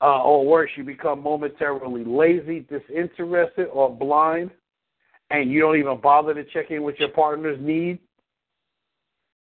uh, 0.00 0.22
or 0.22 0.46
worse, 0.46 0.70
you 0.76 0.84
become 0.84 1.22
momentarily 1.22 2.04
lazy, 2.04 2.66
disinterested, 2.68 3.68
or 3.72 3.94
blind, 3.94 4.50
and 5.30 5.50
you 5.50 5.60
don't 5.60 5.78
even 5.78 6.00
bother 6.00 6.34
to 6.34 6.44
check 6.44 6.70
in 6.70 6.82
with 6.82 6.96
your 6.98 7.08
partner's 7.08 7.58
need, 7.60 7.98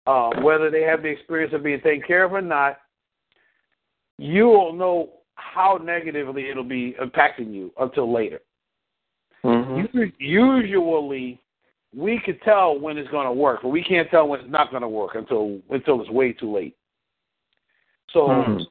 uh, 0.06 0.30
whether 0.42 0.70
they 0.70 0.82
have 0.82 1.02
the 1.02 1.08
experience 1.08 1.52
of 1.54 1.62
being 1.62 1.80
taken 1.80 2.02
care 2.06 2.24
of 2.24 2.32
or 2.32 2.42
not, 2.42 2.78
you 4.18 4.46
will 4.46 4.72
know 4.72 5.10
how 5.36 5.78
negatively 5.82 6.50
it'll 6.50 6.64
be 6.64 6.94
impacting 7.00 7.52
you 7.52 7.72
until 7.80 8.12
later. 8.12 8.40
Mm-hmm. 9.44 10.08
Usually, 10.18 11.40
we 11.94 12.20
could 12.24 12.40
tell 12.42 12.78
when 12.78 12.96
it's 12.98 13.10
going 13.10 13.26
to 13.26 13.32
work, 13.32 13.60
but 13.62 13.68
we 13.68 13.82
can't 13.82 14.08
tell 14.10 14.28
when 14.28 14.40
it's 14.40 14.50
not 14.50 14.70
going 14.70 14.82
to 14.82 14.88
work 14.88 15.14
until 15.14 15.60
until 15.70 16.00
it's 16.00 16.10
way 16.10 16.32
too 16.32 16.52
late. 16.52 16.76
So, 18.10 18.28
Mhm. 18.28 18.66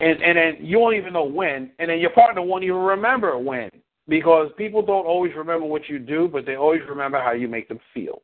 and 0.00 0.22
and 0.22 0.36
then 0.38 0.58
you 0.60 0.78
won't 0.78 0.96
even 0.96 1.12
know 1.12 1.24
when, 1.24 1.72
and 1.78 1.90
then 1.90 1.98
your 1.98 2.10
partner 2.10 2.42
won't 2.42 2.64
even 2.64 2.76
remember 2.76 3.38
when, 3.38 3.70
because 4.08 4.52
people 4.56 4.82
don't 4.82 5.06
always 5.06 5.34
remember 5.34 5.66
what 5.66 5.88
you 5.88 5.98
do, 5.98 6.28
but 6.28 6.44
they 6.44 6.56
always 6.56 6.82
remember 6.88 7.20
how 7.20 7.32
you 7.32 7.48
make 7.48 7.68
them 7.68 7.80
feel. 7.94 8.22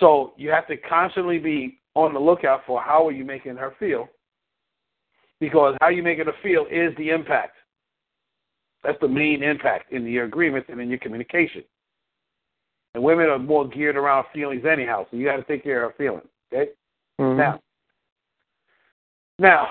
So 0.00 0.34
you 0.36 0.50
have 0.50 0.66
to 0.66 0.76
constantly 0.76 1.38
be 1.38 1.80
on 1.94 2.12
the 2.12 2.20
lookout 2.20 2.64
for 2.66 2.80
how 2.80 3.06
are 3.06 3.12
you 3.12 3.24
making 3.24 3.56
her 3.56 3.70
feel, 3.78 4.08
because 5.38 5.76
how 5.80 5.88
you 5.88 6.02
making 6.02 6.26
her 6.26 6.34
feel 6.42 6.66
is 6.66 6.92
the 6.96 7.10
impact. 7.10 7.56
That's 8.84 9.00
the 9.00 9.08
main 9.08 9.42
impact 9.42 9.92
in 9.92 10.06
your 10.06 10.24
agreements 10.26 10.68
and 10.70 10.80
in 10.80 10.90
your 10.90 10.98
communication. 10.98 11.64
And 12.94 13.02
women 13.02 13.26
are 13.26 13.38
more 13.38 13.66
geared 13.66 13.96
around 13.96 14.26
feelings 14.32 14.64
anyhow, 14.70 15.06
so 15.10 15.16
you 15.16 15.24
got 15.24 15.36
to 15.36 15.44
take 15.44 15.64
care 15.64 15.84
of 15.84 15.96
feelings. 15.96 16.28
Okay. 16.52 16.70
Mhm. 17.18 17.36
Now, 17.36 17.60
now, 19.38 19.68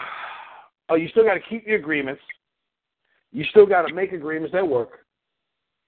oh, 0.89 0.95
you 0.95 1.07
still 1.09 1.23
got 1.23 1.35
to 1.35 1.39
keep 1.39 1.65
your 1.65 1.77
agreements. 1.77 2.21
You 3.31 3.45
still 3.45 3.65
got 3.65 3.87
to 3.87 3.93
make 3.93 4.11
agreements 4.11 4.51
that 4.53 4.67
work. 4.67 5.05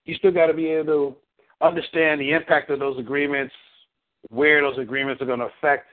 You 0.06 0.15
still 0.15 0.31
got 0.31 0.47
to 0.47 0.53
be 0.53 0.68
able 0.68 0.85
to 0.85 1.65
understand 1.65 2.22
the 2.22 2.31
impact 2.31 2.69
of 2.69 2.80
those 2.80 2.97
agreements, 2.99 3.53
where 4.30 4.61
those 4.61 4.77
agreements 4.77 5.22
are 5.22 5.26
going 5.26 5.39
to 5.39 5.45
affect. 5.57 5.88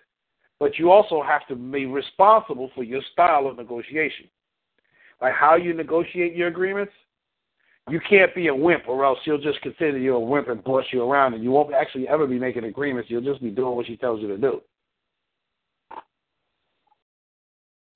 But 0.60 0.78
you 0.78 0.90
also 0.92 1.22
have 1.22 1.46
to 1.48 1.56
be 1.56 1.86
responsible 1.86 2.70
for 2.74 2.84
your 2.84 3.02
style 3.12 3.46
of 3.46 3.56
negotiation, 3.56 4.28
like 5.20 5.34
how 5.34 5.56
you 5.56 5.74
negotiate 5.74 6.34
your 6.34 6.48
agreements. 6.48 6.92
You 7.90 8.00
can't 8.08 8.34
be 8.34 8.46
a 8.46 8.54
wimp, 8.54 8.84
or 8.88 9.04
else 9.04 9.18
she'll 9.24 9.38
just 9.38 9.60
consider 9.60 9.98
you 9.98 10.14
a 10.14 10.20
wimp 10.20 10.48
and 10.48 10.62
boss 10.62 10.84
you 10.92 11.02
around, 11.02 11.34
and 11.34 11.42
you 11.42 11.50
won't 11.50 11.74
actually 11.74 12.06
ever 12.08 12.26
be 12.26 12.38
making 12.38 12.64
agreements. 12.64 13.10
You'll 13.10 13.22
just 13.22 13.42
be 13.42 13.50
doing 13.50 13.74
what 13.74 13.86
she 13.86 13.96
tells 13.96 14.20
you 14.20 14.28
to 14.28 14.38
do. 14.38 14.60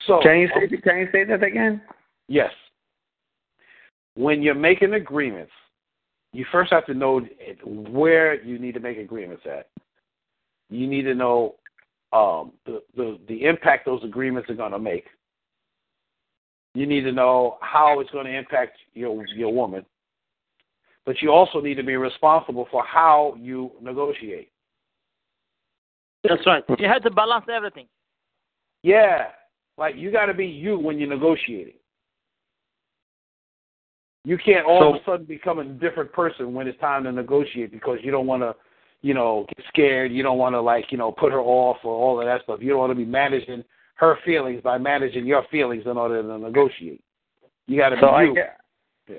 So 0.05 0.19
Can 0.21 0.39
you 0.39 0.47
say 0.47 0.77
can 0.77 0.97
you 0.99 1.07
say 1.11 1.25
that 1.25 1.43
again? 1.43 1.81
Yes. 2.27 2.51
When 4.15 4.41
you're 4.41 4.55
making 4.55 4.93
agreements, 4.93 5.51
you 6.33 6.45
first 6.51 6.71
have 6.71 6.85
to 6.85 6.93
know 6.93 7.21
where 7.65 8.41
you 8.41 8.57
need 8.57 8.73
to 8.73 8.79
make 8.79 8.97
agreements 8.97 9.43
at. 9.45 9.69
You 10.69 10.87
need 10.87 11.03
to 11.03 11.13
know 11.13 11.55
um, 12.13 12.53
the, 12.65 12.81
the 12.95 13.19
the 13.27 13.45
impact 13.45 13.85
those 13.85 14.03
agreements 14.03 14.49
are 14.49 14.55
going 14.55 14.71
to 14.71 14.79
make. 14.79 15.05
You 16.77 16.85
need 16.85 17.01
to 17.01 17.11
know 17.11 17.57
how 17.59 17.99
it's 18.01 18.11
going 18.11 18.27
to 18.27 18.37
impact 18.37 18.77
your 18.93 19.25
your 19.35 19.51
woman. 19.51 19.83
But 21.07 21.23
you 21.23 21.31
also 21.31 21.59
need 21.59 21.73
to 21.73 21.83
be 21.83 21.95
responsible 21.95 22.67
for 22.69 22.83
how 22.85 23.35
you 23.39 23.71
negotiate. 23.81 24.51
That's 26.23 26.45
right. 26.45 26.63
You 26.77 26.87
have 26.87 27.01
to 27.01 27.09
balance 27.09 27.45
everything. 27.51 27.87
Yeah, 28.83 29.29
like 29.79 29.95
you 29.95 30.11
got 30.11 30.27
to 30.27 30.35
be 30.35 30.45
you 30.45 30.77
when 30.77 30.99
you're 30.99 31.09
negotiating. 31.09 31.73
You 34.23 34.37
can't 34.37 34.67
all 34.67 34.87
of 34.87 35.01
a 35.01 35.03
sudden 35.03 35.25
become 35.25 35.57
a 35.57 35.63
different 35.63 36.13
person 36.13 36.53
when 36.53 36.67
it's 36.67 36.79
time 36.79 37.05
to 37.05 37.11
negotiate 37.11 37.71
because 37.71 37.97
you 38.03 38.11
don't 38.11 38.27
want 38.27 38.43
to, 38.43 38.53
you 39.01 39.15
know, 39.15 39.47
get 39.55 39.65
scared. 39.69 40.11
You 40.11 40.21
don't 40.21 40.37
want 40.37 40.53
to 40.53 40.61
like, 40.61 40.91
you 40.91 40.99
know, 40.99 41.11
put 41.11 41.31
her 41.31 41.39
off 41.39 41.77
or 41.83 41.95
all 41.95 42.19
of 42.19 42.27
that 42.27 42.43
stuff. 42.43 42.59
You 42.61 42.69
don't 42.69 42.79
want 42.79 42.91
to 42.91 42.95
be 42.95 43.05
managing 43.05 43.63
her 43.97 44.17
feelings 44.25 44.61
by 44.63 44.77
managing 44.77 45.25
your 45.25 45.43
feelings 45.51 45.83
in 45.85 45.97
order 45.97 46.21
to 46.21 46.37
negotiate. 46.37 47.01
You 47.67 47.77
got 47.77 47.89
to 47.89 47.97
So 47.99 48.07
be 48.07 48.13
I 48.13 48.23
you. 48.23 48.35
guess, 48.35 48.49
Yeah. 49.09 49.15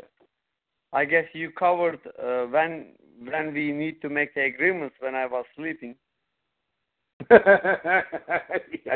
I 0.92 1.04
guess 1.04 1.24
you 1.34 1.50
covered 1.50 1.98
uh, 2.22 2.46
when 2.46 2.92
when 3.30 3.52
we 3.52 3.72
need 3.72 4.00
to 4.02 4.08
make 4.08 4.34
the 4.34 4.42
agreements 4.44 4.94
when 5.00 5.14
I 5.14 5.26
was 5.26 5.44
sleeping. 5.56 5.96
I 7.30 8.02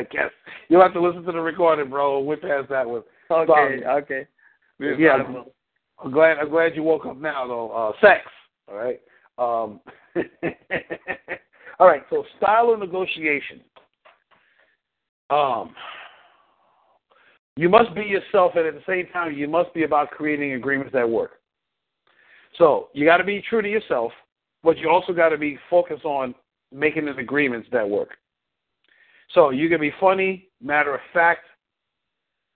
guess 0.09 0.31
you'll 0.69 0.81
have 0.81 0.93
to 0.93 1.01
listen 1.01 1.23
to 1.23 1.31
the 1.33 1.41
recording, 1.41 1.89
bro. 1.89 2.19
We'll 2.21 2.37
pass 2.37 2.63
that 2.69 2.87
one. 2.87 3.03
Okay, 3.29 3.51
Sorry. 3.51 3.85
okay. 3.85 4.27
We- 4.79 4.95
Yeah. 5.03 5.17
I 5.17 5.29
will. 5.31 5.53
I'm 6.03 6.11
glad 6.11 6.37
I'm 6.39 6.49
glad 6.49 6.75
you 6.75 6.83
woke 6.83 7.05
up 7.05 7.17
now 7.17 7.47
though. 7.47 7.71
Uh, 7.71 7.91
sex. 8.01 8.21
All 8.69 8.75
right. 8.75 8.99
Um, 9.37 9.81
all 11.79 11.87
right. 11.87 12.03
So 12.09 12.23
style 12.37 12.69
of 12.71 12.79
negotiation. 12.79 13.61
Um, 15.29 15.75
You 17.55 17.69
must 17.69 17.93
be 17.93 18.01
yourself, 18.01 18.53
and 18.55 18.65
at 18.65 18.73
the 18.73 18.81
same 18.87 19.07
time, 19.13 19.33
you 19.33 19.47
must 19.47 19.73
be 19.73 19.83
about 19.83 20.09
creating 20.09 20.53
agreements 20.53 20.93
that 20.93 21.07
work. 21.07 21.39
So 22.57 22.89
you 22.93 23.05
got 23.05 23.17
to 23.17 23.23
be 23.23 23.43
true 23.47 23.61
to 23.61 23.69
yourself, 23.69 24.11
but 24.63 24.77
you 24.77 24.89
also 24.89 25.13
got 25.13 25.29
to 25.29 25.37
be 25.37 25.57
focused 25.69 26.05
on 26.05 26.33
making 26.71 27.05
the 27.05 27.15
agreements 27.15 27.67
that 27.71 27.87
work. 27.87 28.17
So 29.33 29.51
you 29.51 29.69
can 29.69 29.79
be 29.79 29.91
funny, 29.99 30.49
matter 30.61 30.93
of 30.93 31.01
fact, 31.13 31.45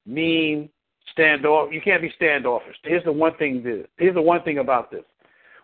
mean, 0.05 0.69
standoff. 1.17 1.73
You 1.73 1.81
can't 1.81 2.01
be 2.01 2.11
standoffish. 2.15 2.75
Here's 2.83 3.03
the 3.03 3.11
one 3.11 3.35
thing. 3.37 3.63
This, 3.63 3.85
Here's 3.97 4.15
the 4.15 4.21
one 4.21 4.43
thing 4.43 4.59
about 4.59 4.89
this: 4.89 5.03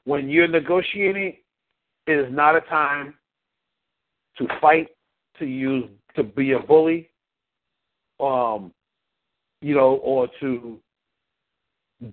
when 0.05 0.29
you're 0.29 0.47
negotiating, 0.47 1.37
it 2.07 2.13
is 2.13 2.31
not 2.31 2.55
a 2.55 2.61
time 2.61 3.15
to 4.37 4.47
fight, 4.59 4.89
to 5.39 5.45
use, 5.45 5.89
to 6.15 6.23
be 6.23 6.53
a 6.53 6.59
bully, 6.59 7.09
um, 8.19 8.71
you 9.61 9.75
know, 9.75 9.95
or 10.03 10.27
to 10.39 10.79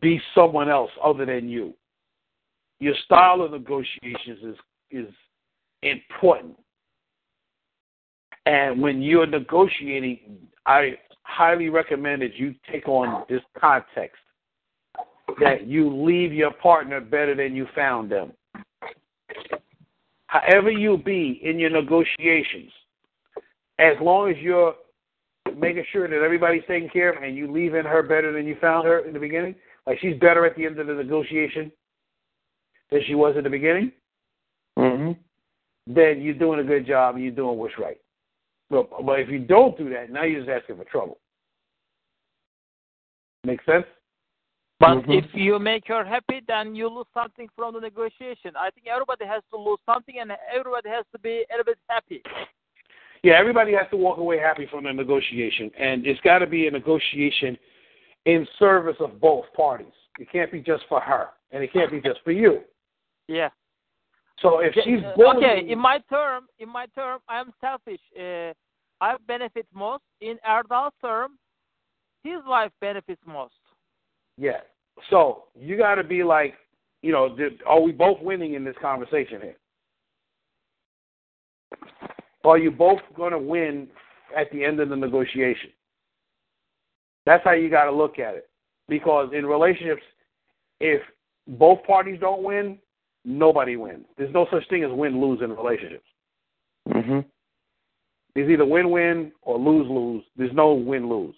be 0.00 0.20
someone 0.34 0.68
else 0.68 0.90
other 1.02 1.26
than 1.26 1.48
you. 1.48 1.74
Your 2.78 2.94
style 3.04 3.42
of 3.42 3.50
negotiations 3.52 4.38
is 4.42 4.56
is 4.90 5.14
important. 5.82 6.56
And 8.46 8.80
when 8.80 9.02
you're 9.02 9.26
negotiating, 9.26 10.18
I 10.66 10.94
highly 11.22 11.68
recommend 11.68 12.22
that 12.22 12.36
you 12.36 12.54
take 12.70 12.88
on 12.88 13.24
this 13.28 13.42
context 13.58 14.16
that 15.38 15.66
you 15.66 15.94
leave 15.94 16.32
your 16.32 16.52
partner 16.52 17.00
better 17.00 17.34
than 17.34 17.54
you 17.54 17.66
found 17.74 18.10
them. 18.10 18.32
However 20.26 20.70
you 20.70 20.96
be 20.96 21.40
in 21.42 21.58
your 21.58 21.70
negotiations, 21.70 22.72
as 23.80 23.96
long 24.00 24.30
as 24.30 24.36
you're 24.38 24.74
making 25.56 25.84
sure 25.92 26.06
that 26.06 26.22
everybody's 26.22 26.62
taken 26.68 26.88
care 26.88 27.12
of 27.12 27.22
and 27.22 27.36
you 27.36 27.50
leaving 27.50 27.84
her 27.84 28.02
better 28.02 28.32
than 28.32 28.46
you 28.46 28.56
found 28.60 28.86
her 28.86 29.00
in 29.00 29.12
the 29.14 29.18
beginning, 29.18 29.54
like 29.86 29.98
she's 30.00 30.18
better 30.20 30.44
at 30.44 30.56
the 30.56 30.66
end 30.66 30.78
of 30.78 30.86
the 30.86 30.94
negotiation 30.94 31.72
than 32.90 33.00
she 33.06 33.14
was 33.14 33.34
at 33.36 33.44
the 33.44 33.50
beginning, 33.50 33.92
mm-hmm. 34.78 35.12
then 35.86 36.20
you're 36.20 36.34
doing 36.34 36.60
a 36.60 36.64
good 36.64 36.86
job 36.86 37.14
and 37.14 37.24
you're 37.24 37.32
doing 37.32 37.56
what's 37.56 37.78
right. 37.78 37.98
But, 38.68 38.88
but 39.04 39.18
if 39.20 39.28
you 39.28 39.40
don't 39.40 39.76
do 39.76 39.90
that, 39.90 40.10
now 40.10 40.24
you're 40.24 40.40
just 40.40 40.50
asking 40.50 40.76
for 40.76 40.84
trouble. 40.84 41.18
Make 43.44 43.62
sense? 43.64 43.86
But 44.78 44.98
mm-hmm. 44.98 45.12
if 45.12 45.24
you 45.34 45.58
make 45.58 45.88
her 45.88 46.04
happy, 46.04 46.40
then 46.46 46.74
you 46.74 46.88
lose 46.88 47.06
something 47.12 47.48
from 47.56 47.74
the 47.74 47.80
negotiation. 47.80 48.52
I 48.56 48.70
think 48.70 48.86
everybody 48.86 49.26
has 49.26 49.42
to 49.52 49.58
lose 49.58 49.78
something, 49.84 50.16
and 50.20 50.32
everybody 50.54 50.88
has 50.88 51.04
to 51.12 51.18
be 51.18 51.44
a 51.50 51.56
little 51.56 51.64
bit 51.64 51.78
happy. 51.88 52.22
Yeah, 53.22 53.34
everybody 53.34 53.72
has 53.72 53.86
to 53.90 53.96
walk 53.96 54.18
away 54.18 54.38
happy 54.38 54.66
from 54.70 54.84
the 54.84 54.92
negotiation, 54.92 55.70
and 55.78 56.06
it's 56.06 56.20
got 56.20 56.38
to 56.38 56.46
be 56.46 56.66
a 56.66 56.70
negotiation 56.70 57.56
in 58.24 58.46
service 58.58 58.96
of 59.00 59.20
both 59.20 59.44
parties. 59.54 59.92
It 60.18 60.30
can't 60.30 60.50
be 60.50 60.60
just 60.60 60.84
for 60.88 61.00
her, 61.00 61.28
and 61.52 61.62
it 61.62 61.72
can't 61.72 61.90
be 61.90 62.00
just 62.00 62.20
for 62.24 62.32
you. 62.32 62.60
Yeah. 63.28 63.50
So 64.40 64.60
if 64.60 64.72
she's 64.84 65.04
uh, 65.04 65.36
okay, 65.36 65.66
in 65.68 65.78
my 65.78 65.98
term, 66.08 66.46
in 66.58 66.68
my 66.68 66.86
term, 66.94 67.20
I 67.28 67.40
am 67.40 67.52
selfish. 67.60 68.00
Uh, 68.18 68.52
I 69.02 69.16
benefit 69.26 69.66
most. 69.74 70.02
In 70.20 70.38
Erdal's 70.48 70.94
term, 71.02 71.32
his 72.22 72.38
wife 72.46 72.70
benefits 72.80 73.20
most. 73.26 73.54
Yeah. 74.38 74.60
So 75.10 75.44
you 75.54 75.76
got 75.76 75.96
to 75.96 76.04
be 76.04 76.22
like, 76.22 76.54
you 77.02 77.12
know, 77.12 77.34
did, 77.34 77.62
are 77.66 77.80
we 77.80 77.92
both 77.92 78.20
winning 78.20 78.54
in 78.54 78.64
this 78.64 78.76
conversation 78.80 79.40
here? 79.40 79.56
Are 82.44 82.58
you 82.58 82.70
both 82.70 83.00
going 83.16 83.32
to 83.32 83.38
win 83.38 83.88
at 84.36 84.50
the 84.52 84.64
end 84.64 84.80
of 84.80 84.88
the 84.88 84.96
negotiation? 84.96 85.70
That's 87.26 87.44
how 87.44 87.52
you 87.52 87.68
got 87.68 87.84
to 87.84 87.92
look 87.92 88.18
at 88.18 88.34
it. 88.34 88.48
Because 88.88 89.30
in 89.32 89.46
relationships, 89.46 90.02
if 90.80 91.02
both 91.46 91.84
parties 91.84 92.18
don't 92.20 92.42
win, 92.42 92.78
nobody 93.24 93.76
wins. 93.76 94.06
There's 94.16 94.32
no 94.32 94.46
such 94.50 94.68
thing 94.68 94.84
as 94.84 94.90
win 94.90 95.20
lose 95.20 95.40
in 95.42 95.54
relationships. 95.54 96.06
Mhm. 96.88 97.24
There's 98.34 98.50
either 98.50 98.64
win 98.64 98.90
win 98.90 99.32
or 99.42 99.58
lose 99.58 99.88
lose. 99.88 100.24
There's 100.36 100.52
no 100.52 100.72
win 100.72 101.08
lose. 101.08 101.34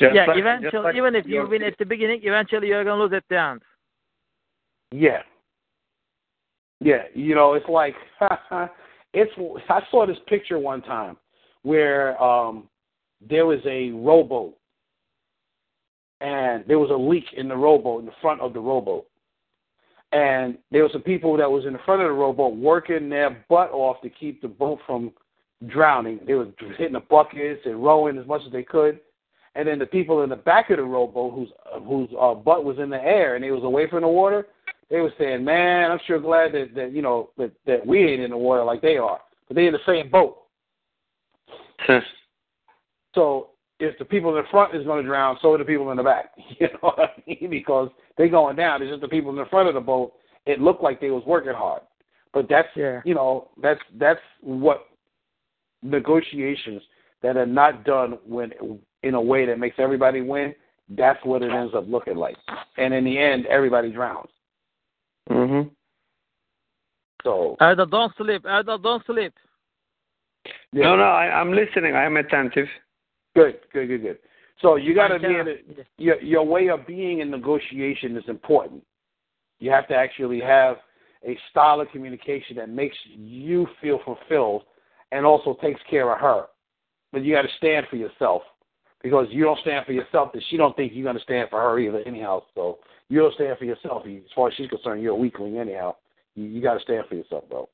Just 0.00 0.14
yeah, 0.14 0.26
like, 0.26 0.38
eventually, 0.38 0.82
like 0.82 0.96
even 0.96 1.14
if 1.14 1.26
you 1.26 1.46
win 1.46 1.62
at 1.62 1.78
the 1.78 1.84
beginning, 1.84 2.20
eventually 2.24 2.68
you're 2.68 2.82
gonna 2.82 3.00
lose 3.00 3.12
at 3.12 3.22
the 3.28 3.38
end. 3.38 3.62
Yeah. 4.90 5.22
Yeah, 6.82 7.04
you 7.14 7.34
know, 7.34 7.54
it's 7.54 7.68
like 7.68 7.94
it's. 9.14 9.32
I 9.68 9.80
saw 9.90 10.06
this 10.06 10.16
picture 10.26 10.58
one 10.58 10.82
time 10.82 11.16
where 11.62 12.20
um 12.22 12.68
there 13.28 13.46
was 13.46 13.60
a 13.66 13.90
rowboat, 13.90 14.54
and 16.20 16.64
there 16.66 16.80
was 16.80 16.90
a 16.90 16.94
leak 16.94 17.24
in 17.36 17.48
the 17.48 17.56
rowboat 17.56 18.00
in 18.00 18.06
the 18.06 18.12
front 18.20 18.40
of 18.40 18.52
the 18.52 18.60
rowboat, 18.60 19.06
and 20.10 20.58
there 20.72 20.82
were 20.82 20.90
some 20.92 21.02
people 21.02 21.36
that 21.36 21.50
was 21.50 21.64
in 21.66 21.72
the 21.72 21.78
front 21.84 22.02
of 22.02 22.08
the 22.08 22.12
rowboat 22.12 22.56
working 22.56 23.08
their 23.08 23.44
butt 23.48 23.70
off 23.70 24.00
to 24.02 24.10
keep 24.10 24.42
the 24.42 24.48
boat 24.48 24.80
from 24.84 25.12
drowning. 25.68 26.18
They 26.26 26.34
were 26.34 26.48
hitting 26.76 26.94
the 26.94 27.00
buckets 27.00 27.60
and 27.64 27.84
rowing 27.84 28.18
as 28.18 28.26
much 28.26 28.42
as 28.44 28.52
they 28.52 28.64
could 28.64 28.98
and 29.54 29.68
then 29.68 29.78
the 29.78 29.86
people 29.86 30.22
in 30.22 30.30
the 30.30 30.36
back 30.36 30.70
of 30.70 30.78
the 30.78 30.82
rowboat 30.82 31.34
whose 31.34 31.48
whose 31.86 32.08
uh, 32.18 32.34
butt 32.34 32.64
was 32.64 32.78
in 32.78 32.90
the 32.90 33.02
air 33.02 33.34
and 33.34 33.44
they 33.44 33.50
was 33.50 33.64
away 33.64 33.88
from 33.88 34.02
the 34.02 34.08
water, 34.08 34.46
they 34.92 35.00
were 35.00 35.12
saying, 35.18 35.42
"Man, 35.42 35.90
I'm 35.90 35.98
sure 36.06 36.20
glad 36.20 36.52
that 36.52 36.74
that 36.74 36.92
you 36.92 37.00
know 37.00 37.30
that 37.38 37.50
that 37.66 37.84
we 37.84 38.04
ain't 38.04 38.22
in 38.22 38.30
the 38.30 38.36
water 38.36 38.62
like 38.62 38.82
they 38.82 38.98
are, 38.98 39.20
but 39.48 39.56
they 39.56 39.66
in 39.66 39.72
the 39.72 39.80
same 39.86 40.10
boat." 40.10 40.38
so 43.14 43.48
if 43.80 43.98
the 43.98 44.04
people 44.04 44.36
in 44.36 44.36
the 44.36 44.48
front 44.50 44.76
is 44.76 44.84
going 44.84 45.02
to 45.02 45.08
drown, 45.08 45.38
so 45.40 45.54
are 45.54 45.58
the 45.58 45.64
people 45.64 45.90
in 45.90 45.96
the 45.96 46.02
back. 46.02 46.32
You 46.60 46.68
know 46.68 46.78
what 46.80 46.98
I 47.00 47.10
mean? 47.26 47.50
Because 47.50 47.88
they 48.16 48.28
going 48.28 48.54
down. 48.54 48.82
It's 48.82 48.90
just 48.90 49.00
the 49.00 49.08
people 49.08 49.30
in 49.30 49.36
the 49.36 49.46
front 49.46 49.68
of 49.68 49.74
the 49.74 49.80
boat. 49.80 50.12
It 50.44 50.60
looked 50.60 50.82
like 50.82 51.00
they 51.00 51.10
was 51.10 51.24
working 51.26 51.54
hard, 51.54 51.82
but 52.34 52.48
that's 52.48 52.68
yeah. 52.76 53.00
you 53.04 53.14
know 53.14 53.48
that's 53.62 53.80
that's 53.98 54.20
what 54.42 54.86
negotiations 55.82 56.82
that 57.22 57.36
are 57.36 57.46
not 57.46 57.84
done 57.84 58.18
when 58.26 58.52
in 59.02 59.14
a 59.14 59.20
way 59.20 59.46
that 59.46 59.58
makes 59.58 59.76
everybody 59.78 60.20
win, 60.20 60.54
that's 60.90 61.24
what 61.24 61.42
it 61.42 61.50
ends 61.50 61.74
up 61.74 61.84
looking 61.88 62.16
like. 62.16 62.36
And 62.76 62.92
in 62.92 63.04
the 63.04 63.18
end, 63.18 63.46
everybody 63.46 63.90
drowns. 63.90 64.28
Mhm. 65.30 65.70
So. 67.22 67.56
Erdal, 67.60 67.90
don't 67.90 68.16
sleep. 68.16 68.42
Erdal, 68.42 68.82
don't 68.82 69.04
sleep. 69.06 69.32
Yeah. 70.72 70.84
No, 70.84 70.96
no, 70.96 71.04
I, 71.04 71.26
I'm 71.26 71.52
listening. 71.52 71.94
I 71.94 72.04
am 72.04 72.16
attentive. 72.16 72.66
Good, 73.36 73.60
good, 73.72 73.86
good, 73.86 74.02
good. 74.02 74.18
So 74.60 74.76
you 74.76 74.94
got 74.94 75.08
to 75.08 75.18
be 75.18 75.26
in 75.26 75.48
it. 75.48 75.86
Your 75.98 76.20
your 76.20 76.44
way 76.44 76.68
of 76.68 76.86
being 76.86 77.20
in 77.20 77.30
negotiation 77.30 78.16
is 78.16 78.24
important. 78.28 78.82
You 79.58 79.70
have 79.70 79.88
to 79.88 79.94
actually 79.94 80.40
have 80.40 80.76
a 81.24 81.38
style 81.50 81.80
of 81.80 81.88
communication 81.90 82.56
that 82.56 82.68
makes 82.68 82.96
you 83.14 83.66
feel 83.80 84.00
fulfilled 84.04 84.64
and 85.12 85.24
also 85.24 85.56
takes 85.62 85.80
care 85.88 86.12
of 86.12 86.20
her. 86.20 86.46
But 87.12 87.24
you 87.24 87.34
got 87.34 87.42
to 87.42 87.48
stand 87.58 87.86
for 87.88 87.96
yourself 87.96 88.42
because 89.02 89.26
you 89.30 89.44
don't 89.44 89.58
stand 89.60 89.84
for 89.84 89.92
yourself, 89.92 90.30
then 90.32 90.42
she 90.48 90.56
don't 90.56 90.74
think 90.76 90.92
you're 90.94 91.04
going 91.04 91.16
to 91.16 91.22
stand 91.22 91.50
for 91.50 91.60
her 91.60 91.78
either. 91.78 92.00
Anyhow, 92.06 92.42
so 92.54 92.78
you 93.12 93.18
don't 93.20 93.34
stand 93.34 93.58
for 93.58 93.66
yourself. 93.66 94.04
As 94.06 94.22
far 94.34 94.48
as 94.48 94.54
she's 94.54 94.70
concerned, 94.70 95.02
you're 95.02 95.12
a 95.12 95.16
weakling. 95.16 95.58
Anyhow, 95.58 95.96
you, 96.34 96.44
you 96.44 96.62
got 96.62 96.74
to 96.74 96.80
stand 96.80 97.04
for 97.10 97.14
yourself, 97.14 97.44
bro. 97.50 97.68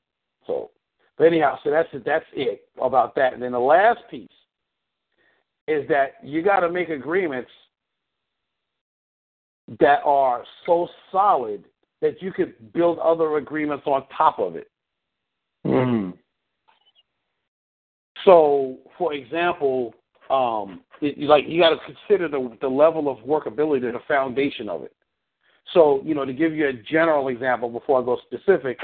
So, 0.45 0.71
but 1.17 1.27
anyhow, 1.27 1.57
so 1.63 1.71
that's 1.71 1.87
that's 2.05 2.25
it 2.33 2.67
about 2.81 3.15
that. 3.15 3.31
And 3.31 3.41
then 3.41 3.53
the 3.53 3.59
last 3.59 3.99
piece 4.11 4.27
is 5.65 5.87
that 5.87 6.15
you 6.23 6.43
got 6.43 6.59
to 6.59 6.69
make 6.69 6.89
agreements 6.89 7.49
that 9.79 10.01
are 10.03 10.43
so 10.65 10.89
solid 11.09 11.63
that 12.01 12.21
you 12.21 12.33
could 12.33 12.73
build 12.73 12.99
other 12.99 13.37
agreements 13.37 13.85
on 13.87 14.03
top 14.17 14.39
of 14.39 14.57
it. 14.57 14.69
Mm-hmm. 15.65 16.17
So, 18.25 18.79
for 18.97 19.13
example, 19.13 19.93
um, 20.29 20.81
it, 21.01 21.17
like 21.17 21.45
you 21.47 21.61
got 21.61 21.69
to 21.69 21.77
consider 21.85 22.27
the 22.27 22.57
the 22.59 22.67
level 22.67 23.07
of 23.07 23.19
workability, 23.19 23.89
the 23.89 23.99
foundation 24.05 24.67
of 24.67 24.83
it. 24.83 24.91
So, 25.73 26.01
you 26.03 26.15
know, 26.15 26.25
to 26.25 26.33
give 26.33 26.53
you 26.53 26.67
a 26.67 26.73
general 26.73 27.27
example 27.27 27.69
before 27.69 28.01
I 28.01 28.05
go 28.05 28.17
specific, 28.25 28.79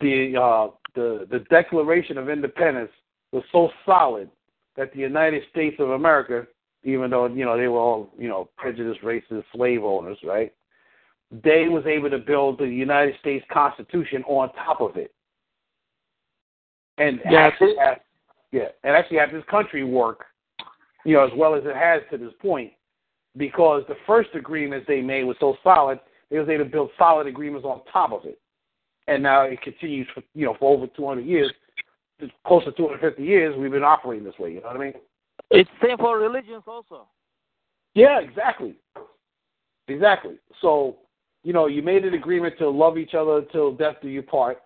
the 0.00 0.36
uh, 0.36 0.68
the 0.94 1.26
the 1.30 1.40
Declaration 1.50 2.18
of 2.18 2.28
Independence 2.28 2.90
was 3.32 3.42
so 3.52 3.70
solid 3.84 4.30
that 4.76 4.92
the 4.92 5.00
United 5.00 5.42
States 5.50 5.76
of 5.78 5.90
America, 5.90 6.46
even 6.84 7.10
though 7.10 7.26
you 7.26 7.44
know 7.44 7.56
they 7.58 7.68
were 7.68 7.78
all 7.78 8.10
you 8.18 8.28
know 8.28 8.48
prejudiced, 8.56 9.02
racist, 9.02 9.44
slave 9.54 9.82
owners, 9.84 10.18
right? 10.24 10.52
They 11.30 11.68
was 11.68 11.84
able 11.86 12.08
to 12.10 12.18
build 12.18 12.58
the 12.58 12.66
United 12.66 13.14
States 13.20 13.44
Constitution 13.52 14.24
on 14.24 14.52
top 14.54 14.80
of 14.80 14.96
it, 14.96 15.12
and 16.96 17.20
yeah, 17.30 17.40
actually, 17.40 17.74
have, 17.78 17.98
yeah, 18.50 18.68
and 18.82 18.96
actually 18.96 19.18
have 19.18 19.32
this 19.32 19.44
country 19.50 19.84
work 19.84 20.24
you 21.04 21.14
know, 21.14 21.24
as 21.24 21.32
well 21.36 21.54
as 21.54 21.62
it 21.64 21.74
has 21.74 22.02
to 22.10 22.18
this 22.18 22.34
point, 22.40 22.72
because 23.36 23.82
the 23.88 23.96
first 24.06 24.30
agreements 24.34 24.86
they 24.88 25.00
made 25.00 25.24
was 25.24 25.36
so 25.40 25.56
solid, 25.62 26.00
they 26.30 26.38
was 26.38 26.48
able 26.48 26.64
to 26.64 26.70
build 26.70 26.90
solid 26.98 27.26
agreements 27.26 27.64
on 27.64 27.80
top 27.92 28.12
of 28.12 28.24
it, 28.24 28.40
and 29.06 29.22
now 29.22 29.42
it 29.42 29.60
continues 29.62 30.06
for 30.14 30.22
you 30.34 30.44
know 30.44 30.56
for 30.58 30.74
over 30.76 30.86
200 30.86 31.24
years 31.24 31.52
close 32.46 32.64
to 32.64 32.72
250 32.72 33.22
years, 33.22 33.56
we've 33.56 33.70
been 33.70 33.82
operating 33.82 34.24
this 34.24 34.38
way. 34.38 34.52
You 34.52 34.60
know 34.60 34.68
what 34.68 34.76
I 34.76 34.80
mean? 34.80 34.94
It's 35.50 35.70
same 35.82 35.98
for 35.98 36.18
religions 36.18 36.62
also. 36.66 37.08
Yeah, 37.94 38.20
exactly. 38.20 38.76
Exactly. 39.88 40.34
So, 40.60 40.96
you 41.44 41.52
know, 41.52 41.66
you 41.66 41.82
made 41.82 42.04
an 42.04 42.14
agreement 42.14 42.58
to 42.58 42.68
love 42.68 42.98
each 42.98 43.14
other 43.14 43.38
until 43.38 43.72
death 43.72 43.96
do 44.02 44.08
you 44.08 44.22
part, 44.22 44.58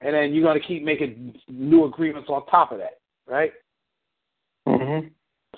and 0.00 0.14
then 0.14 0.34
you're 0.34 0.44
going 0.44 0.60
to 0.60 0.66
keep 0.66 0.84
making 0.84 1.34
new 1.48 1.84
agreements 1.84 2.28
on 2.28 2.44
top 2.46 2.72
of 2.72 2.78
that, 2.78 2.98
right? 3.26 3.52
Mm-hmm. 4.68 5.08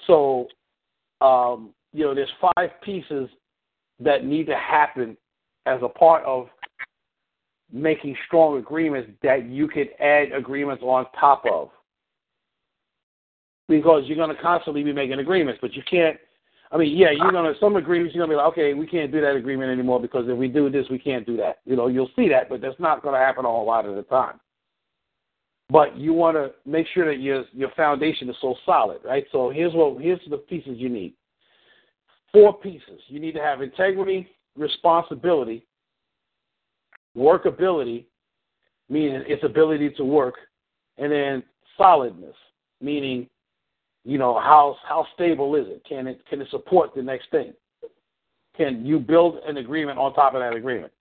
So, 0.07 0.47
um, 1.21 1.71
you 1.99 2.05
know, 2.05 2.15
there's 2.15 2.31
five 2.41 2.71
pieces 2.83 3.29
that 3.99 4.25
need 4.25 4.47
to 4.47 4.57
happen 4.57 5.17
as 5.67 5.81
a 5.83 5.89
part 5.89 6.25
of 6.25 6.47
making 7.73 8.17
strong 8.29 8.57
agreements 8.57 9.11
that 9.25 9.49
you 9.49 9.67
could 9.67 9.89
add 9.99 10.31
agreements 10.33 10.81
on 10.85 11.07
top 11.19 11.43
of. 11.51 11.71
Because 13.69 14.05
you're 14.07 14.17
going 14.17 14.35
to 14.35 14.41
constantly 14.41 14.85
be 14.85 14.93
making 14.93 15.19
agreements, 15.19 15.59
but 15.61 15.75
you 15.75 15.83
can't. 15.91 16.17
I 16.71 16.77
mean, 16.77 16.97
yeah, 16.97 17.11
you're 17.11 17.33
going 17.33 17.53
to 17.53 17.59
some 17.59 17.75
agreements. 17.75 18.15
You're 18.15 18.25
going 18.25 18.31
to 18.31 18.41
be 18.41 18.43
like, 18.43 18.53
okay, 18.53 18.75
we 18.75 18.87
can't 18.87 19.11
do 19.11 19.21
that 19.21 19.35
agreement 19.35 19.73
anymore 19.73 20.01
because 20.01 20.27
if 20.29 20.39
we 20.39 20.47
do 20.47 20.71
this, 20.71 20.87
we 20.91 21.01
can't 21.01 21.27
do 21.27 21.37
that. 21.39 21.59
You 21.65 21.75
know, 21.75 21.89
you'll 21.89 22.11
see 22.15 22.29
that, 22.29 22.49
but 22.49 22.61
that's 22.61 22.79
not 22.79 23.03
going 23.03 23.15
to 23.15 23.19
happen 23.19 23.45
a 23.45 23.49
whole 23.49 23.67
lot 23.67 23.87
of 23.87 23.97
the 23.97 24.03
time. 24.03 24.39
But 25.69 25.99
you 25.99 26.13
want 26.13 26.37
to 26.37 26.53
make 26.65 26.87
sure 26.95 27.13
that 27.13 27.21
your 27.21 27.45
your 27.53 27.71
foundation 27.77 28.31
is 28.31 28.37
so 28.41 28.55
solid, 28.65 28.99
right? 29.05 29.25
So 29.33 29.51
here's 29.51 29.75
what 29.75 30.01
here's 30.01 30.21
the 30.31 30.37
pieces 30.37 30.77
you 30.77 30.89
need. 30.89 31.15
Four 32.33 32.59
pieces. 32.59 33.01
You 33.09 33.21
need 33.21 33.33
to 33.33 33.41
have 33.41 33.63
integrity, 33.63 34.29
responsibility, 34.57 35.67
workability, 37.17 38.05
meaning 38.89 39.23
its 39.27 39.45
ability 39.45 39.91
to 39.91 40.05
work, 40.05 40.35
and 40.99 41.11
then 41.11 41.43
solidness, 41.77 42.35
meaning, 42.81 43.29
you 44.05 44.19
know, 44.19 44.35
how 44.35 44.77
how 44.87 45.07
stable 45.15 45.55
is 45.55 45.67
it? 45.69 45.83
Can 45.89 46.07
it 46.07 46.21
can 46.29 46.41
it 46.41 46.49
support 46.51 46.95
the 46.95 47.03
next 47.03 47.31
thing? 47.31 47.53
Can 48.57 48.85
you 48.85 48.99
build 48.99 49.37
an 49.47 49.57
agreement 49.59 49.99
on 49.99 50.15
top 50.15 50.35
of 50.35 50.41
that 50.41 50.55
agreement? 50.55 50.93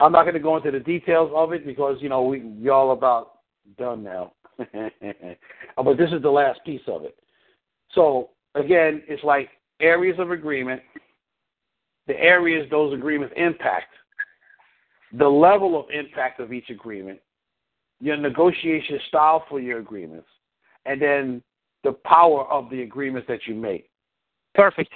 I'm 0.00 0.12
not 0.12 0.22
going 0.22 0.34
to 0.34 0.40
go 0.40 0.56
into 0.56 0.70
the 0.70 0.80
details 0.80 1.30
of 1.34 1.52
it 1.52 1.66
because 1.66 1.98
you 2.00 2.08
know 2.08 2.22
we 2.22 2.40
y'all 2.60 2.92
about 2.92 3.38
done 3.76 4.02
now, 4.02 4.32
but 4.58 5.96
this 5.96 6.10
is 6.12 6.22
the 6.22 6.30
last 6.30 6.60
piece 6.64 6.80
of 6.86 7.04
it. 7.04 7.16
So 7.94 8.30
again, 8.54 9.02
it's 9.08 9.24
like 9.24 9.50
areas 9.80 10.18
of 10.18 10.30
agreement, 10.30 10.82
the 12.06 12.18
areas 12.18 12.66
those 12.70 12.92
agreements 12.94 13.34
impact, 13.36 13.92
the 15.12 15.28
level 15.28 15.78
of 15.78 15.86
impact 15.90 16.40
of 16.40 16.52
each 16.52 16.70
agreement, 16.70 17.20
your 18.00 18.16
negotiation 18.16 18.98
style 19.08 19.44
for 19.48 19.60
your 19.60 19.78
agreements, 19.78 20.28
and 20.86 21.00
then 21.00 21.42
the 21.84 21.92
power 21.92 22.44
of 22.50 22.70
the 22.70 22.82
agreements 22.82 23.26
that 23.28 23.46
you 23.46 23.54
make. 23.54 23.90
Perfect. 24.54 24.92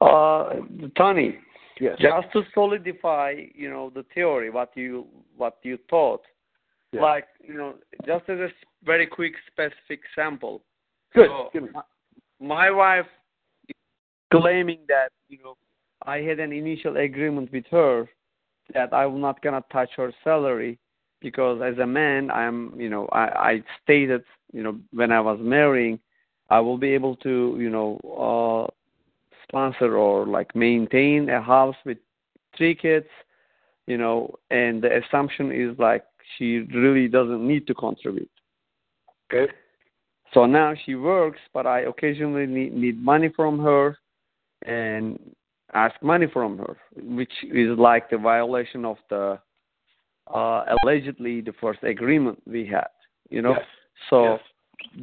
Uh, 0.00 0.60
Tony, 0.96 1.38
Yes. 1.80 1.98
just 1.98 2.30
to 2.32 2.44
solidify, 2.52 3.46
you 3.54 3.68
know, 3.68 3.90
the 3.90 4.04
theory, 4.14 4.50
what 4.50 4.76
you 4.76 5.08
what 5.36 5.58
you 5.62 5.76
thought, 5.88 6.24
Yeah. 6.92 7.02
like 7.02 7.26
you 7.42 7.54
know, 7.54 7.74
just 8.06 8.28
as 8.28 8.38
a 8.38 8.52
very 8.84 9.06
quick 9.06 9.34
specific 9.50 10.00
sample. 10.14 10.62
Good. 11.14 11.28
So, 11.28 11.50
Give 11.52 11.64
me- 11.64 11.80
my 12.40 12.70
wife 12.70 13.06
is 13.06 13.23
claiming 14.40 14.80
that 14.88 15.10
you 15.28 15.38
know 15.42 15.56
I 16.02 16.18
had 16.18 16.40
an 16.40 16.52
initial 16.52 16.96
agreement 16.96 17.52
with 17.52 17.64
her 17.70 18.08
that 18.72 18.92
I 18.92 19.06
will 19.06 19.18
not 19.18 19.42
gonna 19.42 19.64
touch 19.72 19.90
her 19.96 20.12
salary 20.22 20.78
because 21.20 21.60
as 21.62 21.78
a 21.78 21.86
man 21.86 22.30
I'm 22.30 22.78
you 22.78 22.88
know 22.88 23.06
I, 23.12 23.24
I 23.50 23.64
stated 23.82 24.22
you 24.52 24.62
know 24.62 24.78
when 24.92 25.12
I 25.12 25.20
was 25.20 25.38
marrying 25.40 25.98
I 26.50 26.60
will 26.60 26.78
be 26.78 26.90
able 26.90 27.16
to 27.16 27.56
you 27.58 27.70
know 27.70 27.98
uh 28.68 28.70
sponsor 29.48 29.96
or 29.96 30.26
like 30.26 30.54
maintain 30.54 31.28
a 31.28 31.40
house 31.40 31.76
with 31.84 31.98
three 32.56 32.74
kids 32.74 33.06
you 33.86 33.98
know 33.98 34.34
and 34.50 34.82
the 34.82 35.02
assumption 35.02 35.52
is 35.52 35.78
like 35.78 36.04
she 36.38 36.60
really 36.74 37.08
doesn't 37.08 37.46
need 37.46 37.66
to 37.66 37.74
contribute 37.74 38.30
Okay. 39.32 39.52
so 40.32 40.46
now 40.46 40.74
she 40.84 40.94
works, 40.94 41.40
but 41.52 41.66
I 41.66 41.80
occasionally 41.80 42.46
need, 42.46 42.74
need 42.74 43.02
money 43.02 43.30
from 43.34 43.58
her 43.60 43.96
and 44.64 45.18
ask 45.72 45.94
money 46.02 46.26
from 46.32 46.58
her, 46.58 46.76
which 46.96 47.32
is 47.52 47.78
like 47.78 48.10
the 48.10 48.18
violation 48.18 48.84
of 48.84 48.96
the 49.10 49.38
uh, 50.32 50.64
allegedly 50.82 51.40
the 51.40 51.52
first 51.60 51.82
agreement 51.82 52.40
we 52.46 52.66
had. 52.66 52.88
You 53.28 53.42
know, 53.42 53.56
Yes. 53.56 53.66
so 54.10 54.22
Yes. 54.24 54.40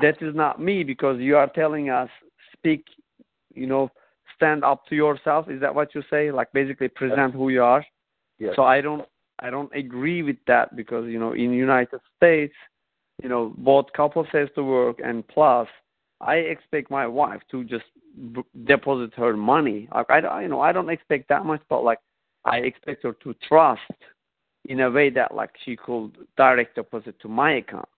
that 0.02 0.22
is 0.28 0.36
not 0.36 0.60
me 0.60 0.84
because 0.84 1.20
you 1.20 1.38
are 1.38 1.48
telling 1.48 1.90
us 1.90 2.10
speak, 2.54 2.88
you 3.54 3.68
know, 3.68 3.90
stand 4.36 4.64
up 4.64 4.86
to 4.88 4.96
yourself. 4.96 5.50
Is 5.50 5.62
that 5.62 5.74
what 5.74 5.94
you 5.94 6.02
say? 6.10 6.32
Like 6.32 6.52
basically 6.54 6.88
present 6.88 7.34
who 7.34 7.50
you 7.50 7.64
are. 7.64 7.86
Yes. 8.40 8.54
So 8.56 8.64
I 8.64 8.82
don't 8.82 9.08
I 9.40 9.50
don't 9.50 9.74
agree 9.76 10.24
with 10.24 10.38
that 10.48 10.76
because 10.76 11.08
you 11.08 11.20
know 11.20 11.34
in 11.34 11.52
United 11.54 12.00
States, 12.18 12.56
you 13.22 13.30
know 13.30 13.54
both 13.58 13.86
couples 13.94 14.28
has 14.32 14.50
to 14.56 14.64
work 14.64 15.00
and 15.04 15.28
plus 15.28 15.68
I 16.22 16.36
expect 16.36 16.92
my 16.92 17.08
wife 17.08 17.42
to 17.52 17.64
just 17.64 17.86
b- 18.34 18.44
deposit 18.66 19.14
her 19.16 19.36
money. 19.36 19.88
I, 19.92 20.04
I 20.10 20.42
you 20.44 20.48
know 20.48 20.62
I 20.62 20.72
don't 20.72 20.90
expect 20.90 21.28
that 21.30 21.46
much, 21.46 21.62
but 21.70 21.84
like 21.84 22.00
I 22.46 22.58
expect 22.58 23.04
her 23.04 23.14
to 23.24 23.34
trust 23.48 23.82
in 24.66 24.82
a 24.82 24.92
way 24.92 25.10
that 25.10 25.34
like 25.34 25.52
she 25.66 25.76
could 25.76 26.12
direct 26.38 26.76
deposit 26.76 27.20
to 27.22 27.28
my 27.28 27.54
account. 27.54 27.90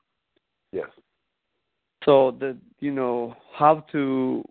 Yes. 0.71 0.87
So 2.05 2.31
the 2.39 2.57
you 2.79 2.91
know 2.91 3.35
how 3.53 3.85
to 3.91 4.43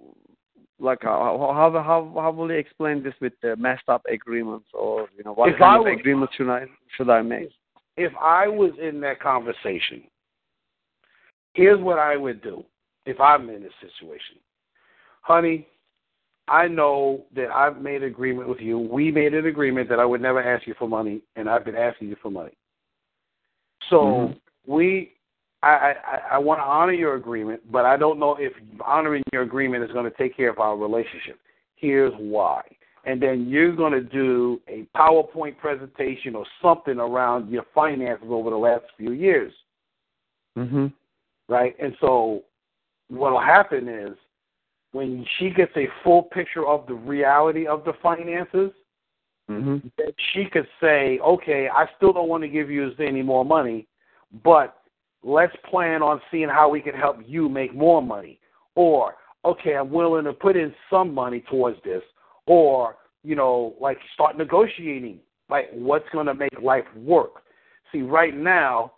like 0.79 0.99
how 1.03 1.39
how 1.55 1.71
how 1.83 2.13
how 2.21 2.31
will 2.31 2.51
you 2.51 2.59
explain 2.59 3.03
this 3.03 3.15
with 3.21 3.33
the 3.43 3.57
messed 3.57 3.89
up 3.89 4.03
agreements 4.11 4.67
or 4.75 5.09
you 5.17 5.25
know 5.25 5.33
what 5.33 5.51
If 5.51 5.59
kind 5.59 5.65
I 5.65 5.77
of 5.79 5.85
was- 5.85 5.99
agreement 6.01 6.31
should 6.37 6.51
I 6.51 6.67
should 6.97 7.09
I 7.11 7.23
make? 7.23 7.51
If 7.97 8.13
I 8.21 8.49
was 8.49 8.73
in 8.81 9.01
that 9.03 9.21
conversation, 9.21 10.03
here's 11.55 11.79
what 11.81 11.99
I 11.99 12.17
would 12.17 12.43
do 12.43 12.65
if 13.07 13.21
I'm 13.21 13.49
in 13.51 13.63
this 13.63 13.73
situation. 13.81 14.37
Honey, 15.23 15.67
I 16.49 16.67
know 16.69 17.25
that 17.35 17.51
I've 17.51 17.81
made 17.81 18.03
an 18.03 18.09
agreement 18.09 18.49
with 18.49 18.61
you. 18.61 18.79
We 18.79 19.11
made 19.11 19.35
an 19.35 19.47
agreement 19.47 19.89
that 19.89 20.01
I 20.01 20.05
would 20.05 20.21
never 20.21 20.43
ask 20.43 20.67
you 20.67 20.75
for 20.79 20.89
money, 20.89 21.23
and 21.37 21.49
I've 21.49 21.65
been 21.65 21.77
asking 21.77 22.09
you 22.09 22.17
for 22.21 22.31
money. 22.31 22.53
So 23.89 24.05
Mhm. 24.05 24.41
we, 24.67 25.15
I, 25.63 25.95
I, 26.05 26.23
I 26.33 26.39
want 26.39 26.59
to 26.61 26.65
honor 26.65 26.93
your 26.93 27.15
agreement, 27.15 27.71
but 27.71 27.85
I 27.85 27.97
don't 27.97 28.19
know 28.19 28.35
if 28.37 28.53
honoring 28.81 29.23
your 29.33 29.43
agreement 29.43 29.85
is 29.85 29.93
going 29.93 30.11
to 30.11 30.17
take 30.17 30.37
care 30.37 30.51
of 30.51 30.59
our 30.59 30.77
relationship. 30.77 31.39
Here's 31.77 32.15
why. 32.15 32.63
And 33.05 33.21
then 33.21 33.49
you're 33.49 33.75
going 33.75 33.93
to 33.93 34.01
do 34.03 34.61
a 34.69 34.87
PowerPoint 34.97 35.59
presentation 35.59 36.35
or 36.37 36.47
something 36.61 36.99
around 36.99 37.51
your 37.51 37.65
finances 37.75 38.29
over 38.31 38.51
the 38.51 38.57
last 38.57 38.85
few 38.97 39.13
years, 39.13 39.53
Mhm. 40.57 40.93
right? 41.49 41.77
And 41.79 41.97
so 42.01 42.45
what 43.13 43.33
will 43.33 43.41
happen 43.41 43.89
is 43.89 44.17
when 44.93 45.25
she 45.39 45.51
gets 45.51 45.73
a 45.77 45.89
full 46.03 46.23
picture 46.23 46.67
of 46.67 46.87
the 46.87 46.95
reality 46.95 47.67
of 47.67 47.85
the 47.85 47.93
finances, 48.03 48.73
Mhm. 49.49 49.91
that 49.97 50.15
she 50.33 50.47
could 50.47 50.69
say, 50.81 51.19
okay, 51.19 51.69
I 51.69 51.87
still 51.97 52.13
don't 52.13 52.29
want 52.29 52.43
to 52.43 52.49
give 52.49 52.71
you 52.71 52.95
any 52.99 53.23
more 53.23 53.45
money, 53.45 53.87
but 54.43 54.83
let's 55.23 55.55
plan 55.65 56.03
on 56.03 56.21
seeing 56.31 56.49
how 56.49 56.69
we 56.69 56.81
can 56.81 56.95
help 56.95 57.19
you 57.27 57.49
make 57.49 57.75
more 57.75 58.03
money. 58.03 58.39
Or, 58.75 59.17
okay, 59.45 59.75
I'm 59.77 59.91
willing 59.91 60.25
to 60.25 60.33
put 60.33 60.57
in 60.57 60.75
some 60.89 61.13
money 61.13 61.41
towards 61.41 61.83
this. 61.83 62.03
Or, 62.47 62.97
you 63.23 63.35
know, 63.35 63.75
like 63.81 63.99
start 64.15 64.37
negotiating, 64.39 65.21
like 65.49 65.71
what's 65.73 66.09
going 66.11 66.27
to 66.27 66.35
make 66.35 66.61
life 66.61 66.87
work. 66.97 67.43
See, 67.91 68.03
right 68.03 68.35
now, 68.35 68.93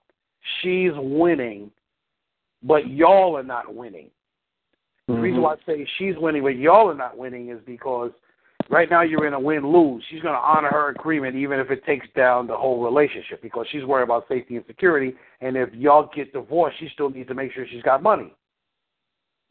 she's 0.61 0.93
winning, 0.95 1.71
but 2.65 2.89
y'all 2.89 3.37
are 3.37 3.43
not 3.43 3.73
winning. 3.75 4.11
The 5.07 5.15
reason 5.15 5.43
why 5.43 5.53
I 5.53 5.57
say 5.67 5.87
she's 5.99 6.15
winning, 6.17 6.43
but 6.43 6.57
y'all 6.57 6.91
are 6.91 6.95
not 6.95 7.19
winning 7.19 7.51
is 7.51 7.61
because 7.67 8.11
right 8.71 8.89
now 8.91 9.03
you're 9.03 9.27
in 9.27 9.35
a 9.35 9.41
win 9.41 9.71
lose. 9.71 10.03
She's 10.11 10.23
going 10.23 10.35
to 10.35 10.41
honor 10.41 10.71
her 10.71 10.89
agreement 10.89 11.37
even 11.37 11.61
if 11.61 11.71
it 11.71 11.85
takes 11.85 12.07
down 12.17 12.47
the 12.47 12.57
whole 12.57 12.83
relationship 12.83 13.43
because 13.43 13.67
she's 13.71 13.85
worried 13.85 14.05
about 14.05 14.27
safety 14.29 14.57
and 14.57 14.65
security. 14.67 15.15
And 15.43 15.59
if 15.59 15.69
y'all 15.75 16.11
get 16.15 16.33
divorced, 16.33 16.79
she 16.81 16.89
still 16.95 17.11
needs 17.11 17.29
to 17.29 17.35
make 17.35 17.53
sure 17.53 17.67
she's 17.71 17.83
got 17.83 18.03
money. 18.03 18.33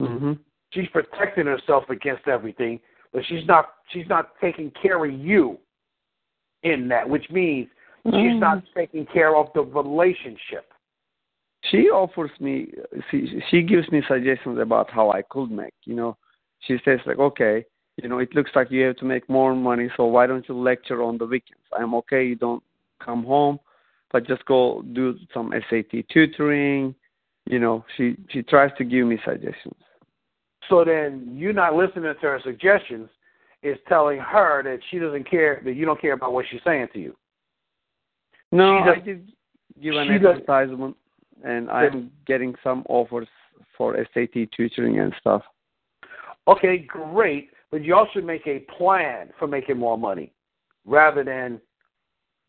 Mhm. 0.01 0.39
She's 0.71 0.89
protecting 0.89 1.45
herself 1.45 1.87
against 1.91 2.27
everything, 2.27 2.79
but 3.11 3.23
she's 3.25 3.45
not 3.45 3.75
she's 3.89 4.07
not 4.09 4.39
taking 4.41 4.71
care 4.71 5.05
of 5.05 5.11
you 5.11 5.59
in 6.63 6.87
that, 6.87 7.07
which 7.07 7.29
means 7.29 7.69
she's 8.05 8.39
not 8.39 8.63
taking 8.73 9.05
care 9.05 9.35
of 9.35 9.53
the 9.53 9.61
relationship. 9.61 10.72
She 11.73 11.89
offers 11.89 12.29
me 12.39 12.67
she 13.09 13.41
she 13.49 13.63
gives 13.63 13.91
me 13.91 14.03
suggestions 14.07 14.59
about 14.59 14.91
how 14.91 15.09
I 15.09 15.23
could 15.23 15.49
make, 15.49 15.73
you 15.85 15.95
know. 15.95 16.17
She 16.59 16.77
says 16.85 16.99
like, 17.07 17.17
okay, 17.17 17.65
you 17.97 18.07
know, 18.07 18.19
it 18.19 18.35
looks 18.35 18.51
like 18.53 18.69
you 18.69 18.83
have 18.83 18.97
to 18.97 19.05
make 19.05 19.27
more 19.27 19.55
money, 19.55 19.89
so 19.97 20.05
why 20.05 20.27
don't 20.27 20.47
you 20.47 20.55
lecture 20.55 21.01
on 21.01 21.17
the 21.17 21.25
weekends? 21.25 21.63
I'm 21.75 21.95
okay, 21.95 22.25
you 22.27 22.35
don't 22.35 22.61
come 23.03 23.23
home, 23.23 23.59
but 24.11 24.27
just 24.27 24.45
go 24.45 24.83
do 24.93 25.17
some 25.33 25.51
SAT 25.67 26.07
tutoring. 26.13 26.93
You 27.49 27.57
know, 27.57 27.83
she 27.97 28.17
she 28.29 28.43
tries 28.43 28.71
to 28.77 28.83
give 28.83 29.07
me 29.07 29.17
suggestions. 29.25 29.81
So 30.69 30.85
then 30.85 31.33
you're 31.35 31.53
not 31.53 31.73
listening 31.73 32.03
to 32.03 32.21
her 32.21 32.39
suggestions. 32.43 33.09
Is 33.63 33.77
telling 33.87 34.19
her 34.19 34.61
that 34.61 34.79
she 34.91 34.99
doesn't 34.99 35.27
care 35.27 35.61
that 35.63 35.73
you 35.73 35.85
don't 35.85 35.99
care 35.99 36.13
about 36.13 36.33
what 36.33 36.45
she's 36.51 36.59
saying 36.65 36.89
to 36.91 36.99
you. 36.99 37.15
No, 38.51 38.83
She 38.83 38.89
I 38.89 39.03
did 39.03 39.31
give 39.81 39.95
an 39.95 40.09
advertisement, 40.09 40.97
and 41.43 41.69
I'm 41.69 42.11
getting 42.25 42.55
some 42.63 42.83
offers 42.89 43.27
for 43.77 43.95
SAT 44.13 44.49
tutoring 44.55 44.99
and 44.99 45.13
stuff. 45.19 45.43
Okay, 46.47 46.77
great, 46.79 47.49
but 47.71 47.83
you 47.83 47.95
also 47.95 48.21
make 48.21 48.47
a 48.47 48.59
plan 48.77 49.29
for 49.39 49.47
making 49.47 49.77
more 49.77 49.97
money 49.97 50.33
rather 50.85 51.23
than 51.23 51.61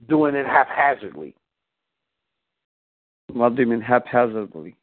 doing 0.08 0.34
it 0.34 0.46
haphazardly. 0.46 1.34
What 3.32 3.56
do 3.56 3.62
you 3.62 3.68
mean 3.68 3.80
haphazardly? 3.80 4.76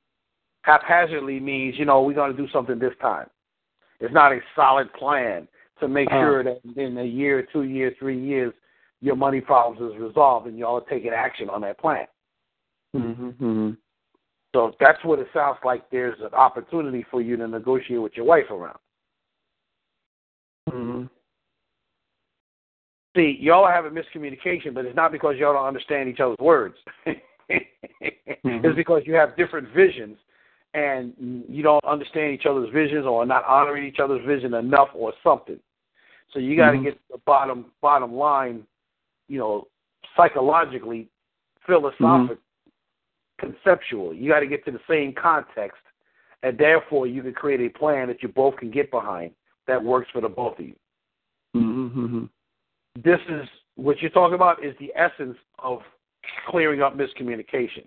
Haphazardly 0.63 1.39
means, 1.39 1.75
you 1.77 1.85
know, 1.85 2.01
we're 2.01 2.13
going 2.13 2.35
to 2.35 2.38
do 2.38 2.51
something 2.51 2.79
this 2.79 2.93
time. 3.01 3.27
It's 3.99 4.13
not 4.13 4.31
a 4.31 4.39
solid 4.55 4.91
plan 4.93 5.47
to 5.79 5.88
make 5.88 6.09
Oh. 6.11 6.21
sure 6.21 6.43
that 6.43 6.61
in 6.75 6.97
a 6.97 7.03
year, 7.03 7.47
two 7.51 7.63
years, 7.63 7.95
three 7.99 8.19
years, 8.19 8.53
your 9.01 9.15
money 9.15 9.41
problems 9.41 9.93
is 9.93 9.99
resolved 9.99 10.47
and 10.47 10.57
y'all 10.57 10.77
are 10.77 10.89
taking 10.89 11.11
action 11.11 11.49
on 11.49 11.61
that 11.61 11.79
plan. 11.79 12.07
Mm-hmm, 12.95 13.29
mm-hmm. 13.29 13.71
So 14.53 14.76
that's 14.80 15.03
what 15.03 15.19
it 15.19 15.28
sounds 15.34 15.57
like 15.64 15.90
there's 15.90 16.19
an 16.19 16.34
opportunity 16.34 17.06
for 17.10 17.22
you 17.22 17.38
to 17.38 17.48
negotiate 17.48 18.02
with 18.02 18.14
your 18.15 18.26
wife 18.26 18.49
around. 18.49 18.78
Mm-hmm. 20.69 21.03
See, 23.15 23.38
y'all 23.41 23.65
are 23.65 23.73
having 23.73 23.91
miscommunication, 23.91 24.73
but 24.73 24.86
it's 24.86 24.95
not 24.95 25.11
because 25.11 25.36
y'all 25.38 25.53
don't 25.53 25.65
understand 25.65 26.10
each 26.10 26.19
other's 26.19 26.38
words. 26.40 26.76
It's 28.44 28.76
because 28.76 29.03
you 29.06 29.14
have 29.15 29.36
different 29.36 29.68
visions 29.76 30.18
and 30.73 31.14
you 31.49 31.64
don't 31.64 31.84
understand 31.84 32.34
each 32.34 32.45
other's 32.45 32.69
visions 32.73 33.06
or 33.06 33.26
not 33.26 33.44
honoring 33.45 33.86
each 33.86 33.99
other's 33.99 34.26
vision 34.26 34.53
enough 34.53 34.90
or 34.94 35.14
something. 35.23 35.60
So 36.32 36.40
you 36.40 36.56
got 36.56 36.72
to 36.72 36.78
Mhm. 36.78 36.84
get 36.84 36.94
to 36.94 37.14
the 37.14 37.18
bottom 37.19 37.72
bottom 37.82 38.14
line, 38.15 38.65
you 39.28 39.38
know, 39.38 39.68
psychologically, 40.15 41.10
philosophic, 41.65 42.40
conceptual. 43.41 44.13
You 44.13 44.30
got 44.30 44.39
to 44.39 44.47
get 44.47 44.63
to 44.65 44.72
the 44.72 44.80
same 44.89 45.13
context, 45.13 45.81
and 46.43 46.57
therefore 46.57 47.07
you 47.07 47.22
can 47.22 47.34
create 47.34 47.59
a 47.59 47.77
plan 47.77 48.07
that 48.07 48.23
you 48.23 48.30
both 48.30 48.55
can 48.55 48.72
get 48.72 48.89
behind 48.89 49.31
that 49.68 49.84
works 49.84 50.09
for 50.13 50.22
the 50.22 50.30
both 50.30 50.57
of 50.59 50.65
you. 50.65 50.76
Mm-hmm. 51.55 52.23
this 53.03 53.19
is 53.27 53.47
what 53.76 54.01
you're 54.01 54.11
talking 54.11 54.35
about 54.35 54.63
is 54.63 54.73
the 54.80 54.93
essence 54.95 55.38
of 55.59 55.80
clearing 56.47 56.81
up 56.81 56.95
miscommunication. 56.97 57.85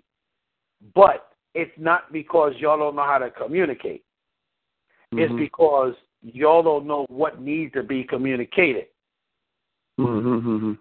But 0.93 1.31
it's 1.55 1.71
not 1.77 2.11
because 2.11 2.53
y'all 2.59 2.77
don't 2.77 2.95
know 2.95 3.05
how 3.05 3.17
to 3.17 3.31
communicate. 3.31 4.03
It's 5.13 5.31
Mhm. 5.31 5.37
because 5.37 5.95
y'all 6.21 6.61
don't 6.61 6.85
know 6.85 7.05
what 7.09 7.39
needs 7.39 7.73
to 7.73 7.83
be 7.83 8.03
communicated. 8.03 8.87
Mm-hmm. 9.99 10.73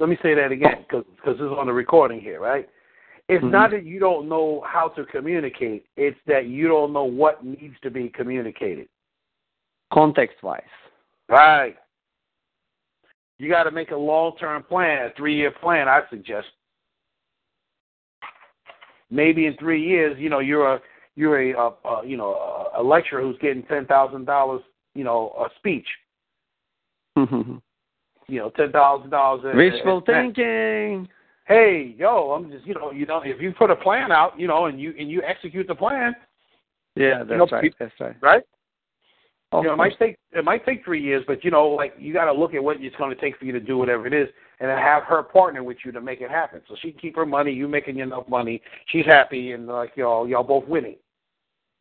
Mm-hmm. 0.00 0.02
Let 0.02 0.10
me 0.10 0.18
say 0.22 0.34
that 0.34 0.52
again 0.52 0.84
because 0.88 1.04
this 1.24 1.36
is 1.36 1.40
on 1.42 1.66
the 1.66 1.72
recording 1.72 2.20
here, 2.20 2.40
right? 2.40 2.68
It's 3.28 3.42
Mhm. 3.42 3.50
not 3.50 3.70
that 3.70 3.84
you 3.84 3.98
don't 3.98 4.28
know 4.28 4.60
how 4.62 4.88
to 4.88 5.04
communicate, 5.06 5.86
it's 5.96 6.18
that 6.26 6.46
you 6.46 6.68
don't 6.68 6.92
know 6.92 7.04
what 7.04 7.44
needs 7.44 7.78
to 7.80 7.90
be 7.90 8.10
communicated. 8.10 8.88
Context 9.92 10.42
wise. 10.42 10.62
Right. 11.28 11.76
You 13.38 13.48
got 13.48 13.64
to 13.64 13.70
make 13.70 13.90
a 13.92 13.96
long 13.96 14.36
term 14.36 14.62
plan, 14.62 15.06
a 15.06 15.10
three 15.10 15.34
year 15.34 15.50
plan, 15.50 15.88
I 15.88 16.06
suggest. 16.10 16.48
Maybe 19.10 19.46
in 19.46 19.56
three 19.56 19.82
years, 19.82 20.18
you 20.18 20.28
know, 20.28 20.40
you're 20.40 20.74
a 20.74 20.82
you're 21.16 21.40
a, 21.40 21.52
a, 21.52 21.74
a 21.88 22.06
you 22.06 22.16
know 22.16 22.34
a, 22.34 22.80
a 22.80 22.82
lecturer 22.82 23.22
who's 23.22 23.38
getting 23.38 23.62
ten 23.64 23.86
thousand 23.86 24.26
dollars, 24.26 24.62
you 24.94 25.04
know, 25.04 25.32
a 25.38 25.48
speech. 25.56 25.86
Mm-hmm. 27.16 27.56
You 28.28 28.40
know, 28.40 28.50
ten 28.50 28.72
thousand 28.72 29.10
dollars. 29.10 29.54
Wishful 29.54 30.02
thinking. 30.06 31.08
Hey, 31.46 31.94
yo, 31.98 32.32
I'm 32.32 32.50
just 32.50 32.66
you 32.66 32.74
know 32.74 32.90
you 32.90 33.06
know 33.06 33.20
if 33.24 33.40
you 33.40 33.52
put 33.52 33.70
a 33.70 33.76
plan 33.76 34.10
out, 34.10 34.38
you 34.38 34.46
know, 34.46 34.66
and 34.66 34.80
you 34.80 34.94
and 34.98 35.10
you 35.10 35.22
execute 35.22 35.66
the 35.66 35.74
plan, 35.74 36.14
Yeah, 36.96 37.20
You 37.20 37.24
that's 37.24 37.38
know, 37.38 37.46
right. 37.58 37.74
That's 37.78 37.92
right. 38.00 38.16
right? 38.22 38.42
Of 39.52 39.62
you 39.62 39.68
know, 39.68 39.74
it 39.74 39.76
might 39.76 39.98
take 39.98 40.16
it 40.32 40.44
might 40.44 40.64
take 40.64 40.84
three 40.84 41.02
years, 41.02 41.22
but 41.26 41.44
you 41.44 41.50
know, 41.50 41.68
like 41.68 41.94
you 41.98 42.12
got 42.12 42.24
to 42.24 42.32
look 42.32 42.54
at 42.54 42.64
what 42.64 42.78
it's 42.80 42.96
going 42.96 43.14
to 43.14 43.20
take 43.20 43.38
for 43.38 43.44
you 43.44 43.52
to 43.52 43.60
do 43.60 43.76
whatever 43.76 44.06
it 44.06 44.14
is, 44.14 44.28
and 44.58 44.68
then 44.70 44.78
have 44.78 45.04
her 45.04 45.22
partner 45.22 45.62
with 45.62 45.76
you 45.84 45.92
to 45.92 46.00
make 46.00 46.20
it 46.20 46.30
happen. 46.30 46.62
So 46.66 46.76
she 46.80 46.90
can 46.90 47.00
keep 47.00 47.16
her 47.16 47.26
money, 47.26 47.52
you 47.52 47.68
making 47.68 47.98
enough 47.98 48.28
money, 48.28 48.62
she's 48.86 49.06
happy, 49.06 49.52
and 49.52 49.66
like 49.66 49.92
y'all 49.96 50.26
y'all 50.26 50.42
both 50.42 50.66
winning. 50.66 50.96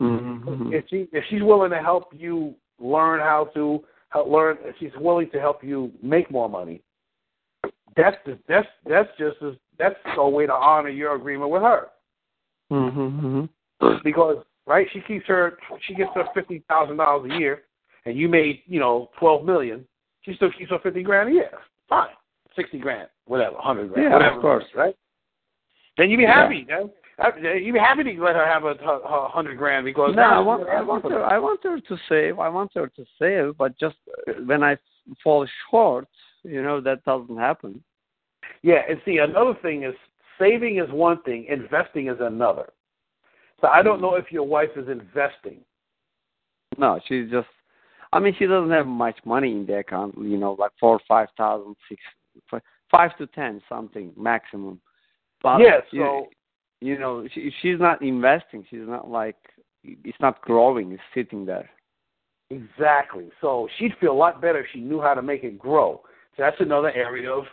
Mm-hmm. 0.01 0.73
If 0.73 0.85
she 0.89 1.07
if 1.13 1.23
she's 1.29 1.41
willing 1.41 1.71
to 1.71 1.79
help 1.79 2.09
you 2.15 2.53
learn 2.79 3.21
how 3.21 3.49
to 3.53 3.83
learn, 4.21 4.57
if 4.61 4.75
she's 4.79 4.91
willing 4.99 5.29
to 5.31 5.39
help 5.39 5.63
you 5.63 5.91
make 6.01 6.29
more 6.31 6.47
money, 6.49 6.81
that's 7.95 8.17
the, 8.25 8.37
that's 8.47 8.67
that's 8.87 9.09
just 9.17 9.37
as 9.41 9.53
that's 9.77 9.95
a 10.17 10.29
way 10.29 10.45
to 10.45 10.53
honor 10.53 10.89
your 10.89 11.15
agreement 11.15 11.49
with 11.51 11.61
her 11.61 11.87
Mm-hmm. 12.71 13.45
because 14.03 14.37
right 14.65 14.87
she 14.93 15.01
keeps 15.01 15.27
her 15.27 15.57
she 15.87 15.93
gets 15.93 16.09
her 16.15 16.23
fifty 16.33 16.63
thousand 16.69 16.97
dollars 16.97 17.29
a 17.31 17.37
year 17.37 17.63
and 18.05 18.17
you 18.17 18.27
made 18.27 18.61
you 18.65 18.79
know 18.79 19.09
twelve 19.19 19.45
million 19.45 19.85
she 20.21 20.33
still 20.35 20.51
keeps 20.57 20.71
her 20.71 20.79
fifty 20.81 21.03
grand 21.03 21.29
a 21.29 21.33
year 21.33 21.51
fine 21.89 22.07
sixty 22.55 22.79
grand 22.79 23.09
whatever 23.25 23.55
hundred 23.59 23.91
grand 23.91 24.05
Yeah, 24.09 24.13
whatever 24.13 24.35
of 24.37 24.41
course. 24.41 24.63
right 24.75 24.95
then 25.97 26.09
you 26.09 26.17
be 26.17 26.23
Yeah. 26.23 26.33
happy 26.43 26.65
then 26.67 26.89
you 27.41 27.73
be 27.73 27.79
happy 27.79 28.03
to 28.03 28.23
let 28.23 28.35
her 28.35 28.45
have 28.45 28.63
a, 28.63 28.73
her 28.75 28.99
hundred 29.27 29.57
grand 29.57 29.85
because 29.85 30.15
No, 30.15 30.23
I 30.23 30.39
want, 30.39 30.67
I 30.67 30.81
want 30.81 31.03
her. 31.05 31.23
I 31.23 31.37
want 31.37 31.59
her 31.63 31.79
to 31.79 31.97
save. 32.09 32.39
I 32.39 32.49
want 32.49 32.71
her 32.75 32.87
to 32.87 33.05
save, 33.19 33.57
but 33.57 33.77
just 33.79 33.95
uh, 34.27 34.33
when 34.45 34.63
I 34.63 34.77
fall 35.23 35.45
short, 35.69 36.07
you 36.43 36.63
know, 36.63 36.81
that 36.81 37.03
doesn't 37.05 37.37
happen. 37.37 37.83
Yeah, 38.61 38.81
and 38.89 38.99
see, 39.05 39.17
another 39.17 39.53
thing 39.61 39.83
is 39.83 39.93
saving 40.39 40.77
is 40.79 40.89
one 40.91 41.21
thing, 41.23 41.45
investing 41.49 42.07
is 42.07 42.17
another. 42.19 42.71
So 43.61 43.67
I 43.67 43.81
don't 43.81 44.01
know 44.01 44.15
if 44.15 44.31
your 44.31 44.43
wife 44.43 44.71
is 44.75 44.89
investing. 44.89 45.59
No, 46.77 46.99
she's 47.07 47.29
just. 47.29 47.47
I 48.11 48.19
mean, 48.19 48.35
she 48.37 48.45
doesn't 48.45 48.71
have 48.71 48.85
much 48.87 49.17
money 49.25 49.51
in 49.51 49.65
the 49.65 49.77
account. 49.77 50.15
You 50.17 50.37
know, 50.37 50.53
like 50.59 50.71
four, 50.79 50.99
five 51.07 51.29
thousand, 51.37 51.75
six, 51.87 52.01
fi- 52.49 52.59
five 52.91 53.15
to 53.17 53.27
ten, 53.27 53.61
something 53.69 54.11
maximum. 54.17 54.81
But 55.41 55.59
yeah, 55.59 55.77
you- 55.91 56.01
so 56.01 56.27
you 56.83 56.97
know, 56.99 57.27
she, 57.33 57.51
she's 57.61 57.79
not 57.79 58.01
investing. 58.01 58.65
She's 58.69 58.87
not 58.87 59.09
like 59.09 59.37
it's 59.83 60.19
not 60.19 60.41
growing. 60.41 60.91
It's 60.91 61.01
sitting 61.13 61.45
there. 61.45 61.69
exactly. 62.49 63.29
So 63.41 63.67
she'd 63.77 63.93
feel 63.99 64.11
a 64.11 64.21
lot 64.25 64.41
better 64.41 64.59
if 64.59 64.67
she 64.73 64.79
knew 64.79 65.01
how 65.01 65.13
to 65.13 65.21
make 65.21 65.43
it 65.43 65.57
grow. 65.57 66.01
So 66.35 66.43
that's 66.43 66.59
another 66.59 66.91
area 66.91 67.31
of 67.31 67.45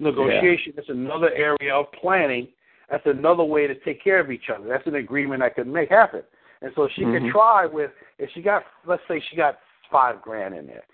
negotiation. 0.00 0.72
That's 0.76 0.88
another 0.88 1.30
area 1.32 1.74
of 1.74 1.86
planning. 2.00 2.48
That's 2.90 3.06
another 3.06 3.44
way 3.44 3.66
to 3.66 3.74
take 3.80 4.02
care 4.02 4.20
of 4.20 4.30
each 4.30 4.48
other. 4.54 4.68
That's 4.68 4.86
an 4.86 4.94
agreement 4.96 5.40
that 5.42 5.54
could 5.54 5.66
make 5.66 5.88
happen. 5.90 6.22
And 6.62 6.72
so 6.74 6.88
she 6.94 7.02
could 7.02 7.22
Mhm. 7.22 7.32
try 7.32 7.66
with 7.66 7.90
if 8.18 8.30
she 8.32 8.42
got 8.42 8.64
let's 8.86 9.02
say 9.08 9.20
she 9.28 9.36
got 9.36 9.58
five 9.90 10.22
grand 10.22 10.54
in 10.54 10.66
there. 10.66 10.84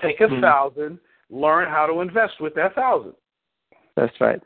Take 0.00 0.20
a 0.20 0.26
Mhm. 0.28 0.40
thousand, 0.40 0.98
learn 1.30 1.68
how 1.68 1.86
to 1.86 2.00
invest 2.00 2.40
with 2.40 2.54
that 2.54 2.74
thousand. 2.74 3.14
That's 3.94 4.18
right. 4.20 4.42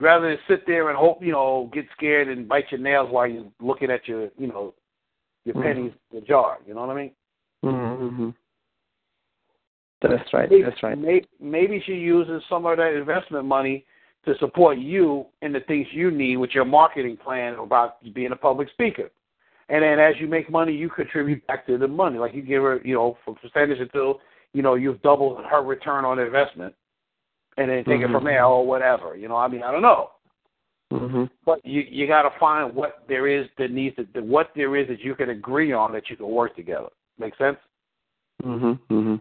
Rather 0.00 0.28
than 0.28 0.38
sit 0.48 0.66
there 0.66 0.88
and 0.90 0.98
hope, 0.98 1.22
you 1.22 1.32
know, 1.32 1.70
get 1.72 1.86
scared 1.96 2.28
and 2.28 2.48
bite 2.48 2.70
your 2.70 2.80
nails 2.80 3.10
while 3.10 3.26
you're 3.26 3.46
looking 3.60 3.90
at 3.90 4.06
your, 4.06 4.28
you 4.38 4.46
know, 4.48 4.74
your 5.44 5.54
Mhm. 5.54 5.62
pennies 5.62 5.92
in 6.10 6.20
the 6.20 6.26
jar. 6.26 6.58
You 6.66 6.74
know 6.74 6.86
what 6.86 6.90
I 6.96 7.00
mean? 7.02 7.12
Mm-hmm. 7.64 8.30
That's 10.02 10.32
right. 10.32 10.50
Maybe, 10.50 10.62
That's 10.62 10.82
right. 10.82 10.98
may- 10.98 11.24
Maybe 11.40 11.80
she 11.80 11.94
uses 11.94 12.44
some 12.48 12.66
of 12.66 12.76
that 12.76 12.92
investment 12.92 13.44
money 13.46 13.86
to 14.24 14.36
support 14.38 14.78
you 14.78 15.26
in 15.42 15.52
the 15.52 15.60
things 15.60 15.86
you 15.92 16.10
need 16.10 16.36
with 16.36 16.54
your 16.54 16.64
marketing 16.64 17.16
plan 17.16 17.54
about 17.54 18.02
being 18.12 18.32
a 18.32 18.36
public 18.36 18.68
speaker. 18.70 19.10
And 19.68 19.82
then 19.82 19.98
as 19.98 20.14
you 20.20 20.26
make 20.28 20.50
money, 20.50 20.72
you 20.72 20.88
contribute 20.88 21.44
back 21.46 21.66
to 21.66 21.78
the 21.78 21.88
money. 21.88 22.18
Like 22.18 22.34
you 22.34 22.42
give 22.42 22.62
her, 22.62 22.80
you 22.84 22.94
know, 22.94 23.16
for 23.24 23.34
percentage 23.34 23.80
until, 23.80 24.20
you 24.52 24.62
know, 24.62 24.74
you've 24.74 25.02
doubled 25.02 25.44
her 25.44 25.62
return 25.62 26.04
on 26.04 26.18
investment. 26.18 26.74
And 27.58 27.70
then 27.70 27.84
take 27.84 28.00
it 28.02 28.10
from 28.10 28.22
Mhm. 28.24 28.26
there 28.26 28.44
or 28.44 28.66
whatever. 28.66 29.16
You 29.16 29.28
know, 29.28 29.36
I 29.36 29.48
mean, 29.48 29.62
I 29.62 29.70
don't 29.72 29.82
know. 29.82 30.10
Mm-hmm. 30.92 31.24
But 31.44 31.64
you 31.64 31.80
you 31.88 32.06
got 32.06 32.22
to 32.22 32.38
find 32.38 32.74
what 32.74 33.02
there 33.08 33.26
is 33.26 33.48
that 33.58 33.70
needs 33.70 33.96
to 33.96 34.20
what 34.20 34.50
there 34.54 34.76
is 34.76 34.86
that 34.88 35.00
you 35.00 35.14
can 35.14 35.30
agree 35.30 35.72
on 35.72 35.92
that 35.92 36.08
you 36.10 36.16
can 36.16 36.28
work 36.28 36.54
together. 36.54 36.88
Make 37.18 37.34
sense? 37.36 37.56
Mm-hmm. 38.44 38.94
Mm-hmm. 38.94 39.16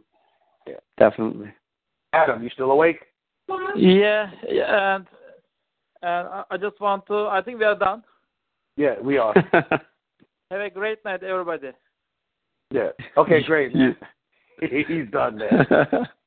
Yeah. 0.68 0.80
Definitely. 0.98 1.52
Adam, 2.14 2.44
you 2.44 2.50
still 2.50 2.72
awake? 2.72 3.00
Yeah, 3.76 4.30
yeah, 4.50 4.96
and 4.96 5.08
and 6.02 6.28
I- 6.28 6.44
I 6.52 6.58
just 6.58 6.80
want 6.80 7.06
to. 7.08 7.28
I 7.28 7.42
think 7.42 7.60
we 7.60 7.66
are 7.66 7.76
done. 7.76 8.04
Yeah, 8.78 9.00
we 9.02 9.18
are. 9.18 9.34
Have 10.52 10.62
a 10.62 10.70
great 10.70 11.04
night, 11.06 11.24
everybody. 11.24 11.72
yeah. 12.72 12.90
Okay, 13.18 13.42
great. 13.44 13.72
He's 14.62 15.10
done 15.12 15.40
that. 15.40 16.10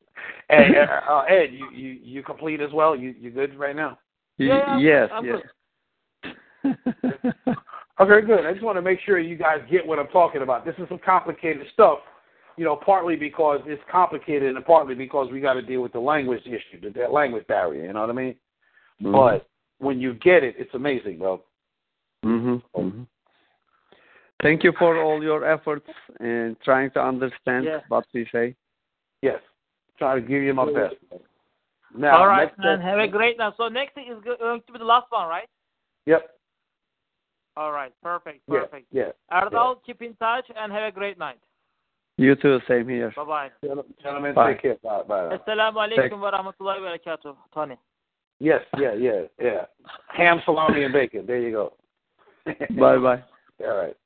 Hey, 0.48 0.70
uh, 0.78 1.12
uh, 1.12 1.22
Ed, 1.28 1.50
you, 1.52 1.70
you 1.70 1.98
you 2.02 2.22
complete 2.22 2.60
as 2.60 2.72
well? 2.72 2.96
You 2.96 3.14
you 3.18 3.30
good 3.30 3.58
right 3.58 3.76
now? 3.76 3.98
Yeah, 4.38 4.78
yes, 4.78 5.10
I'm 5.12 5.24
yes. 5.26 5.40
Okay, 8.00 8.24
good. 8.24 8.46
I 8.46 8.52
just 8.52 8.64
want 8.64 8.76
to 8.78 8.82
make 8.82 9.00
sure 9.00 9.18
you 9.18 9.36
guys 9.36 9.58
get 9.68 9.84
what 9.84 9.98
I'm 9.98 10.06
talking 10.08 10.42
about. 10.42 10.64
This 10.64 10.76
is 10.78 10.88
some 10.88 11.00
complicated 11.04 11.66
stuff, 11.72 11.98
you 12.56 12.64
know, 12.64 12.76
partly 12.76 13.16
because 13.16 13.60
it's 13.66 13.82
complicated 13.90 14.54
and 14.54 14.64
partly 14.64 14.94
because 14.94 15.32
we 15.32 15.40
got 15.40 15.54
to 15.54 15.62
deal 15.62 15.82
with 15.82 15.92
the 15.92 15.98
language 15.98 16.42
issue, 16.46 16.80
the, 16.80 16.90
the 16.90 17.08
language 17.08 17.44
barrier. 17.48 17.86
You 17.86 17.92
know 17.92 18.02
what 18.02 18.10
I 18.10 18.12
mean? 18.12 18.36
Mhm. 19.02 19.12
But 19.12 19.48
when 19.78 20.00
you 20.00 20.14
get 20.14 20.44
it, 20.44 20.54
it's 20.58 20.74
amazing, 20.74 21.18
bro. 21.18 21.42
Mhm. 22.24 22.62
mhm. 22.76 23.06
Thank 24.42 24.62
you 24.62 24.72
for 24.78 25.02
all 25.02 25.20
your 25.20 25.44
efforts 25.44 25.88
and 26.20 26.56
trying 26.60 26.92
to 26.92 27.02
understand 27.02 27.64
Yeah. 27.64 27.80
what 27.88 28.06
we 28.14 28.26
say. 28.26 28.54
Yes, 29.22 29.40
try 29.98 30.14
to 30.14 30.20
give 30.20 30.42
you 30.42 30.54
my 30.54 30.66
best. 30.66 30.94
Now, 31.96 32.18
All 32.18 32.28
right, 32.28 32.48
next 32.48 32.58
man. 32.58 32.80
Have 32.80 32.98
a 32.98 33.08
great 33.08 33.38
night. 33.38 33.54
So 33.56 33.68
next 33.68 33.94
thing 33.94 34.06
is 34.10 34.22
going 34.22 34.36
uh, 34.42 34.58
to 34.58 34.72
be 34.72 34.78
the 34.78 34.84
last 34.84 35.06
one, 35.10 35.28
right? 35.28 35.48
Yep. 36.06 36.28
All 37.56 37.72
right. 37.72 37.92
Perfect. 38.02 38.40
Yeah. 38.46 38.60
Perfect. 38.60 38.86
Yeah. 38.92 39.10
Erdal, 39.32 39.76
keep 39.84 40.02
in 40.02 40.14
touch 40.14 40.46
and 40.54 40.72
have 40.72 40.84
a 40.84 40.92
great 40.92 41.18
night. 41.18 41.38
You 42.16 42.34
too, 42.34 42.58
same 42.68 42.88
here. 42.88 43.12
Bye 43.16 43.24
bye. 43.24 43.50
Gentlemen, 44.02 44.34
Bye. 44.34 44.52
take 44.52 44.62
care. 44.62 44.76
Bye. 44.82 45.02
Bye. 45.08 45.34
Esselamu 45.34 45.80
Aleyküm 45.80 46.22
ve 46.22 46.32
Rahmetullahi 46.32 46.82
ve 46.82 46.86
Berekatuhu. 46.86 47.36
Tony. 47.52 47.76
Yes. 48.40 48.62
Yeah. 48.78 48.94
Yeah. 48.94 49.28
Yeah. 49.40 49.66
Ham, 50.06 50.42
salami, 50.46 50.84
and 50.84 50.94
bacon. 50.94 51.26
There 51.26 51.38
you 51.38 51.52
go. 51.52 51.74
Bye 52.70 53.02
bye. 53.02 53.22
All 53.66 53.76
right. 53.76 53.96